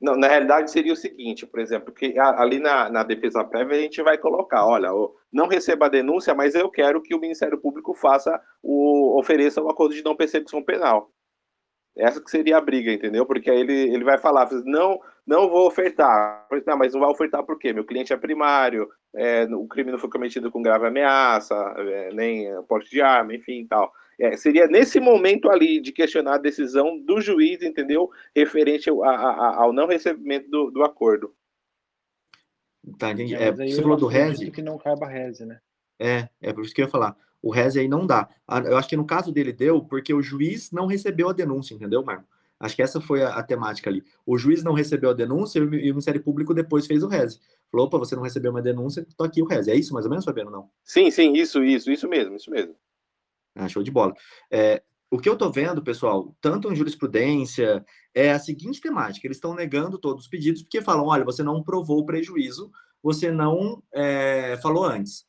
Não, 0.01 0.17
na 0.17 0.27
realidade 0.27 0.69
seria 0.69 0.91
o 0.91 0.97
seguinte, 0.97 1.47
por 1.47 1.61
exemplo, 1.61 1.93
que 1.93 2.19
ali 2.19 2.59
na, 2.59 2.89
na 2.89 3.03
defesa 3.03 3.41
prévia 3.41 3.77
a 3.77 3.81
gente 3.81 4.01
vai 4.01 4.17
colocar, 4.17 4.65
olha, 4.65 4.89
não 5.31 5.47
receba 5.47 5.86
a 5.86 5.89
denúncia, 5.89 6.36
mas 6.36 6.55
eu 6.55 6.69
quero 6.69 7.01
que 7.01 7.15
o 7.15 7.19
Ministério 7.19 7.57
Público 7.57 7.93
faça 7.93 8.38
o 8.61 9.17
ofereça 9.17 9.61
o 9.61 9.69
acordo 9.69 9.95
de 9.95 10.03
não 10.03 10.13
persecução 10.13 10.61
penal. 10.61 11.09
Essa 11.95 12.21
que 12.21 12.29
seria 12.29 12.57
a 12.57 12.61
briga, 12.61 12.91
entendeu? 12.91 13.25
Porque 13.25 13.49
aí 13.49 13.61
ele, 13.61 13.93
ele 13.93 14.03
vai 14.03 14.17
falar, 14.17 14.49
não, 14.65 14.99
não 15.25 15.47
vou 15.47 15.67
ofertar. 15.67 16.47
Não, 16.65 16.77
mas 16.77 16.93
não 16.93 16.99
vai 16.99 17.09
ofertar 17.09 17.43
por 17.43 17.57
quê? 17.57 17.71
Meu 17.71 17.86
cliente 17.86 18.11
é 18.11 18.17
primário, 18.17 18.89
é, 19.15 19.45
o 19.45 19.67
crime 19.67 19.91
não 19.91 19.99
foi 19.99 20.09
cometido 20.09 20.51
com 20.51 20.61
grave 20.61 20.88
ameaça, 20.88 21.55
é, 21.77 22.11
nem 22.11 22.61
porte 22.63 22.89
de 22.89 23.01
arma, 23.01 23.34
enfim, 23.34 23.65
tal. 23.69 23.93
É, 24.20 24.38
seria 24.38 24.68
nesse 24.68 24.99
momento 24.99 25.49
ali 25.49 25.82
de 25.82 25.91
questionar 25.91 26.36
a 26.36 26.39
decisão 26.39 26.99
do 26.99 27.20
juiz, 27.20 27.61
entendeu? 27.61 28.09
Referente 28.36 28.89
ao, 28.89 29.03
a, 29.03 29.55
ao 29.57 29.74
não 29.74 29.88
recebimento 29.88 30.49
do, 30.49 30.72
do 30.72 30.84
acordo. 30.84 31.34
Tá, 32.97 33.11
entendi. 33.11 33.36
É, 33.36 33.51
você 33.51 33.82
falou 33.82 33.97
do 33.97 34.07
reze. 34.07 34.51
que 34.51 34.61
não 34.61 34.78
caiba 34.78 35.07
reze, 35.07 35.45
né? 35.45 35.59
É, 35.99 36.28
é 36.41 36.51
por 36.51 36.64
isso 36.64 36.74
que 36.74 36.82
eu 36.82 36.86
ia 36.86 36.91
falar. 36.91 37.16
O 37.41 37.51
reze 37.51 37.80
aí 37.80 37.88
não 37.88 38.05
dá. 38.05 38.30
Ah, 38.47 38.59
eu 38.59 38.78
acho 38.78 38.89
que 38.89 38.97
no 38.97 39.05
caso 39.05 39.32
dele 39.32 39.51
deu 39.51 39.82
porque 39.84 40.14
o 40.14 40.22
juiz 40.22 40.72
não 40.72 40.86
recebeu 40.86 41.30
a 41.30 41.34
denúncia, 41.34 41.74
entendeu, 41.74 42.03
Marco? 42.03 42.26
Acho 42.59 42.76
que 42.76 42.82
essa 42.82 43.01
foi 43.01 43.22
a, 43.22 43.36
a, 43.36 43.43
temática 43.43 43.89
ali. 43.89 44.03
O 44.26 44.38
juiz 44.38 44.64
não 44.64 44.74
recebeu 44.74 45.09
a 45.09 45.14
denúncia 45.14 45.59
e 45.59 45.61
o, 45.61 45.74
e 45.76 45.91
o 45.91 45.93
Ministério 45.93 46.24
Público 46.24 46.53
depois 46.53 46.88
fez 46.88 47.03
o 47.03 47.07
reze. 47.07 47.39
Falou, 47.70 47.88
opa, 47.88 47.97
você 47.97 48.16
não 48.16 48.24
recebeu 48.24 48.51
uma 48.51 48.61
denúncia, 48.61 49.05
tô 49.18 49.26
aqui 49.26 49.41
o 49.41 49.45
reze. 49.45 49.70
É 49.70 49.76
isso 49.76 49.93
mais 49.93 50.05
ou 50.05 50.09
menos, 50.09 50.24
Fabiano, 50.24 50.49
não? 50.49 50.70
Sim, 50.84 51.11
sim, 51.11 51.34
isso, 51.34 51.61
isso, 51.64 51.91
isso 51.91 52.07
mesmo, 52.07 52.36
isso 52.36 52.49
mesmo. 52.49 52.76
Ah, 53.56 53.68
show 53.68 53.84
de 53.84 53.91
bola. 53.91 54.14
É, 54.51 54.82
o 55.12 55.20
que 55.20 55.30
eu 55.30 55.34
estou 55.34 55.51
vendo, 55.51 55.84
pessoal, 55.84 56.36
tanto 56.41 56.72
em 56.72 56.76
jurisprudência, 56.76 57.86
é 58.16 58.32
a 58.32 58.39
seguinte 58.39 58.82
temática: 58.82 59.28
eles 59.28 59.38
estão 59.38 59.54
negando 59.54 59.99
todos 59.99 60.24
os 60.24 60.30
pedidos 60.30 60.64
porque 60.64 60.82
falam, 60.82 61.06
olha, 61.06 61.24
você 61.24 61.43
não 61.43 61.64
provou 61.64 61.99
o 61.99 62.06
prejuízo, 62.06 62.72
você 63.01 63.32
não 63.32 63.84
é, 63.93 64.58
falou 64.62 64.86
antes. 64.86 65.26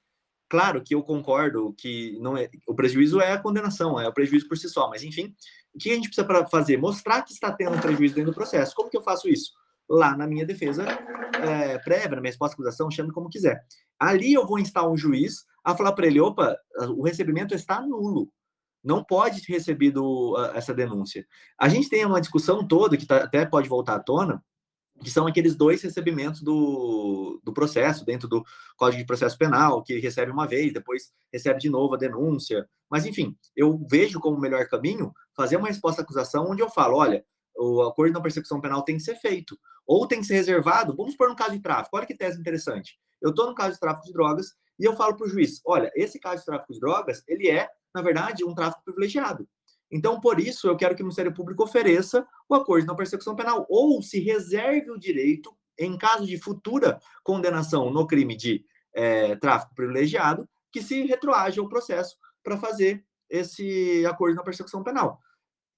Claro 0.49 0.83
que 0.83 0.95
eu 0.95 1.03
concordo 1.03 1.75
que 1.77 2.19
não 2.21 2.37
é, 2.37 2.49
o 2.67 2.75
prejuízo 2.75 3.21
é 3.21 3.33
a 3.33 3.39
condenação, 3.39 4.01
é 4.01 4.09
o 4.09 4.13
prejuízo 4.13 4.49
por 4.49 4.57
si 4.57 4.69
só, 4.69 4.89
mas 4.89 5.03
enfim, 5.03 5.35
o 5.75 5.79
que 5.79 5.91
a 5.91 5.95
gente 5.95 6.09
precisa 6.09 6.27
para 6.27 6.47
fazer? 6.47 6.77
Mostrar 6.77 7.23
que 7.23 7.33
está 7.33 7.53
tendo 7.53 7.81
prejuízo 7.81 8.15
dentro 8.15 8.31
do 8.31 8.35
processo. 8.35 8.75
Como 8.75 8.89
que 8.89 8.97
eu 8.97 9.03
faço 9.03 9.29
isso? 9.29 9.53
Lá 9.89 10.17
na 10.17 10.27
minha 10.27 10.47
defesa 10.47 10.85
é, 11.43 11.79
prévia, 11.79 12.11
na 12.17 12.21
minha 12.21 12.31
resposta 12.31 12.55
à 12.55 12.57
acusação, 12.57 12.91
chame 12.91 13.13
como 13.13 13.29
quiser. 13.29 13.63
Ali 13.99 14.33
eu 14.33 14.47
vou 14.47 14.59
instar 14.59 14.89
um 14.89 14.97
juiz 14.97 15.45
a 15.65 15.75
falar 15.77 15.93
para 15.93 16.07
ele: 16.07 16.21
opa, 16.21 16.57
o 16.97 17.03
recebimento 17.03 17.55
está 17.55 17.81
nulo. 17.81 18.31
Não 18.83 19.03
pode 19.03 19.45
ter 19.45 19.55
recebido 19.55 20.37
essa 20.55 20.75
denúncia. 20.75 21.27
A 21.59 21.69
gente 21.71 21.89
tem 21.89 22.05
uma 22.05 22.21
discussão 22.21 22.67
toda, 22.67 22.99
que 22.99 23.07
tá, 23.07 23.17
até 23.25 23.47
pode 23.47 23.67
voltar 23.67 23.95
à 23.95 23.99
tona, 23.99 24.45
que 25.03 25.11
são 25.11 25.27
aqueles 25.27 25.57
dois 25.57 25.83
recebimentos 25.83 26.43
do, 26.43 27.41
do 27.43 27.53
processo, 27.53 28.05
dentro 28.05 28.29
do 28.29 28.45
Código 28.77 29.01
de 29.01 29.07
Processo 29.07 29.39
Penal, 29.39 29.83
que 29.83 29.99
recebe 29.99 30.31
uma 30.31 30.47
vez, 30.47 30.73
depois 30.73 31.13
recebe 31.33 31.59
de 31.61 31.71
novo 31.71 31.95
a 31.95 31.99
denúncia. 31.99 32.69
Mas, 32.91 33.07
enfim, 33.07 33.35
eu 33.57 33.85
vejo 33.91 34.21
como 34.21 34.37
o 34.37 34.41
melhor 34.41 34.69
caminho 34.69 35.13
fazer 35.35 35.57
uma 35.57 35.69
resposta 35.69 36.03
à 36.03 36.05
acusação 36.05 36.51
onde 36.51 36.61
eu 36.61 36.69
falo: 36.69 36.99
olha, 36.99 37.25
o 37.57 37.83
acordo 37.83 38.15
de 38.15 38.23
persecução 38.23 38.61
penal 38.61 38.83
tem 38.83 38.97
que 38.97 39.03
ser 39.03 39.17
feito, 39.17 39.59
ou 39.87 40.07
tem 40.07 40.21
que 40.21 40.27
ser 40.27 40.35
reservado. 40.35 40.95
Vamos 40.95 41.17
pôr 41.17 41.31
no 41.31 41.37
caso 41.37 41.53
de 41.53 41.61
tráfico, 41.61 41.97
olha 41.97 42.07
que 42.07 42.15
tese 42.15 42.39
interessante. 42.39 42.99
Eu 43.21 43.31
estou 43.31 43.47
no 43.47 43.55
caso 43.55 43.75
de 43.75 43.81
tráfico 43.81 44.07
de 44.07 44.13
drogas 44.13 44.49
e 44.79 44.85
eu 44.85 44.97
falo 44.97 45.17
para 45.17 45.27
o 45.27 45.29
juiz: 45.29 45.61
olha, 45.65 45.91
esse 45.95 46.19
caso 46.19 46.41
de 46.41 46.47
tráfico 46.47 46.73
de 46.73 46.81
drogas, 46.81 47.23
ele 47.29 47.49
é, 47.49 47.69
na 47.95 48.03
verdade, 48.03 48.45
um 48.45 48.55
tráfico 48.55 48.83
privilegiado. 48.85 49.49
Então, 49.91 50.21
por 50.21 50.41
isso, 50.41 50.67
eu 50.67 50.77
quero 50.77 50.97
que 50.97 51.03
o 51.03 51.05
Ministério 51.05 51.33
Público 51.33 51.63
ofereça 51.63 52.27
o 52.49 52.55
acordo 52.55 52.83
de 52.83 52.89
não 52.89 52.97
persecução 52.97 53.37
penal, 53.37 53.67
ou 53.69 54.03
se 54.03 54.19
reserve 54.19 54.91
o 54.91 54.99
direito, 54.99 55.57
em 55.79 55.97
caso 55.97 56.27
de 56.27 56.39
futura 56.39 56.99
condenação 57.23 57.91
no 57.91 58.07
crime 58.07 58.37
de 58.37 58.65
é, 58.93 59.37
tráfico 59.37 59.75
privilegiado, 59.75 60.49
que 60.73 60.83
se 60.83 61.05
retroaja 61.05 61.63
o 61.63 61.69
processo 61.69 62.17
para 62.43 62.57
fazer 62.57 63.05
esse 63.31 64.05
acordo 64.07 64.33
de 64.33 64.37
não 64.37 64.45
persecução 64.45 64.83
penal. 64.83 65.21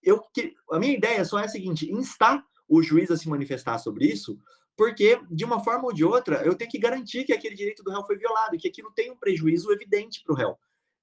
Eu, 0.02 0.22
a 0.70 0.78
minha 0.78 0.94
ideia 0.94 1.24
só 1.24 1.38
é 1.38 1.44
a 1.44 1.48
seguinte: 1.48 1.90
instar 1.92 2.42
o 2.68 2.82
juiz 2.82 3.10
a 3.10 3.16
se 3.16 3.28
manifestar 3.28 3.78
sobre 3.78 4.06
isso, 4.06 4.38
porque, 4.76 5.18
de 5.30 5.44
uma 5.44 5.62
forma 5.64 5.84
ou 5.84 5.92
de 5.92 6.04
outra, 6.04 6.42
eu 6.44 6.54
tenho 6.54 6.70
que 6.70 6.78
garantir 6.78 7.24
que 7.24 7.32
aquele 7.32 7.54
direito 7.54 7.82
do 7.82 7.90
réu 7.90 8.04
foi 8.04 8.16
violado, 8.16 8.58
que 8.58 8.68
aquilo 8.68 8.92
tem 8.92 9.10
um 9.10 9.16
prejuízo 9.16 9.72
evidente 9.72 10.22
para 10.22 10.32
o 10.32 10.36
réu. 10.36 10.58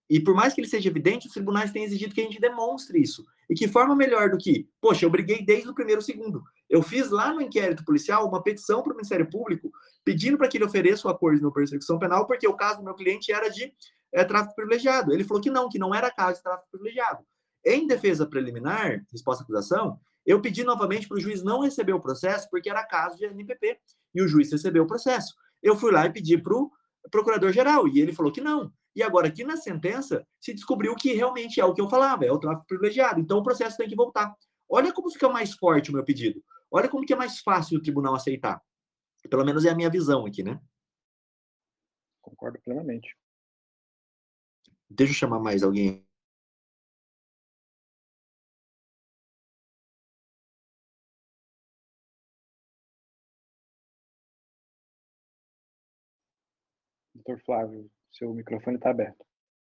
E 0.10 0.20
por 0.20 0.36
mais 0.36 0.54
que 0.54 0.62
ele 0.62 0.68
seja 0.68 0.90
evidente, 0.90 1.28
os 1.28 1.34
tribunais 1.34 1.72
têm 1.72 1.84
exigido 1.84 2.14
que 2.14 2.22
a 2.22 2.24
gente 2.24 2.40
demonstre 2.40 3.02
isso. 3.02 3.26
E 3.50 3.56
que 3.56 3.68
forma 3.68 3.96
melhor 3.96 4.30
do 4.30 4.38
que, 4.38 4.70
poxa, 4.80 5.06
eu 5.06 5.10
briguei 5.10 5.44
desde 5.44 5.70
o 5.70 5.74
primeiro 5.74 6.02
segundo. 6.02 6.44
Eu 6.70 6.84
fiz 6.84 7.10
lá 7.10 7.34
no 7.34 7.42
inquérito 7.42 7.84
policial 7.84 8.28
uma 8.28 8.44
petição 8.44 8.84
para 8.84 8.94
o 8.94 8.96
Ministério 8.96 9.30
Público 9.30 9.72
pedindo 10.04 10.38
para 10.38 10.48
que 10.48 10.58
ele 10.58 10.66
ofereça 10.66 11.08
o 11.08 11.12
acordo 11.12 11.38
de 11.38 11.44
não 11.44 11.52
perseguição 11.52 11.98
penal, 11.98 12.28
porque 12.28 12.48
o 12.48 12.56
caso 12.56 12.80
do 12.80 12.84
meu 12.84 12.94
cliente 12.94 13.32
era 13.32 13.50
de 13.50 13.74
é, 14.12 14.24
tráfico 14.24 14.56
privilegiado. 14.56 15.14
Ele 15.14 15.24
falou 15.24 15.42
que 15.42 15.50
não, 15.50 15.70
que 15.70 15.80
não 15.80 15.96
era 15.96 16.12
caso 16.12 16.38
de 16.38 16.44
tráfico 16.44 16.70
privilegiado. 16.72 17.26
Em 17.66 17.88
defesa 17.88 18.28
preliminar, 18.28 19.06
resposta 19.12 19.42
à 19.42 19.46
acusação, 19.46 20.00
eu 20.26 20.42
pedi 20.42 20.64
novamente 20.64 21.08
para 21.08 21.18
o 21.18 21.20
juiz 21.20 21.44
não 21.44 21.62
receber 21.62 21.94
o 21.94 22.02
processo, 22.02 22.50
porque 22.50 22.70
era 22.70 22.86
caso 22.86 23.18
de 23.18 23.26
NPP, 23.26 23.80
e 24.16 24.22
o 24.22 24.28
juiz 24.28 24.52
recebeu 24.52 24.84
o 24.84 24.88
processo. 24.88 25.34
Eu 25.62 25.76
fui 25.76 25.92
lá 25.92 26.06
e 26.06 26.14
pedi 26.14 26.38
para 26.38 26.56
o 26.56 26.72
procurador-geral, 27.12 27.88
e 27.88 28.00
ele 28.00 28.14
falou 28.14 28.32
que 28.32 28.42
não. 28.42 28.72
E 28.96 29.02
agora, 29.02 29.28
aqui 29.28 29.44
na 29.44 29.58
sentença, 29.58 30.26
se 30.40 30.54
descobriu 30.54 30.96
que 30.96 31.14
realmente 31.14 31.60
é 31.60 31.66
o 31.66 31.74
que 31.74 31.82
eu 31.82 31.90
falava, 31.90 32.26
é 32.26 32.32
o 32.32 32.38
tráfico 32.38 32.68
privilegiado. 32.68 33.20
Então, 33.20 33.40
o 33.40 33.44
processo 33.44 33.78
tem 33.78 33.90
que 33.90 33.96
voltar. 33.96 34.34
Olha 34.70 34.94
como 34.94 35.10
fica 35.10 35.28
mais 35.28 35.54
forte 35.54 35.90
o 35.90 35.94
meu 35.94 36.04
pedido. 36.04 36.44
Olha 36.72 36.88
como 36.88 37.06
que 37.06 37.14
é 37.14 37.16
mais 37.16 37.40
fácil 37.40 37.80
o 37.80 37.82
tribunal 37.82 38.16
aceitar. 38.16 38.62
Pelo 39.30 39.46
menos 39.46 39.66
é 39.66 39.70
a 39.70 39.76
minha 39.76 39.90
visão 39.90 40.26
aqui, 40.26 40.44
né? 40.44 40.60
Concordo 42.22 42.60
plenamente. 42.64 43.18
Deixa 44.90 45.12
eu 45.12 45.18
chamar 45.18 45.40
mais 45.40 45.64
alguém 45.64 46.06
Doutor 57.26 57.42
Flávio, 57.46 57.90
seu 58.12 58.34
microfone 58.34 58.76
está 58.76 58.90
aberto. 58.90 59.26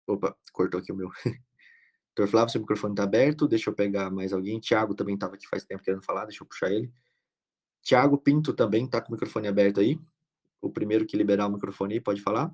Opa, 0.06 0.36
cortou 0.52 0.80
aqui 0.80 0.92
o 0.92 0.94
meu. 0.94 1.10
Doutor 2.14 2.30
Flávio, 2.30 2.52
seu 2.52 2.60
microfone 2.60 2.92
está 2.92 3.02
aberto. 3.02 3.48
Deixa 3.48 3.70
eu 3.70 3.74
pegar 3.74 4.10
mais 4.10 4.32
alguém. 4.32 4.60
Tiago 4.60 4.94
também 4.94 5.14
estava 5.14 5.34
aqui 5.34 5.48
faz 5.48 5.64
tempo 5.64 5.82
querendo 5.82 6.02
falar. 6.02 6.26
Deixa 6.26 6.44
eu 6.44 6.46
puxar 6.46 6.70
ele. 6.70 6.92
Tiago 7.82 8.18
Pinto 8.18 8.54
também 8.54 8.84
está 8.84 9.00
com 9.00 9.08
o 9.08 9.12
microfone 9.12 9.48
aberto 9.48 9.80
aí. 9.80 9.98
O 10.60 10.70
primeiro 10.70 11.06
que 11.06 11.16
liberar 11.16 11.46
o 11.46 11.52
microfone 11.52 11.94
aí, 11.94 12.00
pode 12.00 12.20
falar. 12.20 12.52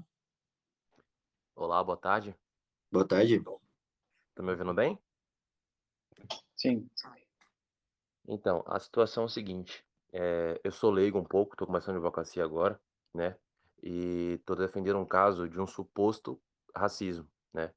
Olá, 1.54 1.82
boa 1.82 1.96
tarde. 1.96 2.34
Boa 2.90 3.06
tarde. 3.06 3.42
Tá 4.34 4.42
me 4.42 4.50
ouvindo 4.50 4.72
bem? 4.72 4.98
Sim. 6.54 6.88
Então, 8.26 8.64
a 8.66 8.78
situação 8.80 9.24
é 9.24 9.26
o 9.26 9.28
seguinte. 9.28 9.84
É, 10.12 10.58
eu 10.64 10.72
sou 10.72 10.90
leigo 10.90 11.18
um 11.18 11.24
pouco, 11.24 11.54
estou 11.54 11.66
começando 11.66 11.96
advocacia 11.96 12.44
agora, 12.44 12.80
né? 13.12 13.36
E 13.82 14.34
estou 14.40 14.56
defendendo 14.56 14.98
um 14.98 15.04
caso 15.04 15.48
de 15.48 15.60
um 15.60 15.66
suposto 15.66 16.40
racismo, 16.74 17.28
né? 17.52 17.72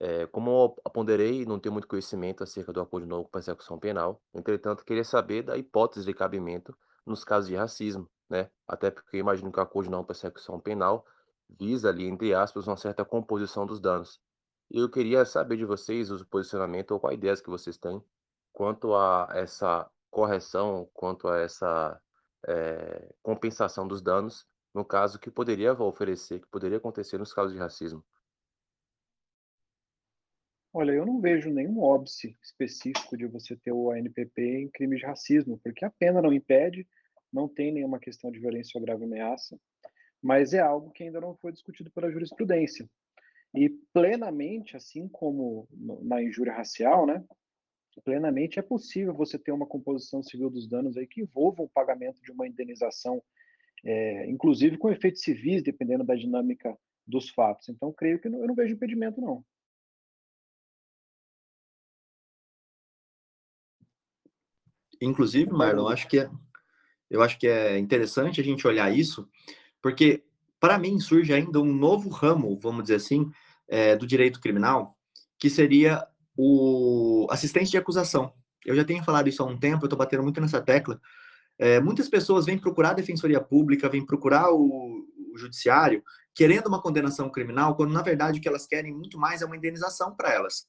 É, 0.00 0.26
como 0.26 0.76
eu 0.84 0.90
ponderei, 0.90 1.46
não 1.46 1.58
tenho 1.58 1.72
muito 1.72 1.88
conhecimento 1.88 2.42
acerca 2.42 2.72
do 2.72 2.80
acordo 2.80 3.06
novo 3.06 3.24
com 3.24 3.30
persecução 3.30 3.78
penal, 3.78 4.20
entretanto, 4.34 4.84
queria 4.84 5.04
saber 5.04 5.42
da 5.42 5.56
hipótese 5.56 6.04
de 6.04 6.12
cabimento 6.12 6.76
nos 7.06 7.24
casos 7.24 7.48
de 7.48 7.56
racismo, 7.56 8.08
né? 8.28 8.50
Até 8.66 8.90
porque 8.90 9.18
imagino 9.18 9.52
que 9.52 9.58
o 9.58 9.62
acordo 9.62 9.90
não 9.90 10.04
persecução 10.04 10.58
penal 10.58 11.06
visa 11.48 11.88
ali, 11.88 12.06
entre 12.06 12.34
aspas, 12.34 12.66
uma 12.66 12.76
certa 12.76 13.04
composição 13.04 13.66
dos 13.66 13.80
danos. 13.80 14.20
Eu 14.70 14.90
queria 14.90 15.24
saber 15.24 15.56
de 15.56 15.64
vocês 15.64 16.10
o 16.10 16.26
posicionamento 16.26 16.92
ou 16.92 17.00
quais 17.00 17.16
ideias 17.16 17.40
que 17.40 17.50
vocês 17.50 17.76
têm 17.76 18.02
quanto 18.52 18.94
a 18.94 19.28
essa 19.32 19.90
correção, 20.10 20.88
quanto 20.94 21.28
a 21.28 21.38
essa 21.38 22.00
é, 22.46 23.14
compensação 23.22 23.86
dos 23.86 24.00
danos 24.00 24.46
no 24.74 24.84
caso 24.84 25.20
que 25.20 25.30
poderia 25.30 25.72
oferecer, 25.72 26.40
que 26.40 26.48
poderia 26.48 26.78
acontecer 26.78 27.16
nos 27.16 27.32
casos 27.32 27.52
de 27.52 27.58
racismo? 27.58 28.04
Olha, 30.72 30.90
eu 30.90 31.06
não 31.06 31.20
vejo 31.20 31.50
nenhum 31.50 31.80
óbice 31.80 32.36
específico 32.42 33.16
de 33.16 33.26
você 33.26 33.56
ter 33.56 33.70
o 33.70 33.92
ANPP 33.92 34.42
em 34.42 34.68
crime 34.68 34.96
de 34.96 35.06
racismo, 35.06 35.60
porque 35.62 35.84
a 35.84 35.90
pena 35.90 36.20
não 36.20 36.32
impede, 36.32 36.84
não 37.32 37.48
tem 37.48 37.72
nenhuma 37.72 38.00
questão 38.00 38.28
de 38.32 38.40
violência 38.40 38.76
ou 38.76 38.84
grave 38.84 39.04
ameaça, 39.04 39.56
mas 40.20 40.52
é 40.52 40.58
algo 40.58 40.90
que 40.90 41.04
ainda 41.04 41.20
não 41.20 41.36
foi 41.36 41.52
discutido 41.52 41.92
pela 41.92 42.10
jurisprudência. 42.10 42.90
E 43.54 43.70
plenamente, 43.92 44.76
assim 44.76 45.06
como 45.06 45.68
na 46.02 46.20
injúria 46.20 46.52
racial, 46.52 47.06
né, 47.06 47.24
plenamente 48.04 48.58
é 48.58 48.62
possível 48.62 49.14
você 49.14 49.38
ter 49.38 49.52
uma 49.52 49.66
composição 49.66 50.24
civil 50.24 50.50
dos 50.50 50.68
danos 50.68 50.96
aí 50.96 51.06
que 51.06 51.20
envolva 51.20 51.62
o 51.62 51.68
pagamento 51.68 52.20
de 52.20 52.32
uma 52.32 52.48
indenização 52.48 53.22
é, 53.84 54.28
inclusive 54.30 54.78
com 54.78 54.90
efeitos 54.90 55.22
civis, 55.22 55.62
dependendo 55.62 56.04
da 56.04 56.14
dinâmica 56.14 56.76
dos 57.06 57.28
fatos. 57.30 57.68
Então, 57.68 57.92
creio 57.92 58.18
que 58.18 58.28
eu 58.28 58.46
não 58.46 58.54
vejo 58.54 58.74
impedimento, 58.74 59.20
não. 59.20 59.44
Inclusive, 65.00 65.50
Marlon, 65.50 65.88
acho 65.88 66.08
que 66.08 66.20
é, 66.20 66.30
eu 67.10 67.22
acho 67.22 67.38
que 67.38 67.46
é 67.46 67.78
interessante 67.78 68.40
a 68.40 68.44
gente 68.44 68.66
olhar 68.66 68.94
isso, 68.94 69.28
porque 69.82 70.24
para 70.58 70.78
mim 70.78 70.98
surge 70.98 71.32
ainda 71.32 71.60
um 71.60 71.74
novo 71.74 72.08
ramo, 72.08 72.58
vamos 72.58 72.84
dizer 72.84 72.94
assim, 72.96 73.30
é, 73.68 73.94
do 73.96 74.06
direito 74.06 74.40
criminal, 74.40 74.96
que 75.38 75.50
seria 75.50 76.06
o 76.36 77.26
assistente 77.30 77.70
de 77.70 77.76
acusação. 77.76 78.32
Eu 78.64 78.74
já 78.74 78.84
tenho 78.84 79.04
falado 79.04 79.28
isso 79.28 79.42
há 79.42 79.46
um 79.46 79.58
tempo, 79.58 79.84
eu 79.84 79.86
estou 79.86 79.98
batendo 79.98 80.22
muito 80.22 80.40
nessa 80.40 80.60
tecla, 80.62 80.98
é, 81.58 81.80
muitas 81.80 82.08
pessoas 82.08 82.46
vêm 82.46 82.58
procurar 82.58 82.90
a 82.90 82.94
defensoria 82.94 83.40
pública, 83.40 83.88
vêm 83.88 84.04
procurar 84.04 84.50
o, 84.50 85.06
o, 85.32 85.38
judiciário, 85.38 86.02
querendo 86.34 86.66
uma 86.66 86.80
condenação 86.80 87.30
criminal, 87.30 87.76
quando 87.76 87.92
na 87.92 88.02
verdade 88.02 88.38
o 88.38 88.42
que 88.42 88.48
elas 88.48 88.66
querem 88.66 88.92
muito 88.92 89.18
mais 89.18 89.42
é 89.42 89.46
uma 89.46 89.56
indenização 89.56 90.14
para 90.14 90.32
elas. 90.32 90.66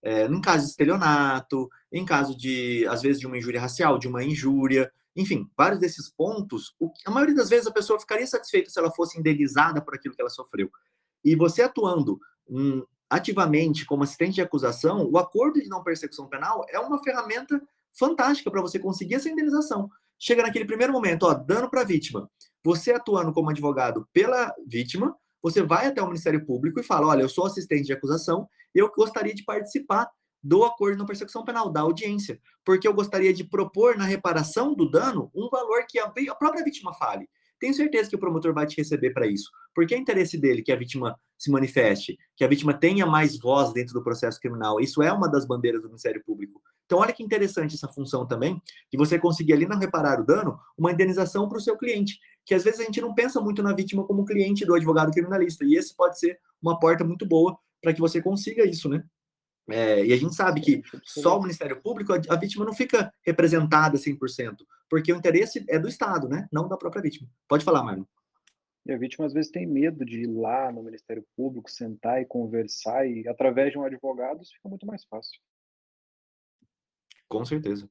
É, 0.00 0.28
num 0.28 0.40
caso 0.40 0.64
de 0.64 0.70
estelionato, 0.70 1.68
em 1.92 2.04
caso 2.04 2.36
de, 2.36 2.86
às 2.88 3.02
vezes, 3.02 3.18
de 3.18 3.26
uma 3.26 3.36
injúria 3.36 3.60
racial, 3.60 3.98
de 3.98 4.06
uma 4.06 4.22
injúria, 4.22 4.92
enfim, 5.16 5.50
vários 5.56 5.80
desses 5.80 6.08
pontos, 6.08 6.74
o, 6.78 6.92
a 7.04 7.10
maioria 7.10 7.34
das 7.34 7.48
vezes 7.48 7.66
a 7.66 7.72
pessoa 7.72 7.98
ficaria 7.98 8.26
satisfeita 8.26 8.70
se 8.70 8.78
ela 8.78 8.92
fosse 8.92 9.18
indenizada 9.18 9.80
por 9.80 9.94
aquilo 9.94 10.14
que 10.14 10.20
ela 10.20 10.30
sofreu. 10.30 10.70
E 11.24 11.34
você 11.34 11.62
atuando 11.62 12.20
hum, 12.48 12.84
ativamente 13.10 13.84
como 13.84 14.04
assistente 14.04 14.34
de 14.34 14.42
acusação, 14.42 15.08
o 15.10 15.18
acordo 15.18 15.60
de 15.60 15.68
não 15.68 15.82
persecução 15.82 16.28
penal 16.28 16.64
é 16.68 16.78
uma 16.78 17.02
ferramenta 17.02 17.60
fantástica 17.92 18.50
para 18.52 18.60
você 18.60 18.78
conseguir 18.78 19.16
essa 19.16 19.28
indenização 19.28 19.90
chega 20.18 20.42
naquele 20.42 20.64
primeiro 20.64 20.92
momento, 20.92 21.24
ó, 21.24 21.34
dano 21.34 21.70
para 21.70 21.82
a 21.82 21.84
vítima. 21.84 22.30
Você 22.64 22.92
atuando 22.92 23.32
como 23.32 23.50
advogado 23.50 24.06
pela 24.12 24.54
vítima, 24.66 25.16
você 25.42 25.62
vai 25.62 25.86
até 25.86 26.02
o 26.02 26.06
Ministério 26.06 26.44
Público 26.44 26.80
e 26.80 26.82
fala: 26.82 27.06
olha, 27.06 27.22
eu 27.22 27.28
sou 27.28 27.46
assistente 27.46 27.84
de 27.84 27.92
acusação 27.92 28.48
eu 28.74 28.90
gostaria 28.90 29.34
de 29.34 29.44
participar 29.44 30.08
do 30.42 30.64
acordo 30.64 30.98
na 30.98 31.06
persecução 31.06 31.44
penal, 31.44 31.70
da 31.70 31.80
audiência, 31.80 32.40
porque 32.64 32.86
eu 32.86 32.94
gostaria 32.94 33.32
de 33.32 33.42
propor 33.42 33.96
na 33.96 34.04
reparação 34.04 34.74
do 34.74 34.88
dano 34.88 35.30
um 35.34 35.48
valor 35.48 35.84
que 35.88 35.98
a, 35.98 36.04
a 36.04 36.34
própria 36.34 36.62
vítima 36.62 36.94
fale. 36.94 37.28
Tenho 37.58 37.74
certeza 37.74 38.08
que 38.08 38.14
o 38.14 38.20
promotor 38.20 38.54
vai 38.54 38.66
te 38.66 38.76
receber 38.76 39.10
para 39.10 39.26
isso, 39.26 39.50
porque 39.74 39.94
é 39.94 39.98
interesse 39.98 40.38
dele 40.38 40.62
que 40.62 40.70
a 40.70 40.76
vítima 40.76 41.18
se 41.36 41.50
manifeste, 41.50 42.16
que 42.36 42.44
a 42.44 42.48
vítima 42.48 42.72
tenha 42.72 43.04
mais 43.04 43.36
voz 43.36 43.72
dentro 43.72 43.94
do 43.94 44.02
processo 44.02 44.38
criminal. 44.38 44.78
Isso 44.78 45.02
é 45.02 45.12
uma 45.12 45.28
das 45.28 45.44
bandeiras 45.44 45.82
do 45.82 45.88
Ministério 45.88 46.22
Público. 46.24 46.62
Então, 46.88 47.00
olha 47.00 47.12
que 47.12 47.22
interessante 47.22 47.74
essa 47.74 47.86
função 47.86 48.26
também, 48.26 48.62
de 48.90 48.96
você 48.96 49.18
conseguir 49.18 49.52
ali 49.52 49.66
não 49.66 49.78
reparar 49.78 50.18
o 50.18 50.24
dano, 50.24 50.58
uma 50.76 50.90
indenização 50.90 51.46
para 51.46 51.58
o 51.58 51.60
seu 51.60 51.76
cliente, 51.76 52.18
que 52.46 52.54
às 52.54 52.64
vezes 52.64 52.80
a 52.80 52.84
gente 52.84 52.98
não 52.98 53.14
pensa 53.14 53.42
muito 53.42 53.62
na 53.62 53.74
vítima 53.74 54.06
como 54.06 54.24
cliente 54.24 54.64
do 54.64 54.74
advogado 54.74 55.12
criminalista, 55.12 55.66
e 55.66 55.74
esse 55.74 55.94
pode 55.94 56.18
ser 56.18 56.40
uma 56.62 56.80
porta 56.80 57.04
muito 57.04 57.26
boa 57.26 57.58
para 57.82 57.92
que 57.92 58.00
você 58.00 58.22
consiga 58.22 58.64
isso, 58.64 58.88
né? 58.88 59.04
É, 59.70 60.02
e 60.02 60.14
a 60.14 60.16
gente 60.16 60.34
sabe 60.34 60.62
que 60.62 60.82
só 61.04 61.36
o 61.36 61.42
Ministério 61.42 61.78
Público, 61.82 62.14
a, 62.14 62.20
a 62.30 62.36
vítima 62.36 62.64
não 62.64 62.72
fica 62.72 63.12
representada 63.22 63.98
100%, 63.98 64.56
porque 64.88 65.12
o 65.12 65.16
interesse 65.16 65.62
é 65.68 65.78
do 65.78 65.88
Estado, 65.88 66.26
né? 66.26 66.48
Não 66.50 66.66
da 66.66 66.78
própria 66.78 67.02
vítima. 67.02 67.28
Pode 67.46 67.66
falar, 67.66 67.84
Marlon. 67.84 68.04
E 68.86 68.92
a 68.92 68.96
vítima 68.96 69.26
às 69.26 69.34
vezes 69.34 69.50
tem 69.50 69.66
medo 69.66 70.06
de 70.06 70.22
ir 70.22 70.26
lá 70.26 70.72
no 70.72 70.82
Ministério 70.82 71.22
Público, 71.36 71.70
sentar 71.70 72.22
e 72.22 72.24
conversar, 72.24 73.06
e 73.06 73.28
através 73.28 73.72
de 73.72 73.78
um 73.78 73.84
advogado 73.84 74.40
isso 74.40 74.54
fica 74.54 74.70
muito 74.70 74.86
mais 74.86 75.04
fácil. 75.04 75.38
Com 77.28 77.44
certeza. 77.44 77.88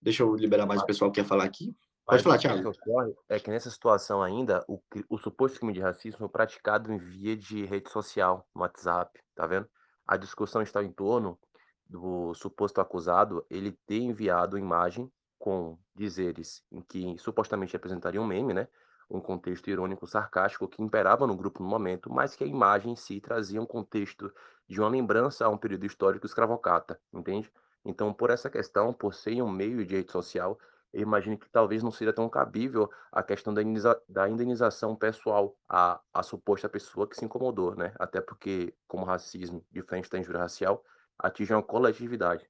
Deixa 0.00 0.22
eu 0.22 0.34
liberar 0.34 0.66
mais 0.66 0.82
o 0.82 0.86
pessoal 0.86 1.10
que 1.10 1.20
quer 1.20 1.26
falar 1.26 1.44
aqui. 1.44 1.76
Pode 2.04 2.22
falar, 2.22 2.38
Thiago. 2.38 2.60
Que 2.60 2.68
ocorre 2.68 3.14
é 3.28 3.40
que 3.40 3.50
nessa 3.50 3.68
situação 3.68 4.22
ainda, 4.22 4.64
o, 4.68 4.80
o 5.08 5.18
suposto 5.18 5.58
crime 5.58 5.72
de 5.72 5.80
racismo 5.80 6.26
é 6.26 6.28
praticado 6.28 6.92
em 6.92 6.98
via 6.98 7.36
de 7.36 7.64
rede 7.64 7.90
social, 7.90 8.48
no 8.54 8.62
WhatsApp, 8.62 9.20
tá 9.34 9.46
vendo? 9.46 9.68
A 10.06 10.16
discussão 10.16 10.62
está 10.62 10.82
em 10.84 10.92
torno 10.92 11.36
do 11.84 12.32
suposto 12.34 12.80
acusado 12.80 13.44
ele 13.50 13.72
ter 13.86 13.98
enviado 13.98 14.56
imagem 14.56 15.10
com 15.38 15.78
dizeres 15.94 16.64
em 16.70 16.80
que 16.80 17.16
supostamente 17.18 17.72
representaria 17.72 18.20
um 18.20 18.26
meme, 18.26 18.54
né? 18.54 18.68
Um 19.10 19.20
contexto 19.20 19.68
irônico 19.68 20.06
sarcástico 20.06 20.68
que 20.68 20.82
imperava 20.82 21.26
no 21.26 21.36
grupo 21.36 21.62
no 21.62 21.68
momento, 21.68 22.12
mas 22.12 22.36
que 22.36 22.44
a 22.44 22.46
imagem 22.46 22.92
em 22.92 22.96
si 22.96 23.20
trazia 23.20 23.60
um 23.60 23.66
contexto 23.66 24.32
de 24.68 24.80
uma 24.80 24.88
lembrança 24.88 25.44
a 25.44 25.48
um 25.48 25.58
período 25.58 25.86
histórico 25.86 26.26
escravocata, 26.26 27.00
entende? 27.12 27.50
Então, 27.86 28.12
por 28.12 28.30
essa 28.30 28.50
questão, 28.50 28.92
por 28.92 29.14
ser 29.14 29.40
um 29.40 29.50
meio 29.50 29.86
de 29.86 29.94
rede 29.94 30.10
social, 30.10 30.58
eu 30.92 31.02
imagino 31.02 31.38
que 31.38 31.48
talvez 31.48 31.82
não 31.84 31.90
seja 31.92 32.12
tão 32.12 32.28
cabível 32.28 32.90
a 33.12 33.22
questão 33.22 33.54
da, 33.54 33.62
indeniza, 33.62 34.02
da 34.08 34.28
indenização 34.28 34.96
pessoal 34.96 35.56
à, 35.68 36.00
à 36.12 36.22
suposta 36.22 36.68
pessoa 36.68 37.06
que 37.08 37.16
se 37.16 37.24
incomodou, 37.24 37.76
né? 37.76 37.92
Até 37.98 38.20
porque, 38.20 38.74
como 38.88 39.04
racismo, 39.04 39.64
diferente 39.70 40.10
da 40.10 40.18
injúria 40.18 40.40
racial, 40.40 40.84
atinge 41.16 41.52
uma 41.52 41.62
coletividade, 41.62 42.48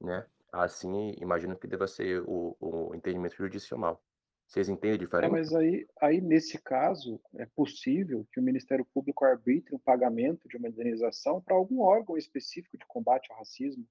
né? 0.00 0.24
Assim, 0.52 1.14
imagino 1.20 1.56
que 1.56 1.66
deva 1.66 1.88
ser 1.88 2.22
o, 2.26 2.56
o 2.60 2.94
entendimento 2.94 3.36
judicial. 3.36 4.00
Vocês 4.46 4.68
entendem 4.68 4.92
a 4.92 4.94
é, 4.94 4.98
diferença? 4.98 5.32
Mas 5.32 5.54
aí, 5.54 5.86
aí, 6.00 6.20
nesse 6.20 6.58
caso, 6.58 7.20
é 7.36 7.46
possível 7.46 8.26
que 8.32 8.38
o 8.38 8.42
Ministério 8.42 8.84
Público 8.92 9.24
arbitre 9.24 9.74
um 9.74 9.78
pagamento 9.78 10.48
de 10.48 10.56
uma 10.56 10.68
indenização 10.68 11.40
para 11.40 11.54
algum 11.54 11.80
órgão 11.80 12.16
específico 12.16 12.76
de 12.76 12.84
combate 12.86 13.30
ao 13.30 13.38
racismo. 13.38 13.86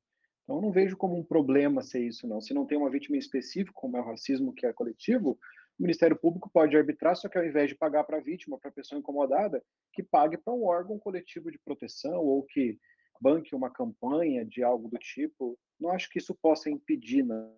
Então, 0.50 0.58
eu 0.58 0.64
não 0.64 0.72
vejo 0.72 0.98
como 0.98 1.16
um 1.16 1.24
problema 1.24 1.84
ser 1.84 2.08
isso, 2.08 2.28
não. 2.28 2.42
Se 2.42 2.56
não 2.56 2.66
tem 2.66 2.76
uma 2.76 2.90
vítima 2.90 3.16
específica, 3.16 3.72
como 3.72 3.96
é 3.98 4.02
o 4.02 4.04
racismo 4.04 4.52
que 4.52 4.66
é 4.66 4.74
coletivo, 4.74 5.38
o 5.78 5.84
Ministério 5.84 6.16
Público 6.16 6.50
pode 6.52 6.76
arbitrar, 6.76 7.16
só 7.16 7.30
que 7.30 7.38
ao 7.38 7.46
invés 7.46 7.70
de 7.70 7.76
pagar 7.76 8.04
para 8.04 8.18
a 8.18 8.20
vítima, 8.20 8.58
para 8.58 8.72
a 8.72 8.74
pessoa 8.74 8.98
incomodada, 8.98 9.64
que 9.94 10.02
pague 10.02 10.40
para 10.40 10.52
um 10.52 10.64
órgão 10.64 10.98
coletivo 10.98 11.52
de 11.52 11.60
proteção 11.60 12.20
ou 12.22 12.42
que 12.42 12.80
banque 13.22 13.54
uma 13.54 13.70
campanha 13.70 14.44
de 14.44 14.64
algo 14.64 14.90
do 14.90 14.98
tipo. 14.98 15.56
Não 15.80 15.92
acho 15.92 16.10
que 16.10 16.18
isso 16.18 16.34
possa 16.34 16.68
impedir, 16.68 17.22
não. 17.22 17.56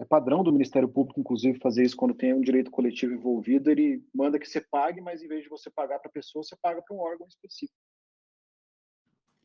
É 0.00 0.04
padrão 0.04 0.44
do 0.44 0.52
Ministério 0.52 0.88
Público, 0.88 1.18
inclusive, 1.18 1.58
fazer 1.58 1.84
isso 1.84 1.96
quando 1.96 2.14
tem 2.14 2.32
um 2.32 2.40
direito 2.40 2.70
coletivo 2.70 3.14
envolvido. 3.14 3.70
Ele 3.70 4.04
manda 4.14 4.38
que 4.38 4.46
você 4.46 4.60
pague, 4.60 5.00
mas 5.00 5.22
em 5.22 5.28
vez 5.28 5.42
de 5.42 5.48
você 5.48 5.68
pagar 5.70 5.98
para 5.98 6.08
a 6.08 6.12
pessoa, 6.12 6.44
você 6.44 6.56
paga 6.62 6.80
para 6.80 6.96
um 6.96 7.00
órgão 7.00 7.26
específico. 7.26 7.74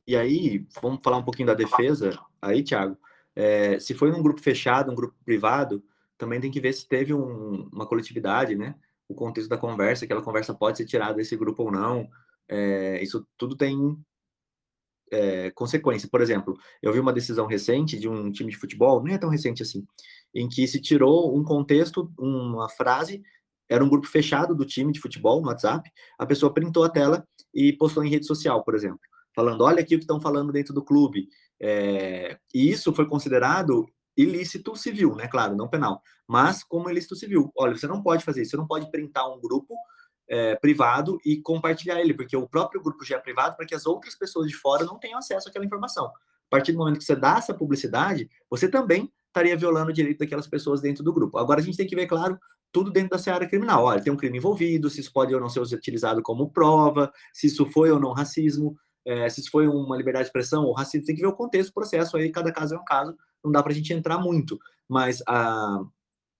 E 0.05 0.15
aí, 0.15 0.67
vamos 0.81 0.99
falar 1.01 1.17
um 1.17 1.23
pouquinho 1.23 1.47
da 1.47 1.53
defesa. 1.55 2.19
Aí, 2.41 2.61
Thiago, 2.61 2.97
é, 3.35 3.79
se 3.79 3.95
foi 3.95 4.11
num 4.11 4.21
grupo 4.21 4.41
fechado, 4.41 4.91
um 4.91 4.95
grupo 4.95 5.15
privado, 5.25 5.83
também 6.17 6.39
tem 6.39 6.51
que 6.51 6.61
ver 6.61 6.73
se 6.73 6.87
teve 6.87 7.13
um, 7.13 7.67
uma 7.71 7.87
coletividade, 7.87 8.55
né? 8.55 8.75
O 9.07 9.15
contexto 9.15 9.49
da 9.49 9.57
conversa, 9.57 10.05
aquela 10.05 10.21
conversa 10.21 10.53
pode 10.53 10.77
ser 10.77 10.85
tirada 10.85 11.15
desse 11.15 11.35
grupo 11.35 11.63
ou 11.63 11.71
não. 11.71 12.07
É, 12.47 13.01
isso 13.01 13.25
tudo 13.37 13.55
tem 13.55 13.97
é, 15.11 15.51
consequência. 15.51 16.09
Por 16.09 16.21
exemplo, 16.21 16.57
eu 16.81 16.91
vi 16.91 16.99
uma 16.99 17.13
decisão 17.13 17.45
recente 17.45 17.99
de 17.99 18.07
um 18.07 18.31
time 18.31 18.51
de 18.51 18.57
futebol, 18.57 19.03
não 19.03 19.13
é 19.13 19.17
tão 19.17 19.29
recente 19.29 19.63
assim, 19.63 19.85
em 20.33 20.47
que 20.47 20.67
se 20.67 20.81
tirou 20.81 21.37
um 21.37 21.43
contexto, 21.43 22.11
uma 22.17 22.69
frase, 22.69 23.21
era 23.69 23.83
um 23.83 23.89
grupo 23.89 24.07
fechado 24.07 24.55
do 24.55 24.65
time 24.65 24.91
de 24.91 24.99
futebol 24.99 25.41
no 25.41 25.47
WhatsApp, 25.47 25.89
a 26.17 26.25
pessoa 26.25 26.53
printou 26.53 26.83
a 26.83 26.89
tela 26.89 27.25
e 27.53 27.73
postou 27.73 28.03
em 28.03 28.09
rede 28.09 28.25
social, 28.25 28.63
por 28.63 28.75
exemplo, 28.75 28.99
falando, 29.35 29.63
olha 29.63 29.81
aqui 29.81 29.95
o 29.95 29.97
que 29.97 30.03
estão 30.03 30.19
falando 30.19 30.51
dentro 30.51 30.73
do 30.73 30.83
clube. 30.83 31.27
É, 31.61 32.37
e 32.53 32.69
isso 32.69 32.93
foi 32.93 33.07
considerado 33.07 33.85
ilícito 34.17 34.75
civil, 34.75 35.15
né? 35.15 35.27
Claro, 35.27 35.55
não 35.55 35.67
penal, 35.67 36.01
mas 36.27 36.63
como 36.63 36.89
ilícito 36.89 37.15
civil. 37.15 37.51
Olha, 37.55 37.75
você 37.75 37.87
não 37.87 38.01
pode 38.01 38.23
fazer 38.23 38.41
isso, 38.41 38.51
você 38.51 38.57
não 38.57 38.67
pode 38.67 38.89
printar 38.91 39.27
um 39.31 39.39
grupo 39.39 39.75
é, 40.27 40.55
privado 40.55 41.17
e 41.25 41.41
compartilhar 41.41 41.99
ele, 41.99 42.13
porque 42.13 42.35
o 42.35 42.47
próprio 42.47 42.81
grupo 42.81 43.03
já 43.03 43.17
é 43.17 43.19
privado 43.19 43.55
para 43.55 43.65
que 43.65 43.75
as 43.75 43.85
outras 43.85 44.15
pessoas 44.15 44.47
de 44.47 44.55
fora 44.55 44.85
não 44.85 44.99
tenham 44.99 45.17
acesso 45.17 45.49
àquela 45.49 45.65
informação. 45.65 46.05
A 46.05 46.49
partir 46.49 46.71
do 46.71 46.77
momento 46.77 46.99
que 46.99 47.03
você 47.03 47.15
dá 47.15 47.37
essa 47.37 47.53
publicidade, 47.53 48.29
você 48.49 48.67
também 48.67 49.11
estaria 49.33 49.57
violando 49.57 49.89
o 49.89 49.93
direito 49.93 50.19
daquelas 50.19 50.47
pessoas 50.47 50.79
dentro 50.81 51.03
do 51.03 51.11
grupo. 51.11 51.37
Agora 51.37 51.59
a 51.59 51.63
gente 51.63 51.77
tem 51.77 51.87
que 51.87 51.95
ver, 51.95 52.05
claro, 52.07 52.37
tudo 52.71 52.91
dentro 52.91 53.09
da 53.09 53.17
seara 53.17 53.47
criminal. 53.47 53.85
Olha, 53.85 54.01
tem 54.01 54.13
um 54.13 54.17
crime 54.17 54.37
envolvido, 54.37 54.89
se 54.89 55.01
isso 55.01 55.11
pode 55.11 55.33
ou 55.33 55.41
não 55.41 55.49
ser 55.49 55.59
utilizado 55.59 56.21
como 56.21 56.49
prova, 56.49 57.11
se 57.33 57.47
isso 57.47 57.65
foi 57.65 57.91
ou 57.91 57.99
não 57.99 58.13
racismo, 58.13 58.75
é, 59.05 59.29
se 59.29 59.41
isso 59.41 59.51
foi 59.51 59.67
uma 59.67 59.97
liberdade 59.97 60.25
de 60.25 60.29
expressão 60.29 60.63
ou 60.65 60.73
racismo, 60.73 61.05
tem 61.05 61.15
que 61.15 61.21
ver 61.21 61.27
o 61.27 61.35
contexto 61.35 61.69
do 61.69 61.73
processo, 61.73 62.15
aí 62.15 62.31
cada 62.31 62.51
caso 62.51 62.75
é 62.75 62.77
um 62.77 62.85
caso, 62.85 63.15
não 63.43 63.51
dá 63.51 63.61
para 63.61 63.71
a 63.71 63.75
gente 63.75 63.91
entrar 63.93 64.17
muito. 64.17 64.57
Mas 64.87 65.21
a, 65.27 65.83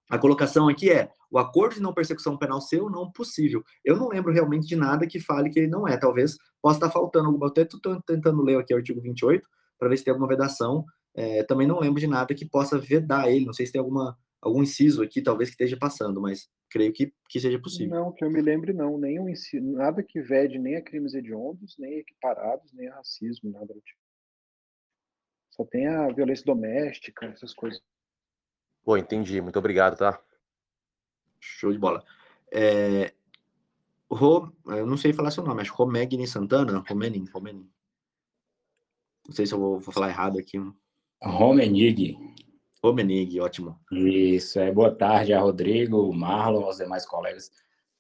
a 0.10 0.18
colocação 0.18 0.68
aqui 0.68 0.90
é 0.90 1.10
o 1.30 1.40
acordo 1.40 1.76
de 1.76 1.82
não 1.82 1.94
persecução 1.94 2.38
penal 2.38 2.62
ser 2.62 2.82
ou 2.82 2.90
não 2.90 3.12
possível. 3.12 3.64
Eu 3.84 3.98
não 3.98 4.10
lembro 4.10 4.32
realmente 4.32 4.68
de 4.68 4.76
nada 4.76 5.08
que 5.08 5.20
fale 5.20 5.50
que 5.50 5.60
ele 5.60 5.68
não 5.68 5.88
é. 5.88 5.98
Talvez 5.98 6.38
possa 6.62 6.78
estar 6.78 6.92
faltando 6.92 7.28
alguma. 7.28 7.52
Eu 7.56 7.64
estou 7.64 8.02
tentando 8.02 8.44
ler 8.44 8.58
aqui 8.58 8.74
o 8.74 8.78
artigo 8.78 9.02
28 9.02 9.48
para 9.80 9.90
ver 9.90 9.98
se 9.98 10.04
tem 10.04 10.12
alguma 10.12 10.28
vedação 10.30 10.86
é, 11.16 11.44
também 11.44 11.68
não 11.68 11.80
lembro 11.80 12.00
de 12.00 12.08
nada 12.08 12.34
que 12.34 12.46
possa 12.46 12.78
vedar 12.78 13.30
ele. 13.32 13.46
Não 13.46 13.54
sei 13.54 13.66
se 13.66 13.72
tem 13.72 13.80
alguma, 13.80 14.18
algum 14.42 14.64
inciso 14.64 15.04
aqui, 15.04 15.22
talvez, 15.22 15.50
que 15.50 15.54
esteja 15.54 15.78
passando, 15.78 16.22
mas 16.22 16.50
creio 16.70 16.92
que, 16.92 17.14
que 17.30 17.40
seja 17.40 17.60
possível. 17.60 17.96
Não, 17.96 18.12
que 18.12 18.26
eu 18.26 18.32
me 18.32 18.42
lembre, 18.42 18.74
não. 18.74 18.98
Nenhum 18.98 19.30
inciso, 19.30 19.64
nada 19.64 20.02
que 20.02 20.22
vede 20.22 20.58
nem 20.58 20.76
a 20.76 20.82
crimes 20.82 21.14
hediondos, 21.14 21.76
nem 21.78 22.00
equiparados, 22.00 22.72
nem 22.74 22.88
a 22.88 22.96
racismo, 22.96 23.52
nada 23.52 23.68
do 23.68 23.82
tipo. 23.82 24.00
Só 25.52 25.64
tem 25.64 25.88
a 25.88 26.08
violência 26.08 26.46
doméstica, 26.46 27.28
essas 27.28 27.54
coisas. 27.54 27.80
Pô, 28.84 28.98
entendi. 28.98 29.40
Muito 29.40 29.60
obrigado, 29.60 29.98
tá? 29.98 30.20
Show 31.40 31.72
de 31.72 31.78
bola. 31.78 32.04
É, 32.52 33.14
Ro, 34.14 34.52
eu 34.68 34.86
não 34.86 34.98
sei 34.98 35.14
falar 35.14 35.32
seu 35.32 35.44
nome, 35.44 35.62
acho 35.62 35.74
Romegni 35.74 36.28
Santana, 36.28 36.84
Romenin, 36.88 37.26
Romenin. 37.32 37.70
Não 39.28 39.36
sei 39.36 39.46
se 39.46 39.54
eu 39.54 39.60
vou, 39.60 39.80
vou 39.80 39.94
falar 39.94 40.10
errado 40.10 40.38
aqui. 40.38 40.58
Romenig. 41.26 42.18
Romenig, 42.84 43.40
ótimo. 43.40 43.80
Isso, 43.90 44.60
é. 44.60 44.70
Boa 44.70 44.94
tarde 44.94 45.32
a 45.32 45.40
Rodrigo, 45.40 46.14
Marlon, 46.14 46.66
aos 46.66 46.78
demais 46.78 47.06
colegas. 47.06 47.50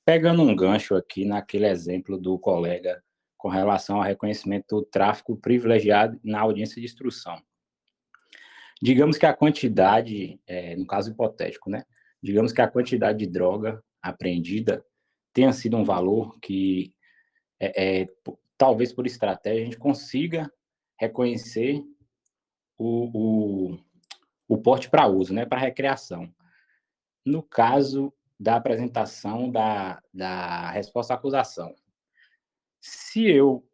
Pegando 0.06 0.42
um 0.42 0.54
gancho 0.54 0.94
aqui 0.94 1.24
naquele 1.24 1.66
exemplo 1.66 2.18
do 2.18 2.38
colega 2.38 3.02
com 3.38 3.48
relação 3.48 3.96
ao 3.96 4.04
reconhecimento 4.04 4.76
do 4.76 4.82
tráfico 4.84 5.38
privilegiado 5.38 6.20
na 6.22 6.42
audiência 6.42 6.82
de 6.82 6.86
instrução. 6.86 7.42
Digamos 8.82 9.18
que 9.18 9.26
a 9.26 9.34
quantidade, 9.34 10.38
é, 10.46 10.76
no 10.76 10.86
caso 10.86 11.12
hipotético, 11.12 11.70
né? 11.70 11.86
Digamos 12.22 12.52
que 12.52 12.62
a 12.62 12.68
quantidade 12.68 13.20
de 13.20 13.28
droga 13.28 13.82
apreendida 14.02 14.86
tenha 15.32 15.54
sido 15.54 15.78
um 15.78 15.86
valor 15.86 16.38
que, 16.42 16.94
é, 17.58 18.02
é, 18.02 18.08
talvez 18.58 18.92
por 18.92 19.08
estratégia, 19.08 19.62
a 19.62 19.66
gente 19.66 19.78
consiga 19.78 20.52
reconhecer 21.00 21.82
o, 22.78 23.74
o, 23.74 23.80
o 24.48 24.58
porte 24.58 24.90
para 24.90 25.08
uso, 25.08 25.34
né, 25.34 25.46
para 25.46 25.60
recreação. 25.60 26.34
No 27.26 27.42
caso 27.42 28.14
da 28.40 28.56
apresentação 28.56 29.50
da, 29.50 30.02
da 30.14 30.72
resposta 30.72 31.14
à 31.14 31.18
acusação, 31.18 31.74
se 32.82 33.26
eu 33.30 33.66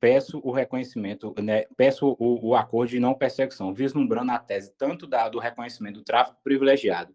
peço 0.00 0.40
o 0.42 0.50
reconhecimento, 0.50 1.34
né, 1.40 1.64
peço 1.76 2.16
o, 2.18 2.48
o, 2.48 2.54
acordo 2.56 2.90
de 2.90 2.98
não 2.98 3.14
perseguição, 3.14 3.72
vislumbrando 3.72 4.32
a 4.32 4.38
tese 4.38 4.72
tanto 4.76 5.06
da, 5.06 5.28
do 5.28 5.38
reconhecimento 5.38 6.00
do 6.00 6.04
tráfico 6.04 6.40
privilegiado 6.42 7.14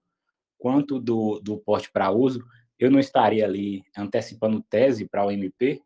quanto 0.57 0.99
do, 0.99 1.39
do 1.39 1.57
porte 1.57 1.91
para 1.91 2.11
uso, 2.11 2.43
eu 2.79 2.89
não 2.89 2.99
estaria 2.99 3.45
ali 3.45 3.83
antecipando 3.95 4.61
tese 4.61 5.07
para 5.07 5.25
o 5.25 5.31
MP, 5.31 5.81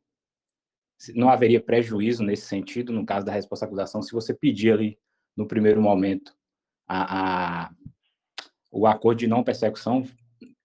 não 1.15 1.29
haveria 1.29 1.61
prejuízo 1.61 2.23
nesse 2.23 2.45
sentido, 2.45 2.91
no 2.91 3.05
caso 3.05 3.25
da 3.25 3.31
resposta 3.31 3.65
acusação, 3.65 4.01
se 4.01 4.11
você 4.11 4.33
pedir 4.33 4.73
ali, 4.73 4.99
no 5.35 5.47
primeiro 5.47 5.81
momento, 5.81 6.35
a, 6.87 7.65
a 7.65 7.71
o 8.71 8.87
acordo 8.87 9.19
de 9.19 9.27
não 9.27 9.43
persecução, 9.43 10.07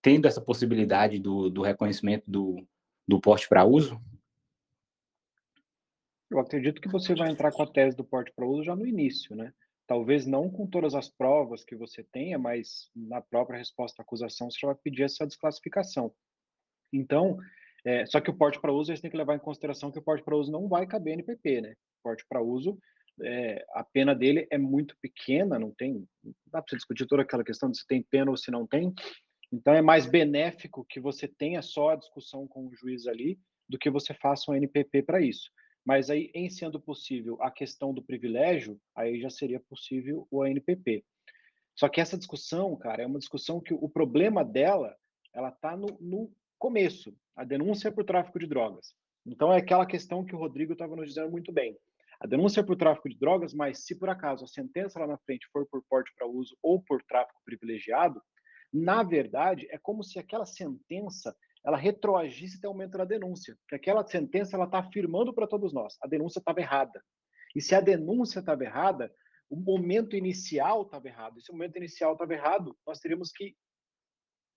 tendo 0.00 0.28
essa 0.28 0.40
possibilidade 0.40 1.18
do, 1.18 1.50
do 1.50 1.62
reconhecimento 1.62 2.22
do, 2.30 2.64
do 3.06 3.20
porte 3.20 3.48
para 3.48 3.64
uso? 3.64 4.00
Eu 6.30 6.38
acredito 6.38 6.80
que 6.80 6.88
você 6.88 7.14
vai 7.14 7.30
entrar 7.30 7.50
com 7.50 7.62
a 7.62 7.66
tese 7.66 7.96
do 7.96 8.04
porte 8.04 8.32
para 8.34 8.46
uso 8.46 8.62
já 8.62 8.76
no 8.76 8.86
início, 8.86 9.34
né? 9.34 9.52
Talvez 9.86 10.26
não 10.26 10.50
com 10.50 10.66
todas 10.66 10.94
as 10.94 11.08
provas 11.08 11.64
que 11.64 11.76
você 11.76 12.02
tenha, 12.02 12.38
mas 12.38 12.90
na 12.94 13.20
própria 13.20 13.58
resposta 13.58 14.00
à 14.00 14.04
acusação 14.04 14.50
você 14.50 14.58
já 14.60 14.68
vai 14.68 14.76
pedir 14.76 15.04
essa 15.04 15.26
desclassificação. 15.26 16.12
Então, 16.92 17.38
é, 17.86 18.04
só 18.04 18.20
que 18.20 18.28
o 18.28 18.36
porte 18.36 18.60
para 18.60 18.72
uso, 18.72 18.90
a 18.90 18.94
gente 18.96 19.02
tem 19.02 19.10
que 19.12 19.16
levar 19.16 19.36
em 19.36 19.38
consideração 19.38 19.92
que 19.92 19.98
o 20.00 20.02
porte 20.02 20.24
para 20.24 20.36
uso 20.36 20.50
não 20.50 20.68
vai 20.68 20.84
caber 20.88 21.14
NPP, 21.14 21.60
né? 21.60 21.70
O 22.00 22.02
porte 22.02 22.26
para 22.28 22.42
uso, 22.42 22.76
é, 23.22 23.64
a 23.74 23.84
pena 23.84 24.12
dele 24.12 24.44
é 24.50 24.58
muito 24.58 24.96
pequena, 25.00 25.56
não 25.56 25.70
tem. 25.70 26.04
Não 26.24 26.34
dá 26.46 26.60
para 26.60 26.68
você 26.68 26.74
discutir 26.74 27.06
toda 27.06 27.22
aquela 27.22 27.44
questão 27.44 27.70
de 27.70 27.78
se 27.78 27.86
tem 27.86 28.02
pena 28.02 28.28
ou 28.28 28.36
se 28.36 28.50
não 28.50 28.66
tem. 28.66 28.92
Então 29.52 29.72
é 29.72 29.80
mais 29.80 30.04
benéfico 30.04 30.84
que 30.88 30.98
você 30.98 31.28
tenha 31.28 31.62
só 31.62 31.90
a 31.90 31.96
discussão 31.96 32.48
com 32.48 32.66
o 32.66 32.74
juiz 32.74 33.06
ali 33.06 33.38
do 33.68 33.78
que 33.78 33.88
você 33.88 34.12
faça 34.12 34.50
um 34.50 34.54
NPP 34.56 35.02
para 35.02 35.20
isso. 35.20 35.48
Mas 35.84 36.10
aí, 36.10 36.32
em 36.34 36.50
sendo 36.50 36.80
possível 36.80 37.38
a 37.40 37.52
questão 37.52 37.94
do 37.94 38.02
privilégio, 38.02 38.80
aí 38.96 39.20
já 39.20 39.30
seria 39.30 39.60
possível 39.60 40.26
o 40.28 40.42
ANPP. 40.42 41.04
Só 41.76 41.88
que 41.88 42.00
essa 42.00 42.18
discussão, 42.18 42.74
cara, 42.74 43.04
é 43.04 43.06
uma 43.06 43.20
discussão 43.20 43.60
que 43.60 43.72
o 43.72 43.88
problema 43.88 44.44
dela, 44.44 44.96
ela 45.32 45.50
está 45.50 45.76
no, 45.76 45.96
no 46.00 46.32
começo, 46.58 47.16
a 47.36 47.44
denúncia 47.44 47.92
por 47.92 48.04
tráfico 48.04 48.38
de 48.38 48.46
drogas. 48.46 48.94
Então 49.26 49.52
é 49.52 49.58
aquela 49.58 49.84
questão 49.86 50.24
que 50.24 50.34
o 50.34 50.38
Rodrigo 50.38 50.72
estava 50.72 50.96
nos 50.96 51.08
dizendo 51.08 51.30
muito 51.30 51.52
bem. 51.52 51.76
A 52.18 52.26
denúncia 52.26 52.64
por 52.64 52.76
tráfico 52.76 53.08
de 53.08 53.18
drogas, 53.18 53.52
mas 53.52 53.84
se 53.84 53.94
por 53.94 54.08
acaso 54.08 54.44
a 54.44 54.48
sentença 54.48 54.98
lá 54.98 55.06
na 55.06 55.18
frente 55.18 55.46
for 55.52 55.66
por 55.66 55.82
porte 55.88 56.10
para 56.16 56.26
uso 56.26 56.56
ou 56.62 56.82
por 56.82 57.02
tráfico 57.02 57.38
privilegiado, 57.44 58.22
na 58.72 59.02
verdade 59.02 59.68
é 59.70 59.78
como 59.78 60.02
se 60.02 60.18
aquela 60.18 60.46
sentença 60.46 61.36
ela 61.64 61.76
retroagisse 61.76 62.58
até 62.58 62.68
o 62.68 62.72
momento 62.72 62.96
da 62.96 63.04
denúncia, 63.04 63.58
que 63.68 63.74
aquela 63.74 64.06
sentença 64.06 64.56
ela 64.56 64.66
está 64.66 64.78
afirmando 64.78 65.34
para 65.34 65.48
todos 65.48 65.74
nós, 65.74 65.96
a 66.00 66.06
denúncia 66.06 66.38
estava 66.38 66.60
errada. 66.60 67.02
E 67.54 67.60
se 67.60 67.74
a 67.74 67.80
denúncia 67.80 68.38
estava 68.38 68.64
errada, 68.64 69.12
o 69.50 69.56
momento 69.56 70.14
inicial 70.16 70.82
estava 70.82 71.08
errado. 71.08 71.40
Se 71.40 71.50
o 71.50 71.54
momento 71.54 71.76
inicial 71.76 72.12
estava 72.12 72.34
errado, 72.34 72.76
nós 72.86 73.00
teríamos 73.00 73.30
que 73.32 73.56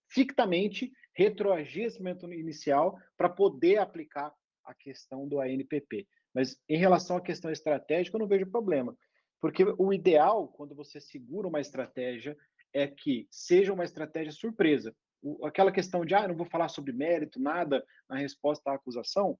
fictamente 0.09 0.91
retroagir 1.19 1.85
esse 1.85 1.99
momento 1.99 2.31
inicial 2.31 2.97
para 3.17 3.27
poder 3.27 3.77
aplicar 3.77 4.33
a 4.63 4.73
questão 4.73 5.27
do 5.27 5.41
ANPP. 5.41 6.07
Mas 6.33 6.57
em 6.69 6.77
relação 6.77 7.17
à 7.17 7.21
questão 7.21 7.51
estratégica, 7.51 8.15
eu 8.15 8.19
não 8.19 8.27
vejo 8.27 8.49
problema. 8.49 8.95
Porque 9.41 9.65
o 9.77 9.93
ideal, 9.93 10.47
quando 10.47 10.73
você 10.73 11.01
segura 11.01 11.47
uma 11.47 11.59
estratégia, 11.59 12.37
é 12.73 12.87
que 12.87 13.27
seja 13.29 13.73
uma 13.73 13.83
estratégia 13.83 14.31
surpresa. 14.31 14.95
O, 15.21 15.45
aquela 15.45 15.73
questão 15.73 16.05
de, 16.05 16.15
ah, 16.15 16.25
não 16.25 16.35
vou 16.37 16.45
falar 16.45 16.69
sobre 16.69 16.93
mérito, 16.93 17.41
nada 17.41 17.83
na 18.09 18.17
resposta 18.17 18.71
à 18.71 18.75
acusação, 18.75 19.37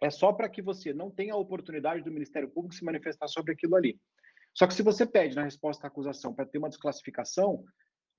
é 0.00 0.08
só 0.08 0.32
para 0.32 0.48
que 0.48 0.62
você 0.62 0.94
não 0.94 1.10
tenha 1.10 1.34
a 1.34 1.36
oportunidade 1.36 2.02
do 2.02 2.10
Ministério 2.10 2.48
Público 2.48 2.74
se 2.74 2.84
manifestar 2.84 3.28
sobre 3.28 3.52
aquilo 3.52 3.76
ali. 3.76 4.00
Só 4.54 4.66
que 4.66 4.74
se 4.74 4.82
você 4.82 5.04
pede 5.04 5.36
na 5.36 5.44
resposta 5.44 5.86
à 5.86 5.88
acusação 5.88 6.34
para 6.34 6.46
ter 6.46 6.58
uma 6.58 6.68
desclassificação, 6.70 7.64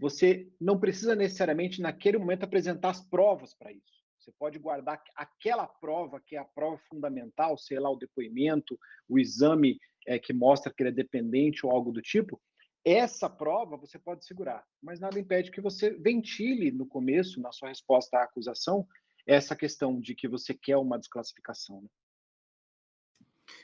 você 0.04 0.52
não 0.60 0.78
precisa 0.78 1.16
necessariamente, 1.16 1.82
naquele 1.82 2.18
momento, 2.18 2.44
apresentar 2.44 2.90
as 2.90 3.02
provas 3.02 3.54
para 3.54 3.72
isso. 3.72 4.04
Você 4.20 4.34
pode 4.38 4.60
guardar 4.60 5.02
aquela 5.16 5.66
prova, 5.66 6.20
que 6.20 6.36
é 6.36 6.40
a 6.40 6.44
prova 6.44 6.78
fundamental, 6.90 7.58
sei 7.58 7.80
lá, 7.80 7.90
o 7.90 7.96
depoimento, 7.96 8.78
o 9.08 9.18
exame 9.18 9.80
é, 10.06 10.20
que 10.20 10.34
mostra 10.34 10.74
que 10.74 10.84
ele 10.84 10.90
é 10.90 10.92
dependente 10.94 11.66
ou 11.66 11.72
algo 11.72 11.90
do 11.90 12.02
tipo. 12.02 12.42
Essa 12.84 13.30
prova 13.30 13.78
você 13.78 13.98
pode 13.98 14.26
segurar, 14.26 14.66
mas 14.82 15.00
nada 15.00 15.18
impede 15.18 15.50
que 15.50 15.62
você 15.62 15.92
ventile 15.92 16.70
no 16.70 16.86
começo, 16.86 17.40
na 17.40 17.54
sua 17.54 17.70
resposta 17.70 18.18
à 18.18 18.24
acusação, 18.24 18.86
essa 19.26 19.56
questão 19.56 20.02
de 20.02 20.14
que 20.14 20.28
você 20.28 20.54
quer 20.54 20.76
uma 20.76 21.00
desclassificação. 21.00 21.82
Né? 21.82 21.88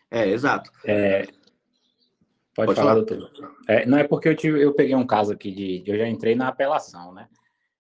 É, 0.10 0.30
exato. 0.30 0.72
É, 0.86 1.24
pode, 2.66 2.68
pode, 2.68 2.80
falar, 2.80 3.06
falar. 3.06 3.06
doutor. 3.06 3.56
É, 3.68 3.86
não 3.86 3.98
é 3.98 4.04
porque 4.04 4.30
eu, 4.30 4.36
tive, 4.36 4.62
eu 4.62 4.74
peguei 4.74 4.96
um 4.96 5.06
caso 5.06 5.34
aqui 5.34 5.52
de. 5.52 5.84
Eu 5.86 5.98
já 5.98 6.08
entrei 6.08 6.36
na 6.36 6.48
apelação, 6.48 7.14
né? 7.14 7.28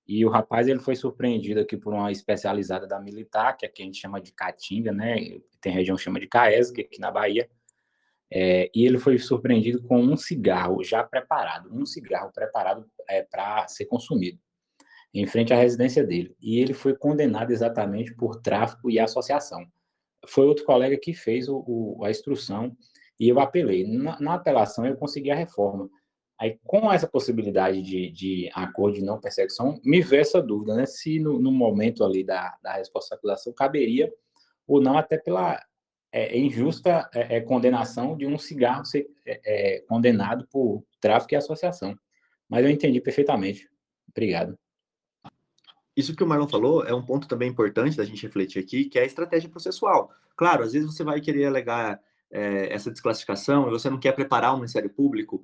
E 0.07 0.25
o 0.25 0.29
rapaz 0.29 0.67
ele 0.67 0.79
foi 0.79 0.95
surpreendido 0.95 1.59
aqui 1.59 1.77
por 1.77 1.93
uma 1.93 2.11
especializada 2.11 2.87
da 2.87 2.99
militar, 2.99 3.55
que 3.55 3.65
aqui 3.65 3.83
a 3.83 3.85
gente 3.85 4.01
chama 4.01 4.19
de 4.19 4.33
Caatinga, 4.33 4.91
né? 4.91 5.39
Tem 5.61 5.71
região 5.71 5.95
que 5.95 6.01
chama 6.01 6.19
de 6.19 6.27
Caesg, 6.27 6.81
aqui 6.81 6.99
na 6.99 7.11
Bahia. 7.11 7.47
É, 8.31 8.69
e 8.73 8.85
ele 8.85 8.97
foi 8.97 9.17
surpreendido 9.17 9.81
com 9.83 9.99
um 9.99 10.17
cigarro 10.17 10.83
já 10.83 11.03
preparado, 11.03 11.69
um 11.71 11.85
cigarro 11.85 12.31
preparado 12.31 12.85
é, 13.07 13.23
para 13.23 13.67
ser 13.67 13.85
consumido 13.85 14.39
em 15.13 15.25
frente 15.25 15.53
à 15.53 15.55
residência 15.55 16.03
dele. 16.03 16.35
E 16.39 16.59
ele 16.59 16.73
foi 16.73 16.95
condenado 16.95 17.51
exatamente 17.51 18.13
por 18.13 18.35
tráfico 18.35 18.89
e 18.89 18.99
associação. 18.99 19.65
Foi 20.27 20.45
outro 20.45 20.65
colega 20.65 20.97
que 20.97 21.13
fez 21.13 21.47
o, 21.47 21.63
o, 21.65 22.05
a 22.05 22.11
instrução 22.11 22.75
e 23.19 23.27
eu 23.27 23.39
apelei. 23.39 23.85
Na, 23.85 24.19
na, 24.19 24.33
apelação, 24.35 24.85
eu 24.85 24.95
consegui 24.95 25.29
a 25.29 25.35
reforma. 25.35 25.89
Aí, 26.39 26.57
com 26.63 26.91
essa 26.91 27.07
possibilidade 27.07 27.81
de, 27.81 28.09
de 28.11 28.49
acordo 28.53 28.95
de 28.95 29.03
não 29.03 29.19
perseguição, 29.19 29.79
me 29.83 30.01
veio 30.01 30.21
essa 30.21 30.41
dúvida, 30.41 30.73
né? 30.73 30.85
Se 30.85 31.19
no, 31.19 31.37
no 31.37 31.51
momento 31.51 32.03
ali 32.03 32.23
da, 32.23 32.55
da 32.63 32.73
resposta 32.73 33.13
à 33.13 33.17
acusação 33.17 33.51
caberia 33.51 34.11
ou 34.65 34.79
não, 34.79 34.97
até 34.97 35.17
pela 35.17 35.61
é, 36.11 36.37
injusta 36.37 37.09
é, 37.13 37.37
é, 37.37 37.41
condenação 37.41 38.15
de 38.15 38.25
um 38.25 38.37
cigarro 38.37 38.85
ser 38.85 39.07
é, 39.25 39.41
é, 39.43 39.79
condenado 39.81 40.47
por 40.49 40.83
tráfico 41.01 41.33
e 41.33 41.37
associação. 41.37 41.97
Mas 42.47 42.63
eu 42.63 42.69
entendi 42.69 43.01
perfeitamente. 43.01 43.69
Obrigado. 44.09 44.57
Isso 45.95 46.15
que 46.15 46.23
o 46.23 46.27
Marlon 46.27 46.47
falou 46.47 46.85
é 46.85 46.93
um 46.93 47.05
ponto 47.05 47.27
também 47.27 47.49
importante 47.49 47.97
da 47.97 48.05
gente 48.05 48.25
refletir 48.25 48.63
aqui, 48.63 48.85
que 48.85 48.97
é 48.97 49.01
a 49.01 49.05
estratégia 49.05 49.49
processual. 49.49 50.09
Claro, 50.35 50.63
às 50.63 50.71
vezes 50.71 50.89
você 50.89 51.03
vai 51.03 51.19
querer 51.19 51.45
alegar 51.45 51.99
é, 52.31 52.73
essa 52.73 52.91
desclassificação 52.91 53.67
e 53.67 53.71
você 53.71 53.89
não 53.89 53.99
quer 53.99 54.13
preparar 54.13 54.53
o 54.53 54.57
Ministério 54.57 54.89
Público. 54.89 55.43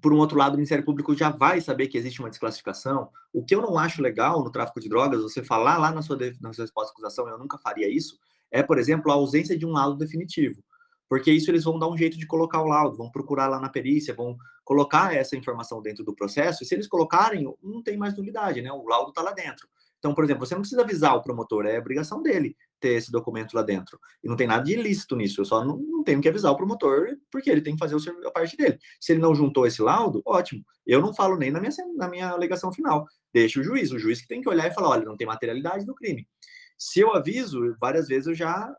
Por 0.00 0.12
um 0.12 0.18
outro 0.18 0.36
lado, 0.36 0.54
o 0.54 0.56
Ministério 0.56 0.84
Público 0.84 1.14
já 1.14 1.30
vai 1.30 1.60
saber 1.60 1.86
que 1.86 1.96
existe 1.96 2.20
uma 2.20 2.28
desclassificação. 2.28 3.08
O 3.32 3.44
que 3.44 3.54
eu 3.54 3.62
não 3.62 3.78
acho 3.78 4.02
legal 4.02 4.42
no 4.42 4.50
tráfico 4.50 4.80
de 4.80 4.88
drogas, 4.88 5.22
você 5.22 5.42
falar 5.42 5.78
lá 5.78 5.92
na 5.92 6.02
sua, 6.02 6.18
na 6.40 6.52
sua 6.52 6.64
resposta 6.64 6.90
à 6.90 6.92
acusação, 6.92 7.28
eu 7.28 7.38
nunca 7.38 7.56
faria 7.58 7.88
isso, 7.88 8.18
é, 8.50 8.62
por 8.62 8.78
exemplo, 8.78 9.10
a 9.10 9.14
ausência 9.14 9.56
de 9.56 9.64
um 9.64 9.70
laudo 9.70 9.96
definitivo. 9.96 10.62
Porque 11.08 11.30
isso 11.30 11.50
eles 11.50 11.62
vão 11.62 11.78
dar 11.78 11.88
um 11.88 11.96
jeito 11.96 12.18
de 12.18 12.26
colocar 12.26 12.60
o 12.60 12.66
laudo, 12.66 12.96
vão 12.96 13.10
procurar 13.10 13.46
lá 13.46 13.60
na 13.60 13.68
perícia, 13.68 14.12
vão 14.12 14.36
colocar 14.64 15.14
essa 15.14 15.36
informação 15.36 15.80
dentro 15.80 16.04
do 16.04 16.14
processo, 16.14 16.64
e 16.64 16.66
se 16.66 16.74
eles 16.74 16.88
colocarem, 16.88 17.44
não 17.62 17.80
tem 17.80 17.96
mais 17.96 18.16
nulidade, 18.16 18.60
né? 18.60 18.72
O 18.72 18.84
laudo 18.84 19.10
está 19.10 19.22
lá 19.22 19.30
dentro. 19.30 19.68
Então, 19.98 20.14
por 20.14 20.24
exemplo, 20.24 20.46
você 20.46 20.54
não 20.54 20.60
precisa 20.60 20.82
avisar 20.82 21.16
o 21.16 21.22
promotor, 21.22 21.66
é 21.66 21.78
obrigação 21.78 22.22
dele 22.22 22.56
ter 22.78 22.90
esse 22.90 23.10
documento 23.10 23.54
lá 23.54 23.62
dentro. 23.62 23.98
E 24.22 24.28
não 24.28 24.36
tem 24.36 24.46
nada 24.46 24.62
de 24.62 24.72
ilícito 24.72 25.16
nisso, 25.16 25.40
eu 25.40 25.44
só 25.44 25.64
não, 25.64 25.78
não 25.78 26.04
tenho 26.04 26.20
que 26.20 26.28
avisar 26.28 26.52
o 26.52 26.56
promotor, 26.56 27.16
porque 27.30 27.50
ele 27.50 27.60
tem 27.60 27.74
que 27.74 27.78
fazer 27.78 27.96
a 28.24 28.30
parte 28.30 28.56
dele. 28.56 28.78
Se 29.00 29.12
ele 29.12 29.20
não 29.20 29.34
juntou 29.34 29.66
esse 29.66 29.82
laudo, 29.82 30.22
ótimo. 30.24 30.62
Eu 30.86 31.00
não 31.00 31.14
falo 31.14 31.36
nem 31.36 31.50
na 31.50 31.60
minha, 31.60 31.72
na 31.96 32.08
minha 32.08 32.28
alegação 32.30 32.72
final. 32.72 33.06
Deixa 33.32 33.60
o 33.60 33.62
juiz, 33.62 33.90
o 33.90 33.98
juiz 33.98 34.20
que 34.20 34.28
tem 34.28 34.40
que 34.40 34.48
olhar 34.48 34.66
e 34.66 34.74
falar: 34.74 34.90
olha, 34.90 35.04
não 35.04 35.16
tem 35.16 35.26
materialidade 35.26 35.84
do 35.84 35.94
crime. 35.94 36.26
Se 36.78 37.00
eu 37.00 37.14
aviso, 37.14 37.74
várias 37.80 38.06
vezes 38.06 38.26
eu 38.26 38.34
já 38.34 38.74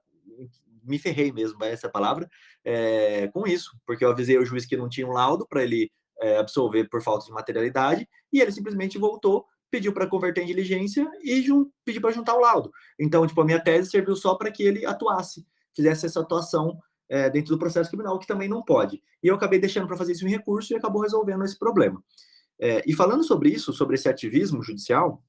me 0.83 0.97
ferrei 0.97 1.31
mesmo, 1.33 1.59
vai 1.59 1.71
essa 1.71 1.89
palavra, 1.89 2.29
é, 2.63 3.27
com 3.27 3.45
isso, 3.45 3.77
porque 3.85 4.05
eu 4.05 4.09
avisei 4.09 4.37
o 4.37 4.45
juiz 4.45 4.65
que 4.65 4.77
não 4.77 4.87
tinha 4.87 5.05
um 5.05 5.11
laudo 5.11 5.45
para 5.45 5.61
ele 5.61 5.91
é, 6.21 6.37
absolver 6.37 6.87
por 6.89 7.01
falta 7.03 7.25
de 7.25 7.31
materialidade, 7.31 8.07
e 8.31 8.39
ele 8.39 8.51
simplesmente 8.51 8.97
voltou 8.97 9.45
pediu 9.69 9.93
para 9.93 10.07
converter 10.07 10.41
em 10.41 10.47
diligência 10.47 11.09
e 11.23 11.43
pediu 11.83 12.01
para 12.01 12.11
juntar 12.11 12.35
o 12.35 12.39
laudo. 12.39 12.71
Então, 12.99 13.25
tipo, 13.27 13.41
a 13.41 13.45
minha 13.45 13.59
tese 13.59 13.89
serviu 13.89 14.15
só 14.15 14.35
para 14.35 14.51
que 14.51 14.63
ele 14.63 14.85
atuasse, 14.85 15.45
fizesse 15.75 16.05
essa 16.05 16.21
atuação 16.21 16.77
é, 17.09 17.29
dentro 17.29 17.53
do 17.53 17.59
processo 17.59 17.89
criminal, 17.89 18.19
que 18.19 18.27
também 18.27 18.49
não 18.49 18.63
pode. 18.63 19.01
E 19.21 19.27
eu 19.27 19.35
acabei 19.35 19.59
deixando 19.59 19.87
para 19.87 19.97
fazer 19.97 20.13
isso 20.13 20.25
em 20.27 20.31
recurso 20.31 20.73
e 20.73 20.75
acabou 20.75 21.01
resolvendo 21.01 21.43
esse 21.43 21.57
problema. 21.57 22.03
É, 22.59 22.81
e 22.85 22.93
falando 22.93 23.23
sobre 23.23 23.49
isso, 23.49 23.71
sobre 23.73 23.95
esse 23.95 24.09
ativismo 24.09 24.63
judicial, 24.63 25.23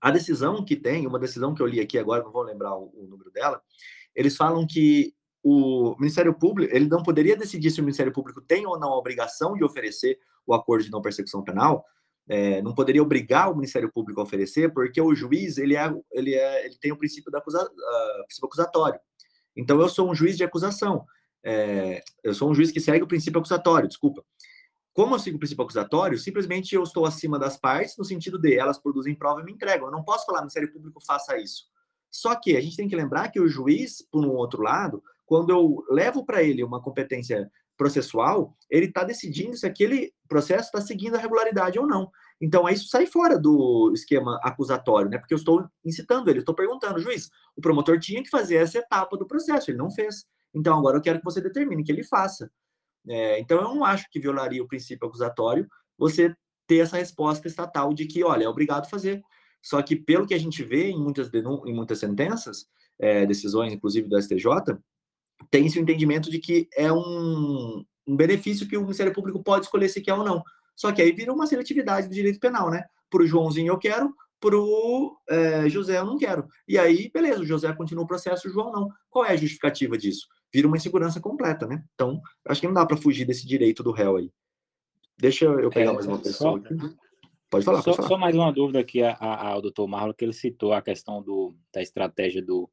a 0.00 0.10
decisão 0.10 0.64
que 0.64 0.76
tem, 0.76 1.06
uma 1.06 1.18
decisão 1.18 1.54
que 1.54 1.62
eu 1.62 1.66
li 1.66 1.80
aqui 1.80 1.98
agora, 1.98 2.22
não 2.22 2.30
vou 2.30 2.42
lembrar 2.42 2.76
o, 2.76 2.92
o 2.94 3.06
número 3.08 3.30
dela, 3.30 3.60
eles 4.14 4.36
falam 4.36 4.66
que 4.66 5.14
o 5.42 5.96
Ministério 5.98 6.34
Público, 6.34 6.74
ele 6.74 6.88
não 6.88 7.02
poderia 7.02 7.36
decidir 7.36 7.70
se 7.70 7.80
o 7.80 7.84
Ministério 7.84 8.12
Público 8.12 8.40
tem 8.40 8.66
ou 8.66 8.78
não 8.78 8.92
a 8.92 8.98
obrigação 8.98 9.54
de 9.54 9.64
oferecer 9.64 10.18
o 10.46 10.52
acordo 10.54 10.84
de 10.84 10.90
não 10.90 11.00
persecução 11.00 11.42
penal, 11.42 11.84
é, 12.28 12.60
não 12.60 12.74
poderia 12.74 13.02
obrigar 13.02 13.50
o 13.50 13.54
Ministério 13.54 13.90
Público 13.90 14.20
a 14.20 14.24
oferecer, 14.24 14.72
porque 14.72 15.00
o 15.00 15.14
juiz 15.14 15.56
ele 15.56 15.76
é, 15.76 15.94
ele 16.12 16.34
é, 16.34 16.66
ele 16.66 16.76
tem 16.78 16.92
o 16.92 16.96
princípio 16.96 17.32
da 17.32 17.38
acusa, 17.38 17.64
uh, 17.64 18.24
princípio 18.26 18.46
acusatório. 18.46 19.00
Então 19.56 19.80
eu 19.80 19.88
sou 19.88 20.10
um 20.10 20.14
juiz 20.14 20.36
de 20.36 20.44
acusação. 20.44 21.04
É, 21.42 22.02
eu 22.22 22.34
sou 22.34 22.50
um 22.50 22.54
juiz 22.54 22.70
que 22.70 22.80
segue 22.80 23.02
o 23.02 23.08
princípio 23.08 23.38
acusatório. 23.38 23.88
Desculpa. 23.88 24.22
Como 24.92 25.14
eu 25.14 25.18
sigo 25.18 25.36
o 25.36 25.38
princípio 25.38 25.62
acusatório, 25.62 26.18
simplesmente 26.18 26.74
eu 26.74 26.82
estou 26.82 27.06
acima 27.06 27.38
das 27.38 27.56
partes 27.56 27.96
no 27.96 28.04
sentido 28.04 28.38
de 28.38 28.56
elas 28.56 28.78
produzem 28.78 29.14
prova 29.14 29.40
e 29.40 29.44
me 29.44 29.52
entregam. 29.52 29.86
Eu 29.86 29.92
não 29.92 30.02
posso 30.02 30.26
falar, 30.26 30.40
Ministério 30.40 30.72
Público 30.72 31.00
faça 31.06 31.38
isso. 31.38 31.64
Só 32.10 32.34
que 32.34 32.56
a 32.56 32.60
gente 32.60 32.76
tem 32.76 32.88
que 32.88 32.96
lembrar 32.96 33.28
que 33.30 33.40
o 33.40 33.48
juiz, 33.48 34.04
por 34.10 34.24
um 34.24 34.30
outro 34.30 34.62
lado, 34.62 35.02
quando 35.24 35.50
eu 35.50 35.84
levo 35.90 36.24
para 36.24 36.42
ele 36.42 36.64
uma 36.64 36.82
competência 36.82 37.50
processual, 37.78 38.54
ele 38.68 38.86
está 38.86 39.04
decidindo 39.04 39.56
se 39.56 39.64
aquele 39.64 40.12
processo 40.28 40.64
está 40.64 40.80
seguindo 40.80 41.14
a 41.14 41.18
regularidade 41.18 41.78
ou 41.78 41.86
não. 41.86 42.10
Então, 42.40 42.68
isso 42.68 42.88
sai 42.88 43.06
fora 43.06 43.38
do 43.38 43.90
esquema 43.94 44.38
acusatório, 44.42 45.10
né? 45.10 45.16
Porque 45.16 45.32
eu 45.32 45.38
estou 45.38 45.66
incitando 45.84 46.28
ele, 46.28 46.40
estou 46.40 46.54
perguntando, 46.54 47.00
juiz, 47.00 47.30
o 47.56 47.60
promotor 47.60 47.98
tinha 47.98 48.22
que 48.22 48.28
fazer 48.28 48.56
essa 48.56 48.78
etapa 48.78 49.16
do 49.16 49.26
processo, 49.26 49.70
ele 49.70 49.78
não 49.78 49.90
fez. 49.90 50.26
Então, 50.52 50.76
agora 50.76 50.98
eu 50.98 51.02
quero 51.02 51.20
que 51.20 51.24
você 51.24 51.40
determine 51.40 51.84
que 51.84 51.92
ele 51.92 52.04
faça. 52.04 52.50
É, 53.08 53.38
então, 53.38 53.58
eu 53.58 53.64
não 53.64 53.84
acho 53.84 54.10
que 54.10 54.20
violaria 54.20 54.62
o 54.62 54.68
princípio 54.68 55.08
acusatório 55.08 55.66
você 55.96 56.34
ter 56.66 56.78
essa 56.78 56.96
resposta 56.98 57.46
estatal 57.46 57.94
de 57.94 58.06
que, 58.06 58.22
olha, 58.22 58.44
é 58.44 58.48
obrigado 58.48 58.84
a 58.84 58.88
fazer. 58.88 59.22
Só 59.62 59.80
que, 59.82 59.96
pelo 59.96 60.26
que 60.26 60.34
a 60.34 60.38
gente 60.38 60.62
vê 60.62 60.90
em 60.90 61.00
muitas, 61.00 61.32
em 61.32 61.74
muitas 61.74 61.98
sentenças, 61.98 62.66
é, 62.98 63.24
decisões, 63.24 63.72
inclusive 63.72 64.08
do 64.08 64.20
STJ, 64.20 64.76
tem-se 65.50 65.78
o 65.78 65.82
entendimento 65.82 66.30
de 66.30 66.38
que 66.38 66.68
é 66.76 66.92
um, 66.92 67.84
um 68.06 68.16
benefício 68.16 68.68
que 68.68 68.76
o 68.76 68.82
Ministério 68.82 69.12
Público 69.12 69.42
pode 69.42 69.66
escolher 69.66 69.88
se 69.88 70.00
quer 70.00 70.14
ou 70.14 70.24
não. 70.24 70.42
Só 70.74 70.92
que 70.92 71.02
aí 71.02 71.12
vira 71.12 71.32
uma 71.32 71.46
seletividade 71.46 72.08
do 72.08 72.14
direito 72.14 72.38
penal, 72.38 72.70
né? 72.70 72.84
Para 73.10 73.22
o 73.22 73.26
Joãozinho 73.26 73.72
eu 73.72 73.78
quero, 73.78 74.14
para 74.40 74.56
o 74.56 75.16
é, 75.28 75.68
José 75.68 75.98
eu 75.98 76.06
não 76.06 76.16
quero. 76.16 76.46
E 76.66 76.78
aí, 76.78 77.10
beleza, 77.12 77.40
o 77.40 77.46
José 77.46 77.72
continua 77.72 78.04
o 78.04 78.06
processo, 78.06 78.48
o 78.48 78.50
João 78.50 78.70
não. 78.70 78.88
Qual 79.10 79.24
é 79.24 79.32
a 79.32 79.36
justificativa 79.36 79.98
disso? 79.98 80.28
Vira 80.52 80.68
uma 80.68 80.76
insegurança 80.76 81.20
completa, 81.20 81.66
né? 81.66 81.82
Então, 81.94 82.20
acho 82.46 82.60
que 82.60 82.66
não 82.66 82.74
dá 82.74 82.86
para 82.86 82.96
fugir 82.96 83.24
desse 83.24 83.46
direito 83.46 83.82
do 83.82 83.90
réu 83.90 84.16
aí. 84.16 84.30
Deixa 85.18 85.46
eu 85.46 85.70
pegar 85.70 85.90
é, 85.90 85.94
mais 85.94 86.06
uma 86.06 86.18
pessoa 86.18 86.52
só, 86.52 86.56
aqui. 86.56 86.96
Pode 87.50 87.64
falar, 87.64 87.78
só, 87.78 87.84
pode 87.84 87.96
falar. 87.96 88.08
Só 88.08 88.18
mais 88.18 88.36
uma 88.36 88.52
dúvida 88.52 88.78
aqui 88.78 89.00
ao 89.02 89.60
doutor 89.60 89.88
Marlon, 89.88 90.14
que 90.14 90.24
ele 90.24 90.32
citou 90.32 90.72
a 90.72 90.80
questão 90.80 91.20
do, 91.20 91.56
da 91.72 91.82
estratégia 91.82 92.40
do, 92.40 92.70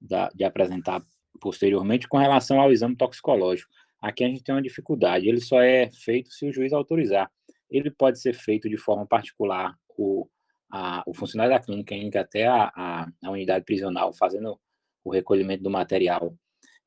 da, 0.00 0.28
de 0.28 0.44
apresentar 0.44 1.02
posteriormente 1.40 2.06
com 2.08 2.18
relação 2.18 2.60
ao 2.60 2.70
exame 2.70 2.94
toxicológico. 2.94 3.72
Aqui 4.00 4.24
a 4.24 4.28
gente 4.28 4.42
tem 4.42 4.54
uma 4.54 4.62
dificuldade, 4.62 5.28
ele 5.28 5.40
só 5.40 5.60
é 5.60 5.90
feito 5.90 6.32
se 6.32 6.46
o 6.46 6.52
juiz 6.52 6.72
autorizar. 6.72 7.30
Ele 7.68 7.90
pode 7.90 8.20
ser 8.20 8.32
feito 8.32 8.68
de 8.68 8.76
forma 8.76 9.06
particular, 9.06 9.76
o, 9.96 10.28
a, 10.70 11.02
o 11.06 11.12
funcionário 11.12 11.52
da 11.52 11.60
clínica 11.60 11.94
indo 11.94 12.16
até 12.16 12.46
a, 12.46 12.72
a, 12.74 13.12
a, 13.22 13.30
unidade 13.30 13.64
prisional, 13.64 14.12
fazendo 14.12 14.58
o 15.04 15.10
recolhimento 15.10 15.62
do 15.62 15.70
material 15.70 16.34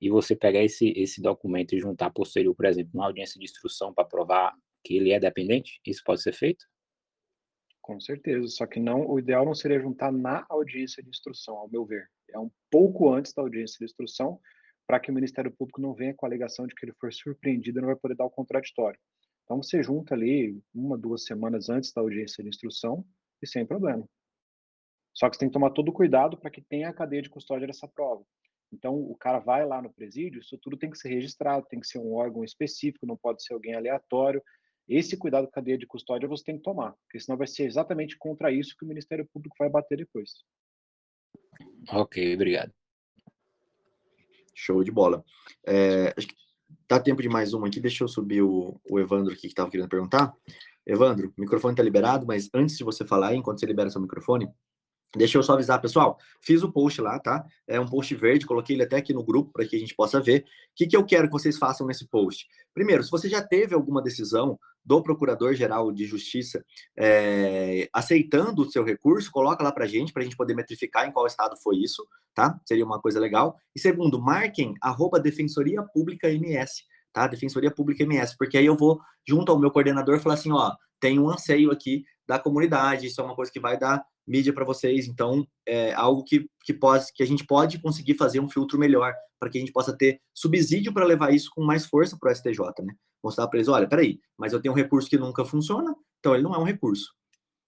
e 0.02 0.10
você 0.10 0.36
pegar 0.36 0.64
esse, 0.64 0.90
esse 0.98 1.22
documento 1.22 1.74
e 1.74 1.80
juntar 1.80 2.10
posterior, 2.10 2.54
por 2.56 2.66
exemplo, 2.66 2.92
uma 2.94 3.06
audiência 3.06 3.40
de 3.40 3.46
instrução 3.46 3.94
para 3.94 4.06
provar 4.06 4.54
que 4.84 4.96
ele 4.96 5.12
é 5.12 5.20
dependente? 5.20 5.80
Isso 5.86 6.04
pode 6.04 6.22
ser 6.22 6.34
feito? 6.34 6.66
Com 7.82 8.00
certeza, 8.00 8.48
só 8.48 8.66
que 8.66 8.80
não, 8.80 9.08
o 9.08 9.20
ideal 9.20 9.46
não 9.46 9.54
seria 9.54 9.80
juntar 9.80 10.12
na 10.12 10.46
audiência 10.50 11.04
de 11.04 11.10
instrução, 11.10 11.58
ao 11.58 11.70
meu 11.70 11.86
ver. 11.86 12.10
É 12.30 12.40
um 12.40 12.52
pouco 12.70 13.14
antes 13.14 13.34
da 13.34 13.42
audiência 13.42 13.78
de 13.80 13.86
instrução, 13.86 14.40
para 14.88 15.00
que 15.00 15.12
o 15.12 15.14
Ministério 15.14 15.52
Público 15.52 15.82
não 15.82 15.94
venha 15.94 16.14
com 16.14 16.26
a 16.26 16.30
alegação 16.30 16.68
de 16.68 16.76
que 16.76 16.86
ele 16.86 16.94
foi 17.00 17.12
surpreendido 17.12 17.80
e 17.80 17.82
não 17.82 17.88
vai 17.88 17.96
poder 17.96 18.16
dar 18.16 18.26
o 18.26 18.30
contraditório. 18.30 19.00
Então 19.44 19.62
você 19.62 19.84
junta 19.84 20.14
ali 20.14 20.62
uma, 20.74 20.98
duas 20.98 21.26
semanas 21.26 21.70
antes 21.70 21.92
da 21.92 22.02
audiência 22.02 22.44
de 22.44 22.50
instrução 22.50 23.06
e 23.42 23.48
sem 23.48 23.66
problema. 23.66 24.08
Só 25.14 25.30
que 25.30 25.36
você 25.36 25.42
tem 25.42 25.50
que 25.50 25.54
tomar 25.54 25.72
todo 25.72 25.90
o 25.90 25.94
cuidado 25.94 26.38
para 26.38 26.50
que 26.50 26.62
tenha 26.62 26.90
a 26.90 26.94
cadeia 26.94 27.22
de 27.22 27.30
custódia 27.30 27.68
dessa 27.68 27.88
prova. 27.88 28.26
Então 28.72 28.96
o 28.96 29.16
cara 29.16 29.40
vai 29.40 29.66
lá 29.66 29.82
no 29.82 29.94
presídio, 29.94 30.42
isso 30.42 30.58
tudo 30.58 30.78
tem 30.78 30.90
que 30.90 30.98
ser 30.98 31.10
registrado, 31.10 31.68
tem 31.70 31.80
que 31.80 31.88
ser 31.88 32.00
um 32.00 32.14
órgão 32.14 32.44
específico, 32.44 33.06
não 33.06 33.16
pode 33.16 33.44
ser 33.44 33.54
alguém 33.54 33.76
aleatório. 33.76 34.42
Esse 34.88 35.16
cuidado 35.16 35.46
com 35.46 35.52
a 35.52 35.54
cadeia 35.54 35.78
de 35.78 35.86
custódia 35.86 36.28
você 36.28 36.44
tem 36.44 36.58
que 36.58 36.64
tomar, 36.64 36.94
porque 37.04 37.20
senão 37.20 37.38
vai 37.38 37.48
ser 37.48 37.66
exatamente 37.66 38.18
contra 38.18 38.52
isso 38.52 38.76
que 38.78 38.84
o 38.84 38.88
Ministério 38.88 39.28
Público 39.32 39.56
vai 39.60 39.70
bater 39.70 39.98
depois. 39.98 40.32
Ok, 41.92 42.34
obrigado. 42.36 42.72
Show 44.54 44.84
de 44.84 44.92
bola. 44.92 45.24
É, 45.66 46.14
acho 46.18 46.28
que 46.28 46.36
dá 46.88 47.00
tempo 47.00 47.22
de 47.22 47.30
mais 47.30 47.54
uma 47.54 47.68
aqui. 47.68 47.80
Deixa 47.80 48.04
eu 48.04 48.08
subir 48.08 48.42
o, 48.42 48.80
o 48.90 49.00
Evandro 49.00 49.32
aqui 49.32 49.42
que 49.42 49.48
estava 49.48 49.70
querendo 49.70 49.90
perguntar. 49.90 50.34
Evandro, 50.86 51.34
o 51.38 51.42
microfone 51.42 51.74
está 51.74 51.84
liberado, 51.84 52.26
mas 52.26 52.50
antes 52.54 52.78
de 52.78 52.84
você 52.84 53.06
falar, 53.06 53.34
enquanto 53.36 53.60
você 53.60 53.66
libera 53.66 53.90
seu 53.90 54.02
microfone, 54.02 54.50
Deixa 55.16 55.38
eu 55.38 55.44
só 55.44 55.54
avisar, 55.54 55.80
pessoal. 55.80 56.18
Fiz 56.42 56.64
o 56.64 56.72
post 56.72 57.00
lá, 57.00 57.20
tá? 57.20 57.46
É 57.68 57.80
um 57.80 57.86
post 57.86 58.16
verde, 58.16 58.48
coloquei 58.48 58.76
ele 58.76 58.84
até 58.84 58.98
aqui 58.98 59.14
no 59.14 59.24
grupo 59.24 59.52
para 59.54 59.66
que 59.66 59.76
a 59.76 59.80
gente 59.80 59.96
possa 59.96 60.20
ver. 60.20 60.42
O 60.42 60.46
que, 60.76 60.88
que 60.88 60.98
eu 60.98 61.06
quero 61.06 61.28
que 61.28 61.34
vocês 61.34 61.58
façam 61.58 61.86
nesse 61.86 62.08
post? 62.08 62.48
Primeiro, 62.74 63.04
se 63.04 63.12
você 63.12 63.30
já 63.30 63.42
teve 63.42 63.76
alguma 63.76 64.02
decisão 64.02 64.58
do 64.84 65.02
Procurador-Geral 65.04 65.92
de 65.92 66.06
Justiça 66.06 66.66
é, 66.98 67.88
aceitando 67.94 68.64
o 68.64 68.70
seu 68.70 68.84
recurso, 68.84 69.32
coloca 69.32 69.64
lá 69.64 69.72
para 69.72 69.86
a 69.86 69.88
gente, 69.88 70.12
para 70.12 70.22
a 70.22 70.26
gente 70.26 70.36
poder 70.36 70.56
metrificar 70.56 71.08
em 71.08 71.12
qual 71.12 71.28
estado 71.28 71.56
foi 71.62 71.78
isso, 71.78 72.06
tá? 72.34 72.60
Seria 72.66 72.84
uma 72.84 73.00
coisa 73.00 73.20
legal. 73.20 73.56
E 73.76 73.80
segundo, 73.80 74.20
marquem 74.20 74.74
arroba 74.82 75.20
Defensoria 75.20 75.84
Pública 75.84 76.30
MS, 76.30 76.84
tá? 77.14 77.28
Defensoria 77.28 77.70
Pública 77.70 78.04
MS, 78.04 78.36
porque 78.36 78.58
aí 78.58 78.66
eu 78.66 78.76
vou, 78.76 79.00
junto 79.28 79.52
ao 79.52 79.60
meu 79.60 79.70
coordenador, 79.70 80.20
falar 80.20 80.36
assim, 80.36 80.52
ó, 80.52 80.74
tem 81.00 81.20
um 81.20 81.30
anseio 81.30 81.72
aqui 81.72 82.04
da 82.28 82.40
comunidade, 82.40 83.08
isso 83.08 83.22
é 83.22 83.24
uma 83.24 83.36
coisa 83.36 83.52
que 83.52 83.60
vai 83.60 83.78
dar 83.78 84.04
mídia 84.26 84.54
para 84.54 84.66
vocês, 84.66 85.08
então 85.08 85.46
é 85.66 85.94
algo 85.94 86.24
que, 86.24 86.50
que, 86.64 86.74
pode, 86.74 87.12
que 87.14 87.24
a 87.24 87.26
gente 87.26 87.46
pode 87.46 87.80
conseguir 87.80 88.16
fazer 88.16 88.40
um 88.40 88.50
filtro 88.50 88.80
melhor, 88.80 89.14
para 89.40 89.50
que 89.50 89.58
a 89.58 89.62
gente 89.62 89.74
possa 89.74 89.96
ter 89.96 90.22
subsídio 90.34 90.94
para 90.94 91.06
levar 91.06 91.34
isso 91.34 91.52
com 91.54 91.64
mais 91.64 91.86
força 91.86 92.18
para 92.18 92.32
o 92.32 92.36
STJ, 92.36 92.60
né? 92.84 92.96
Mostrar 93.24 93.48
para 93.48 93.60
eles, 93.60 93.68
olha, 93.68 93.88
peraí, 93.88 94.20
mas 94.38 94.54
eu 94.54 94.62
tenho 94.62 94.74
um 94.74 94.78
recurso 94.78 95.10
que 95.10 95.18
nunca 95.18 95.44
funciona, 95.44 95.94
então 96.20 96.34
ele 96.34 96.44
não 96.44 96.54
é 96.54 96.58
um 96.58 96.64
recurso. 96.64 97.14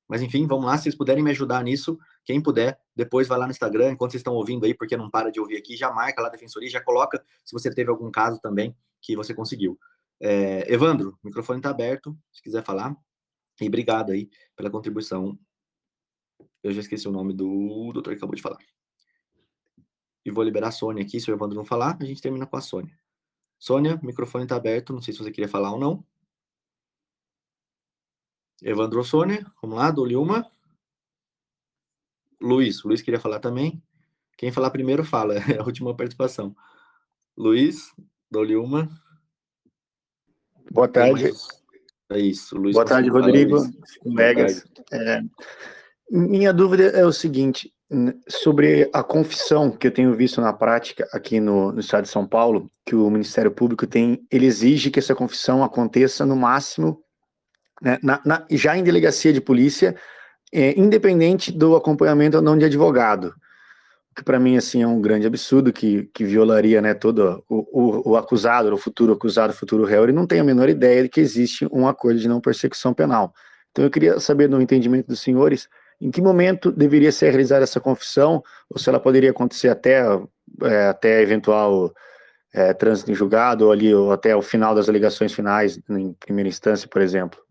Mas 0.07 0.21
enfim, 0.21 0.45
vamos 0.45 0.65
lá, 0.65 0.77
se 0.77 0.83
vocês 0.83 0.95
puderem 0.95 1.23
me 1.23 1.31
ajudar 1.31 1.63
nisso, 1.63 1.97
quem 2.23 2.41
puder, 2.41 2.79
depois 2.95 3.27
vai 3.27 3.37
lá 3.37 3.45
no 3.45 3.51
Instagram, 3.51 3.91
enquanto 3.91 4.11
vocês 4.11 4.21
estão 4.21 4.35
ouvindo 4.35 4.65
aí, 4.65 4.73
porque 4.73 4.95
não 4.95 5.09
para 5.09 5.31
de 5.31 5.39
ouvir 5.39 5.57
aqui, 5.57 5.75
já 5.75 5.91
marca 5.91 6.21
lá 6.21 6.27
a 6.27 6.31
defensoria, 6.31 6.69
já 6.69 6.81
coloca 6.81 7.23
se 7.43 7.53
você 7.53 7.73
teve 7.73 7.89
algum 7.89 8.11
caso 8.11 8.39
também 8.39 8.75
que 9.01 9.15
você 9.15 9.33
conseguiu. 9.33 9.77
É, 10.21 10.71
Evandro, 10.71 11.17
o 11.23 11.27
microfone 11.27 11.59
está 11.59 11.69
aberto, 11.69 12.17
se 12.31 12.41
quiser 12.41 12.63
falar. 12.63 12.95
E 13.61 13.67
obrigado 13.67 14.11
aí 14.11 14.29
pela 14.55 14.69
contribuição 14.69 15.37
eu 16.65 16.71
já 16.71 16.81
esqueci 16.81 17.07
o 17.07 17.11
nome 17.11 17.31
do 17.31 17.91
doutor 17.93 18.11
que 18.11 18.17
acabou 18.17 18.35
de 18.35 18.41
falar. 18.41 18.57
E 20.25 20.31
vou 20.31 20.43
liberar 20.43 20.69
a 20.69 20.71
Sônia 20.71 21.03
aqui, 21.03 21.19
se 21.19 21.29
o 21.29 21.33
Evandro 21.35 21.55
não 21.55 21.63
falar, 21.63 21.95
a 22.01 22.03
gente 22.03 22.19
termina 22.19 22.47
com 22.47 22.57
a 22.57 22.61
Sônia. 22.61 22.97
Sônia, 23.59 23.99
o 24.01 24.05
microfone 24.05 24.45
está 24.45 24.55
aberto, 24.55 24.91
não 24.91 24.99
sei 24.99 25.13
se 25.13 25.19
você 25.19 25.31
queria 25.31 25.47
falar 25.47 25.71
ou 25.71 25.79
não. 25.79 26.03
Evandro 28.63 28.97
ou 28.97 29.03
Sônia, 29.05 29.45
vamos 29.61 29.77
lá, 29.77 29.91
dou-lhe 29.91 30.15
uma. 30.15 30.49
Luiz, 32.41 32.83
Luiz 32.83 33.03
queria 33.03 33.19
falar 33.19 33.39
também. 33.39 33.79
Quem 34.35 34.51
falar 34.51 34.71
primeiro 34.71 35.03
fala, 35.03 35.35
é 35.53 35.59
a 35.59 35.63
última 35.63 35.95
participação. 35.95 36.55
Luiz, 37.37 37.93
dou-lhe 38.31 38.55
uma. 38.55 38.89
Boa 40.71 40.87
tarde. 40.87 41.31
É 42.09 42.17
isso, 42.17 42.57
Luiz. 42.57 42.73
Boa 42.73 42.85
tarde, 42.85 43.09
Rodrigo, 43.09 43.57
colegas. 44.01 44.65
É, 44.91 45.21
minha 46.09 46.53
dúvida 46.53 46.83
é 46.85 47.05
o 47.05 47.11
seguinte, 47.11 47.71
sobre 48.27 48.89
a 48.93 49.03
confissão 49.03 49.69
que 49.71 49.87
eu 49.87 49.91
tenho 49.91 50.13
visto 50.13 50.41
na 50.41 50.51
prática 50.51 51.07
aqui 51.13 51.39
no, 51.39 51.71
no, 51.71 51.79
estado 51.79 52.03
de 52.03 52.09
São 52.09 52.25
Paulo, 52.25 52.69
que 52.85 52.95
o 52.95 53.09
Ministério 53.09 53.51
Público 53.51 53.85
tem, 53.85 54.25
ele 54.31 54.45
exige 54.45 54.89
que 54.89 54.99
essa 54.99 55.13
confissão 55.13 55.63
aconteça 55.63 56.25
no 56.25 56.35
máximo, 56.35 56.99
né, 57.81 57.99
na, 58.01 58.21
na, 58.25 58.45
já 58.49 58.75
em 58.75 58.83
delegacia 58.83 59.31
de 59.31 59.39
polícia, 59.39 59.95
é, 60.51 60.79
independente 60.79 61.51
do 61.51 61.75
acompanhamento 61.75 62.37
ou 62.37 62.43
não 62.43 62.57
de 62.57 62.65
advogado, 62.65 63.33
que 64.15 64.23
para 64.23 64.39
mim 64.39 64.57
assim 64.57 64.81
é 64.81 64.87
um 64.87 65.01
grande 65.01 65.27
absurdo 65.27 65.73
que, 65.73 66.09
que 66.13 66.23
violaria 66.23 66.81
né, 66.81 66.93
todo 66.93 67.43
o, 67.47 68.09
o, 68.09 68.11
o 68.11 68.17
acusado, 68.17 68.73
o 68.73 68.77
futuro 68.77 69.13
acusado, 69.13 69.53
o 69.53 69.55
futuro 69.55 69.83
réu, 69.83 70.03
ele 70.03 70.13
não 70.13 70.25
tem 70.25 70.39
a 70.39 70.43
menor 70.43 70.69
ideia 70.69 71.03
de 71.03 71.09
que 71.09 71.19
existe 71.19 71.67
um 71.71 71.87
acordo 71.87 72.19
de 72.19 72.27
não 72.27 72.41
persecução 72.41 72.93
penal. 72.93 73.33
Então 73.71 73.83
eu 73.83 73.91
queria 73.91 74.19
saber 74.19 74.49
no 74.49 74.61
entendimento 74.61 75.07
dos 75.07 75.19
senhores 75.19 75.67
em 75.99 76.11
que 76.11 76.21
momento 76.21 76.71
deveria 76.71 77.11
ser 77.11 77.29
realizada 77.29 77.63
essa 77.63 77.79
confissão, 77.79 78.43
ou 78.69 78.77
se 78.77 78.89
ela 78.89 78.99
poderia 78.99 79.31
acontecer 79.31 79.69
até, 79.69 80.01
é, 80.63 80.87
até 80.87 81.21
eventual 81.21 81.93
é, 82.53 82.73
trânsito 82.73 83.11
em 83.11 83.15
julgado, 83.15 83.65
ou 83.65 83.71
ali, 83.71 83.93
ou 83.93 84.11
até 84.11 84.35
o 84.35 84.41
final 84.41 84.75
das 84.75 84.89
alegações 84.89 85.33
finais, 85.33 85.79
em 85.89 86.13
primeira 86.13 86.49
instância, 86.49 86.87
por 86.87 87.01
exemplo? 87.01 87.43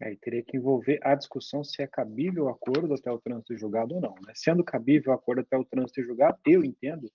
É, 0.00 0.14
teria 0.20 0.42
que 0.44 0.56
envolver 0.56 1.00
a 1.02 1.14
discussão 1.14 1.64
se 1.64 1.82
é 1.82 1.86
cabível 1.86 2.44
o 2.44 2.48
acordo 2.48 2.94
até 2.94 3.10
o 3.10 3.18
trânsito 3.18 3.52
em 3.52 3.58
julgado 3.58 3.96
ou 3.96 4.00
não. 4.00 4.14
Né? 4.24 4.32
Sendo 4.34 4.62
cabível 4.62 5.12
o 5.12 5.14
acordo 5.14 5.40
até 5.40 5.56
o 5.56 5.64
trânsito 5.64 6.00
em 6.00 6.04
julgado, 6.04 6.38
eu 6.46 6.64
entendo 6.64 7.10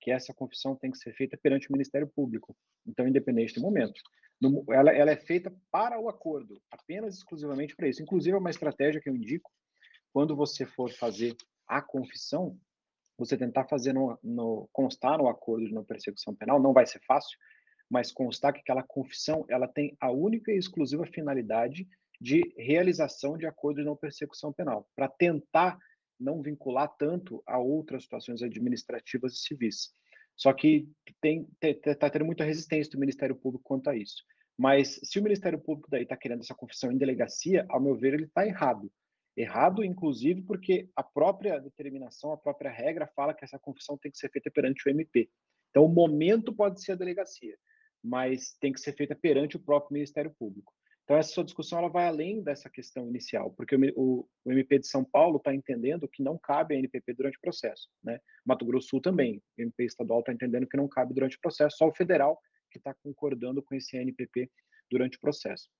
que 0.00 0.12
essa 0.12 0.32
confissão 0.32 0.76
tem 0.76 0.92
que 0.92 0.98
ser 0.98 1.12
feita 1.14 1.36
perante 1.36 1.68
o 1.68 1.72
Ministério 1.72 2.06
Público. 2.06 2.56
Então, 2.86 3.08
independente 3.08 3.54
do 3.54 3.60
momento 3.60 4.00
no, 4.40 4.64
ela, 4.72 4.90
ela 4.90 5.10
é 5.10 5.16
feita 5.16 5.54
para 5.70 5.98
o 5.98 6.08
acordo, 6.08 6.60
apenas 6.70 7.16
exclusivamente 7.16 7.74
para 7.74 7.88
isso. 7.88 8.02
Inclusive, 8.02 8.36
é 8.36 8.38
uma 8.38 8.50
estratégia 8.50 9.00
que 9.00 9.08
eu 9.08 9.16
indico, 9.16 9.50
quando 10.12 10.36
você 10.36 10.64
for 10.64 10.90
fazer 10.90 11.36
a 11.66 11.82
confissão, 11.82 12.58
você 13.18 13.36
tentar 13.36 13.64
fazer 13.64 13.92
no, 13.92 14.18
no, 14.22 14.68
constar 14.72 15.18
no 15.18 15.28
acordo 15.28 15.66
de 15.66 15.74
não 15.74 15.84
persecução 15.84 16.34
penal, 16.34 16.60
não 16.60 16.72
vai 16.72 16.86
ser 16.86 17.00
fácil, 17.06 17.36
mas 17.90 18.12
constar 18.12 18.52
que 18.52 18.60
aquela 18.60 18.82
confissão 18.82 19.44
ela 19.48 19.66
tem 19.66 19.96
a 20.00 20.10
única 20.10 20.52
e 20.52 20.56
exclusiva 20.56 21.04
finalidade 21.06 21.86
de 22.20 22.42
realização 22.56 23.36
de 23.36 23.46
acordo 23.46 23.78
de 23.78 23.86
não 23.86 23.96
persecução 23.96 24.52
penal, 24.52 24.88
para 24.94 25.08
tentar 25.08 25.78
não 26.18 26.42
vincular 26.42 26.88
tanto 26.98 27.42
a 27.46 27.58
outras 27.58 28.02
situações 28.04 28.42
administrativas 28.42 29.34
e 29.34 29.38
civis. 29.38 29.92
Só 30.38 30.52
que 30.52 30.88
tem 31.20 31.48
está 31.60 32.08
tendo 32.08 32.24
muita 32.24 32.44
resistência 32.44 32.92
do 32.92 33.00
Ministério 33.00 33.34
Público 33.34 33.64
quanto 33.64 33.90
a 33.90 33.96
isso. 33.96 34.22
Mas 34.56 35.00
se 35.02 35.18
o 35.18 35.22
Ministério 35.22 35.58
Público 35.58 35.90
daí 35.90 36.04
está 36.04 36.16
querendo 36.16 36.40
essa 36.40 36.54
confissão 36.54 36.92
em 36.92 36.96
delegacia, 36.96 37.66
ao 37.68 37.80
meu 37.80 37.96
ver, 37.96 38.14
ele 38.14 38.24
está 38.24 38.46
errado. 38.46 38.90
Errado, 39.36 39.84
inclusive, 39.84 40.42
porque 40.42 40.88
a 40.96 41.02
própria 41.02 41.60
determinação, 41.60 42.32
a 42.32 42.36
própria 42.36 42.70
regra 42.70 43.06
fala 43.14 43.34
que 43.34 43.44
essa 43.44 43.58
confissão 43.58 43.98
tem 43.98 44.10
que 44.10 44.18
ser 44.18 44.30
feita 44.30 44.50
perante 44.50 44.88
o 44.88 44.90
MP. 44.90 45.28
Então, 45.70 45.84
o 45.84 45.88
momento 45.88 46.52
pode 46.52 46.82
ser 46.82 46.92
a 46.92 46.96
delegacia, 46.96 47.56
mas 48.02 48.56
tem 48.60 48.72
que 48.72 48.80
ser 48.80 48.94
feita 48.94 49.14
perante 49.14 49.56
o 49.56 49.60
próprio 49.60 49.92
Ministério 49.92 50.34
Público. 50.38 50.72
Então, 51.08 51.16
essa 51.16 51.42
discussão 51.42 51.78
ela 51.78 51.88
vai 51.88 52.06
além 52.06 52.42
dessa 52.42 52.68
questão 52.68 53.08
inicial, 53.08 53.50
porque 53.52 53.74
o, 53.74 53.80
o, 53.96 54.28
o 54.44 54.52
MP 54.52 54.78
de 54.78 54.86
São 54.86 55.02
Paulo 55.02 55.38
está 55.38 55.54
entendendo 55.54 56.06
que 56.06 56.22
não 56.22 56.36
cabe 56.36 56.74
a 56.74 56.78
NPP 56.78 57.14
durante 57.14 57.38
o 57.38 57.40
processo. 57.40 57.88
Né? 58.04 58.20
Mato 58.44 58.66
Grosso 58.66 58.88
Sul 58.88 59.00
também, 59.00 59.42
o 59.58 59.62
MP 59.62 59.86
estadual 59.86 60.20
está 60.20 60.34
entendendo 60.34 60.66
que 60.66 60.76
não 60.76 60.86
cabe 60.86 61.14
durante 61.14 61.38
o 61.38 61.40
processo, 61.40 61.78
só 61.78 61.88
o 61.88 61.94
federal 61.94 62.38
que 62.70 62.76
está 62.76 62.92
concordando 62.92 63.62
com 63.62 63.74
esse 63.74 63.96
NPP 63.96 64.50
durante 64.90 65.16
o 65.16 65.20
processo. 65.20 65.70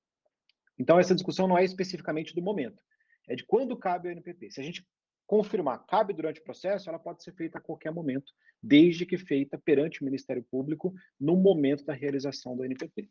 Então, 0.78 0.98
essa 0.98 1.14
discussão 1.14 1.46
não 1.46 1.58
é 1.58 1.64
especificamente 1.64 2.34
do 2.34 2.40
momento, 2.40 2.82
é 3.28 3.36
de 3.36 3.44
quando 3.44 3.76
cabe 3.76 4.08
o 4.08 4.10
NPP. 4.10 4.50
Se 4.50 4.62
a 4.62 4.64
gente 4.64 4.82
confirmar 5.26 5.84
cabe 5.84 6.14
durante 6.14 6.40
o 6.40 6.44
processo, 6.44 6.88
ela 6.88 6.98
pode 6.98 7.22
ser 7.22 7.32
feita 7.34 7.58
a 7.58 7.60
qualquer 7.60 7.92
momento, 7.92 8.32
desde 8.62 9.04
que 9.04 9.18
feita 9.18 9.58
perante 9.58 10.00
o 10.00 10.06
Ministério 10.06 10.42
Público 10.50 10.94
no 11.20 11.36
momento 11.36 11.84
da 11.84 11.92
realização 11.92 12.56
do 12.56 12.64
NPP. 12.64 13.10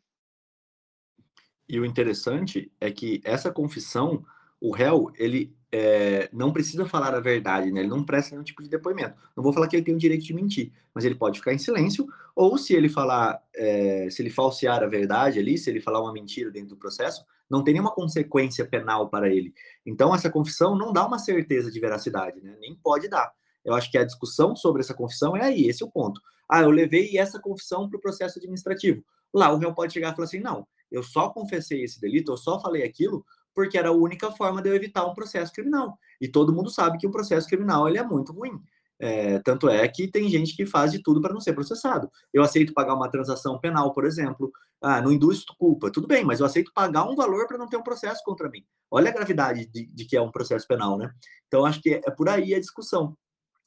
E 1.68 1.78
o 1.78 1.84
interessante 1.84 2.72
é 2.80 2.90
que 2.90 3.20
essa 3.24 3.50
confissão, 3.50 4.24
o 4.60 4.72
réu, 4.72 5.12
ele 5.16 5.54
é, 5.70 6.28
não 6.32 6.52
precisa 6.52 6.86
falar 6.86 7.14
a 7.14 7.20
verdade, 7.20 7.70
né? 7.70 7.80
Ele 7.80 7.88
não 7.88 8.02
presta 8.02 8.30
nenhum 8.30 8.44
tipo 8.44 8.62
de 8.62 8.70
depoimento. 8.70 9.16
Não 9.36 9.44
vou 9.44 9.52
falar 9.52 9.68
que 9.68 9.76
ele 9.76 9.84
tem 9.84 9.94
o 9.94 9.98
direito 9.98 10.24
de 10.24 10.32
mentir, 10.32 10.72
mas 10.94 11.04
ele 11.04 11.14
pode 11.14 11.38
ficar 11.38 11.52
em 11.52 11.58
silêncio, 11.58 12.06
ou 12.34 12.56
se 12.56 12.74
ele 12.74 12.88
falar, 12.88 13.42
é, 13.54 14.08
se 14.10 14.22
ele 14.22 14.30
falsear 14.30 14.82
a 14.82 14.86
verdade 14.86 15.38
ali, 15.38 15.58
se 15.58 15.68
ele 15.68 15.80
falar 15.80 16.00
uma 16.00 16.12
mentira 16.12 16.50
dentro 16.50 16.70
do 16.70 16.76
processo, 16.76 17.24
não 17.50 17.62
tem 17.62 17.74
nenhuma 17.74 17.94
consequência 17.94 18.64
penal 18.64 19.08
para 19.08 19.28
ele. 19.28 19.52
Então, 19.84 20.14
essa 20.14 20.30
confissão 20.30 20.76
não 20.76 20.92
dá 20.92 21.06
uma 21.06 21.18
certeza 21.18 21.70
de 21.70 21.80
veracidade, 21.80 22.40
né? 22.40 22.56
Nem 22.60 22.74
pode 22.74 23.08
dar. 23.08 23.30
Eu 23.64 23.74
acho 23.74 23.90
que 23.90 23.98
a 23.98 24.04
discussão 24.04 24.56
sobre 24.56 24.80
essa 24.80 24.94
confissão 24.94 25.36
é 25.36 25.44
aí, 25.44 25.66
esse 25.66 25.82
é 25.82 25.86
o 25.86 25.90
ponto. 25.90 26.20
Ah, 26.48 26.62
eu 26.62 26.70
levei 26.70 27.18
essa 27.18 27.38
confissão 27.38 27.88
para 27.88 27.98
o 27.98 28.00
processo 28.00 28.38
administrativo. 28.38 29.04
Lá 29.32 29.52
o 29.52 29.58
réu 29.58 29.74
pode 29.74 29.92
chegar 29.92 30.12
e 30.12 30.16
falar 30.16 30.24
assim: 30.24 30.40
não, 30.40 30.66
eu 30.90 31.02
só 31.02 31.30
confessei 31.30 31.82
esse 31.82 32.00
delito, 32.00 32.32
eu 32.32 32.36
só 32.36 32.60
falei 32.60 32.82
aquilo 32.82 33.24
porque 33.54 33.76
era 33.76 33.88
a 33.88 33.92
única 33.92 34.30
forma 34.30 34.62
de 34.62 34.68
eu 34.68 34.76
evitar 34.76 35.04
um 35.04 35.14
processo 35.14 35.52
criminal. 35.52 35.98
E 36.20 36.28
todo 36.28 36.54
mundo 36.54 36.70
sabe 36.70 36.96
que 36.96 37.08
um 37.08 37.10
processo 37.10 37.48
criminal 37.48 37.88
ele 37.88 37.98
é 37.98 38.04
muito 38.04 38.32
ruim. 38.32 38.62
É, 39.00 39.38
tanto 39.40 39.68
é 39.68 39.86
que 39.88 40.08
tem 40.08 40.28
gente 40.28 40.56
que 40.56 40.66
faz 40.66 40.90
de 40.92 41.02
tudo 41.02 41.20
para 41.20 41.32
não 41.32 41.40
ser 41.40 41.52
processado. 41.52 42.10
Eu 42.32 42.42
aceito 42.42 42.72
pagar 42.72 42.94
uma 42.94 43.10
transação 43.10 43.58
penal, 43.58 43.92
por 43.92 44.04
exemplo. 44.04 44.52
Ah, 44.80 45.00
não 45.00 45.12
induz 45.12 45.44
culpa. 45.58 45.90
Tudo 45.90 46.06
bem, 46.06 46.24
mas 46.24 46.40
eu 46.40 46.46
aceito 46.46 46.72
pagar 46.72 47.04
um 47.04 47.16
valor 47.16 47.46
para 47.46 47.58
não 47.58 47.68
ter 47.68 47.76
um 47.76 47.82
processo 47.82 48.22
contra 48.24 48.48
mim. 48.48 48.64
Olha 48.90 49.10
a 49.10 49.14
gravidade 49.14 49.66
de, 49.66 49.86
de, 49.86 50.04
que 50.04 50.16
é 50.16 50.22
um 50.22 50.30
processo 50.30 50.66
penal, 50.66 50.96
né? 50.96 51.12
Então, 51.46 51.64
acho 51.64 51.80
que 51.80 51.94
é 51.94 52.10
por 52.10 52.28
aí 52.28 52.54
a 52.54 52.60
discussão. 52.60 53.16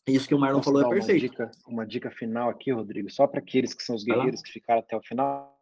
Isso 0.08 0.28
que 0.28 0.36
o 0.36 0.40
Marlon 0.40 0.60
Posso 0.60 0.72
falou 0.72 0.92
é 0.92 0.96
perfeito. 0.96 1.24
Uma 1.24 1.30
dica, 1.30 1.52
uma 1.68 1.86
dica 1.86 2.12
final 2.12 2.50
aqui, 2.50 2.72
Rodrigo, 2.72 3.10
só 3.10 3.28
para 3.28 3.40
aqueles 3.40 3.74
que 3.74 3.84
são 3.84 3.96
os 3.96 4.04
guerreiros 4.04 4.42
que 4.42 4.52
ficaram 4.52 4.80
até 4.80 4.98
o 4.98 5.02
final. 5.02 5.61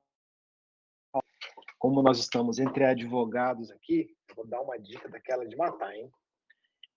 Como 1.78 2.02
nós 2.02 2.20
estamos 2.20 2.60
entre 2.60 2.84
advogados 2.84 3.72
aqui, 3.72 4.14
vou 4.36 4.46
dar 4.46 4.62
uma 4.62 4.78
dica 4.78 5.08
daquela 5.10 5.48
de 5.48 5.56
matar, 5.56 5.96
hein? 5.96 6.12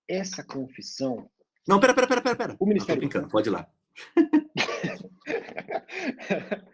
Essa 0.09 0.45
confissão 0.45 1.31
não, 1.67 1.79
pera, 1.79 1.95
pera, 1.95 2.09
pera, 2.09 2.23
pera. 2.23 2.37
pera. 2.37 2.57
O 2.59 2.67
Ministério 2.67 3.03
Público. 3.03 3.31
Pode 3.31 3.49
ir 3.49 3.53
lá. 3.53 3.71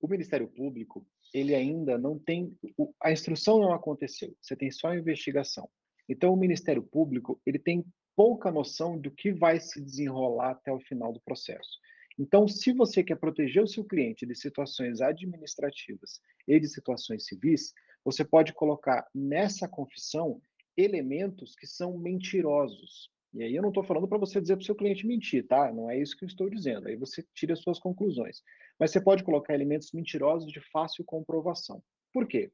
o 0.00 0.08
Ministério 0.08 0.48
Público, 0.48 1.06
ele 1.34 1.54
ainda 1.54 1.98
não 1.98 2.18
tem. 2.18 2.56
A 3.02 3.12
instrução 3.12 3.60
não 3.60 3.74
aconteceu, 3.74 4.34
você 4.40 4.56
tem 4.56 4.70
só 4.70 4.88
a 4.88 4.96
investigação. 4.96 5.68
Então, 6.08 6.32
o 6.32 6.36
Ministério 6.36 6.82
Público, 6.82 7.38
ele 7.44 7.58
tem 7.58 7.84
pouca 8.16 8.50
noção 8.50 8.98
do 8.98 9.10
que 9.10 9.32
vai 9.32 9.60
se 9.60 9.78
desenrolar 9.80 10.52
até 10.52 10.72
o 10.72 10.80
final 10.80 11.12
do 11.12 11.20
processo. 11.20 11.78
Então, 12.18 12.46
se 12.46 12.72
você 12.72 13.02
quer 13.02 13.16
proteger 13.16 13.62
o 13.62 13.68
seu 13.68 13.84
cliente 13.84 14.26
de 14.26 14.34
situações 14.34 15.00
administrativas 15.00 16.20
e 16.46 16.58
de 16.60 16.68
situações 16.68 17.26
civis, 17.26 17.72
você 18.04 18.24
pode 18.24 18.52
colocar 18.52 19.06
nessa 19.14 19.68
confissão 19.68 20.40
elementos 20.76 21.54
que 21.54 21.66
são 21.66 21.96
mentirosos. 21.96 23.10
E 23.34 23.42
aí 23.42 23.54
eu 23.54 23.62
não 23.62 23.70
estou 23.70 23.82
falando 23.82 24.06
para 24.06 24.18
você 24.18 24.40
dizer 24.40 24.56
para 24.56 24.62
o 24.62 24.66
seu 24.66 24.74
cliente 24.74 25.06
mentir, 25.06 25.46
tá? 25.46 25.72
Não 25.72 25.90
é 25.90 25.98
isso 25.98 26.16
que 26.16 26.24
eu 26.24 26.28
estou 26.28 26.50
dizendo. 26.50 26.88
Aí 26.88 26.96
você 26.96 27.24
tira 27.34 27.54
as 27.54 27.60
suas 27.60 27.78
conclusões. 27.78 28.42
Mas 28.78 28.90
você 28.90 29.00
pode 29.00 29.24
colocar 29.24 29.54
elementos 29.54 29.90
mentirosos 29.92 30.52
de 30.52 30.60
fácil 30.70 31.04
comprovação. 31.04 31.82
Por 32.12 32.26
quê? 32.26 32.52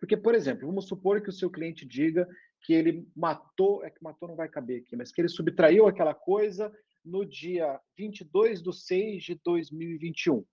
Porque, 0.00 0.16
por 0.16 0.34
exemplo, 0.34 0.66
vamos 0.66 0.86
supor 0.86 1.20
que 1.22 1.28
o 1.28 1.32
seu 1.32 1.50
cliente 1.50 1.86
diga 1.86 2.26
que 2.62 2.72
ele 2.72 3.06
matou, 3.14 3.84
é 3.84 3.90
que 3.90 4.02
matou 4.02 4.28
não 4.28 4.36
vai 4.36 4.48
caber 4.48 4.80
aqui, 4.80 4.96
mas 4.96 5.12
que 5.12 5.20
ele 5.20 5.28
subtraiu 5.28 5.86
aquela 5.86 6.14
coisa 6.14 6.72
no 7.04 7.24
dia 7.24 7.80
22 7.96 8.62
de 8.62 8.72
6 8.72 9.22
de 9.22 9.34
2021 9.44 10.44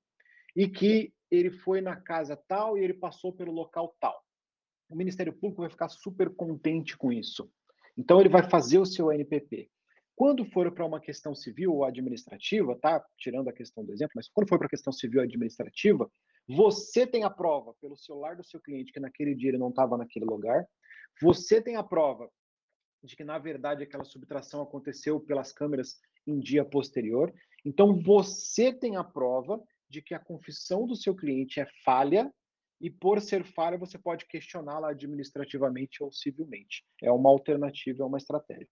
e 0.56 0.68
que 0.68 1.14
ele 1.30 1.50
foi 1.50 1.80
na 1.80 1.96
casa 1.96 2.36
tal 2.48 2.78
e 2.78 2.84
ele 2.84 2.94
passou 2.94 3.32
pelo 3.32 3.52
local 3.52 3.96
tal. 4.00 4.22
O 4.90 4.96
Ministério 4.96 5.32
Público 5.32 5.62
vai 5.62 5.70
ficar 5.70 5.88
super 5.88 6.30
contente 6.36 6.98
com 6.98 7.12
isso. 7.12 7.50
Então, 7.98 8.20
ele 8.20 8.30
vai 8.30 8.44
fazer 8.50 8.78
o 8.80 8.86
seu 8.86 9.12
NPP. 9.12 9.70
Quando 10.16 10.46
for 10.46 10.72
para 10.74 10.86
uma 10.86 11.00
questão 11.00 11.34
civil 11.34 11.74
ou 11.74 11.86
administrativa, 11.86 12.78
tá? 12.78 13.04
Tirando 13.18 13.48
a 13.48 13.54
questão 13.54 13.86
do 13.86 13.94
exemplo, 13.94 14.14
mas 14.16 14.28
quando 14.28 14.50
for 14.50 14.58
para 14.58 14.68
a 14.68 14.70
questão 14.70 14.92
civil 14.92 15.22
ou 15.22 15.26
administrativa, 15.26 16.12
você 16.48 17.08
tem 17.08 17.24
a 17.24 17.30
prova 17.30 17.74
pelo 17.82 17.96
celular 17.96 18.36
do 18.36 18.44
seu 18.44 18.60
cliente 18.60 18.92
que 18.92 19.00
naquele 19.00 19.34
dia 19.34 19.50
ele 19.50 19.58
não 19.58 19.70
estava 19.70 19.98
naquele 19.98 20.26
lugar. 20.26 20.68
Você 21.22 21.62
tem 21.62 21.78
a 21.78 21.84
prova 21.84 22.30
de 23.04 23.16
que, 23.16 23.24
na 23.24 23.40
verdade, 23.40 23.84
aquela 23.84 24.04
subtração 24.04 24.62
aconteceu 24.62 25.20
pelas 25.20 25.52
câmeras 25.52 26.00
em 26.26 26.40
dia 26.40 26.64
posterior. 26.64 27.34
Então, 27.66 28.00
você 28.02 28.74
tem 28.74 28.96
a 28.96 29.04
prova 29.04 29.62
de 29.90 30.02
que 30.02 30.14
a 30.14 30.20
confissão 30.20 30.88
do 30.88 30.96
seu 30.96 31.16
cliente 31.16 31.60
é 31.60 31.68
falha 31.84 32.32
e 32.80 32.90
por 32.90 33.22
ser 33.22 33.44
falha 33.44 33.78
você 33.78 33.98
pode 33.98 34.26
questioná-la 34.26 34.90
administrativamente 34.90 36.04
ou 36.04 36.12
civilmente. 36.12 36.84
É 37.02 37.12
uma 37.12 37.30
alternativa, 37.30 38.04
é 38.04 38.06
uma 38.06 38.18
estratégia. 38.18 38.68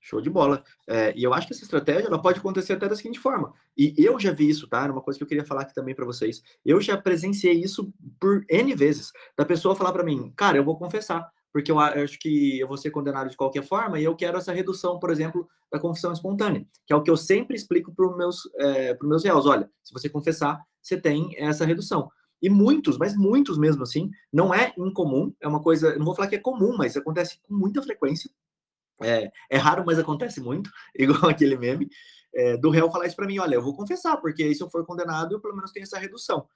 Show 0.00 0.20
de 0.20 0.30
bola. 0.30 0.62
É, 0.86 1.12
e 1.16 1.24
eu 1.24 1.34
acho 1.34 1.48
que 1.48 1.52
essa 1.52 1.64
estratégia 1.64 2.06
ela 2.06 2.22
pode 2.22 2.38
acontecer 2.38 2.74
até 2.74 2.88
da 2.88 2.94
seguinte 2.94 3.18
forma. 3.18 3.52
E 3.76 3.92
eu 3.98 4.20
já 4.20 4.32
vi 4.32 4.48
isso, 4.48 4.68
tá? 4.68 4.84
Era 4.84 4.92
uma 4.92 5.02
coisa 5.02 5.18
que 5.18 5.24
eu 5.24 5.26
queria 5.26 5.44
falar 5.44 5.62
aqui 5.62 5.74
também 5.74 5.96
para 5.96 6.04
vocês. 6.04 6.44
Eu 6.64 6.80
já 6.80 6.96
presenciei 6.96 7.54
isso 7.54 7.92
por 8.20 8.44
N 8.48 8.72
vezes. 8.76 9.12
Da 9.36 9.44
pessoa 9.44 9.74
falar 9.74 9.92
para 9.92 10.04
mim, 10.04 10.32
cara, 10.36 10.56
eu 10.56 10.64
vou 10.64 10.78
confessar, 10.78 11.28
porque 11.56 11.72
eu 11.72 11.80
acho 11.80 12.18
que 12.18 12.60
eu 12.60 12.68
vou 12.68 12.76
ser 12.76 12.90
condenado 12.90 13.30
de 13.30 13.36
qualquer 13.36 13.62
forma 13.62 13.98
e 13.98 14.04
eu 14.04 14.14
quero 14.14 14.36
essa 14.36 14.52
redução, 14.52 14.98
por 14.98 15.08
exemplo, 15.08 15.48
da 15.72 15.80
confissão 15.80 16.12
espontânea, 16.12 16.66
que 16.86 16.92
é 16.92 16.96
o 16.96 17.02
que 17.02 17.10
eu 17.10 17.16
sempre 17.16 17.56
explico 17.56 17.94
para 17.94 18.06
os 18.06 18.14
meus, 18.14 18.40
é, 18.58 18.94
meus 19.02 19.24
réus. 19.24 19.46
Olha, 19.46 19.70
se 19.82 19.90
você 19.90 20.06
confessar, 20.06 20.62
você 20.82 21.00
tem 21.00 21.34
essa 21.38 21.64
redução. 21.64 22.10
E 22.42 22.50
muitos, 22.50 22.98
mas 22.98 23.16
muitos 23.16 23.56
mesmo 23.56 23.84
assim, 23.84 24.10
não 24.30 24.52
é 24.52 24.74
incomum, 24.76 25.32
é 25.40 25.48
uma 25.48 25.62
coisa, 25.62 25.96
não 25.96 26.04
vou 26.04 26.14
falar 26.14 26.28
que 26.28 26.36
é 26.36 26.38
comum, 26.38 26.76
mas 26.76 26.94
acontece 26.94 27.40
com 27.48 27.54
muita 27.54 27.80
frequência. 27.80 28.30
É, 29.02 29.30
é 29.50 29.56
raro, 29.56 29.82
mas 29.86 29.98
acontece 29.98 30.42
muito, 30.42 30.70
igual 30.94 31.30
aquele 31.30 31.56
meme, 31.56 31.88
é, 32.34 32.58
do 32.58 32.68
réu 32.68 32.90
falar 32.90 33.06
isso 33.06 33.16
para 33.16 33.26
mim: 33.26 33.38
olha, 33.38 33.54
eu 33.54 33.62
vou 33.62 33.74
confessar, 33.74 34.18
porque 34.18 34.42
aí 34.42 34.54
se 34.54 34.62
eu 34.62 34.68
for 34.68 34.84
condenado, 34.84 35.34
eu 35.34 35.40
pelo 35.40 35.56
menos 35.56 35.72
tenho 35.72 35.84
essa 35.84 35.98
redução. 35.98 36.46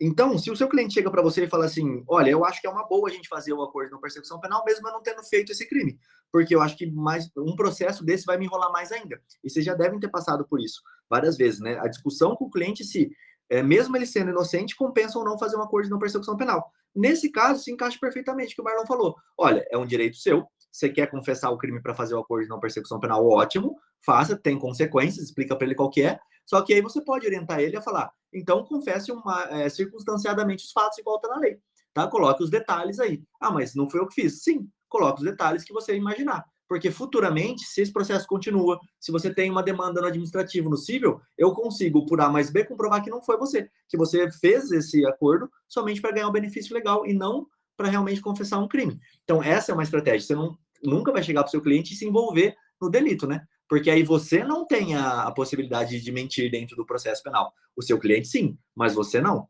Então, 0.00 0.38
se 0.38 0.50
o 0.50 0.56
seu 0.56 0.68
cliente 0.68 0.94
chega 0.94 1.10
para 1.10 1.22
você 1.22 1.44
e 1.44 1.48
fala 1.48 1.64
assim: 1.64 2.04
olha, 2.08 2.30
eu 2.30 2.44
acho 2.44 2.60
que 2.60 2.66
é 2.66 2.70
uma 2.70 2.86
boa 2.86 3.08
a 3.08 3.12
gente 3.12 3.28
fazer 3.28 3.52
o 3.52 3.62
acordo 3.62 3.94
de 3.94 4.00
persecução 4.00 4.38
penal, 4.38 4.64
mesmo 4.64 4.86
eu 4.86 4.92
não 4.92 5.02
tendo 5.02 5.22
feito 5.24 5.50
esse 5.50 5.68
crime, 5.68 5.98
porque 6.30 6.54
eu 6.54 6.60
acho 6.60 6.76
que 6.76 6.86
mais 6.86 7.28
um 7.36 7.56
processo 7.56 8.04
desse 8.04 8.24
vai 8.24 8.38
me 8.38 8.44
enrolar 8.44 8.70
mais 8.70 8.92
ainda. 8.92 9.20
E 9.42 9.50
vocês 9.50 9.64
já 9.64 9.74
devem 9.74 9.98
ter 9.98 10.08
passado 10.08 10.46
por 10.46 10.60
isso 10.60 10.80
várias 11.10 11.36
vezes, 11.36 11.60
né? 11.60 11.78
A 11.80 11.88
discussão 11.88 12.36
com 12.36 12.44
o 12.44 12.50
cliente 12.50 12.84
se 12.84 13.10
é, 13.50 13.62
mesmo 13.62 13.96
ele 13.96 14.06
sendo 14.06 14.30
inocente, 14.30 14.76
compensa 14.76 15.18
ou 15.18 15.24
não 15.24 15.38
fazer 15.38 15.56
um 15.56 15.62
acordo 15.62 15.88
não 15.88 15.98
persecução 15.98 16.36
penal. 16.36 16.70
Nesse 16.94 17.30
caso, 17.30 17.62
se 17.62 17.72
encaixa 17.72 17.98
perfeitamente 18.00 18.52
o 18.52 18.56
que 18.56 18.60
o 18.60 18.64
Marlon 18.64 18.86
falou. 18.86 19.16
Olha, 19.36 19.66
é 19.70 19.78
um 19.78 19.86
direito 19.86 20.16
seu, 20.16 20.46
você 20.70 20.88
quer 20.88 21.10
confessar 21.10 21.50
o 21.50 21.58
crime 21.58 21.80
para 21.80 21.94
fazer 21.94 22.14
o 22.14 22.20
acordo 22.20 22.44
de 22.44 22.48
não 22.48 22.60
persecução 22.60 23.00
penal, 23.00 23.26
ótimo, 23.26 23.76
faça, 24.04 24.36
tem 24.36 24.58
consequências, 24.58 25.26
explica 25.26 25.56
para 25.56 25.66
ele 25.66 25.74
qual 25.74 25.90
que 25.90 26.02
é, 26.02 26.18
só 26.46 26.62
que 26.62 26.72
aí 26.72 26.80
você 26.80 27.00
pode 27.02 27.26
orientar 27.26 27.60
ele 27.60 27.76
a 27.76 27.82
falar, 27.82 28.10
então 28.32 28.64
confesse 28.64 29.12
uma, 29.12 29.44
é, 29.50 29.68
circunstanciadamente 29.68 30.64
os 30.64 30.72
fatos 30.72 30.98
igual 30.98 31.16
está 31.16 31.28
na 31.28 31.38
lei, 31.38 31.58
tá? 31.92 32.06
Coloque 32.06 32.42
os 32.42 32.50
detalhes 32.50 33.00
aí. 33.00 33.22
Ah, 33.40 33.50
mas 33.50 33.74
não 33.74 33.88
foi 33.88 34.00
eu 34.00 34.06
que 34.06 34.14
fiz. 34.14 34.42
Sim, 34.42 34.68
coloque 34.88 35.20
os 35.20 35.24
detalhes 35.24 35.64
que 35.64 35.72
você 35.72 35.94
imaginar. 35.96 36.44
Porque 36.68 36.90
futuramente, 36.90 37.64
se 37.64 37.80
esse 37.80 37.92
processo 37.92 38.26
continua, 38.26 38.78
se 39.00 39.10
você 39.10 39.32
tem 39.32 39.50
uma 39.50 39.62
demanda 39.62 40.02
no 40.02 40.06
administrativo, 40.06 40.68
no 40.68 40.76
civil, 40.76 41.18
eu 41.36 41.52
consigo, 41.52 42.04
por 42.04 42.20
A 42.20 42.28
mais 42.28 42.50
B, 42.50 42.62
comprovar 42.62 43.02
que 43.02 43.08
não 43.08 43.22
foi 43.22 43.38
você, 43.38 43.70
que 43.88 43.96
você 43.96 44.30
fez 44.30 44.70
esse 44.70 45.04
acordo 45.06 45.50
somente 45.66 46.00
para 46.00 46.12
ganhar 46.12 46.28
um 46.28 46.32
benefício 46.32 46.74
legal 46.74 47.06
e 47.06 47.14
não 47.14 47.46
para 47.78 47.88
realmente 47.88 48.20
confessar 48.20 48.58
um 48.58 48.66
crime. 48.66 49.00
Então, 49.22 49.40
essa 49.40 49.70
é 49.70 49.74
uma 49.74 49.84
estratégia. 49.84 50.26
Você 50.26 50.34
não, 50.34 50.58
nunca 50.82 51.12
vai 51.12 51.22
chegar 51.22 51.42
para 51.42 51.48
o 51.48 51.50
seu 51.52 51.62
cliente 51.62 51.94
e 51.94 51.96
se 51.96 52.04
envolver 52.04 52.56
no 52.82 52.90
delito, 52.90 53.24
né? 53.24 53.46
Porque 53.68 53.88
aí 53.88 54.02
você 54.02 54.42
não 54.42 54.66
tem 54.66 54.96
a, 54.96 55.22
a 55.22 55.30
possibilidade 55.30 56.00
de 56.00 56.12
mentir 56.12 56.50
dentro 56.50 56.74
do 56.74 56.84
processo 56.84 57.22
penal. 57.22 57.52
O 57.76 57.82
seu 57.82 57.96
cliente, 57.96 58.26
sim, 58.26 58.58
mas 58.74 58.94
você 58.94 59.20
não. 59.20 59.48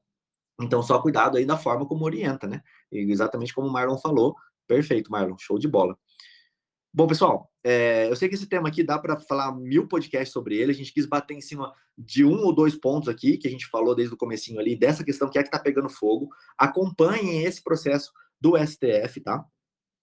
Então, 0.61 0.83
só 0.83 1.01
cuidado 1.01 1.39
aí 1.39 1.47
da 1.47 1.57
forma 1.57 1.87
como 1.87 2.05
orienta, 2.05 2.47
né? 2.47 2.63
E 2.93 2.99
exatamente 3.11 3.55
como 3.55 3.67
o 3.67 3.73
Marlon 3.73 3.97
falou. 3.97 4.37
Perfeito, 4.67 5.11
Marlon. 5.11 5.39
Show 5.39 5.59
de 5.59 5.67
bola. 5.67 5.97
Bom, 6.99 7.07
pessoal, 7.07 7.49
é, 7.63 8.11
eu 8.11 8.17
sei 8.17 8.29
que 8.29 8.35
esse 8.35 8.49
tema 8.49 8.67
aqui 8.67 8.83
dá 8.83 8.99
para 8.99 9.17
falar 9.17 9.55
mil 9.55 9.87
podcasts 9.87 10.33
sobre 10.33 10.57
ele. 10.57 10.73
A 10.73 10.75
gente 10.75 10.93
quis 10.93 11.07
bater 11.07 11.33
em 11.33 11.41
cima 11.41 11.73
de 11.97 12.25
um 12.25 12.45
ou 12.45 12.53
dois 12.53 12.75
pontos 12.75 13.09
aqui 13.09 13.37
que 13.37 13.47
a 13.47 13.51
gente 13.53 13.69
falou 13.69 13.95
desde 13.95 14.13
o 14.13 14.17
comecinho 14.17 14.59
ali, 14.59 14.75
dessa 14.75 15.05
questão 15.05 15.31
que 15.31 15.39
é 15.39 15.43
que 15.43 15.47
está 15.47 15.61
pegando 15.61 15.89
fogo. 15.89 16.29
Acompanhem 16.59 17.45
esse 17.45 17.63
processo 17.63 18.11
do 18.41 18.57
STF, 18.59 19.21
tá? 19.21 19.45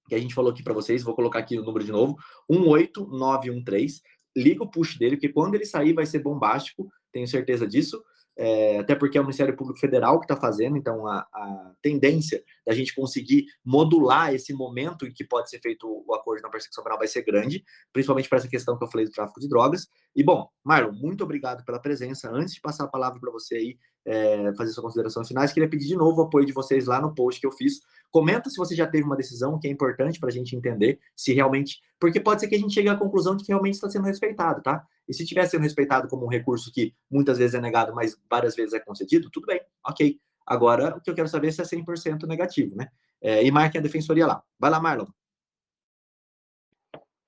Que 0.07 0.15
a 0.15 0.17
gente 0.17 0.34
falou 0.34 0.53
aqui 0.53 0.63
para 0.63 0.73
vocês. 0.73 1.03
Vou 1.03 1.13
colocar 1.13 1.39
aqui 1.39 1.59
o 1.59 1.65
número 1.65 1.84
de 1.84 1.91
novo: 1.91 2.15
18913. 2.47 4.01
Liga 4.34 4.63
o 4.63 4.72
push 4.72 4.97
dele, 4.97 5.17
porque 5.17 5.34
quando 5.34 5.55
ele 5.55 5.65
sair 5.65 5.91
vai 5.91 6.05
ser 6.05 6.19
bombástico, 6.19 6.89
tenho 7.11 7.27
certeza 7.27 7.67
disso 7.67 8.01
é, 8.37 8.79
até 8.79 8.95
porque 8.95 9.17
é 9.17 9.21
o 9.21 9.23
Ministério 9.23 9.55
Público 9.55 9.79
Federal 9.79 10.19
que 10.19 10.25
está 10.25 10.35
fazendo, 10.35 10.77
então 10.77 11.07
a, 11.07 11.19
a, 11.33 11.71
tendência 11.81 12.43
da 12.65 12.73
gente 12.73 12.93
conseguir 12.93 13.45
modular 13.63 14.33
esse 14.33 14.53
momento 14.53 15.05
em 15.05 15.13
que 15.13 15.23
pode 15.23 15.49
ser 15.49 15.59
feito 15.59 15.87
o 15.87 16.13
acordo 16.13 16.41
na 16.41 16.49
persecução 16.49 16.83
penal 16.83 16.97
vai 16.97 17.07
ser 17.07 17.23
grande, 17.23 17.63
principalmente 17.93 18.27
para 18.27 18.39
essa 18.39 18.47
questão 18.47 18.77
que 18.77 18.83
eu 18.83 18.89
falei 18.89 19.05
do 19.05 19.11
tráfico 19.11 19.39
de 19.39 19.47
drogas. 19.47 19.87
E 20.15 20.23
bom, 20.23 20.49
Marlon, 20.63 20.91
muito 20.91 21.23
obrigado 21.23 21.63
pela 21.63 21.79
presença. 21.79 22.29
Antes 22.29 22.55
de 22.55 22.61
passar 22.61 22.85
a 22.85 22.89
palavra 22.89 23.19
para 23.19 23.31
você 23.31 23.55
aí, 23.55 23.77
é, 24.05 24.53
fazer 24.55 24.71
suas 24.71 24.85
considerações 24.85 25.27
finais, 25.27 25.53
queria 25.53 25.69
pedir 25.69 25.87
de 25.87 25.95
novo 25.95 26.21
o 26.21 26.25
apoio 26.25 26.45
de 26.45 26.53
vocês 26.53 26.85
lá 26.85 27.01
no 27.01 27.15
post 27.15 27.39
que 27.39 27.47
eu 27.47 27.51
fiz. 27.51 27.79
Comenta 28.11 28.49
se 28.49 28.57
você 28.57 28.76
já 28.76 28.88
teve 28.88 29.06
uma 29.06 29.15
decisão, 29.15 29.60
que 29.60 29.68
é 29.68 29.72
importante 29.72 30.19
para 30.19 30.30
a 30.30 30.32
gente 30.32 30.56
entender 30.56 30.99
se 31.15 31.34
realmente. 31.34 31.80
Porque 31.99 32.19
pode 32.19 32.41
ser 32.41 32.48
que 32.48 32.56
a 32.56 32.60
gente 32.60 32.73
chegue 32.73 32.90
à 32.90 32.95
conclusão 32.95 33.36
de 33.36 33.44
que 33.44 33.52
realmente 33.52 33.76
está 33.76 33.90
sendo 33.90 34.06
respeitado, 34.06 34.61
tá? 34.61 34.84
E 35.07 35.14
se 35.14 35.23
estiver 35.23 35.45
sendo 35.48 35.64
respeitado 35.64 36.07
como 36.07 36.26
um 36.26 36.30
recurso 36.30 36.72
que 36.72 36.94
muitas 37.10 37.38
vezes 37.38 37.56
é 37.56 37.61
negado, 37.61 37.94
mas 37.94 38.18
várias 38.30 38.56
vezes 38.56 38.73
é 38.73 38.80
concedido, 38.80 39.30
tudo 39.32 39.48
bem, 39.48 39.61
ok. 39.86 40.19
Agora, 40.45 40.95
o 40.98 41.02
que 41.02 41.10
eu 41.10 41.15
quero 41.15 41.27
saber 41.27 41.48
é 41.48 41.52
se 41.52 41.61
é 41.61 41.65
100% 41.65 42.27
negativo, 42.27 42.76
né? 42.76 42.88
É, 43.22 43.44
e 43.44 43.49
marquem 43.52 43.80
a 43.80 43.82
defensoria 43.82 44.27
lá. 44.27 44.44
Vai 44.60 44.69
lá, 44.69 44.80
Marlon. 44.80 45.06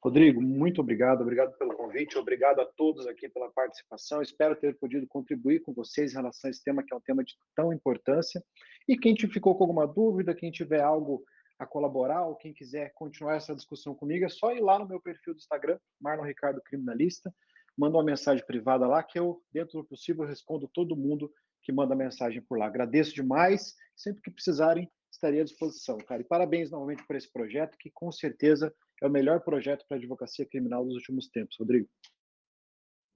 Rodrigo, 0.03 0.39
muito 0.41 0.79
obrigado, 0.79 1.21
obrigado 1.21 1.57
pelo 1.57 1.75
convite, 1.75 2.17
obrigado 2.17 2.59
a 2.59 2.65
todos 2.65 3.07
aqui 3.07 3.27
pela 3.27 3.51
participação. 3.51 4.21
Espero 4.21 4.55
ter 4.55 4.77
podido 4.77 5.07
contribuir 5.07 5.61
com 5.61 5.73
vocês 5.73 6.11
em 6.11 6.15
relação 6.15 6.47
a 6.47 6.51
esse 6.51 6.63
tema, 6.63 6.83
que 6.83 6.93
é 6.93 6.97
um 6.97 7.01
tema 7.01 7.23
de 7.23 7.35
tão 7.55 7.73
importância. 7.73 8.43
E 8.87 8.95
quem 8.95 9.15
ficou 9.17 9.55
com 9.55 9.63
alguma 9.63 9.87
dúvida, 9.87 10.35
quem 10.35 10.51
tiver 10.51 10.81
algo 10.81 11.23
a 11.57 11.65
colaborar, 11.65 12.25
ou 12.25 12.35
quem 12.35 12.53
quiser 12.53 12.91
continuar 12.93 13.35
essa 13.35 13.55
discussão 13.55 13.95
comigo, 13.95 14.23
é 14.23 14.29
só 14.29 14.53
ir 14.53 14.61
lá 14.61 14.77
no 14.77 14.87
meu 14.87 15.01
perfil 15.01 15.33
do 15.33 15.39
Instagram, 15.39 15.79
Marlon 15.99 16.23
Ricardo 16.23 16.61
Criminalista, 16.61 17.33
manda 17.75 17.97
uma 17.97 18.03
mensagem 18.03 18.45
privada 18.45 18.87
lá, 18.87 19.01
que 19.01 19.17
eu, 19.17 19.41
dentro 19.51 19.79
do 19.79 19.87
possível, 19.87 20.25
respondo 20.25 20.67
todo 20.67 20.95
mundo 20.95 21.31
que 21.63 21.71
manda 21.71 21.95
mensagem 21.95 22.41
por 22.41 22.59
lá. 22.59 22.67
Agradeço 22.67 23.13
demais, 23.15 23.75
sempre 23.95 24.21
que 24.21 24.31
precisarem, 24.31 24.89
estarei 25.11 25.41
à 25.41 25.43
disposição, 25.43 25.97
cara. 25.97 26.21
E 26.21 26.25
parabéns 26.25 26.69
novamente 26.69 27.05
por 27.05 27.15
esse 27.15 27.31
projeto, 27.31 27.77
que 27.77 27.89
com 27.89 28.11
certeza 28.11 28.73
é 29.01 29.07
o 29.07 29.11
melhor 29.11 29.41
projeto 29.41 29.85
para 29.87 29.97
advocacia 29.97 30.45
criminal 30.45 30.85
dos 30.85 30.95
últimos 30.95 31.27
tempos. 31.27 31.57
Rodrigo. 31.59 31.87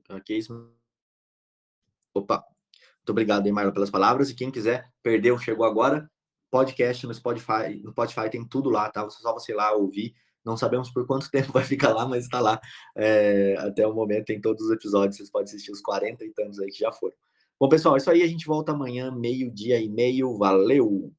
Ok, 0.10 0.38
isso. 0.38 0.72
Opa, 2.14 2.46
muito 2.98 3.10
obrigado, 3.10 3.48
hein, 3.48 3.54
pelas 3.74 3.90
palavras. 3.90 4.30
E 4.30 4.36
quem 4.36 4.52
quiser, 4.52 4.92
perdeu, 5.02 5.38
chegou 5.38 5.66
agora, 5.66 6.10
podcast 6.50 7.08
no 7.08 7.14
Spotify, 7.14 7.82
no 7.84 7.92
Spotify 7.92 8.30
tem 8.30 8.46
tudo 8.48 8.70
lá, 8.70 8.90
tá? 8.90 9.10
Só 9.10 9.34
você 9.34 9.54
lá 9.54 9.72
ouvir. 9.74 10.14
Não 10.44 10.58
sabemos 10.58 10.92
por 10.92 11.06
quanto 11.06 11.30
tempo 11.32 11.52
vai 11.52 11.64
ficar 11.64 11.94
lá, 11.94 12.06
mas 12.08 12.26
está 12.26 12.40
lá. 12.40 12.60
É, 12.96 13.56
até 13.60 13.88
o 13.88 13.94
momento 13.94 14.26
tem 14.26 14.42
todos 14.42 14.66
os 14.66 14.72
episódios, 14.72 15.18
vocês 15.18 15.32
podem 15.32 15.46
assistir 15.46 15.72
os 15.72 15.82
40 15.82 16.26
e 16.26 16.34
tantos 16.34 16.60
aí 16.60 16.70
que 16.70 16.80
já 16.80 16.92
foram. 16.92 17.16
Bom, 17.60 17.70
pessoal, 17.70 17.96
é 17.96 17.98
isso 18.00 18.10
aí. 18.10 18.24
A 18.24 18.28
gente 18.28 18.46
volta 18.46 18.72
amanhã, 18.72 19.12
meio-dia 19.12 19.80
e 19.80 19.88
meio. 19.88 20.36
Valeu! 20.38 21.14